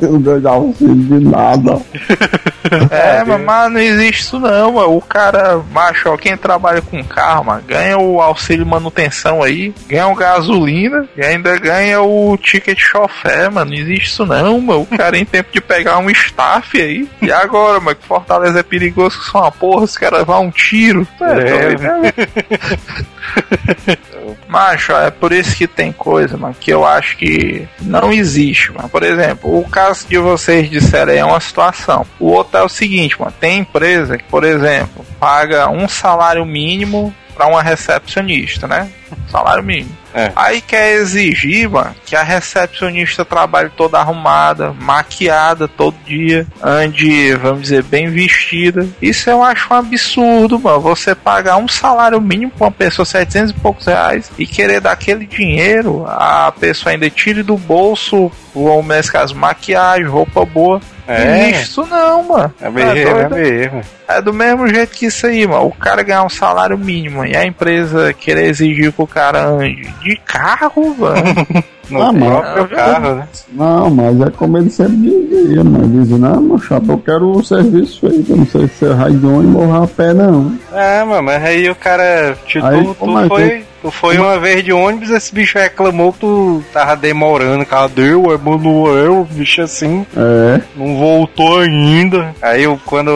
Eu 0.00 0.12
não 0.12 0.20
ganho 0.20 0.48
auxílio 0.48 0.94
de 0.94 1.24
nada. 1.24 1.80
É, 2.90 3.22
mas, 3.24 3.40
mas 3.42 3.72
não 3.72 3.80
existe 3.80 4.22
isso 4.22 4.38
não, 4.38 4.72
mano. 4.72 4.96
O 4.96 5.02
cara, 5.02 5.60
macho, 5.72 6.08
ó, 6.08 6.16
quem 6.16 6.36
trabalha 6.36 6.80
com 6.80 7.02
carro, 7.04 7.44
mano, 7.44 7.62
ganha 7.66 7.98
o 7.98 8.20
auxílio 8.20 8.64
manutenção 8.64 9.42
aí, 9.42 9.74
ganha 9.88 10.06
o 10.06 10.14
gasolina 10.14 11.06
e 11.16 11.22
ainda 11.22 11.58
ganha 11.58 12.00
o 12.00 12.36
ticket 12.38 12.78
chofé, 12.78 13.48
mano. 13.50 13.72
Não 13.72 13.76
existe 13.76 14.08
isso 14.08 14.24
não, 14.24 14.60
mano. 14.60 14.82
O 14.82 14.96
cara 14.96 15.18
em 15.18 15.24
tempo 15.24 15.50
de 15.52 15.60
pegar 15.60 15.98
um 15.98 16.08
staff 16.10 16.80
aí. 16.80 17.06
E 17.20 17.30
agora, 17.30 17.78
mano, 17.80 17.96
que 17.96 18.06
Fortaleza 18.06 18.60
é 18.60 18.62
perigoso 18.62 19.18
que 19.18 19.26
só 19.26 19.40
uma 19.42 19.52
porra, 19.52 19.84
os 19.84 19.98
caras 19.98 20.24
vão 20.24 20.46
um 20.46 20.50
tiro. 20.50 21.06
É, 21.20 21.74
doido, 21.74 21.82
né? 21.82 22.12
Macho, 24.52 24.92
é 24.92 25.10
por 25.10 25.32
isso 25.32 25.56
que 25.56 25.66
tem 25.66 25.90
coisa, 25.90 26.36
mano, 26.36 26.54
que 26.60 26.70
eu 26.70 26.84
acho 26.84 27.16
que 27.16 27.66
não 27.80 28.12
existe, 28.12 28.70
mano. 28.70 28.86
Por 28.86 29.02
exemplo, 29.02 29.58
o 29.58 29.66
caso 29.66 30.06
de 30.06 30.18
vocês 30.18 30.68
disseram 30.68 31.14
é 31.14 31.24
uma 31.24 31.40
situação. 31.40 32.04
O 32.20 32.26
outro 32.26 32.58
é 32.58 32.62
o 32.62 32.68
seguinte, 32.68 33.18
mano, 33.18 33.32
tem 33.40 33.60
empresa 33.60 34.18
que, 34.18 34.24
por 34.24 34.44
exemplo, 34.44 35.06
paga 35.18 35.70
um 35.70 35.88
salário 35.88 36.44
mínimo 36.44 37.14
para 37.34 37.46
uma 37.46 37.62
recepcionista, 37.62 38.68
né? 38.68 38.90
Salário 39.30 39.64
mínimo. 39.64 39.96
É. 40.14 40.32
Aí 40.36 40.60
quer 40.60 40.92
exigir, 40.94 41.68
mano, 41.68 41.94
que 42.04 42.14
a 42.14 42.22
recepcionista 42.22 43.24
trabalhe 43.24 43.70
toda 43.76 43.98
arrumada, 43.98 44.72
maquiada 44.72 45.66
todo 45.66 45.96
dia, 46.04 46.46
ande, 46.62 47.34
vamos 47.34 47.62
dizer, 47.62 47.82
bem 47.82 48.08
vestida. 48.08 48.86
Isso 49.00 49.30
eu 49.30 49.42
acho 49.42 49.72
um 49.72 49.76
absurdo, 49.76 50.58
mano. 50.58 50.80
Você 50.80 51.14
pagar 51.14 51.56
um 51.56 51.68
salário 51.68 52.20
mínimo 52.20 52.52
pra 52.52 52.66
uma 52.66 52.72
pessoa 52.72 53.06
700 53.06 53.50
e 53.50 53.54
poucos 53.54 53.86
reais 53.86 54.30
e 54.38 54.46
querer 54.46 54.80
dar 54.80 54.92
aquele 54.92 55.26
dinheiro, 55.26 56.04
a 56.06 56.52
pessoa 56.52 56.92
ainda 56.92 57.08
tire 57.08 57.42
do 57.42 57.56
bolso, 57.56 58.30
ou 58.54 58.82
nesse 58.82 59.10
caso, 59.10 59.34
maquiagem, 59.34 60.06
roupa 60.06 60.44
boa. 60.44 60.80
É. 61.06 61.50
Isso 61.50 61.84
não, 61.86 62.22
mano. 62.22 62.54
É 62.60 62.70
mesmo, 62.70 62.90
é 62.90 63.28
doido? 63.28 63.34
mesmo. 63.34 63.80
É 64.08 64.22
do 64.22 64.32
mesmo 64.32 64.68
jeito 64.68 64.94
que 64.94 65.06
isso 65.06 65.26
aí, 65.26 65.46
mano. 65.46 65.66
O 65.66 65.72
cara 65.72 66.02
ganhar 66.02 66.22
um 66.22 66.28
salário 66.28 66.78
mínimo 66.78 67.24
e 67.24 67.36
a 67.36 67.44
empresa 67.44 68.12
querer 68.12 68.46
exigir 68.46 68.92
que 68.92 69.02
o 69.02 69.06
cara 69.06 69.44
ande 69.44 69.90
de 70.02 70.16
carro, 70.24 70.94
mano. 70.98 71.22
No 71.90 72.00
Ah, 72.00 72.12
próprio 72.14 72.68
carro, 72.68 73.14
né? 73.16 73.28
Não, 73.52 73.90
mas 73.90 74.18
é 74.22 74.30
como 74.30 74.56
ele 74.56 74.70
sempre 74.70 74.96
dizia, 75.28 75.62
mas 75.62 75.90
dizia, 75.92 76.16
não, 76.16 76.40
meu 76.40 76.58
chapa, 76.58 76.90
eu 76.92 76.98
quero 76.98 77.30
o 77.32 77.44
serviço 77.44 78.00
feito, 78.08 78.30
eu 78.32 78.36
não 78.38 78.46
sei 78.46 78.66
se 78.68 78.86
vai 78.86 79.10
de 79.12 79.26
ônibus 79.26 79.62
ou 79.62 79.82
a 79.82 79.86
pé, 79.86 80.14
não. 80.14 80.56
É, 80.72 81.04
mano, 81.04 81.24
mas 81.24 81.42
aí 81.44 81.68
o 81.68 81.74
cara. 81.74 82.34
Tipo, 82.46 82.64
Aí, 82.64 82.82
tu, 82.82 82.90
é 82.90 82.94
tu 82.94 83.04
que- 83.22 83.28
foi. 83.28 83.64
Tu 83.82 83.90
foi 83.90 84.16
uma 84.16 84.38
vez 84.38 84.62
de 84.64 84.72
ônibus, 84.72 85.10
esse 85.10 85.34
bicho 85.34 85.58
reclamou 85.58 86.12
que 86.12 86.20
tu 86.20 86.62
tava 86.72 86.96
demorando. 86.96 87.66
Cadê 87.66 88.14
o 88.14 88.32
Emanuel? 88.32 89.26
Bicho 89.30 89.60
assim, 89.60 90.06
É, 90.16 90.60
não 90.76 90.96
voltou 90.96 91.58
ainda. 91.58 92.32
Aí 92.40 92.62
eu, 92.62 92.80
quando. 92.86 93.10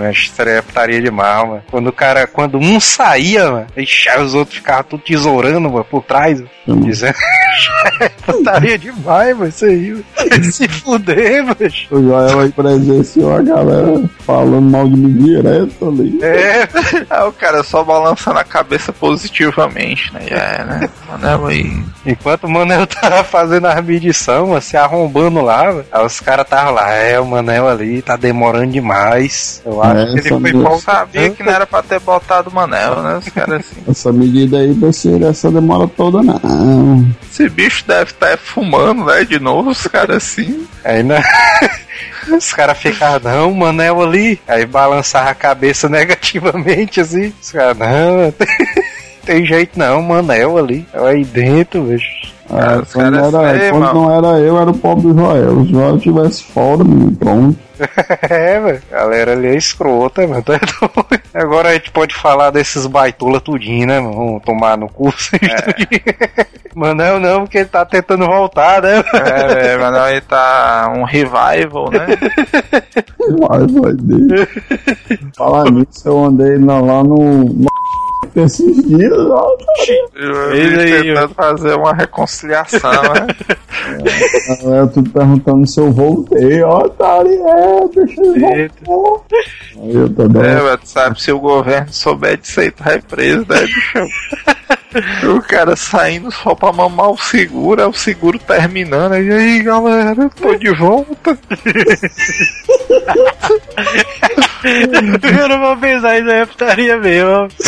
Mas 0.00 0.18
isso 0.18 0.42
é 0.42 0.62
putaria 0.62 1.00
demais, 1.02 1.48
mano. 1.48 1.62
Quando 1.68 1.88
o 1.88 1.92
cara. 1.92 2.26
Quando 2.28 2.58
um 2.58 2.78
saía, 2.78 3.50
mano, 3.50 3.66
ixi, 3.76 4.08
aí 4.08 4.22
os 4.22 4.34
outros 4.34 4.56
ficavam 4.58 4.84
tudo 4.84 5.02
tesourando, 5.02 5.68
mano, 5.68 5.84
por 5.84 6.02
trás. 6.04 6.40
Hum. 6.66 6.80
Dizendo. 6.80 7.16
é 8.00 8.08
putaria 8.08 8.78
demais, 8.78 9.36
mano, 9.36 9.48
isso 9.48 9.64
aí. 9.64 9.90
mano. 9.90 10.04
Se 10.52 10.68
fuder, 10.68 11.42
mano. 11.42 11.56
o 11.90 12.02
Joel 12.02 12.40
aí 12.40 12.52
presenciou 12.52 13.34
a 13.34 13.42
galera 13.42 14.04
falando 14.20 14.62
mal 14.62 14.88
de 14.88 14.96
mim 14.96 15.12
direto 15.24 15.88
ali. 15.88 16.18
É, 16.22 16.68
Aí 17.10 17.28
o 17.28 17.32
cara 17.32 17.62
só 17.62 17.82
balançando 17.82 18.38
a 18.38 18.44
cabeça 18.44 18.92
positivamente, 18.92 20.03
né? 20.12 20.26
Já 20.28 20.36
é, 20.36 20.64
né? 20.64 20.90
Mano, 21.08 21.46
aí. 21.46 21.82
Enquanto 22.06 22.44
o 22.44 22.50
Manel 22.50 22.86
tava 22.88 23.24
fazendo 23.24 23.66
as 23.66 23.84
medição, 23.84 24.48
mano, 24.48 24.60
se 24.60 24.76
arrombando 24.76 25.40
lá, 25.40 25.68
aí 25.92 26.04
os 26.04 26.20
caras 26.20 26.44
estavam 26.44 26.74
lá, 26.74 26.92
é, 26.92 27.18
o 27.18 27.26
Manel 27.26 27.68
ali 27.68 28.02
tá 28.02 28.16
demorando 28.16 28.72
demais. 28.72 29.62
Eu 29.64 29.82
acho 29.82 30.00
É, 30.00 30.06
que 30.06 30.28
ele 30.28 30.52
foi 30.52 30.72
Eu 30.72 30.78
sabia 30.78 31.30
que 31.30 31.42
não 31.42 31.52
era 31.52 31.66
pra 31.66 31.82
ter 31.82 32.00
botado 32.00 32.50
o 32.50 32.54
Manel, 32.54 33.02
né? 33.02 33.16
Os 33.18 33.28
caras 33.28 33.60
assim. 33.60 33.82
Essa 33.88 34.12
medida 34.12 34.58
aí 34.58 34.72
vai 34.72 34.92
ser 34.92 35.22
essa 35.22 35.50
demora 35.50 35.88
toda, 35.88 36.22
não. 36.22 37.06
Esse 37.22 37.48
bicho 37.48 37.84
deve 37.86 38.10
estar 38.10 38.36
fumando, 38.38 39.04
né? 39.04 39.24
De 39.24 39.38
novo, 39.38 39.70
os 39.70 39.86
caras 39.86 40.16
assim. 40.16 40.66
Aí, 40.84 41.02
né? 41.02 41.22
Os 42.36 42.52
caras 42.54 42.78
ficavam, 42.78 43.30
não, 43.30 43.52
o 43.52 43.54
Manel 43.54 44.02
ali. 44.02 44.40
Aí 44.48 44.64
balançava 44.64 45.30
a 45.30 45.34
cabeça 45.34 45.88
negativamente, 45.90 47.00
assim. 47.00 47.32
Os 47.40 47.52
caras, 47.52 47.76
não, 47.76 48.32
tem, 49.24 49.46
jeito 49.46 49.78
não, 49.78 50.02
Manel 50.02 50.58
ali. 50.58 50.86
Eu 50.92 51.06
aí 51.06 51.24
dentro, 51.24 51.82
bicho. 51.82 52.34
É, 52.50 52.78
os 52.78 52.92
quando 52.92 53.16
era, 53.16 53.58
sei, 53.58 53.70
quando 53.70 53.82
mano. 53.82 53.94
não 54.02 54.14
era 54.14 54.40
eu, 54.40 54.60
era 54.60 54.70
o 54.70 54.76
pobre 54.76 55.12
Joel. 55.14 55.50
Se 55.50 55.60
o 55.60 55.66
Joel 55.66 55.98
tivesse 55.98 56.44
fora, 56.44 56.84
menino, 56.84 57.16
pronto. 57.16 57.58
É, 58.30 58.60
velho. 58.60 58.82
Galera 58.90 59.32
ali 59.32 59.48
é 59.48 59.56
escrota, 59.56 60.26
mano. 60.26 60.44
Agora 61.34 61.70
a 61.70 61.72
gente 61.72 61.90
pode 61.90 62.14
falar 62.14 62.50
desses 62.50 62.86
baitola 62.86 63.40
tudinho, 63.40 63.86
né, 63.86 63.98
mano? 63.98 64.14
Vamos 64.14 64.42
tomar 64.42 64.76
no 64.78 64.88
curso. 64.88 65.32
É. 65.44 66.46
Manel 66.74 67.20
não, 67.20 67.42
porque 67.42 67.58
ele 67.58 67.68
tá 67.68 67.84
tentando 67.84 68.26
voltar, 68.26 68.82
né? 68.82 69.02
É, 69.12 69.54
velho, 69.54 69.80
mas 69.80 69.94
aí 69.94 70.20
tá 70.20 70.92
um 70.96 71.04
revival, 71.04 71.90
né? 71.90 72.06
Vai 73.80 73.92
dele. 73.94 74.48
Falar 75.36 75.70
nisso, 75.70 76.08
eu 76.08 76.24
andei 76.24 76.58
lá, 76.58 77.04
no. 77.04 77.44
Esses 78.36 78.88
dias, 78.88 79.12
ó, 79.12 79.56
Eu 80.14 80.54
Ele 80.54 80.80
aí, 80.80 81.02
tentando 81.02 81.34
fazer 81.34 81.74
uma 81.74 81.92
reconciliação, 81.92 82.90
né? 82.90 83.26
eu 84.80 84.88
tô 84.88 85.02
perguntando 85.02 85.66
se 85.66 85.78
eu 85.78 85.92
voltei, 85.92 86.62
ó, 86.62 86.88
tá 86.88 87.20
ali, 87.20 87.36
é, 87.36 87.88
deixa 87.94 88.20
eu 88.20 88.68
voltar. 88.84 89.36
Aí 89.80 89.94
eu 89.94 90.08
tô 90.08 90.28
dando. 90.28 90.44
É, 90.44 90.62
mas 90.62 90.80
tu 90.80 90.88
sabe, 90.88 91.22
se 91.22 91.30
o 91.30 91.38
governo 91.38 91.92
souber 91.92 92.36
disso 92.36 92.60
aí, 92.60 92.70
tu 92.72 92.82
vai 92.82 93.00
preso, 93.00 93.46
né, 93.48 93.60
bicho? 93.60 93.98
O 95.36 95.42
cara 95.42 95.76
saindo 95.76 96.30
só 96.30 96.54
pra 96.54 96.72
mamar 96.72 97.10
o 97.10 97.18
seguro, 97.18 97.82
aí 97.82 97.88
o 97.88 97.92
seguro 97.92 98.38
terminando. 98.38 99.16
E 99.16 99.32
aí, 99.32 99.62
galera, 99.62 100.22
eu 100.22 100.30
tô 100.30 100.54
de 100.54 100.70
volta. 100.74 101.36
Eu 105.38 105.48
não 105.48 105.60
vou 105.60 105.76
pensar 105.76 106.18
isso 106.18 106.30
aí, 106.30 106.40
é 106.40 106.46
putaria 106.46 106.96
mesmo. 106.98 107.48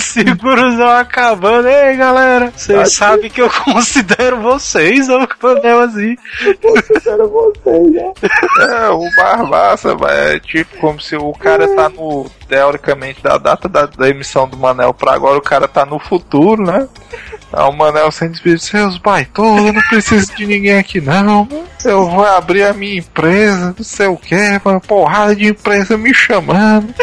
Segurozão 0.00 0.90
acabando. 0.90 1.68
Ei, 1.68 1.96
galera, 1.96 2.52
vocês 2.54 2.94
sabem 2.94 3.30
que 3.30 3.40
eu 3.40 3.50
considero 3.50 4.40
vocês, 4.40 5.08
ô 5.08 5.18
Manel, 5.42 5.80
assim. 5.80 6.16
Considero 6.60 7.28
vocês, 7.28 7.92
né? 7.92 8.12
É, 8.60 8.88
o 8.88 9.02
Barbaça, 9.16 9.96
é 10.08 10.38
tipo 10.40 10.76
como 10.78 11.00
se 11.00 11.16
o 11.16 11.32
cara 11.32 11.74
tá 11.74 11.88
no. 11.88 12.30
Teoricamente, 12.52 13.22
da 13.22 13.38
data 13.38 13.66
da, 13.66 13.86
da 13.86 14.10
emissão 14.10 14.46
do 14.46 14.58
Manel 14.58 14.92
pra 14.92 15.14
agora, 15.14 15.38
o 15.38 15.40
cara 15.40 15.66
tá 15.66 15.86
no 15.86 15.98
futuro, 15.98 16.62
né? 16.62 16.86
Aí 17.50 17.64
o 17.64 17.72
Manel 17.72 18.12
sem 18.12 18.30
despedir, 18.30 18.60
seus 18.60 18.98
baitolos, 18.98 19.64
eu 19.64 19.72
não 19.72 19.80
preciso 19.88 20.34
de 20.34 20.46
ninguém 20.46 20.76
aqui 20.76 21.00
não. 21.00 21.48
Eu 21.82 22.10
vou 22.10 22.26
abrir 22.26 22.64
a 22.64 22.74
minha 22.74 22.98
empresa, 22.98 23.74
não 23.74 23.82
sei 23.82 24.06
o 24.06 24.18
que. 24.18 24.36
Porrada 24.86 25.34
de 25.34 25.46
empresa 25.46 25.96
me 25.96 26.12
chamando. 26.12 26.94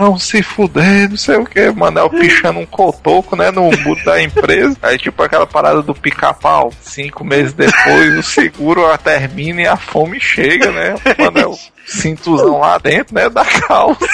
Não 0.00 0.18
se 0.18 0.42
fuder, 0.42 1.10
não 1.10 1.16
sei 1.18 1.36
o 1.36 1.44
que. 1.44 1.70
Manel 1.72 2.08
pichando 2.08 2.58
um 2.58 2.64
cotoco, 2.64 3.36
né, 3.36 3.50
no 3.50 3.70
muro 3.70 4.02
da 4.02 4.22
empresa. 4.22 4.74
Aí, 4.80 4.96
tipo, 4.96 5.22
aquela 5.22 5.46
parada 5.46 5.82
do 5.82 5.94
pica-pau. 5.94 6.72
Cinco 6.80 7.22
meses 7.22 7.52
depois, 7.52 8.16
o 8.16 8.22
seguro 8.22 8.82
termina 8.96 9.60
e 9.60 9.66
a 9.66 9.76
fome 9.76 10.18
chega, 10.18 10.72
né? 10.72 10.94
O 10.94 11.22
Manel 11.22 11.54
cintuzão 11.86 12.60
lá 12.60 12.78
dentro, 12.78 13.14
né, 13.14 13.28
da 13.28 13.44
calça. 13.44 14.06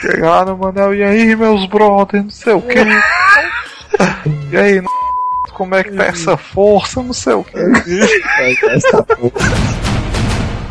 Chega 0.00 0.28
lá 0.28 0.44
no 0.44 0.58
Manel, 0.58 0.96
e 0.96 1.04
aí, 1.04 1.36
meus 1.36 1.64
brothers, 1.66 2.24
não 2.24 2.30
sei 2.30 2.52
o 2.54 2.62
que. 2.62 2.78
E 4.50 4.56
aí, 4.56 4.82
como 5.52 5.76
é 5.76 5.84
que 5.84 5.92
tá 5.92 6.06
essa 6.06 6.36
força, 6.36 7.00
não 7.00 7.12
sei 7.12 7.34
o 7.34 7.44
que. 7.44 7.56
O 9.20 9.30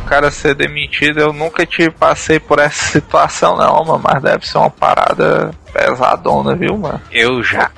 cara 0.08 0.32
ser 0.32 0.56
demitido, 0.56 1.20
eu 1.20 1.34
nunca 1.34 1.66
te 1.66 1.90
passei 1.92 2.40
por 2.40 2.60
essa 2.60 2.92
situação 2.94 3.58
não, 3.58 3.84
mano, 3.84 4.02
mas 4.04 4.22
deve 4.24 4.48
ser 4.48 4.58
uma 4.58 4.70
parada 4.70 5.52
pesadona, 5.74 6.56
viu, 6.56 6.78
mano? 6.78 7.00
Eu 7.12 7.44
já. 7.44 7.70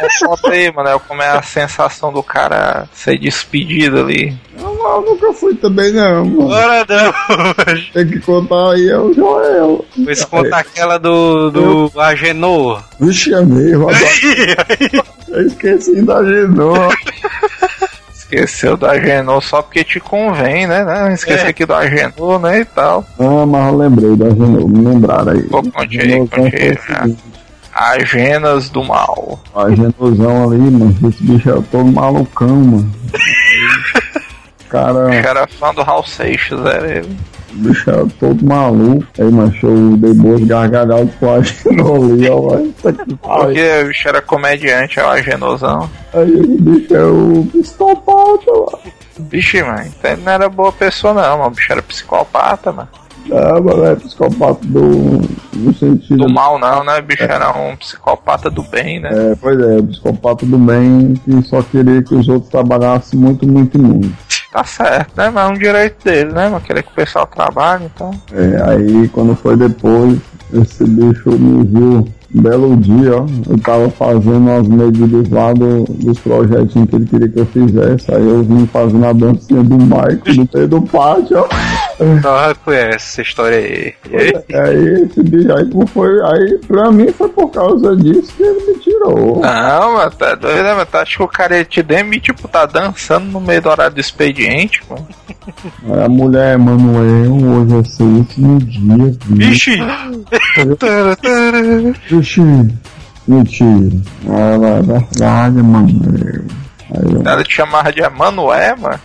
Eu 0.00 0.28
contei, 0.28 0.70
mano, 0.70 1.00
como 1.00 1.22
é 1.22 1.28
a 1.28 1.42
sensação 1.42 2.12
do 2.12 2.22
cara 2.22 2.88
ser 2.92 3.18
despedido 3.18 4.00
ali. 4.00 4.36
Não, 4.56 4.96
eu 4.96 5.02
nunca 5.02 5.32
fui 5.32 5.54
também, 5.54 5.92
não, 5.92 6.24
mano. 6.24 6.48
Ora 6.48 6.86
não. 6.88 7.54
Tem 7.92 8.06
que 8.06 8.20
contar 8.20 8.72
aí, 8.72 8.88
é 8.88 8.98
o 8.98 9.12
Joel. 9.12 9.84
Pois 10.04 10.24
conta 10.24 10.56
aquela 10.56 10.98
do, 10.98 11.50
do 11.50 12.00
Agenor. 12.00 12.82
Vixe, 13.00 13.34
é 13.34 13.44
mesmo. 13.44 13.88
Eu 15.28 15.46
esqueci 15.46 16.02
da 16.02 16.18
Agenor. 16.18 16.94
Esqueceu 18.30 18.76
da 18.76 18.90
Agenor 18.90 19.42
só 19.42 19.62
porque 19.62 19.82
te 19.82 19.98
convém, 19.98 20.66
né? 20.66 20.84
né? 20.84 21.14
Esqueci 21.14 21.46
É. 21.46 21.48
aqui 21.48 21.64
do 21.64 21.72
Agenor, 21.74 22.38
né? 22.38 22.60
E 22.60 22.64
tal. 22.66 23.04
Ah, 23.18 23.46
mas 23.46 23.72
eu 23.72 23.78
lembrei 23.78 24.16
da 24.16 24.26
Agenor, 24.26 24.68
me 24.68 24.86
lembraram 24.86 25.32
aí. 25.32 25.42
Pô, 25.44 25.62
conte 25.62 25.98
aí, 26.00 26.28
conte 26.28 26.56
aí, 26.56 26.72
o 26.72 26.82
seguinte, 26.82 27.18
Agenas 27.74 28.68
do 28.68 28.84
mal. 28.84 29.40
A 29.54 29.62
Agenorzão 29.62 30.50
ali, 30.50 30.58
mano, 30.58 30.94
esse 31.08 31.22
bicho 31.22 31.48
é 31.50 31.62
todo 31.70 31.86
malucão, 31.86 32.48
mano. 32.56 32.92
O 34.60 34.70
Cara, 34.70 35.22
cara 35.22 35.46
fã 35.48 35.72
do 35.72 35.80
Hal 35.80 36.04
Seixas, 36.06 36.60
era 36.66 36.86
ele. 36.98 37.16
O 37.52 37.56
bicho 37.56 37.90
é 37.90 38.06
todo 38.18 38.44
maluco. 38.44 39.06
Aí, 39.18 39.30
macho, 39.30 39.66
eu 39.66 39.96
dei 39.96 40.12
boas 40.14 40.44
gargalhadas 40.44 41.14
com 41.18 41.34
a 41.34 41.38
ó. 42.30 42.56
que 42.92 43.14
pariu. 43.16 43.18
Porque 43.18 43.82
o 43.82 43.86
bicho 43.88 44.08
era 44.08 44.22
comediante, 44.22 45.00
é 45.00 45.04
o 45.04 45.08
Agenosão. 45.08 45.90
Aí 46.12 46.34
o 46.34 46.58
bicho 46.60 46.94
é 46.94 47.04
o 47.04 47.46
psicopata, 47.52 48.50
mano. 48.52 48.78
Bicho, 49.18 49.66
mano, 49.66 49.84
então 49.86 50.12
ele 50.12 50.22
não 50.22 50.32
era 50.32 50.48
boa 50.48 50.72
pessoa 50.72 51.14
não, 51.14 51.38
mano. 51.38 51.50
O 51.50 51.50
bicho 51.50 51.72
era 51.72 51.82
psicopata, 51.82 52.72
mano. 52.72 52.88
É, 53.30 53.60
mano, 53.60 53.84
é 53.84 53.94
psicopata 53.96 54.60
do. 54.66 55.20
no 55.54 55.74
sentido. 55.74 56.26
Do 56.26 56.32
mal 56.32 56.58
não, 56.58 56.84
né? 56.84 56.98
O 56.98 57.02
bicho 57.02 57.22
era 57.22 57.50
um 57.56 57.76
psicopata 57.76 58.50
do 58.50 58.62
bem, 58.62 59.00
né? 59.00 59.10
É, 59.12 59.34
pois 59.40 59.58
é, 59.60 59.82
psicopata 59.82 60.46
do 60.46 60.58
bem 60.58 61.14
que 61.24 61.42
só 61.42 61.62
queria 61.62 62.02
que 62.02 62.14
os 62.14 62.28
outros 62.28 62.50
trabalhassem 62.50 63.18
muito, 63.18 63.46
muito, 63.46 63.78
muito. 63.78 64.12
Tá 64.52 64.64
certo, 64.64 65.12
né? 65.16 65.30
Mas 65.30 65.48
é 65.50 65.52
um 65.52 65.58
direito 65.58 66.04
dele, 66.04 66.32
né? 66.32 66.48
Mas 66.48 66.62
querer 66.62 66.82
que 66.82 66.90
o 66.90 66.94
pessoal 66.94 67.26
trabalhe, 67.26 67.84
então. 67.94 68.10
É, 68.32 68.62
aí 68.70 69.08
quando 69.08 69.34
foi 69.36 69.56
depois, 69.56 70.18
esse 70.54 70.84
bicho 70.84 71.30
me 71.32 71.64
viu 71.66 72.08
um 72.34 72.42
belo 72.42 72.76
dia, 72.76 73.16
ó. 73.22 73.26
Eu 73.50 73.58
tava 73.58 73.90
fazendo 73.90 74.50
as 74.50 74.66
medidas 74.66 75.28
lá 75.30 75.52
do- 75.52 75.84
dos 75.84 76.18
projetinhos 76.18 76.88
que 76.88 76.96
ele 76.96 77.06
queria 77.06 77.28
que 77.28 77.40
eu 77.40 77.46
fizesse. 77.46 78.14
Aí 78.14 78.26
eu 78.26 78.42
vim 78.42 78.66
fazendo 78.66 79.04
a 79.06 79.12
dancinha 79.12 79.62
do 79.62 79.76
Michael 79.76 80.18
no 80.36 80.48
meio 80.54 80.68
do 80.68 80.82
pátio, 80.82 81.38
ó. 81.38 81.48
Não 82.00 82.54
conhece 82.64 82.94
essa 82.94 83.22
história 83.22 83.58
aí. 83.58 83.94
E 84.10 84.56
aí? 84.56 85.02
Esse 85.02 85.22
bicho 85.22 85.52
aí 85.52 85.68
foi. 85.88 86.20
Aí 86.24 86.58
pra 86.66 86.90
mim 86.90 87.12
foi 87.12 87.28
por 87.28 87.50
causa 87.50 87.96
disso 87.96 88.32
que 88.36 88.42
ele 88.42 88.72
me 88.72 88.78
tirou. 88.78 89.40
Não, 89.40 89.94
mas 89.94 90.14
tá 90.14 90.34
doido, 90.34 90.62
né? 90.62 90.74
Mas 90.74 90.88
tá, 90.88 91.02
acho 91.02 91.16
que 91.16 91.22
o 91.22 91.28
cara 91.28 91.58
ia 91.58 91.64
te 91.64 91.82
demite, 91.82 92.32
tipo, 92.32 92.46
tá 92.46 92.66
dançando 92.66 93.26
no 93.26 93.40
meio 93.40 93.62
do 93.62 93.68
horário 93.68 93.94
do 93.94 94.00
expediente, 94.00 94.82
mano. 94.88 95.08
Aí 95.90 96.04
a 96.04 96.08
mulher, 96.08 96.58
Manuel, 96.58 97.32
hoje 97.32 97.78
é 97.78 97.84
seu 97.84 98.06
último 98.06 98.58
dia? 98.60 99.18
Vixe! 99.26 99.78
Vixe, 102.08 102.40
mentira. 103.26 103.96
Ela 104.26 104.68
é 104.68 104.82
verdade, 104.82 105.62
Manuel. 105.62 106.44
Aí 106.90 107.22
Ela 107.24 107.44
te 107.44 107.54
chamava 107.54 107.92
de 107.92 108.00
Emanué, 108.00 108.74
mano. 108.76 109.00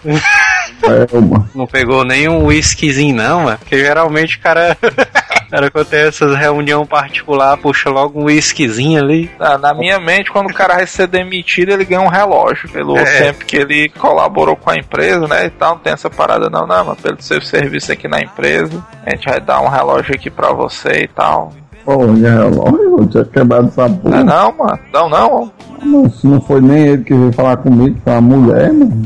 É. 0.84 1.48
Não 1.56 1.66
pegou 1.68 2.04
nenhum 2.04 2.46
whiskyzinho, 2.46 3.16
não, 3.16 3.44
mano. 3.44 3.58
Porque 3.58 3.78
geralmente 3.80 4.38
o 4.38 4.42
cara. 4.42 4.78
cara, 5.50 5.70
quando 5.72 5.86
tem 5.86 6.00
essas 6.02 6.36
reunião 6.38 6.86
particular, 6.86 7.58
puxa 7.58 7.90
logo 7.90 8.20
um 8.20 8.26
whiskyzinho 8.26 9.02
ali. 9.02 9.30
Na, 9.40 9.58
na 9.58 9.74
minha 9.74 10.00
mente, 10.00 10.32
quando 10.32 10.50
o 10.50 10.54
cara 10.54 10.76
vai 10.76 10.88
ser 10.88 11.08
demitido, 11.08 11.70
ele 11.72 11.86
ganha 11.86 12.02
um 12.02 12.08
relógio 12.08 12.68
pelo 12.70 12.98
É. 12.98 13.04
tempo 13.24 13.46
que 13.46 13.58
ele 13.58 13.90
colaborou 13.90 14.56
com 14.56 14.70
a 14.70 14.76
empresa, 14.76 15.28
né? 15.28 15.46
E 15.46 15.50
tal, 15.50 15.76
não 15.76 15.80
tem 15.80 15.94
essa 15.94 16.10
parada 16.10 16.50
não, 16.50 16.66
não, 16.66 16.86
mas 16.86 17.00
pelo 17.00 17.22
seu 17.22 17.42
serviço 17.42 17.92
aqui 17.92 18.08
na 18.08 18.20
empresa, 18.22 18.84
a 19.06 19.12
gente 19.12 19.30
vai 19.30 19.40
dar 19.40 19.62
um 19.62 19.68
relógio 19.70 20.14
aqui 20.16 20.30
pra 20.30 20.52
você 20.52 21.04
e 21.04 21.08
tal. 21.08 21.54
Pô, 21.86 22.06
de 22.08 22.22
relógio, 22.22 22.98
eu 23.00 23.08
tinha 23.08 23.26
quebrado 23.26 23.68
essa 23.68 23.88
Não, 23.90 23.98
porra. 23.98 24.20
é 24.20 24.24
não, 24.24 24.54
mano. 24.58 24.80
Não, 24.94 25.10
não. 25.10 25.52
Mas 25.86 26.24
não 26.24 26.40
foi 26.42 26.62
nem 26.62 26.88
ele 26.88 27.04
que 27.04 27.14
veio 27.14 27.32
falar 27.34 27.58
comigo, 27.58 27.98
foi 28.04 28.14
a 28.14 28.22
mulher, 28.22 28.72
mano. 28.72 29.04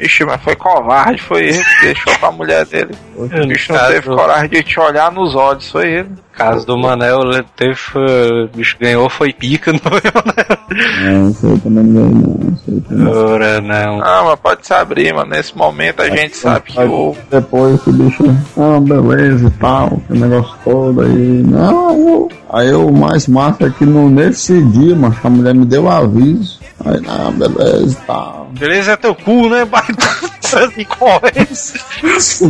Ixi, 0.00 0.24
mas 0.24 0.40
foi 0.42 0.54
covarde, 0.54 1.20
foi 1.22 1.44
ele 1.48 1.64
que 1.64 1.86
deixou 1.86 2.14
pra 2.18 2.30
mulher 2.30 2.64
dele. 2.66 2.94
O 3.16 3.26
bicho 3.46 3.72
não 3.72 3.86
teve 3.88 4.06
coragem 4.08 4.48
de 4.48 4.62
te 4.62 4.78
olhar 4.78 5.10
nos 5.10 5.34
olhos, 5.34 5.68
foi 5.70 5.88
ele. 5.92 6.10
caso 6.32 6.64
do 6.64 6.78
Manel, 6.78 7.20
ele 7.22 7.44
teve. 7.56 7.74
foi- 7.74 8.44
O 8.44 8.48
bicho 8.56 8.76
ganhou, 8.80 9.10
foi 9.10 9.32
pica, 9.32 9.72
não 9.74 9.80
foi, 9.80 10.00
Manel? 10.14 11.12
Não, 11.20 11.30
isso 11.30 11.46
aí 11.48 11.58
também 11.58 11.84
não 11.84 12.08
veio, 12.10 12.14
não. 12.14 12.52
Isso 12.52 12.64
aí 12.68 12.80
também. 12.82 13.08
Ora, 13.08 13.60
não. 13.60 13.98
Não, 13.98 14.24
mas 14.26 14.38
pode 14.40 14.66
se 14.66 14.72
abrir, 14.72 15.12
mano. 15.12 15.30
Nesse 15.30 15.56
momento 15.58 16.00
a 16.00 16.08
gente 16.08 16.36
sabe 16.36 16.66
que 16.72 16.78
Aí, 16.80 16.86
o. 16.88 17.16
Depois 17.28 17.74
esse 17.74 17.90
bicho, 17.92 18.24
ah, 18.56 18.78
beleza 18.80 19.48
e 19.48 19.50
tal, 19.58 20.00
que 20.06 20.12
negócio 20.16 20.54
todo 20.62 21.00
aí. 21.02 21.42
Não, 21.44 22.28
aí 22.50 22.66
aí 22.68 22.70
eu 22.70 22.88
mais 22.92 23.26
massa 23.26 23.66
é 23.66 23.70
que 23.70 23.84
no, 23.84 24.08
nesse 24.08 24.62
dia, 24.62 24.94
mas 24.94 25.14
a 25.24 25.28
mulher 25.30 25.54
me 25.54 25.66
deu 25.66 25.88
aviso. 25.90 26.60
Aí, 26.84 27.00
não, 27.00 27.32
beleza 27.32 27.98
e 28.00 28.06
tal. 28.06 28.37
Beleza 28.58 28.92
é 28.92 28.96
teu 28.96 29.14
cu, 29.14 29.48
né? 29.48 29.64
Baita 29.66 30.68
de 30.76 30.84
corrência. 30.84 31.80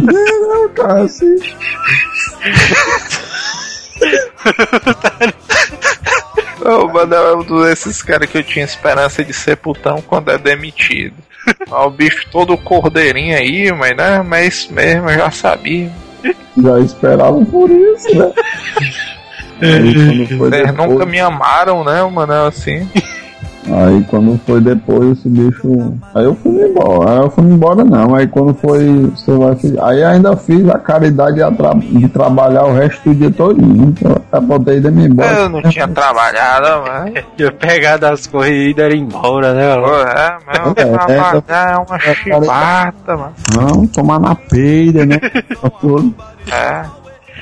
Não, 0.00 0.68
cara, 0.70 1.02
assim. 1.02 1.36
O 6.64 6.88
Manel 6.88 7.28
é 7.28 7.36
um 7.36 7.62
desses 7.62 8.02
caras 8.02 8.28
que 8.28 8.38
eu 8.38 8.42
tinha 8.42 8.64
esperança 8.64 9.24
de 9.24 9.32
ser 9.32 9.56
putão 9.56 10.02
quando 10.02 10.30
é 10.30 10.38
demitido. 10.38 11.14
Ó, 11.70 11.86
o 11.86 11.90
bicho 11.90 12.26
todo 12.30 12.58
cordeirinho 12.58 13.36
aí, 13.36 13.72
mas 13.72 13.96
né? 13.96 14.22
Mas 14.22 14.40
é 14.40 14.46
isso 14.48 14.72
mesmo, 14.72 15.10
eu 15.10 15.18
já 15.18 15.30
sabia. 15.30 15.90
Já 16.56 16.80
esperavam 16.80 17.44
por 17.44 17.70
isso, 17.70 18.18
né? 18.18 18.32
Vocês 19.60 20.28
depois, 20.28 20.74
nunca 20.74 21.04
me 21.04 21.18
amaram, 21.18 21.82
né, 21.84 22.02
o 22.02 22.10
Manel 22.10 22.46
assim? 22.46 22.88
Aí 23.72 24.04
quando 24.08 24.38
foi 24.46 24.60
depois 24.60 25.18
esse 25.18 25.28
bicho. 25.28 25.94
Aí 26.14 26.24
eu 26.24 26.34
fui 26.34 26.52
embora. 26.68 27.10
Aí 27.12 27.18
eu 27.18 27.30
fui 27.30 27.44
embora 27.44 27.84
não. 27.84 28.14
Aí 28.14 28.26
quando 28.26 28.54
foi. 28.54 29.10
Você 29.14 29.32
vai 29.36 29.56
Aí 29.82 30.04
ainda 30.04 30.36
fiz 30.36 30.68
a 30.68 30.78
caridade 30.78 31.34
de, 31.36 31.42
atra- 31.42 31.74
de 31.74 32.08
trabalhar 32.08 32.64
o 32.64 32.74
resto 32.74 33.08
do 33.10 33.14
dia 33.14 33.30
todo. 33.30 33.60
Então 33.62 34.16
eu 34.32 34.40
botei 34.42 34.80
de 34.80 34.90
me 34.90 35.06
embora. 35.06 35.32
Eu 35.32 35.48
não 35.48 35.62
tinha 35.62 35.88
trabalhado, 35.88 36.84
mas. 36.86 37.24
Ia 37.38 37.52
pegar 37.52 37.96
das 37.98 38.26
corridas 38.26 38.92
e 38.92 38.96
ir 38.96 39.00
embora, 39.00 39.54
né? 39.54 39.74
Pô, 39.76 39.96
é, 40.00 40.38
mas 40.46 40.76
É, 40.76 40.84
trabalhar 40.84 41.72
é 41.72 41.76
uma 41.76 41.96
é, 41.96 41.98
cara, 41.98 42.14
chibata, 42.14 43.16
mano. 43.16 43.32
Não, 43.56 43.86
tomar 43.86 44.18
na 44.20 44.34
peida, 44.34 45.04
né? 45.06 45.18
Tá 45.60 45.70
tudo. 45.80 46.14
É. 46.52 46.84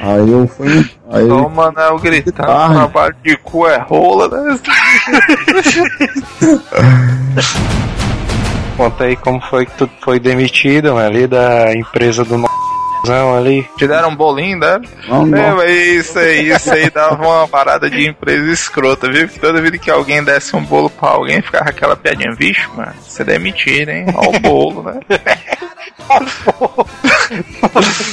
Aí 0.01 0.31
eu 0.31 0.47
fui. 0.47 0.91
Aí 1.11 1.25
Então 1.25 1.47
o 1.47 1.51
Manel 1.51 1.99
gritando, 1.99 2.47
tarde. 2.47 2.75
trabalho 2.75 3.17
de 3.23 3.37
cu 3.39 3.67
é 3.67 3.79
rola, 3.79 4.29
né? 4.29 4.59
Conta 8.77 9.05
aí 9.05 9.17
como 9.17 9.41
foi 9.41 9.65
que 9.65 9.73
tu 9.73 9.89
foi 10.03 10.21
demitido, 10.21 10.93
mano, 10.95 11.07
ali 11.07 11.27
da 11.27 11.75
empresa 11.75 12.25
do. 12.25 12.45
ali. 13.39 13.67
Te 13.79 13.87
deram 13.89 14.11
um 14.11 14.17
bolinho, 14.17 14.59
né? 14.59 14.79
Não, 15.09 15.25
não. 15.25 15.39
É, 15.39 15.55
mas 15.55 15.71
isso 15.71 16.19
aí, 16.19 16.51
isso 16.51 16.71
aí 16.73 16.91
dava 16.91 17.27
uma 17.27 17.49
parada 17.49 17.89
de 17.89 18.07
empresa 18.07 18.53
escrota, 18.53 19.11
viu? 19.11 19.27
Que 19.29 19.41
toda 19.41 19.63
vida 19.63 19.79
que 19.79 19.91
alguém 19.91 20.23
desse 20.23 20.55
um 20.55 20.63
bolo 20.63 20.91
pra 20.91 21.11
alguém, 21.11 21.41
ficava 21.41 21.71
aquela 21.71 21.97
piadinha, 21.97 22.35
vixe, 22.35 22.69
mano, 22.77 22.93
você 23.01 23.25
demitido, 23.25 23.89
hein? 23.91 24.07
Olha 24.15 24.37
o 24.37 24.41
bolo, 24.41 24.83
né? 24.83 25.01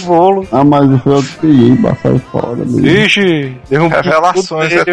bolo. 0.06 0.48
Ah, 0.52 0.64
mas 0.64 0.90
eu 0.92 1.00
fui 1.00 1.14
eu 1.14 1.24
que 1.24 1.82
pra 1.82 1.96
sair 1.96 2.20
fora. 2.32 2.56
Vixe, 2.66 3.58
deu 3.70 3.84
um 3.84 3.88
Revelações, 3.88 4.74
é, 4.74 4.80
tudo- 4.86 4.92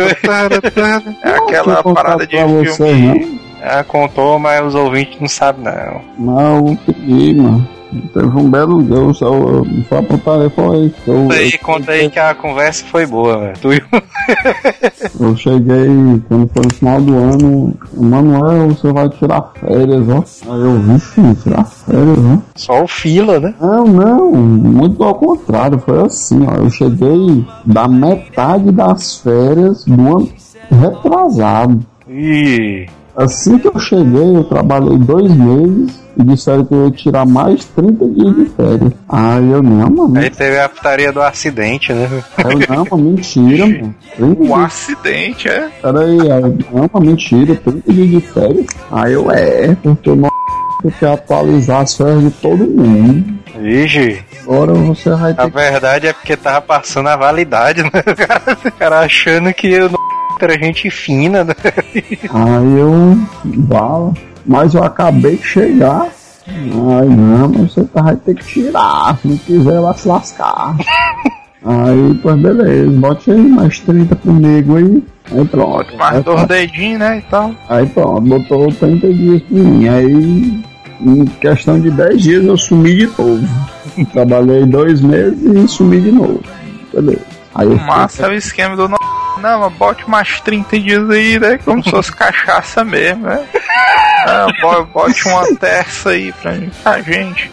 é 1.22 1.30
aquela 1.36 1.82
parada 1.82 2.26
de 2.26 2.36
filme. 2.36 2.68
você, 2.68 2.92
não? 2.94 3.40
Ah, 3.62 3.84
contou, 3.84 4.38
mas 4.38 4.64
os 4.64 4.74
ouvintes 4.74 5.20
não 5.20 5.28
sabem 5.28 5.64
não. 5.64 6.02
Não, 6.18 6.68
eu 6.68 6.78
pedi, 6.86 7.34
mano. 7.34 7.68
Teve 8.12 8.26
um 8.26 8.50
belo 8.50 8.86
eu 8.94 9.12
só 9.12 9.34
eu, 9.34 9.66
só 9.88 9.98
a 9.98 10.02
putaria 10.02 10.50
foi 10.50 10.86
isso. 10.86 10.96
Eu, 11.06 11.14
Conta 11.14 11.34
aí, 11.34 11.58
conta 11.58 11.92
aí 11.92 12.10
que 12.10 12.18
a 12.18 12.34
conversa 12.34 12.84
foi 12.86 13.06
boa, 13.06 13.38
velho. 13.38 13.58
Tu 13.60 13.72
e 13.74 13.82
eu 15.20 15.36
cheguei, 15.36 15.88
quando 16.28 16.48
foi 16.48 16.62
no 16.62 16.74
final 16.74 17.00
do 17.00 17.16
ano, 17.16 17.74
Manuel, 17.94 18.68
você 18.68 18.92
vai 18.92 19.08
tirar 19.08 19.52
férias, 19.58 20.08
ó. 20.08 20.52
Aí 20.52 20.60
eu 20.60 20.80
vi, 20.80 21.00
filho, 21.00 21.34
tirar 21.34 21.64
férias, 21.64 22.18
ó. 22.18 22.38
Só 22.54 22.84
o 22.84 22.86
fila, 22.88 23.40
né? 23.40 23.54
Não, 23.60 23.84
não, 23.84 24.32
muito 24.32 25.02
ao 25.02 25.14
contrário, 25.14 25.78
foi 25.80 26.00
assim, 26.02 26.46
ó. 26.46 26.56
Eu 26.56 26.70
cheguei 26.70 27.44
da 27.64 27.88
metade 27.88 28.70
das 28.70 29.18
férias 29.18 29.84
do 29.84 29.94
ano 29.94 30.28
retrasado. 30.70 31.84
Ih, 32.08 32.86
Assim 33.20 33.58
que 33.58 33.68
eu 33.68 33.78
cheguei, 33.78 34.36
eu 34.36 34.44
trabalhei 34.44 34.96
dois 34.96 35.30
meses 35.30 36.00
e 36.16 36.24
disseram 36.24 36.64
que 36.64 36.72
eu 36.72 36.86
ia 36.86 36.90
tirar 36.90 37.26
mais 37.26 37.66
30 37.66 38.08
dias 38.08 38.34
de 38.34 38.44
férias. 38.46 38.92
Aí 39.06 39.50
eu, 39.50 39.62
não, 39.62 39.90
mano. 39.90 40.18
aí 40.18 40.30
teve 40.30 40.58
a 40.58 40.70
putaria 40.70 41.12
do 41.12 41.20
acidente, 41.20 41.92
né? 41.92 42.08
Eu, 42.38 42.74
não, 42.74 42.86
mano, 42.90 43.10
mentira, 43.10 43.66
mano. 43.66 43.94
30 44.16 44.42
Um 44.42 44.56
acidente, 44.56 45.48
é? 45.50 45.68
Peraí, 45.82 46.32
aí, 46.32 46.58
não, 46.72 46.90
mano, 46.92 47.06
mentira, 47.06 47.54
30 47.56 47.92
dias 47.92 48.08
de 48.08 48.20
férias. 48.22 48.66
Aí 48.90 49.12
eu, 49.12 49.30
é, 49.30 49.76
porque 49.82 50.08
eu 50.08 50.16
não 50.16 50.30
quero 50.98 51.12
atualizar 51.12 51.82
as 51.82 51.94
férias 51.94 52.22
de 52.22 52.30
todo 52.30 52.66
mundo. 52.66 53.38
Vixe, 53.60 54.24
Agora 54.44 54.72
você 54.72 55.10
vai 55.10 55.32
a 55.32 55.34
ter 55.34 55.50
verdade 55.50 56.06
é 56.06 56.12
porque 56.14 56.36
tava 56.36 56.62
passando 56.62 57.08
a 57.08 57.16
validade, 57.16 57.82
né? 57.82 57.90
O 58.10 58.16
cara, 58.16 58.58
o 58.64 58.72
cara 58.72 59.00
achando 59.00 59.52
que 59.52 59.68
eu 59.68 59.90
não 59.90 60.19
era 60.44 60.58
gente 60.58 60.90
fina, 60.90 61.44
né? 61.44 61.54
Aí 62.32 62.78
eu 62.78 63.18
bala, 63.44 64.12
mas 64.46 64.74
eu 64.74 64.82
acabei 64.82 65.36
de 65.36 65.44
chegar. 65.44 66.08
Ai 66.48 67.06
não, 67.06 67.48
mas 67.48 67.72
você 67.72 67.84
tá, 67.84 68.02
vai 68.02 68.16
ter 68.16 68.34
que 68.34 68.44
tirar. 68.44 69.16
Se 69.18 69.28
não 69.28 69.36
quiser, 69.38 69.80
vai 69.80 69.94
se 69.94 70.08
lascar. 70.08 70.76
aí, 71.64 72.18
pois 72.22 72.36
beleza, 72.40 72.90
bote 72.92 73.30
aí 73.30 73.40
mais 73.40 73.78
30 73.80 74.16
comigo 74.16 74.76
aí. 74.76 75.02
Aí 75.32 75.44
pronto. 75.46 75.96
Mais 75.96 76.16
Aí, 76.16 76.22
dois 76.22 76.46
dedinhos, 76.46 76.98
né? 76.98 77.18
E 77.18 77.22
tal. 77.30 77.54
aí 77.68 77.86
pronto, 77.86 78.20
botou 78.22 78.72
30 78.72 79.14
dias 79.14 79.42
pra 79.42 79.58
mim. 79.58 79.88
Aí, 79.88 80.62
em 81.02 81.24
questão 81.40 81.80
de 81.80 81.90
10 81.90 82.22
dias, 82.22 82.44
eu 82.44 82.56
sumi 82.56 82.96
de 82.96 83.06
novo. 83.06 83.48
Trabalhei 84.12 84.64
dois 84.66 85.00
meses 85.00 85.38
e 85.42 85.68
sumi 85.68 86.00
de 86.00 86.10
novo. 86.10 86.40
Beleza. 86.92 87.22
Aí 87.54 87.68
massa 87.68 88.26
é 88.26 88.28
o 88.28 88.32
esquema 88.32 88.76
do. 88.76 88.88
Não, 89.40 89.60
mas 89.60 89.72
bote 89.74 90.08
mais 90.08 90.40
30 90.40 90.78
dias 90.78 91.08
aí, 91.10 91.38
né? 91.38 91.58
Como 91.64 91.82
se 91.82 91.90
fosse 91.90 92.12
cachaça 92.16 92.84
mesmo, 92.84 93.26
né? 93.26 93.42
Ah, 94.26 94.46
bo- 94.60 94.84
bote 94.86 95.26
uma 95.28 95.46
terça 95.56 96.10
aí 96.10 96.32
pra, 96.32 96.52
mim, 96.52 96.70
pra 96.82 97.00
gente. 97.02 97.50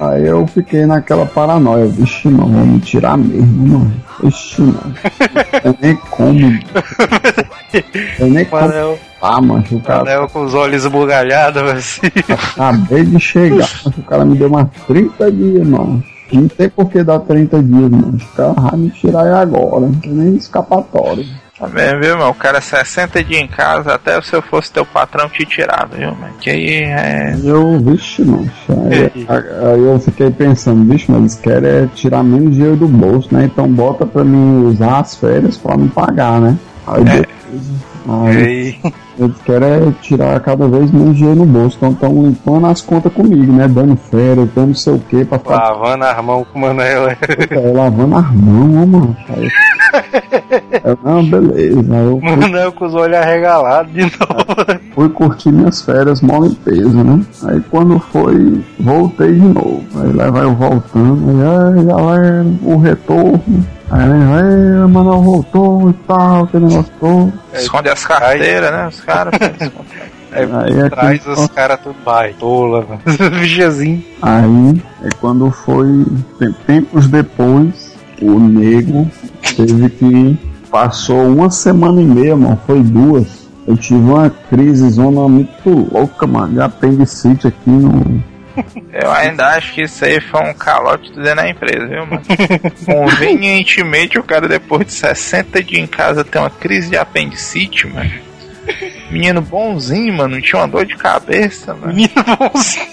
Aí 0.00 0.26
eu 0.26 0.44
fiquei 0.48 0.84
naquela 0.86 1.24
paranoia, 1.24 1.86
vixe, 1.86 2.26
não, 2.26 2.48
vão 2.48 2.66
me 2.66 2.80
tirar 2.80 3.16
mesmo, 3.16 3.64
não. 3.78 3.92
Vixe, 4.20 4.60
não. 4.60 4.92
Eu 5.62 5.76
nem 5.80 5.94
como. 5.94 6.58
Eu 8.18 8.26
nem 8.28 8.44
como. 8.44 8.62
Manel, 8.66 8.98
Ah, 9.20 9.40
mancho, 9.40 9.76
o 9.76 9.80
cara 9.80 10.00
Manel 10.00 10.28
com 10.28 10.44
os 10.44 10.52
olhos 10.54 10.82
esbugalhados, 10.84 11.62
assim. 11.62 12.00
acabei 12.56 13.04
de 13.04 13.20
chegar, 13.20 13.68
mas 13.84 13.96
o 13.96 14.02
cara 14.02 14.24
me 14.24 14.36
deu 14.36 14.48
umas 14.48 14.66
30 14.88 15.30
dias, 15.30 15.64
mano. 15.64 16.02
Não 16.32 16.48
tem 16.48 16.68
por 16.68 16.90
que 16.90 17.02
dar 17.02 17.20
30 17.20 17.62
dias, 17.62 17.90
mano. 17.90 18.16
O 18.16 18.36
cara 18.36 18.52
vai 18.52 18.76
me 18.78 18.90
tirar 18.90 19.34
agora, 19.34 19.86
não 19.86 19.94
tem 19.94 20.12
nem 20.12 20.36
escapatório. 20.36 21.26
Tá 21.58 21.66
vendo, 21.66 22.00
viu, 22.00 22.18
mano? 22.18 22.30
O 22.30 22.34
cara 22.34 22.60
60 22.60 23.22
dias 23.22 23.40
em 23.40 23.46
casa, 23.46 23.94
até 23.94 24.20
se 24.20 24.34
eu 24.34 24.42
fosse 24.42 24.72
teu 24.72 24.84
patrão 24.84 25.28
te 25.28 25.44
tirava, 25.44 25.96
viu, 25.96 26.08
mano? 26.08 26.34
Que 26.40 26.50
aí 26.50 26.82
é. 26.82 27.36
Eu, 27.44 27.78
vixe, 27.78 28.24
mancho. 28.24 28.50
Aí, 28.68 29.26
aí 29.28 29.80
eu 29.80 30.00
fiquei 30.00 30.30
pensando, 30.30 30.90
vixe, 30.90 31.06
mas 31.08 31.20
eles 31.20 31.34
querem 31.36 31.70
é 31.70 31.88
tirar 31.94 32.24
menos 32.24 32.56
dinheiro 32.56 32.76
do 32.76 32.88
bolso, 32.88 33.28
né? 33.32 33.44
Então 33.44 33.68
bota 33.68 34.04
pra 34.04 34.24
mim 34.24 34.64
usar 34.64 35.00
as 35.00 35.14
férias 35.14 35.56
pra 35.56 35.76
não 35.76 35.88
pagar, 35.88 36.40
né? 36.40 36.56
Aí 36.86 37.04
beleza. 37.04 37.91
Aí, 38.08 38.78
Eles 39.18 39.36
querem 39.44 39.68
é 39.68 39.92
tirar 40.00 40.40
cada 40.40 40.66
vez 40.66 40.90
menos 40.90 41.16
dinheiro 41.16 41.40
no 41.40 41.46
bolso, 41.46 41.76
então 41.76 41.90
estão 41.90 42.22
limpando 42.22 42.66
as 42.66 42.80
contas 42.80 43.12
comigo, 43.12 43.52
né? 43.52 43.68
Dando 43.68 43.94
férias, 43.96 44.48
dando 44.54 44.68
não 44.68 44.74
sei 44.74 44.94
o 44.94 44.98
que 44.98 45.24
pra 45.24 45.38
ficar 45.38 45.56
lavando 45.56 46.04
as 46.04 46.24
mãos 46.24 46.46
com 46.50 46.58
o 46.58 46.62
Manel. 46.62 47.08
é, 47.08 47.16
lavando 47.72 48.16
as 48.16 48.32
mãos, 48.32 48.82
ó, 48.82 48.86
mano. 48.86 49.16
Aí, 49.28 49.50
eu, 50.82 50.98
não, 51.04 51.24
beleza. 51.24 51.94
Aí 51.94 52.04
eu 52.04 52.20
fui, 52.20 52.36
Manel 52.36 52.72
com 52.72 52.86
os 52.86 52.94
olhos 52.94 53.18
arregalados 53.18 53.92
de 53.92 54.00
novo. 54.00 54.82
fui 54.94 55.08
curtir 55.10 55.52
minhas 55.52 55.82
férias, 55.82 56.22
mó 56.22 56.38
limpeza, 56.38 57.04
né? 57.04 57.22
Aí 57.44 57.60
quando 57.70 57.98
foi, 57.98 58.64
voltei 58.80 59.34
de 59.34 59.40
novo. 59.40 59.84
Aí 59.96 60.12
lá 60.12 60.30
vai 60.30 60.44
eu 60.44 60.54
voltando, 60.54 61.30
aí, 61.30 61.78
ai, 61.78 61.84
galera, 61.84 62.46
o 62.62 62.78
retorno. 62.78 63.42
Aí, 63.92 64.10
aí, 64.10 64.88
Manuel 64.88 65.20
voltou 65.20 65.90
e 65.90 65.92
tal, 66.08 66.44
aquele 66.44 66.64
negócio 66.64 66.92
todo. 66.98 67.32
Esconde 67.52 67.90
as 67.92 68.06
carteiras, 68.06 68.70
né? 68.70 68.88
Os 68.88 69.00
caras. 69.00 69.34
Aí, 70.32 70.48
Aí 70.82 70.88
traz 70.90 71.26
os 71.26 71.46
caras 71.48 71.78
tudo 71.82 71.94
baitola, 72.04 72.86
mano. 72.88 73.00
Bichazinho. 73.38 74.02
Aí 74.22 74.82
é 75.04 75.08
quando 75.20 75.50
foi 75.50 76.06
tem- 76.38 76.52
tempos 76.66 77.06
depois, 77.06 77.94
o 78.20 78.40
nego 78.40 79.10
teve 79.56 79.90
que 79.90 80.38
passou 80.70 81.26
uma 81.26 81.50
semana 81.50 82.00
e 82.00 82.04
meia, 82.06 82.34
mano, 82.34 82.58
foi 82.66 82.82
duas. 82.82 83.42
Eu 83.66 83.76
tive 83.76 84.00
uma 84.00 84.30
crise 84.30 84.88
zona 84.90 85.28
muito 85.28 85.88
louca, 85.92 86.26
mano, 86.26 86.54
de 86.54 86.60
apendicite 86.62 87.46
aqui 87.46 87.68
no. 87.70 88.24
Eu 88.92 89.10
ainda 89.10 89.48
acho 89.48 89.74
que 89.74 89.82
isso 89.82 90.04
aí 90.04 90.20
foi 90.20 90.40
um 90.40 90.54
calote 90.54 91.10
do 91.12 91.22
dentro 91.22 91.36
da 91.36 91.48
empresa, 91.48 91.86
viu, 91.86 92.06
mano? 92.06 92.22
Convenientemente, 92.84 94.18
o 94.18 94.22
cara, 94.22 94.48
depois 94.48 94.86
de 94.86 94.92
60 94.92 95.62
dias 95.62 95.82
em 95.82 95.86
casa, 95.86 96.24
tem 96.24 96.40
uma 96.40 96.50
crise 96.50 96.90
de 96.90 96.96
apendicite, 96.96 97.86
mano. 97.86 98.10
Menino 99.10 99.40
bonzinho, 99.40 100.14
mano, 100.14 100.36
não 100.36 100.42
tinha 100.42 100.60
uma 100.60 100.68
dor 100.68 100.86
de 100.86 100.96
cabeça, 100.96 101.74
mano. 101.74 101.94
Menino 101.94 102.12
bonzinho. 102.38 102.92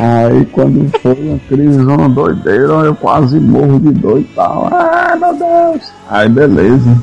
Aí 0.00 0.44
quando 0.46 0.90
foi 0.98 1.14
uma 1.14 1.38
crise 1.48 1.84
zona 1.84 2.08
doideira, 2.08 2.72
eu 2.84 2.94
quase 2.96 3.38
morro 3.38 3.78
de 3.78 3.92
dor 3.92 4.20
e 4.20 4.24
tal. 4.34 4.68
Ai 4.72 5.16
meu 5.16 5.34
Deus! 5.34 5.92
Aí 6.08 6.28
beleza, 6.28 7.00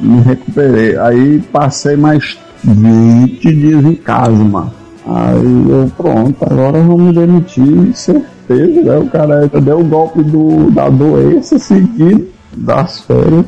me 0.00 0.20
recuperei. 0.20 0.98
Aí 0.98 1.40
passei 1.50 1.96
mais 1.96 2.38
20 2.64 3.54
dias 3.54 3.84
em 3.84 3.94
casa, 3.94 4.32
mano. 4.32 4.81
Aí 5.06 5.66
eu, 5.68 5.90
pronto, 5.96 6.36
agora 6.44 6.78
me 6.78 7.12
demitir, 7.12 7.94
certeza, 7.94 8.82
né? 8.82 8.98
O 8.98 9.08
cara 9.08 9.48
deu 9.48 9.80
o 9.80 9.84
golpe 9.84 10.22
do, 10.22 10.70
da 10.70 10.88
doença 10.88 11.58
seguido 11.58 12.28
das 12.56 13.00
férias. 13.00 13.46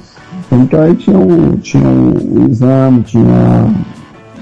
Então 0.51 0.83
aí 0.83 0.95
tinha 0.95 1.19
o, 1.19 1.57
tinha 1.59 1.89
o, 1.89 2.49
exame, 2.51 3.03
tinha, 3.03 3.71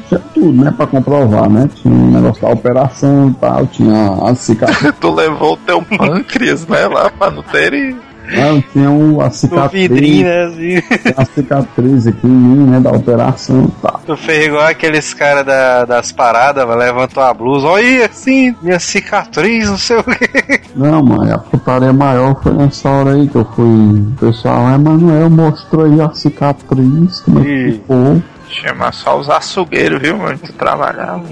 tinha 0.08 0.20
tudo, 0.32 0.64
né? 0.64 0.72
Pra 0.74 0.86
comprovar, 0.86 1.50
né? 1.50 1.68
Tinha 1.74 1.94
o 1.94 2.10
negócio 2.10 2.42
da 2.42 2.50
operação 2.50 3.28
e 3.28 3.34
tal, 3.34 3.66
tinha 3.66 4.12
a 4.24 4.34
cicatriz. 4.34 4.92
Tu 4.98 5.14
levou 5.14 5.54
o 5.54 5.56
teu 5.58 5.82
pâncreas, 5.82 6.66
né, 6.66 6.86
lá 6.86 7.10
pra 7.10 7.30
não 7.30 7.42
ter 7.42 7.94
Não, 8.30 8.60
tinha 8.60 8.90
o, 8.90 9.20
a 9.20 9.30
cicatriz, 9.30 9.88
vidrinho, 9.88 10.24
né, 10.24 10.44
assim. 10.44 10.98
tinha 10.98 11.14
a 11.16 11.24
cicatriz 11.24 12.06
aqui 12.06 12.26
em 12.26 12.30
mim, 12.30 12.70
né? 12.70 12.80
Da 12.80 12.90
operação 12.90 13.64
e 13.64 13.82
tal. 13.82 14.00
Tu 14.06 14.16
fez 14.16 14.46
igual 14.46 14.66
aqueles 14.66 15.12
caras 15.12 15.44
da, 15.44 15.84
das 15.84 16.12
paradas, 16.12 16.64
levantou 16.76 17.22
a 17.22 17.34
blusa. 17.34 17.66
Olha 17.66 18.06
assim, 18.06 18.54
minha 18.62 18.78
cicatriz, 18.78 19.68
não 19.68 19.76
sei 19.76 19.96
o 19.96 20.04
que. 20.04 20.60
Não, 20.74 21.02
mãe, 21.02 21.32
a 21.32 21.38
putaria 21.38 21.92
maior 21.92 22.40
foi 22.42 22.52
nessa 22.52 22.88
hora 22.88 23.14
aí 23.14 23.28
que 23.28 23.36
eu 23.36 23.44
fui. 23.44 23.64
O 23.64 24.16
pessoal, 24.18 24.68
é 24.68 24.78
Manuel 24.78 25.28
mostrou 25.28 25.84
aí 25.84 26.00
a 26.00 26.10
cicatriz, 26.10 27.20
como 27.20 27.40
é 27.40 27.42
que 27.42 27.72
ficou. 27.72 28.22
Chama 28.48 28.92
só 28.92 29.18
os 29.18 29.30
açougueiros, 29.30 30.00
viu, 30.00 30.16
mano? 30.18 30.38
Tu 30.38 30.52
trabalhava. 30.52 31.24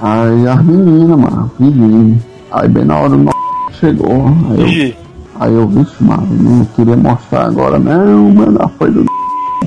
Aí 0.00 0.48
as 0.48 0.64
meninas, 0.64 1.18
mano, 1.18 1.50
pedindo. 1.56 2.22
Aí 2.50 2.68
bem 2.68 2.84
na 2.84 2.98
hora 2.98 3.14
o 3.14 3.30
chegou. 3.72 4.26
Aí 4.50 4.90
eu, 4.90 5.03
aí 5.38 5.52
eu 5.52 5.66
vi, 5.68 5.86
mano, 6.00 6.26
não 6.30 6.64
queria 6.66 6.96
mostrar 6.96 7.46
agora, 7.46 7.78
não, 7.78 8.30
mano, 8.30 8.70
foi 8.78 8.90
do. 8.90 9.04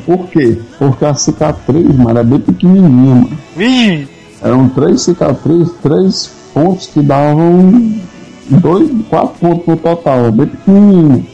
Por 0.06 0.28
quê? 0.28 0.58
Porque 0.80 1.06
a 1.06 1.14
cicatriz, 1.14 1.96
mano, 1.96 2.10
era 2.12 2.24
bem 2.24 2.40
pequenininha, 2.40 3.16
mano. 3.16 3.30
Ih, 3.58 4.08
Eram 4.42 4.70
três 4.70 5.02
cicatrizes, 5.02 5.74
três 5.82 6.32
pontos 6.54 6.88
que 6.88 7.02
davam 7.02 7.94
dois, 8.50 8.90
quatro 9.10 9.36
pontos 9.40 9.68
no 9.68 9.78
total, 9.78 10.32
bem 10.32 10.48
pequenininho. 10.48 11.26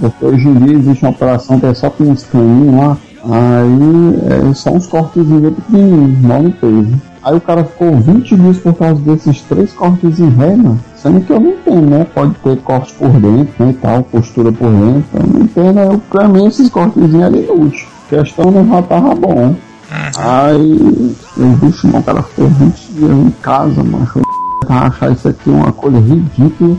Porque 0.00 0.24
hoje 0.24 0.48
em 0.48 0.54
dia 0.54 0.76
existe 0.78 1.04
uma 1.04 1.10
operação 1.10 1.60
que 1.60 1.66
é 1.66 1.74
só 1.74 1.90
com 1.90 2.04
uns 2.04 2.24
caninhos 2.24 2.74
lá. 2.74 2.96
Aí 3.24 4.50
é 4.50 4.54
só 4.54 4.70
uns 4.70 4.86
cortezinhos 4.86 5.42
bem 5.42 5.52
pequenininhos, 5.52 6.22
não 6.22 6.42
no 6.42 6.52
peso. 6.52 7.11
Aí 7.24 7.36
o 7.36 7.40
cara 7.40 7.64
ficou 7.64 7.96
20 7.96 8.36
dias 8.36 8.58
por 8.58 8.74
causa 8.74 9.00
desses 9.00 9.40
três 9.42 9.72
cortes 9.72 10.18
em 10.18 10.28
ré, 10.28 10.56
mano. 10.56 10.80
Sendo 10.96 11.20
que 11.20 11.32
eu 11.32 11.40
não 11.40 11.50
entendo, 11.50 11.90
né? 11.90 12.06
Pode 12.12 12.34
ter 12.34 12.56
corte 12.58 12.92
por 12.94 13.10
dentro, 13.10 13.64
né? 13.64 13.74
Tal, 13.80 14.02
postura 14.04 14.50
por 14.50 14.70
dentro. 14.70 15.04
Eu 15.14 15.26
não 15.26 15.40
entendo, 15.42 15.78
eu, 15.78 16.02
pra 16.10 16.28
mim 16.28 16.46
esses 16.46 16.68
cortezinhos 16.68 17.24
ali 17.24 17.46
é 17.46 17.52
útil. 17.52 17.86
A 18.06 18.16
questão 18.16 18.50
não 18.50 18.68
já 18.68 18.82
tava 18.82 19.14
bom. 19.14 19.54
Aí, 20.18 21.14
eu 21.36 21.48
bicho, 21.56 21.86
não, 21.86 22.00
o 22.00 22.02
cara 22.02 22.22
ficou 22.22 22.48
20 22.48 22.92
dias 22.92 23.10
em 23.10 23.30
casa, 23.42 23.82
mano. 23.82 24.08
Eu 24.16 24.22
achar 24.68 25.12
isso 25.12 25.28
aqui 25.28 25.50
uma 25.50 25.72
coisa 25.72 25.98
ridícula. 25.98 26.76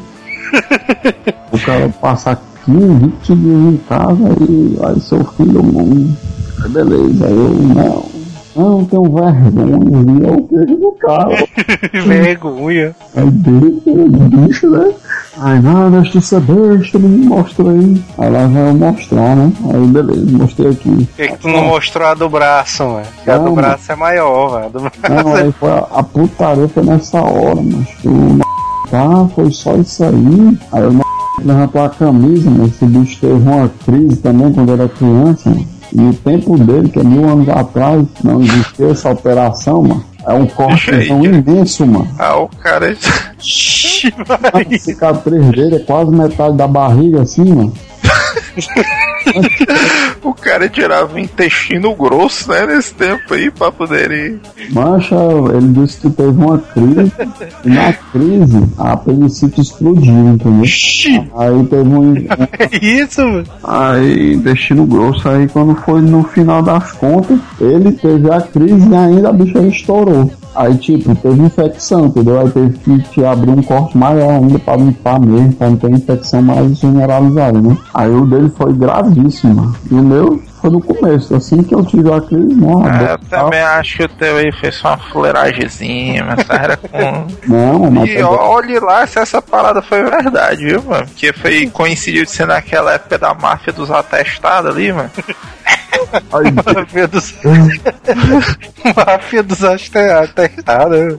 o 1.52 1.60
cara 1.60 1.90
passar 2.02 2.42
15, 2.66 2.80
20 2.80 3.36
dias 3.36 3.74
em 3.74 3.78
casa 3.88 4.24
e 4.42 4.80
aí 4.84 5.00
seu 5.00 5.24
filho, 5.24 5.64
mano. 5.64 6.18
Beleza, 6.70 7.26
eu 7.26 7.50
não. 7.50 8.23
Não, 8.56 8.86
tenho 8.86 9.04
vergonha, 9.04 10.32
o 10.32 10.48
queijo 10.48 10.76
do 10.78 10.92
carro. 11.00 11.48
Vergonha. 12.06 12.96
Aí 13.16 13.30
deixa, 13.32 14.28
bicho, 14.30 14.70
né? 14.70 14.94
Aí 15.40 15.60
nada, 15.60 16.02
deixa 16.02 16.20
de 16.20 16.26
ser 16.26 16.40
besta, 16.42 17.00
não 17.00 17.10
me 17.10 17.26
mostra 17.26 17.68
aí. 17.72 18.04
Aí 18.20 18.30
lá 18.30 18.46
vai 18.46 18.70
eu 18.70 18.74
mostrar, 18.76 19.36
né? 19.36 19.52
Aí 19.74 19.88
beleza, 19.88 20.38
mostrei 20.38 20.72
aqui. 20.72 20.90
Por 20.90 21.16
que, 21.16 21.28
que 21.30 21.38
tu 21.38 21.48
não 21.48 21.64
mostrou 21.64 22.08
a 22.08 22.14
do 22.14 22.30
braço, 22.30 22.84
mano? 22.84 23.06
Porque 23.16 23.32
a 23.32 23.38
do 23.40 23.46
Não, 23.46 23.56
braço 23.56 23.92
é 23.92 23.96
maior, 23.96 24.50
velho. 24.50 24.66
A 24.66 24.70
do 24.70 24.80
braço 24.80 25.24
Não, 25.26 25.38
é- 25.38 25.42
aí 25.42 25.52
foi 25.54 25.72
a, 25.72 25.88
a 25.92 26.04
putaria 26.04 26.68
foi 26.68 26.84
nessa 26.84 27.22
hora, 27.22 27.56
mas 27.62 27.88
o 28.06 28.10
m... 28.10 28.42
tá, 28.92 29.28
foi 29.34 29.52
só 29.52 29.76
isso 29.76 30.04
aí. 30.04 30.58
Aí 30.72 30.84
o 30.84 30.92
m... 30.92 31.02
levantou 31.44 31.84
a 31.84 31.90
camisa, 31.90 32.52
mas 32.52 32.68
esse 32.72 32.86
bicho 32.86 33.20
teve 33.20 33.34
uma 33.34 33.68
crise 33.84 34.18
também 34.18 34.54
quando 34.54 34.72
era 34.74 34.88
criança, 34.88 35.50
mano. 35.50 35.73
E 35.96 36.02
o 36.02 36.14
tempo 36.14 36.58
dele, 36.58 36.90
que 36.90 37.00
é 37.00 37.04
mil 37.04 37.30
anos 37.30 37.48
atrás, 37.50 38.04
não 38.24 38.42
existia 38.42 38.88
essa 38.88 39.12
operação, 39.12 39.84
mano. 39.84 40.06
É 40.26 40.34
um 40.34 40.48
cortezão 40.48 41.24
imenso, 41.24 41.86
mano. 41.86 42.08
Ah, 42.18 42.38
o 42.38 42.48
cara. 42.48 42.98
A 44.54 44.80
cicatriz 44.80 45.52
dele 45.52 45.76
é 45.76 45.80
quase 45.80 46.12
metade 46.12 46.56
da 46.56 46.68
barriga, 46.68 47.22
assim, 47.22 47.44
mano. 47.44 47.74
o 50.24 50.34
cara 50.34 50.70
tirava 50.70 51.16
o 51.16 51.20
intestino 51.20 51.96
grosso, 51.96 52.50
né? 52.50 52.66
Nesse 52.66 52.94
tempo 52.94 53.34
aí, 53.34 53.50
pra 53.50 53.72
poder 53.72 54.12
ir. 54.12 54.40
Mancha, 54.72 55.16
ele 55.56 55.68
disse 55.74 56.02
que 56.02 56.10
teve 56.10 56.30
uma 56.30 56.58
crise, 56.58 57.12
e 57.66 57.70
na 57.70 57.94
crise 57.94 58.64
a 58.78 58.94
apendicite 58.94 59.62
explodiu, 59.62 60.14
entendeu? 60.14 60.66
Aí 61.38 61.66
teve 61.66 61.90
um. 61.90 62.16
É 62.60 62.78
isso, 62.86 63.22
mano. 63.22 63.46
Aí, 63.64 64.34
intestino 64.34 64.86
grosso, 64.86 65.28
aí 65.28 65.48
quando 65.48 65.76
foi 65.76 66.02
no 66.02 66.24
final 66.24 66.62
das 66.62 66.92
contas, 66.94 67.40
ele 67.60 67.92
teve 67.94 68.32
a 68.32 68.42
crise 68.42 68.90
e 68.90 68.96
ainda 68.96 69.30
a 69.30 69.34
bicha 69.34 69.60
estourou. 69.60 70.32
Aí, 70.56 70.78
tipo, 70.78 71.16
teve 71.16 71.42
infecção, 71.42 72.06
entendeu? 72.06 72.40
Aí 72.40 72.50
teve 72.52 72.78
que 72.80 73.00
te 73.10 73.26
abrir 73.26 73.52
um 73.52 73.62
corte 73.62 73.98
maior 73.98 74.32
ainda 74.32 74.60
pra 74.60 74.76
limpar 74.76 75.20
mesmo, 75.20 75.54
pra 75.54 75.70
não 75.70 75.78
ter 75.78 75.92
infecção 75.92 76.42
mais 76.42 76.78
generalizada, 76.78 77.60
né? 77.62 77.78
Aí 77.94 78.12
o 78.12 78.26
dele 78.26 78.52
foi 78.56 78.74
gravíssimo. 78.74 79.76
E 79.90 79.94
o 79.94 80.04
meu 80.04 80.42
foi 80.64 80.70
no 80.70 80.82
começo, 80.82 81.36
assim 81.36 81.62
que 81.62 81.76
eu 81.76 81.84
tive 81.84 82.10
a 82.10 82.22
crise, 82.22 82.56
É, 82.56 83.14
eu 83.14 83.20
também 83.30 83.62
acho 83.62 83.98
que 83.98 84.04
o 84.04 84.10
teu 84.10 84.38
aí 84.38 84.50
fez 84.54 84.76
só 84.76 84.90
uma 84.90 84.98
fuleiragemzinha, 84.98 86.24
mas 86.24 86.50
era 86.50 86.78
com. 86.78 87.28
Não, 87.46 87.92
mas 87.92 88.10
E 88.10 88.24
olhe 88.24 88.80
lá 88.80 89.06
se 89.06 89.20
essa 89.20 89.42
parada 89.42 89.82
foi 89.82 90.04
verdade, 90.04 90.64
viu, 90.64 90.82
mano? 90.84 91.06
Porque 91.08 91.34
foi 91.34 91.68
coincidiu 91.68 92.24
de 92.24 92.32
ser 92.32 92.48
naquela 92.48 92.94
época 92.94 93.18
da 93.18 93.34
máfia 93.34 93.74
dos 93.74 93.92
atestados 93.92 94.72
ali, 94.72 94.94
mano. 94.94 95.12
Máfia 96.76 97.08
dos. 97.08 97.34
Máfia 98.96 99.44
dos 99.44 99.64
atestados. 99.64 101.18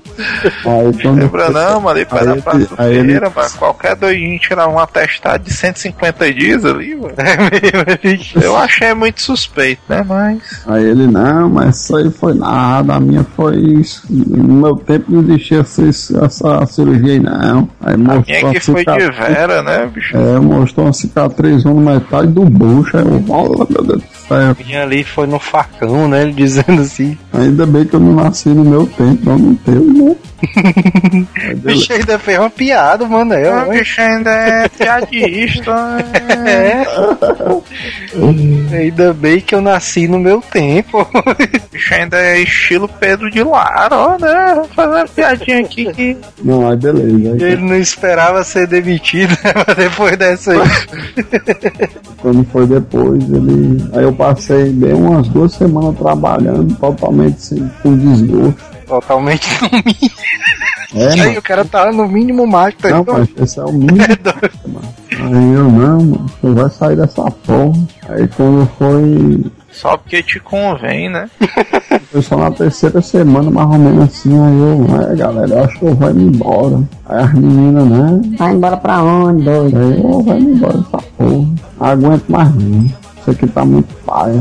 Lembra 1.02 1.50
não, 1.50 1.80
mano? 1.80 1.88
Ali 1.94 2.04
perto 2.04 2.28
Aí 2.28 2.36
da 2.36 2.42
Praça 2.42 2.88
ele- 2.92 3.12
ele- 3.12 3.20
mano. 3.20 3.50
Qualquer 3.58 3.96
doidinho 3.96 4.38
tirar 4.38 4.68
um 4.68 4.78
atestado 4.78 5.44
de 5.44 5.52
150 5.52 6.32
dias 6.32 6.64
ali, 6.64 6.94
mano. 6.94 7.14
É 7.16 8.44
Eu 8.44 8.56
achei 8.56 8.92
muito 8.94 9.20
suspeito, 9.22 9.82
né? 9.88 10.04
Mas. 10.06 10.62
Aí 10.66 10.84
ele, 10.84 11.06
não, 11.06 11.48
mas 11.50 11.76
isso 11.82 11.96
aí 11.96 12.10
foi 12.10 12.34
nada, 12.34 12.94
a 12.94 13.00
minha 13.00 13.24
foi 13.36 13.56
isso. 13.56 14.02
No 14.10 14.54
meu 14.54 14.76
tempo 14.76 15.06
não 15.10 15.20
existia 15.22 15.60
essa, 15.60 15.82
essa 16.24 16.66
cirurgia 16.66 17.12
aí, 17.14 17.20
não. 17.20 17.68
Aí 17.80 17.94
A 17.94 17.98
mostrou 17.98 18.38
minha 18.40 18.52
que 18.52 18.60
foi 18.60 18.84
de 18.84 19.10
Vera, 19.10 19.62
né, 19.62 19.86
bicho? 19.86 20.16
É, 20.16 20.38
mostrou 20.40 20.86
uma 20.86 20.92
cicatriz 20.92 21.64
na 21.64 21.72
metade 21.74 22.28
do 22.28 22.44
bucho. 22.44 22.96
Aí 22.96 23.04
eu, 23.04 23.24
olha, 23.28 23.66
meu 23.70 23.84
Deus 23.84 24.02
do 24.02 24.08
céu. 24.28 24.56
E 24.66 24.76
ali 24.84 25.02
foi 25.02 25.26
no 25.26 25.38
facão, 25.38 26.06
né? 26.08 26.22
Ele 26.22 26.32
dizendo 26.32 26.80
assim. 26.82 27.18
Ainda 27.32 27.66
bem 27.66 27.84
que 27.84 27.94
eu 27.94 28.00
não 28.00 28.14
nasci 28.14 28.48
no 28.50 28.64
meu 28.64 28.86
tempo, 28.86 29.18
não 29.24 29.38
no 29.38 29.56
teu, 29.56 29.80
né? 29.80 30.16
O 31.52 31.56
bicho 31.56 31.92
ainda 31.92 32.18
fez 32.18 32.38
uma 32.38 32.50
piada, 32.50 33.06
mano. 33.06 33.32
É, 33.32 33.64
O 33.64 33.70
bicho 33.70 34.00
ainda 34.00 34.30
é 34.30 34.68
piadista. 34.68 35.72
é. 36.46 36.84
Ainda 38.76 39.12
bem 39.12 39.40
que 39.40 39.54
eu 39.54 39.60
nasci 39.60 40.06
no 40.06 40.18
meu 40.18 40.40
tempo. 40.40 41.00
O 41.00 41.34
bicho 41.72 41.94
ainda 41.94 42.18
é 42.18 42.40
estilo 42.40 42.88
Pedro 42.88 43.30
de 43.30 43.42
Lara, 43.42 43.96
ó, 43.96 44.18
né? 44.18 44.62
Fazer 44.74 44.94
uma 44.96 45.06
piadinha 45.06 45.60
aqui 45.60 45.92
que. 45.92 46.16
Não, 46.42 46.68
aí 46.68 46.76
beleza. 46.76 47.32
Aí, 47.32 47.52
Ele 47.52 47.62
não 47.62 47.76
esperava 47.76 48.44
ser 48.44 48.66
demitido 48.66 49.30
né, 49.30 49.52
depois 49.76 50.16
dessa 50.16 50.52
aí. 50.52 50.58
quando 52.18 52.44
foi 52.52 52.66
depois, 52.66 53.22
ele. 53.30 53.84
Aí 53.94 54.02
eu 54.04 54.12
passei 54.12 54.63
bem 54.72 54.94
umas 54.94 55.28
duas 55.28 55.52
semanas 55.52 55.96
trabalhando, 55.96 56.74
totalmente 56.76 57.40
sem, 57.42 57.70
com 57.82 57.96
desgosto. 57.96 58.56
Totalmente 58.86 59.48
no 59.62 59.68
mínimo. 59.70 60.14
É, 60.94 61.08
aí 61.08 61.18
mano. 61.18 61.38
o 61.38 61.42
cara 61.42 61.64
tava 61.64 61.90
no 61.90 62.06
mínimo 62.06 62.46
mágico. 62.46 62.82
tá 62.82 62.90
Não, 62.90 62.98
ligado? 63.00 63.18
mas 63.18 63.42
esse 63.42 63.58
é 63.58 63.64
o 63.64 63.72
mínimo. 63.72 63.98
mano. 64.68 64.94
Aí 65.10 65.52
eu 65.52 65.64
não, 65.64 65.70
mano, 65.70 66.26
não 66.42 66.54
vai 66.54 66.70
sair 66.70 66.96
dessa 66.96 67.24
porra. 67.30 67.72
Aí 68.08 68.28
quando 68.28 68.68
foi. 68.78 69.44
Só 69.72 69.96
porque 69.96 70.22
te 70.22 70.38
convém, 70.38 71.08
né? 71.10 71.28
Foi 72.12 72.22
só 72.22 72.36
na 72.36 72.48
terceira 72.52 73.02
semana, 73.02 73.50
mais 73.50 73.66
ou 73.70 73.74
menos 73.76 74.04
assim, 74.04 74.38
aí 74.38 74.56
eu, 74.56 75.10
é 75.12 75.16
galera, 75.16 75.52
eu 75.52 75.64
acho 75.64 75.78
que 75.80 75.84
eu 75.84 75.94
vou 75.96 76.14
me 76.14 76.22
embora. 76.26 76.80
Aí 77.06 77.24
as 77.24 77.32
meninas, 77.34 77.88
né? 77.88 78.20
Vai 78.38 78.52
embora 78.52 78.76
pra 78.76 79.02
onde, 79.02 79.42
doido? 79.42 79.76
Aí 79.76 79.96
eu 80.00 80.22
vou 80.22 80.22
me 80.22 80.52
embora 80.52 80.78
dessa 80.78 80.98
porra. 81.18 81.48
Aguento 81.80 82.28
mais 82.28 82.54
não. 82.54 83.03
Isso 83.24 83.30
aqui 83.30 83.46
tá 83.46 83.64
muito 83.64 83.94
paia. 84.04 84.38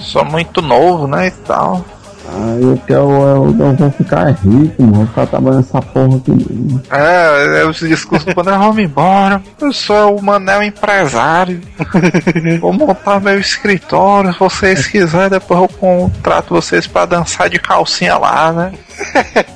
Sou 0.00 0.24
muito 0.24 0.60
novo, 0.60 1.06
né? 1.06 1.28
E 1.28 1.30
tal. 1.30 1.84
Aí 2.30 2.62
eu 2.62 2.76
quero, 2.84 3.10
eu, 3.10 3.56
eu 3.58 3.74
vou 3.76 3.90
ficar 3.92 4.26
rico, 4.32 4.82
mano. 4.82 4.94
Vou 4.94 5.06
ficar 5.06 5.26
trabalhando 5.28 5.60
essa 5.60 5.80
porra 5.80 6.16
aqui 6.16 6.32
mesmo. 6.32 6.82
É, 6.90 7.60
é 7.60 7.64
os 7.64 7.78
discursos 7.78 8.34
quando 8.34 8.50
eu 8.50 8.58
vou 8.58 8.80
embora. 8.80 9.40
Eu 9.60 9.72
sou 9.72 10.18
o 10.18 10.22
Manel 10.22 10.64
empresário. 10.64 11.60
Vou 12.60 12.72
montar 12.72 13.20
meu 13.20 13.38
escritório. 13.38 14.32
Se 14.32 14.38
vocês 14.40 14.88
quiserem, 14.88 15.30
depois 15.30 15.60
eu 15.60 15.68
contrato 15.68 16.54
vocês 16.54 16.88
pra 16.88 17.06
dançar 17.06 17.48
de 17.48 17.60
calcinha 17.60 18.18
lá, 18.18 18.52
né? 18.52 18.72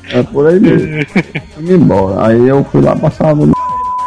É 0.09 0.23
por 0.23 0.47
aí 0.47 0.61
mesmo. 0.61 1.05
Fui 1.55 1.75
embora. 1.75 2.29
Aí 2.29 2.49
eu 2.49 2.65
fui 2.71 2.81
lá 2.81 2.95
passar 2.95 3.35
no. 3.35 3.53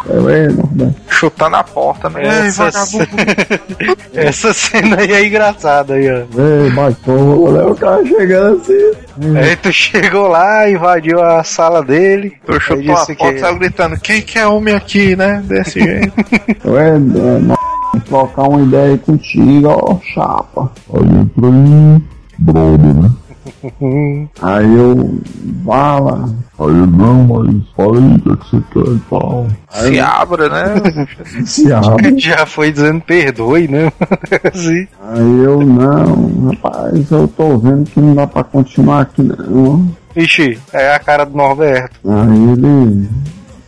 Ei, 0.10 0.48
Norberto. 0.48 0.95
Chutando 1.10 1.56
a 1.56 1.64
porta, 1.64 2.10
né? 2.10 2.48
Essa, 2.48 2.69
vagabundo. 2.69 3.07
essa 4.14 4.53
cena 4.53 4.98
aí 4.99 5.11
é 5.11 5.26
engraçada 5.26 5.95
aí, 5.95 6.07
ó. 6.10 6.18
Ei. 6.18 6.72
Olha 7.07 7.68
o 7.68 7.76
cara 7.76 8.06
chegando 8.06 8.61
assim. 8.61 9.38
Aí 9.38 9.56
tu 9.56 9.72
chegou 9.72 10.27
lá, 10.27 10.69
invadiu 10.69 11.22
a 11.23 11.44
sala 11.44 11.82
dele. 11.84 12.34
Tu 12.45 12.52
aí 12.53 12.60
chutou 12.60 12.94
a 12.94 12.98
porta 12.98 13.11
e 13.14 13.15
que- 13.15 13.40
saiu 13.40 13.57
gritando: 13.60 13.99
Quem 13.99 14.22
que 14.22 14.38
é 14.38 14.45
homem 14.48 14.76
aqui, 14.76 15.15
né? 15.15 15.41
Desse 15.45 15.80
jeito. 15.80 16.14
Eu, 16.64 16.77
é, 16.77 16.90
é, 16.90 16.99
não, 16.99 17.56
trocar 18.06 18.44
uma 18.44 18.61
ideia 18.61 18.91
aí 18.91 18.98
contigo, 18.99 19.68
ó, 19.69 19.98
chapa. 20.14 20.72
Olha 20.90 21.26
pra 21.36 21.48
aí, 21.48 22.02
brother, 22.40 22.94
né? 22.95 23.11
Aí 24.41 24.76
eu, 24.76 25.19
fala. 25.65 26.30
Aí 26.57 26.73
não, 26.73 27.23
mas 27.26 27.67
fala 27.76 27.97
aí 27.99 28.15
o 28.15 28.19
que, 28.19 28.31
é 28.31 28.35
que 28.35 28.49
você 28.49 28.63
quer 28.73 28.91
e 28.91 28.99
tal. 29.09 29.47
Se 29.69 29.99
abra, 29.99 30.49
né? 30.49 31.45
Se 31.45 31.72
abre. 31.72 32.17
Já 32.19 32.45
foi 32.45 32.72
dizendo 32.72 33.01
perdoe, 33.01 33.67
né? 33.67 33.91
assim. 34.53 34.88
Aí 35.09 35.43
eu, 35.43 35.61
não, 35.61 36.49
rapaz, 36.49 37.11
eu 37.11 37.27
tô 37.27 37.57
vendo 37.57 37.89
que 37.89 37.99
não 37.99 38.15
dá 38.15 38.26
pra 38.26 38.43
continuar 38.43 39.01
aqui 39.01 39.22
não. 39.22 39.89
Ixi, 40.15 40.57
é 40.72 40.95
a 40.95 40.99
cara 40.99 41.26
do 41.26 41.35
Norberto. 41.35 41.99
Aí 42.09 42.51
ele 42.51 43.09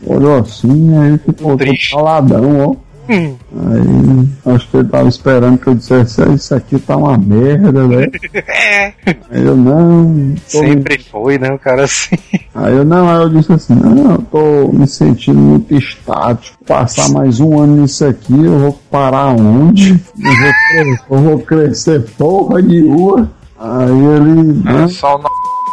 olhou 0.06 0.40
assim, 0.40 0.98
aí 0.98 1.18
ficou 1.18 1.34
todo 1.34 1.58
Triste. 1.58 1.92
caladão, 1.94 2.60
ó. 2.62 2.87
Aí 3.10 4.54
acho 4.56 4.68
que 4.70 4.78
ele 4.78 4.88
tava 4.90 5.08
esperando 5.10 5.58
que 5.58 5.68
eu 5.68 5.76
dissesse, 5.76 6.22
"Ah, 6.22 6.28
isso 6.34 6.54
aqui 6.56 6.80
tá 6.80 6.96
uma 6.98 7.18
merda, 7.18 7.88
né? 7.88 8.08
Aí 9.32 9.46
eu 9.46 9.56
não. 9.56 10.36
Sempre 10.48 11.00
foi, 11.04 11.38
né? 11.38 11.52
O 11.54 11.60
cara 11.60 11.84
assim. 11.86 12.16
Aí 12.54 12.76
eu 12.76 12.84
não, 12.86 13.10
aí 13.10 13.22
eu 13.24 13.30
disse 13.30 13.54
assim, 13.54 13.76
não, 13.76 14.12
eu 14.14 14.18
tô 14.32 14.72
me 14.74 14.88
sentindo 14.88 15.40
muito 15.40 15.76
estático. 15.76 16.58
Passar 16.66 17.10
mais 17.10 17.40
um 17.40 17.60
ano 17.60 17.82
nisso 17.82 18.06
aqui, 18.06 18.34
eu 18.44 18.60
vou 18.60 18.74
parar 18.92 19.28
onde? 19.28 19.92
Eu 19.92 20.32
vou, 20.36 20.52
cre- 20.54 21.00
eu 21.12 21.18
vou 21.20 21.40
crescer 21.40 22.02
porra 22.18 22.62
nenhuma. 22.62 23.32
Aí 23.60 23.90
ele. 23.92 24.62
É 24.68 24.74
Né? 24.74 24.88
só 24.88 25.16
o 25.16 25.20
n... 25.20 25.26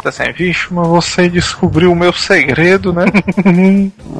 assim, 0.06 0.32
vixe, 0.36 0.66
mas 0.72 0.86
você 0.88 1.28
descobriu 1.28 1.92
o 1.92 1.96
meu 1.96 2.12
segredo, 2.12 2.92
né? 2.92 3.04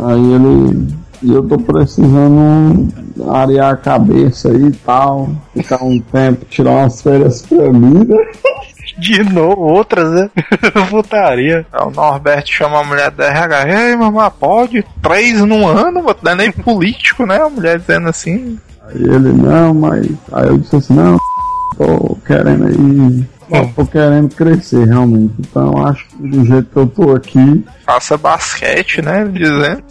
Aí 0.07 0.33
ele. 0.33 0.89
E 1.25 1.33
eu 1.33 1.43
tô 1.43 1.57
precisando 1.57 2.87
arear 3.33 3.73
a 3.73 3.77
cabeça 3.77 4.51
aí 4.51 4.67
e 4.67 4.73
tal. 4.73 5.31
Ficar 5.55 5.83
um 5.83 5.99
tempo, 5.99 6.45
tirar 6.45 6.71
umas 6.73 7.01
férias 7.01 7.41
pra 7.41 7.73
mim, 7.73 8.05
né? 8.05 8.27
De 8.99 9.25
novo, 9.25 9.63
outras, 9.63 10.11
né? 10.13 10.31
Putaria. 10.91 11.67
Aí 11.73 11.87
o 11.87 11.91
Norberto 11.91 12.51
chama 12.51 12.81
a 12.81 12.85
mulher 12.85 13.11
da 13.11 13.25
RH, 13.25 13.89
ei, 13.89 13.97
mamãe, 13.97 14.31
pode? 14.39 14.85
Três 15.03 15.41
num 15.41 15.67
ano, 15.67 16.05
não 16.23 16.33
é 16.33 16.35
nem 16.35 16.53
político, 16.53 17.25
né? 17.25 17.39
A 17.39 17.49
mulher 17.49 17.79
dizendo 17.79 18.09
assim. 18.09 18.59
Aí 18.87 19.03
ele, 19.03 19.33
não, 19.33 19.73
mas. 19.73 20.07
Aí 20.31 20.47
eu 20.47 20.59
disse 20.59 20.77
assim, 20.77 20.93
não, 20.93 21.17
tô 21.79 22.19
querendo 22.27 22.67
aí. 22.67 23.25
Eu 23.51 23.73
tô 23.75 23.87
querendo 23.87 24.35
crescer 24.35 24.87
realmente. 24.87 25.35
Então 25.39 25.87
acho 25.87 26.07
que 26.07 26.17
do 26.29 26.45
jeito 26.45 26.71
que 26.71 26.77
eu 26.77 26.87
tô 26.87 27.15
aqui, 27.15 27.65
Faça 27.85 28.17
basquete, 28.17 29.03
né? 29.03 29.25
Dizendo. 29.27 29.83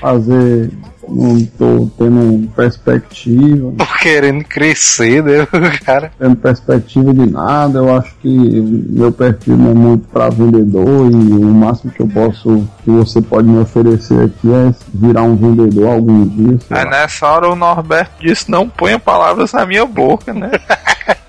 fazer. 0.00 0.70
Não 1.08 1.44
tô 1.58 1.90
tendo 1.98 2.48
perspectiva, 2.54 3.72
Tô 3.76 3.86
querendo 3.98 4.44
crescer, 4.44 5.20
né? 5.22 5.46
Cara. 5.84 6.12
tendo 6.16 6.36
perspectiva 6.36 7.12
de 7.12 7.28
nada. 7.28 7.80
Eu 7.80 7.96
acho 7.96 8.14
que 8.22 8.28
meu 8.28 9.10
perfil 9.10 9.56
não 9.56 9.72
é 9.72 9.74
muito 9.74 10.08
pra 10.08 10.28
vendedor 10.30 11.10
e 11.10 11.14
o 11.14 11.44
máximo 11.52 11.90
que 11.92 12.00
eu 12.00 12.06
posso, 12.06 12.68
que 12.84 12.90
você 12.90 13.20
pode 13.20 13.48
me 13.48 13.58
oferecer 13.58 14.26
aqui 14.26 14.48
é 14.52 14.72
virar 14.94 15.22
um 15.22 15.34
vendedor 15.34 15.88
algum 15.88 16.24
dia. 16.24 16.58
Aí 16.70 16.84
lá. 16.84 16.90
nessa 16.90 17.26
hora 17.26 17.48
o 17.48 17.56
Norberto 17.56 18.12
disse, 18.20 18.48
não 18.48 18.68
ponha 18.68 18.98
palavras 18.98 19.52
na 19.52 19.66
minha 19.66 19.84
boca, 19.84 20.32
né? 20.32 20.52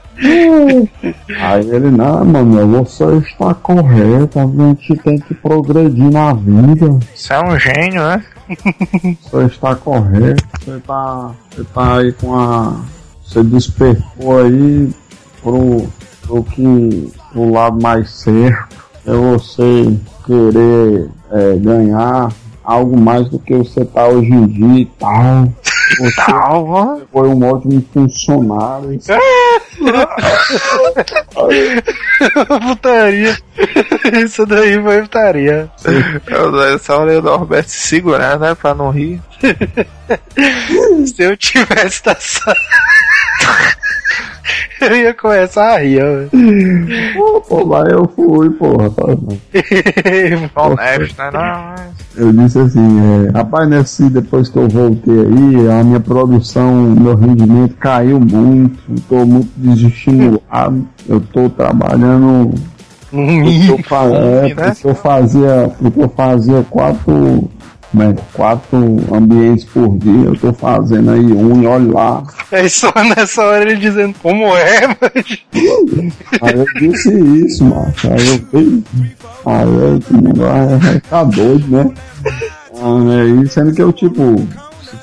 Aí 1.40 1.70
ele, 1.70 1.91
não, 1.91 2.24
mano, 2.24 2.84
você 2.84 3.04
está 3.18 3.54
correto, 3.54 4.40
a 4.40 4.45
gente 4.45 4.95
tem 4.98 5.18
que 5.20 5.34
progredir 5.34 6.12
na 6.12 6.34
vida. 6.34 7.00
Você 7.14 7.34
é 7.34 7.44
um 7.44 7.60
gênio, 7.60 8.02
né? 8.02 8.24
Você 9.24 9.45
está 9.45 9.74
correto, 9.74 10.44
você 10.60 10.78
tá, 10.86 11.32
você 11.50 11.64
tá 11.74 11.98
aí 11.98 12.12
com 12.12 12.36
a. 12.36 12.82
Você 13.24 13.41
despertou 13.41 14.38
aí 14.38 14.90
pro, 15.41 15.88
pro 16.22 16.44
que 16.44 17.14
pro 17.32 17.52
lado 17.52 17.82
mais 17.82 18.10
certo. 18.12 18.84
É 19.06 19.14
você 19.14 19.98
querer 20.26 21.10
é, 21.32 21.56
ganhar 21.56 22.32
algo 22.64 22.98
mais 22.98 23.28
do 23.30 23.40
que 23.40 23.56
você 23.56 23.84
tá 23.84 24.08
hoje 24.08 24.32
em 24.32 24.48
dia 24.48 24.82
e 24.82 24.86
tal. 24.86 25.50
Você 25.97 27.05
foi 27.11 27.27
um 27.27 27.51
ótimo 27.51 27.85
funcionário. 27.93 28.99
putaria. 32.68 33.38
Isso 34.23 34.45
daí 34.45 34.81
foi 34.81 35.01
putaria. 35.01 35.69
Eu, 36.27 36.76
essa 36.76 36.97
hora 36.97 37.19
o 37.19 37.22
Norberto 37.22 37.69
se 37.69 37.88
segurar, 37.88 38.39
né? 38.39 38.55
Pra 38.55 38.73
não 38.73 38.91
rir. 38.91 39.22
Se 41.05 41.23
eu 41.23 41.35
tivesse 41.38 42.01
essa. 42.05 42.55
Eu 44.89 44.95
ia 44.97 45.14
começar 45.14 45.76
a 45.76 45.80
rir. 45.80 46.01
Pô, 47.15 47.41
pô, 47.41 47.65
mas 47.65 47.91
eu 47.91 48.07
fui, 48.15 48.49
porra. 48.51 48.91
Honesto, 50.55 51.18
né? 51.18 51.31
Não. 51.31 51.93
Eu 52.15 52.31
disse 52.31 52.60
assim, 52.60 53.27
é, 53.27 53.31
rapaz, 53.38 53.68
nesse, 53.68 54.10
depois 54.10 54.49
que 54.49 54.57
eu 54.57 54.68
voltei 54.68 55.19
aí, 55.19 55.69
a 55.80 55.84
minha 55.84 55.99
produção, 55.99 56.72
meu 56.73 57.15
rendimento 57.15 57.76
caiu 57.77 58.19
muito, 58.19 58.80
tô 59.10 59.26
muito 59.26 59.49
desestimulado, 59.57 60.88
eu 61.07 61.19
tô 61.19 61.49
trabalhando. 61.49 62.53
Um 63.11 63.43
Eu, 63.45 63.76
é, 63.76 64.55
porque 64.55 64.88
eu 64.88 64.95
fazia, 64.95 65.72
porque 65.80 66.01
eu 66.01 66.10
fazia 66.10 66.65
quatro, 66.68 67.47
né, 67.94 68.15
quatro 68.34 68.99
ambientes 69.11 69.65
por 69.65 69.98
dia, 69.98 70.26
eu 70.26 70.36
tô 70.36 70.52
fazendo 70.53 71.11
aí 71.11 71.22
um 71.26 71.61
e 71.61 71.68
olha 71.68 71.94
lá. 71.94 72.24
É 72.52 72.68
só 72.68 72.91
nessa 73.15 73.44
hora 73.44 73.64
ele 73.64 73.78
dizendo 73.78 74.15
como 74.22 74.45
é, 74.56 74.88
mas. 74.88 75.40
Aí 76.41 76.56
eu 76.56 76.65
disse 76.80 77.14
isso, 77.45 77.64
macho. 77.65 78.07
Aí 78.11 78.28
eu 78.28 78.40
fui. 78.49 78.84
Aí 79.45 79.68
eu, 79.68 79.99
vai 80.36 80.80
ficar 80.80 81.24
doido, 81.26 81.68
né? 81.68 81.94
Aí, 82.76 83.48
sendo 83.48 83.74
que 83.74 83.82
eu, 83.82 83.94
tipo, 83.94 84.36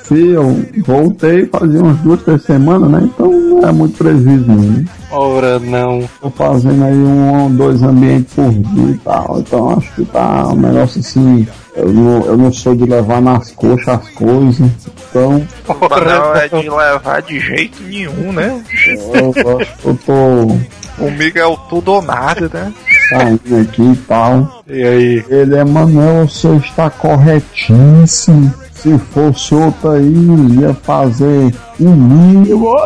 se 0.03 0.27
eu 0.31 0.65
voltei 0.85 1.45
fazia 1.45 1.81
umas 1.81 1.97
duas, 1.99 2.21
três 2.23 2.43
semanas, 2.43 2.91
né? 2.91 3.01
Então 3.03 3.31
é 3.67 3.71
muito 3.71 3.97
prejuízo, 3.97 4.45
não. 4.47 4.55
Né? 4.55 4.85
Ora, 5.11 5.59
não. 5.59 6.09
Tô 6.21 6.29
fazendo 6.29 6.83
aí 6.83 6.93
um 6.93 7.43
ou 7.43 7.49
dois 7.49 7.83
ambientes 7.83 8.33
por 8.33 8.51
dia 8.51 8.91
e 8.91 8.97
tal. 8.99 9.39
Então 9.39 9.77
acho 9.77 9.91
que 9.93 10.05
tá 10.05 10.47
um 10.47 10.55
negócio 10.55 10.99
assim. 10.99 11.47
Eu 11.75 11.91
não, 11.93 12.25
eu 12.25 12.37
não 12.37 12.51
sou 12.51 12.75
de 12.75 12.83
levar 12.85 13.21
nas 13.21 13.51
coxas 13.51 13.87
as 13.87 14.09
coisas. 14.09 14.69
Então 15.09 15.41
Não 15.67 16.35
é 16.35 16.47
de 16.47 16.69
levar 16.69 17.21
de 17.21 17.39
jeito 17.39 17.81
nenhum, 17.83 18.33
né? 18.33 18.61
eu, 18.87 19.33
eu 19.35 19.59
acho 19.59 19.77
que 19.77 19.85
eu 19.85 19.99
tô 20.05 20.47
Comigo 20.97 21.39
é 21.39 21.45
o 21.45 21.57
tudo 21.57 21.93
ou 21.93 22.01
nada, 22.01 22.49
né? 22.53 22.71
saindo 23.09 23.57
aqui 23.61 23.81
e 23.81 23.95
tal. 24.07 24.63
E 24.67 24.83
aí? 24.83 25.25
Ele, 25.29 25.57
Emanuel, 25.57 26.27
você 26.27 26.47
está 26.57 26.89
corretíssimo. 26.89 28.53
Se 28.81 28.97
fosse 28.97 29.53
outro 29.53 29.91
aí, 29.91 30.11
ia 30.59 30.73
fazer 30.73 31.53
um 31.79 31.93
mínimo. 31.95 32.73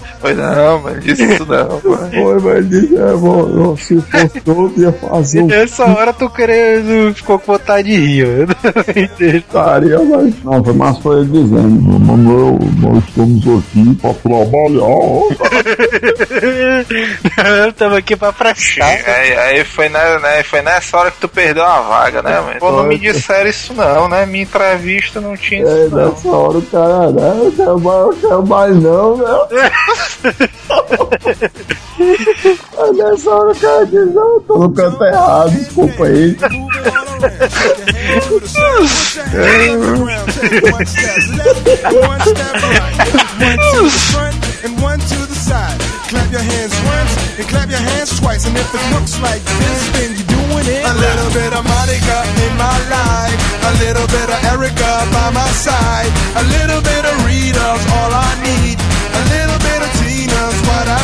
Pois 0.20 0.36
não, 0.36 0.80
mas 0.82 1.02
disse 1.04 1.24
isso 1.24 1.46
não, 1.46 1.68
mano. 1.68 2.10
Foi, 2.10 2.40
mas 2.40 2.68
disse, 2.68 2.96
é, 2.96 3.12
bom, 3.12 3.76
se 3.76 4.00
fosse 4.00 4.42
outro, 4.50 4.72
ia 4.82 4.92
fazer 4.92 5.42
um 5.42 5.46
Nessa 5.46 5.84
hora 5.84 6.12
tu 6.12 6.28
querendo. 6.30 7.14
ficou 7.14 7.38
com 7.38 7.52
vontade 7.52 7.88
de 7.88 7.96
rir. 7.96 8.48
Estaria, 9.20 9.98
mas 9.98 10.34
não, 10.44 10.64
foi 10.64 10.74
mais 10.74 10.98
foi 10.98 11.20
ele 11.20 11.26
dizendo, 11.42 11.98
Manuel, 12.00 12.58
nós 12.80 13.04
estamos 13.04 13.42
aqui 13.46 13.94
para 14.00 14.14
trabalhar. 14.14 15.46
Tamo 17.76 17.94
aqui 17.96 18.16
pra 18.16 18.32
prestar. 18.32 18.86
Aí, 18.86 19.36
aí 19.36 19.64
foi, 19.64 19.88
na, 19.88 20.18
né, 20.18 20.42
foi 20.42 20.62
nessa 20.62 20.96
hora 20.98 21.10
que 21.10 21.18
tu 21.20 21.28
perdeu 21.28 21.64
a 21.64 21.80
vaga, 21.82 22.22
né? 22.22 22.42
Mas, 22.46 22.58
pô, 22.58 22.70
não 22.72 22.84
me 22.84 22.98
disseram 22.98 23.48
isso 23.48 23.74
não, 23.74 24.08
né? 24.08 24.24
Minha 24.26 24.44
entrevista 24.44 25.20
não 25.20 25.36
tinha 25.36 25.66
É, 25.66 25.86
isso 25.86 25.94
não. 25.96 26.08
nessa 26.08 26.28
hora 26.28 26.58
o 26.58 26.62
cara, 26.62 27.10
né, 27.10 27.40
eu 27.44 27.52
quero 27.52 27.80
mais, 27.80 28.06
eu 28.06 28.16
quero 28.28 28.46
mais 28.46 28.76
não, 28.82 29.16
né? 29.16 29.26
Nessa 32.96 33.30
hora 33.30 33.52
o 33.52 33.56
cara 33.56 33.86
diz, 33.86 34.14
não, 34.14 34.40
tô 34.40 34.58
no 34.58 34.72
canto 34.72 35.04
errado, 35.04 35.50
desculpa 35.50 36.04
aí. 36.04 36.36
and 44.66 44.82
one 44.82 44.98
to 44.98 45.18
the 45.30 45.34
side. 45.34 45.78
Clap 46.10 46.30
your 46.30 46.42
hands 46.42 46.74
once 46.86 47.12
and 47.38 47.46
clap 47.46 47.70
your 47.70 47.82
hands 47.82 48.18
twice. 48.18 48.46
And 48.46 48.56
if 48.58 48.66
it 48.74 48.84
looks 48.94 49.14
like 49.22 49.42
this, 49.42 49.80
then 49.94 50.10
you're 50.18 50.30
doing 50.30 50.66
it. 50.66 50.82
A 50.82 50.94
little 50.94 51.30
bit 51.30 51.50
of 51.54 51.62
Monica 51.62 52.18
in 52.46 52.52
my 52.58 52.78
life, 52.90 53.38
a 53.70 53.72
little 53.82 54.06
bit 54.10 54.28
of 54.30 54.38
Erica 54.50 54.92
by 55.14 55.30
my 55.30 55.50
side, 55.54 56.10
a 56.34 56.44
little 56.58 56.82
bit 56.82 57.02
of 57.06 57.14
Rita's 57.22 57.82
all 57.94 58.10
I 58.10 58.30
need, 58.42 58.76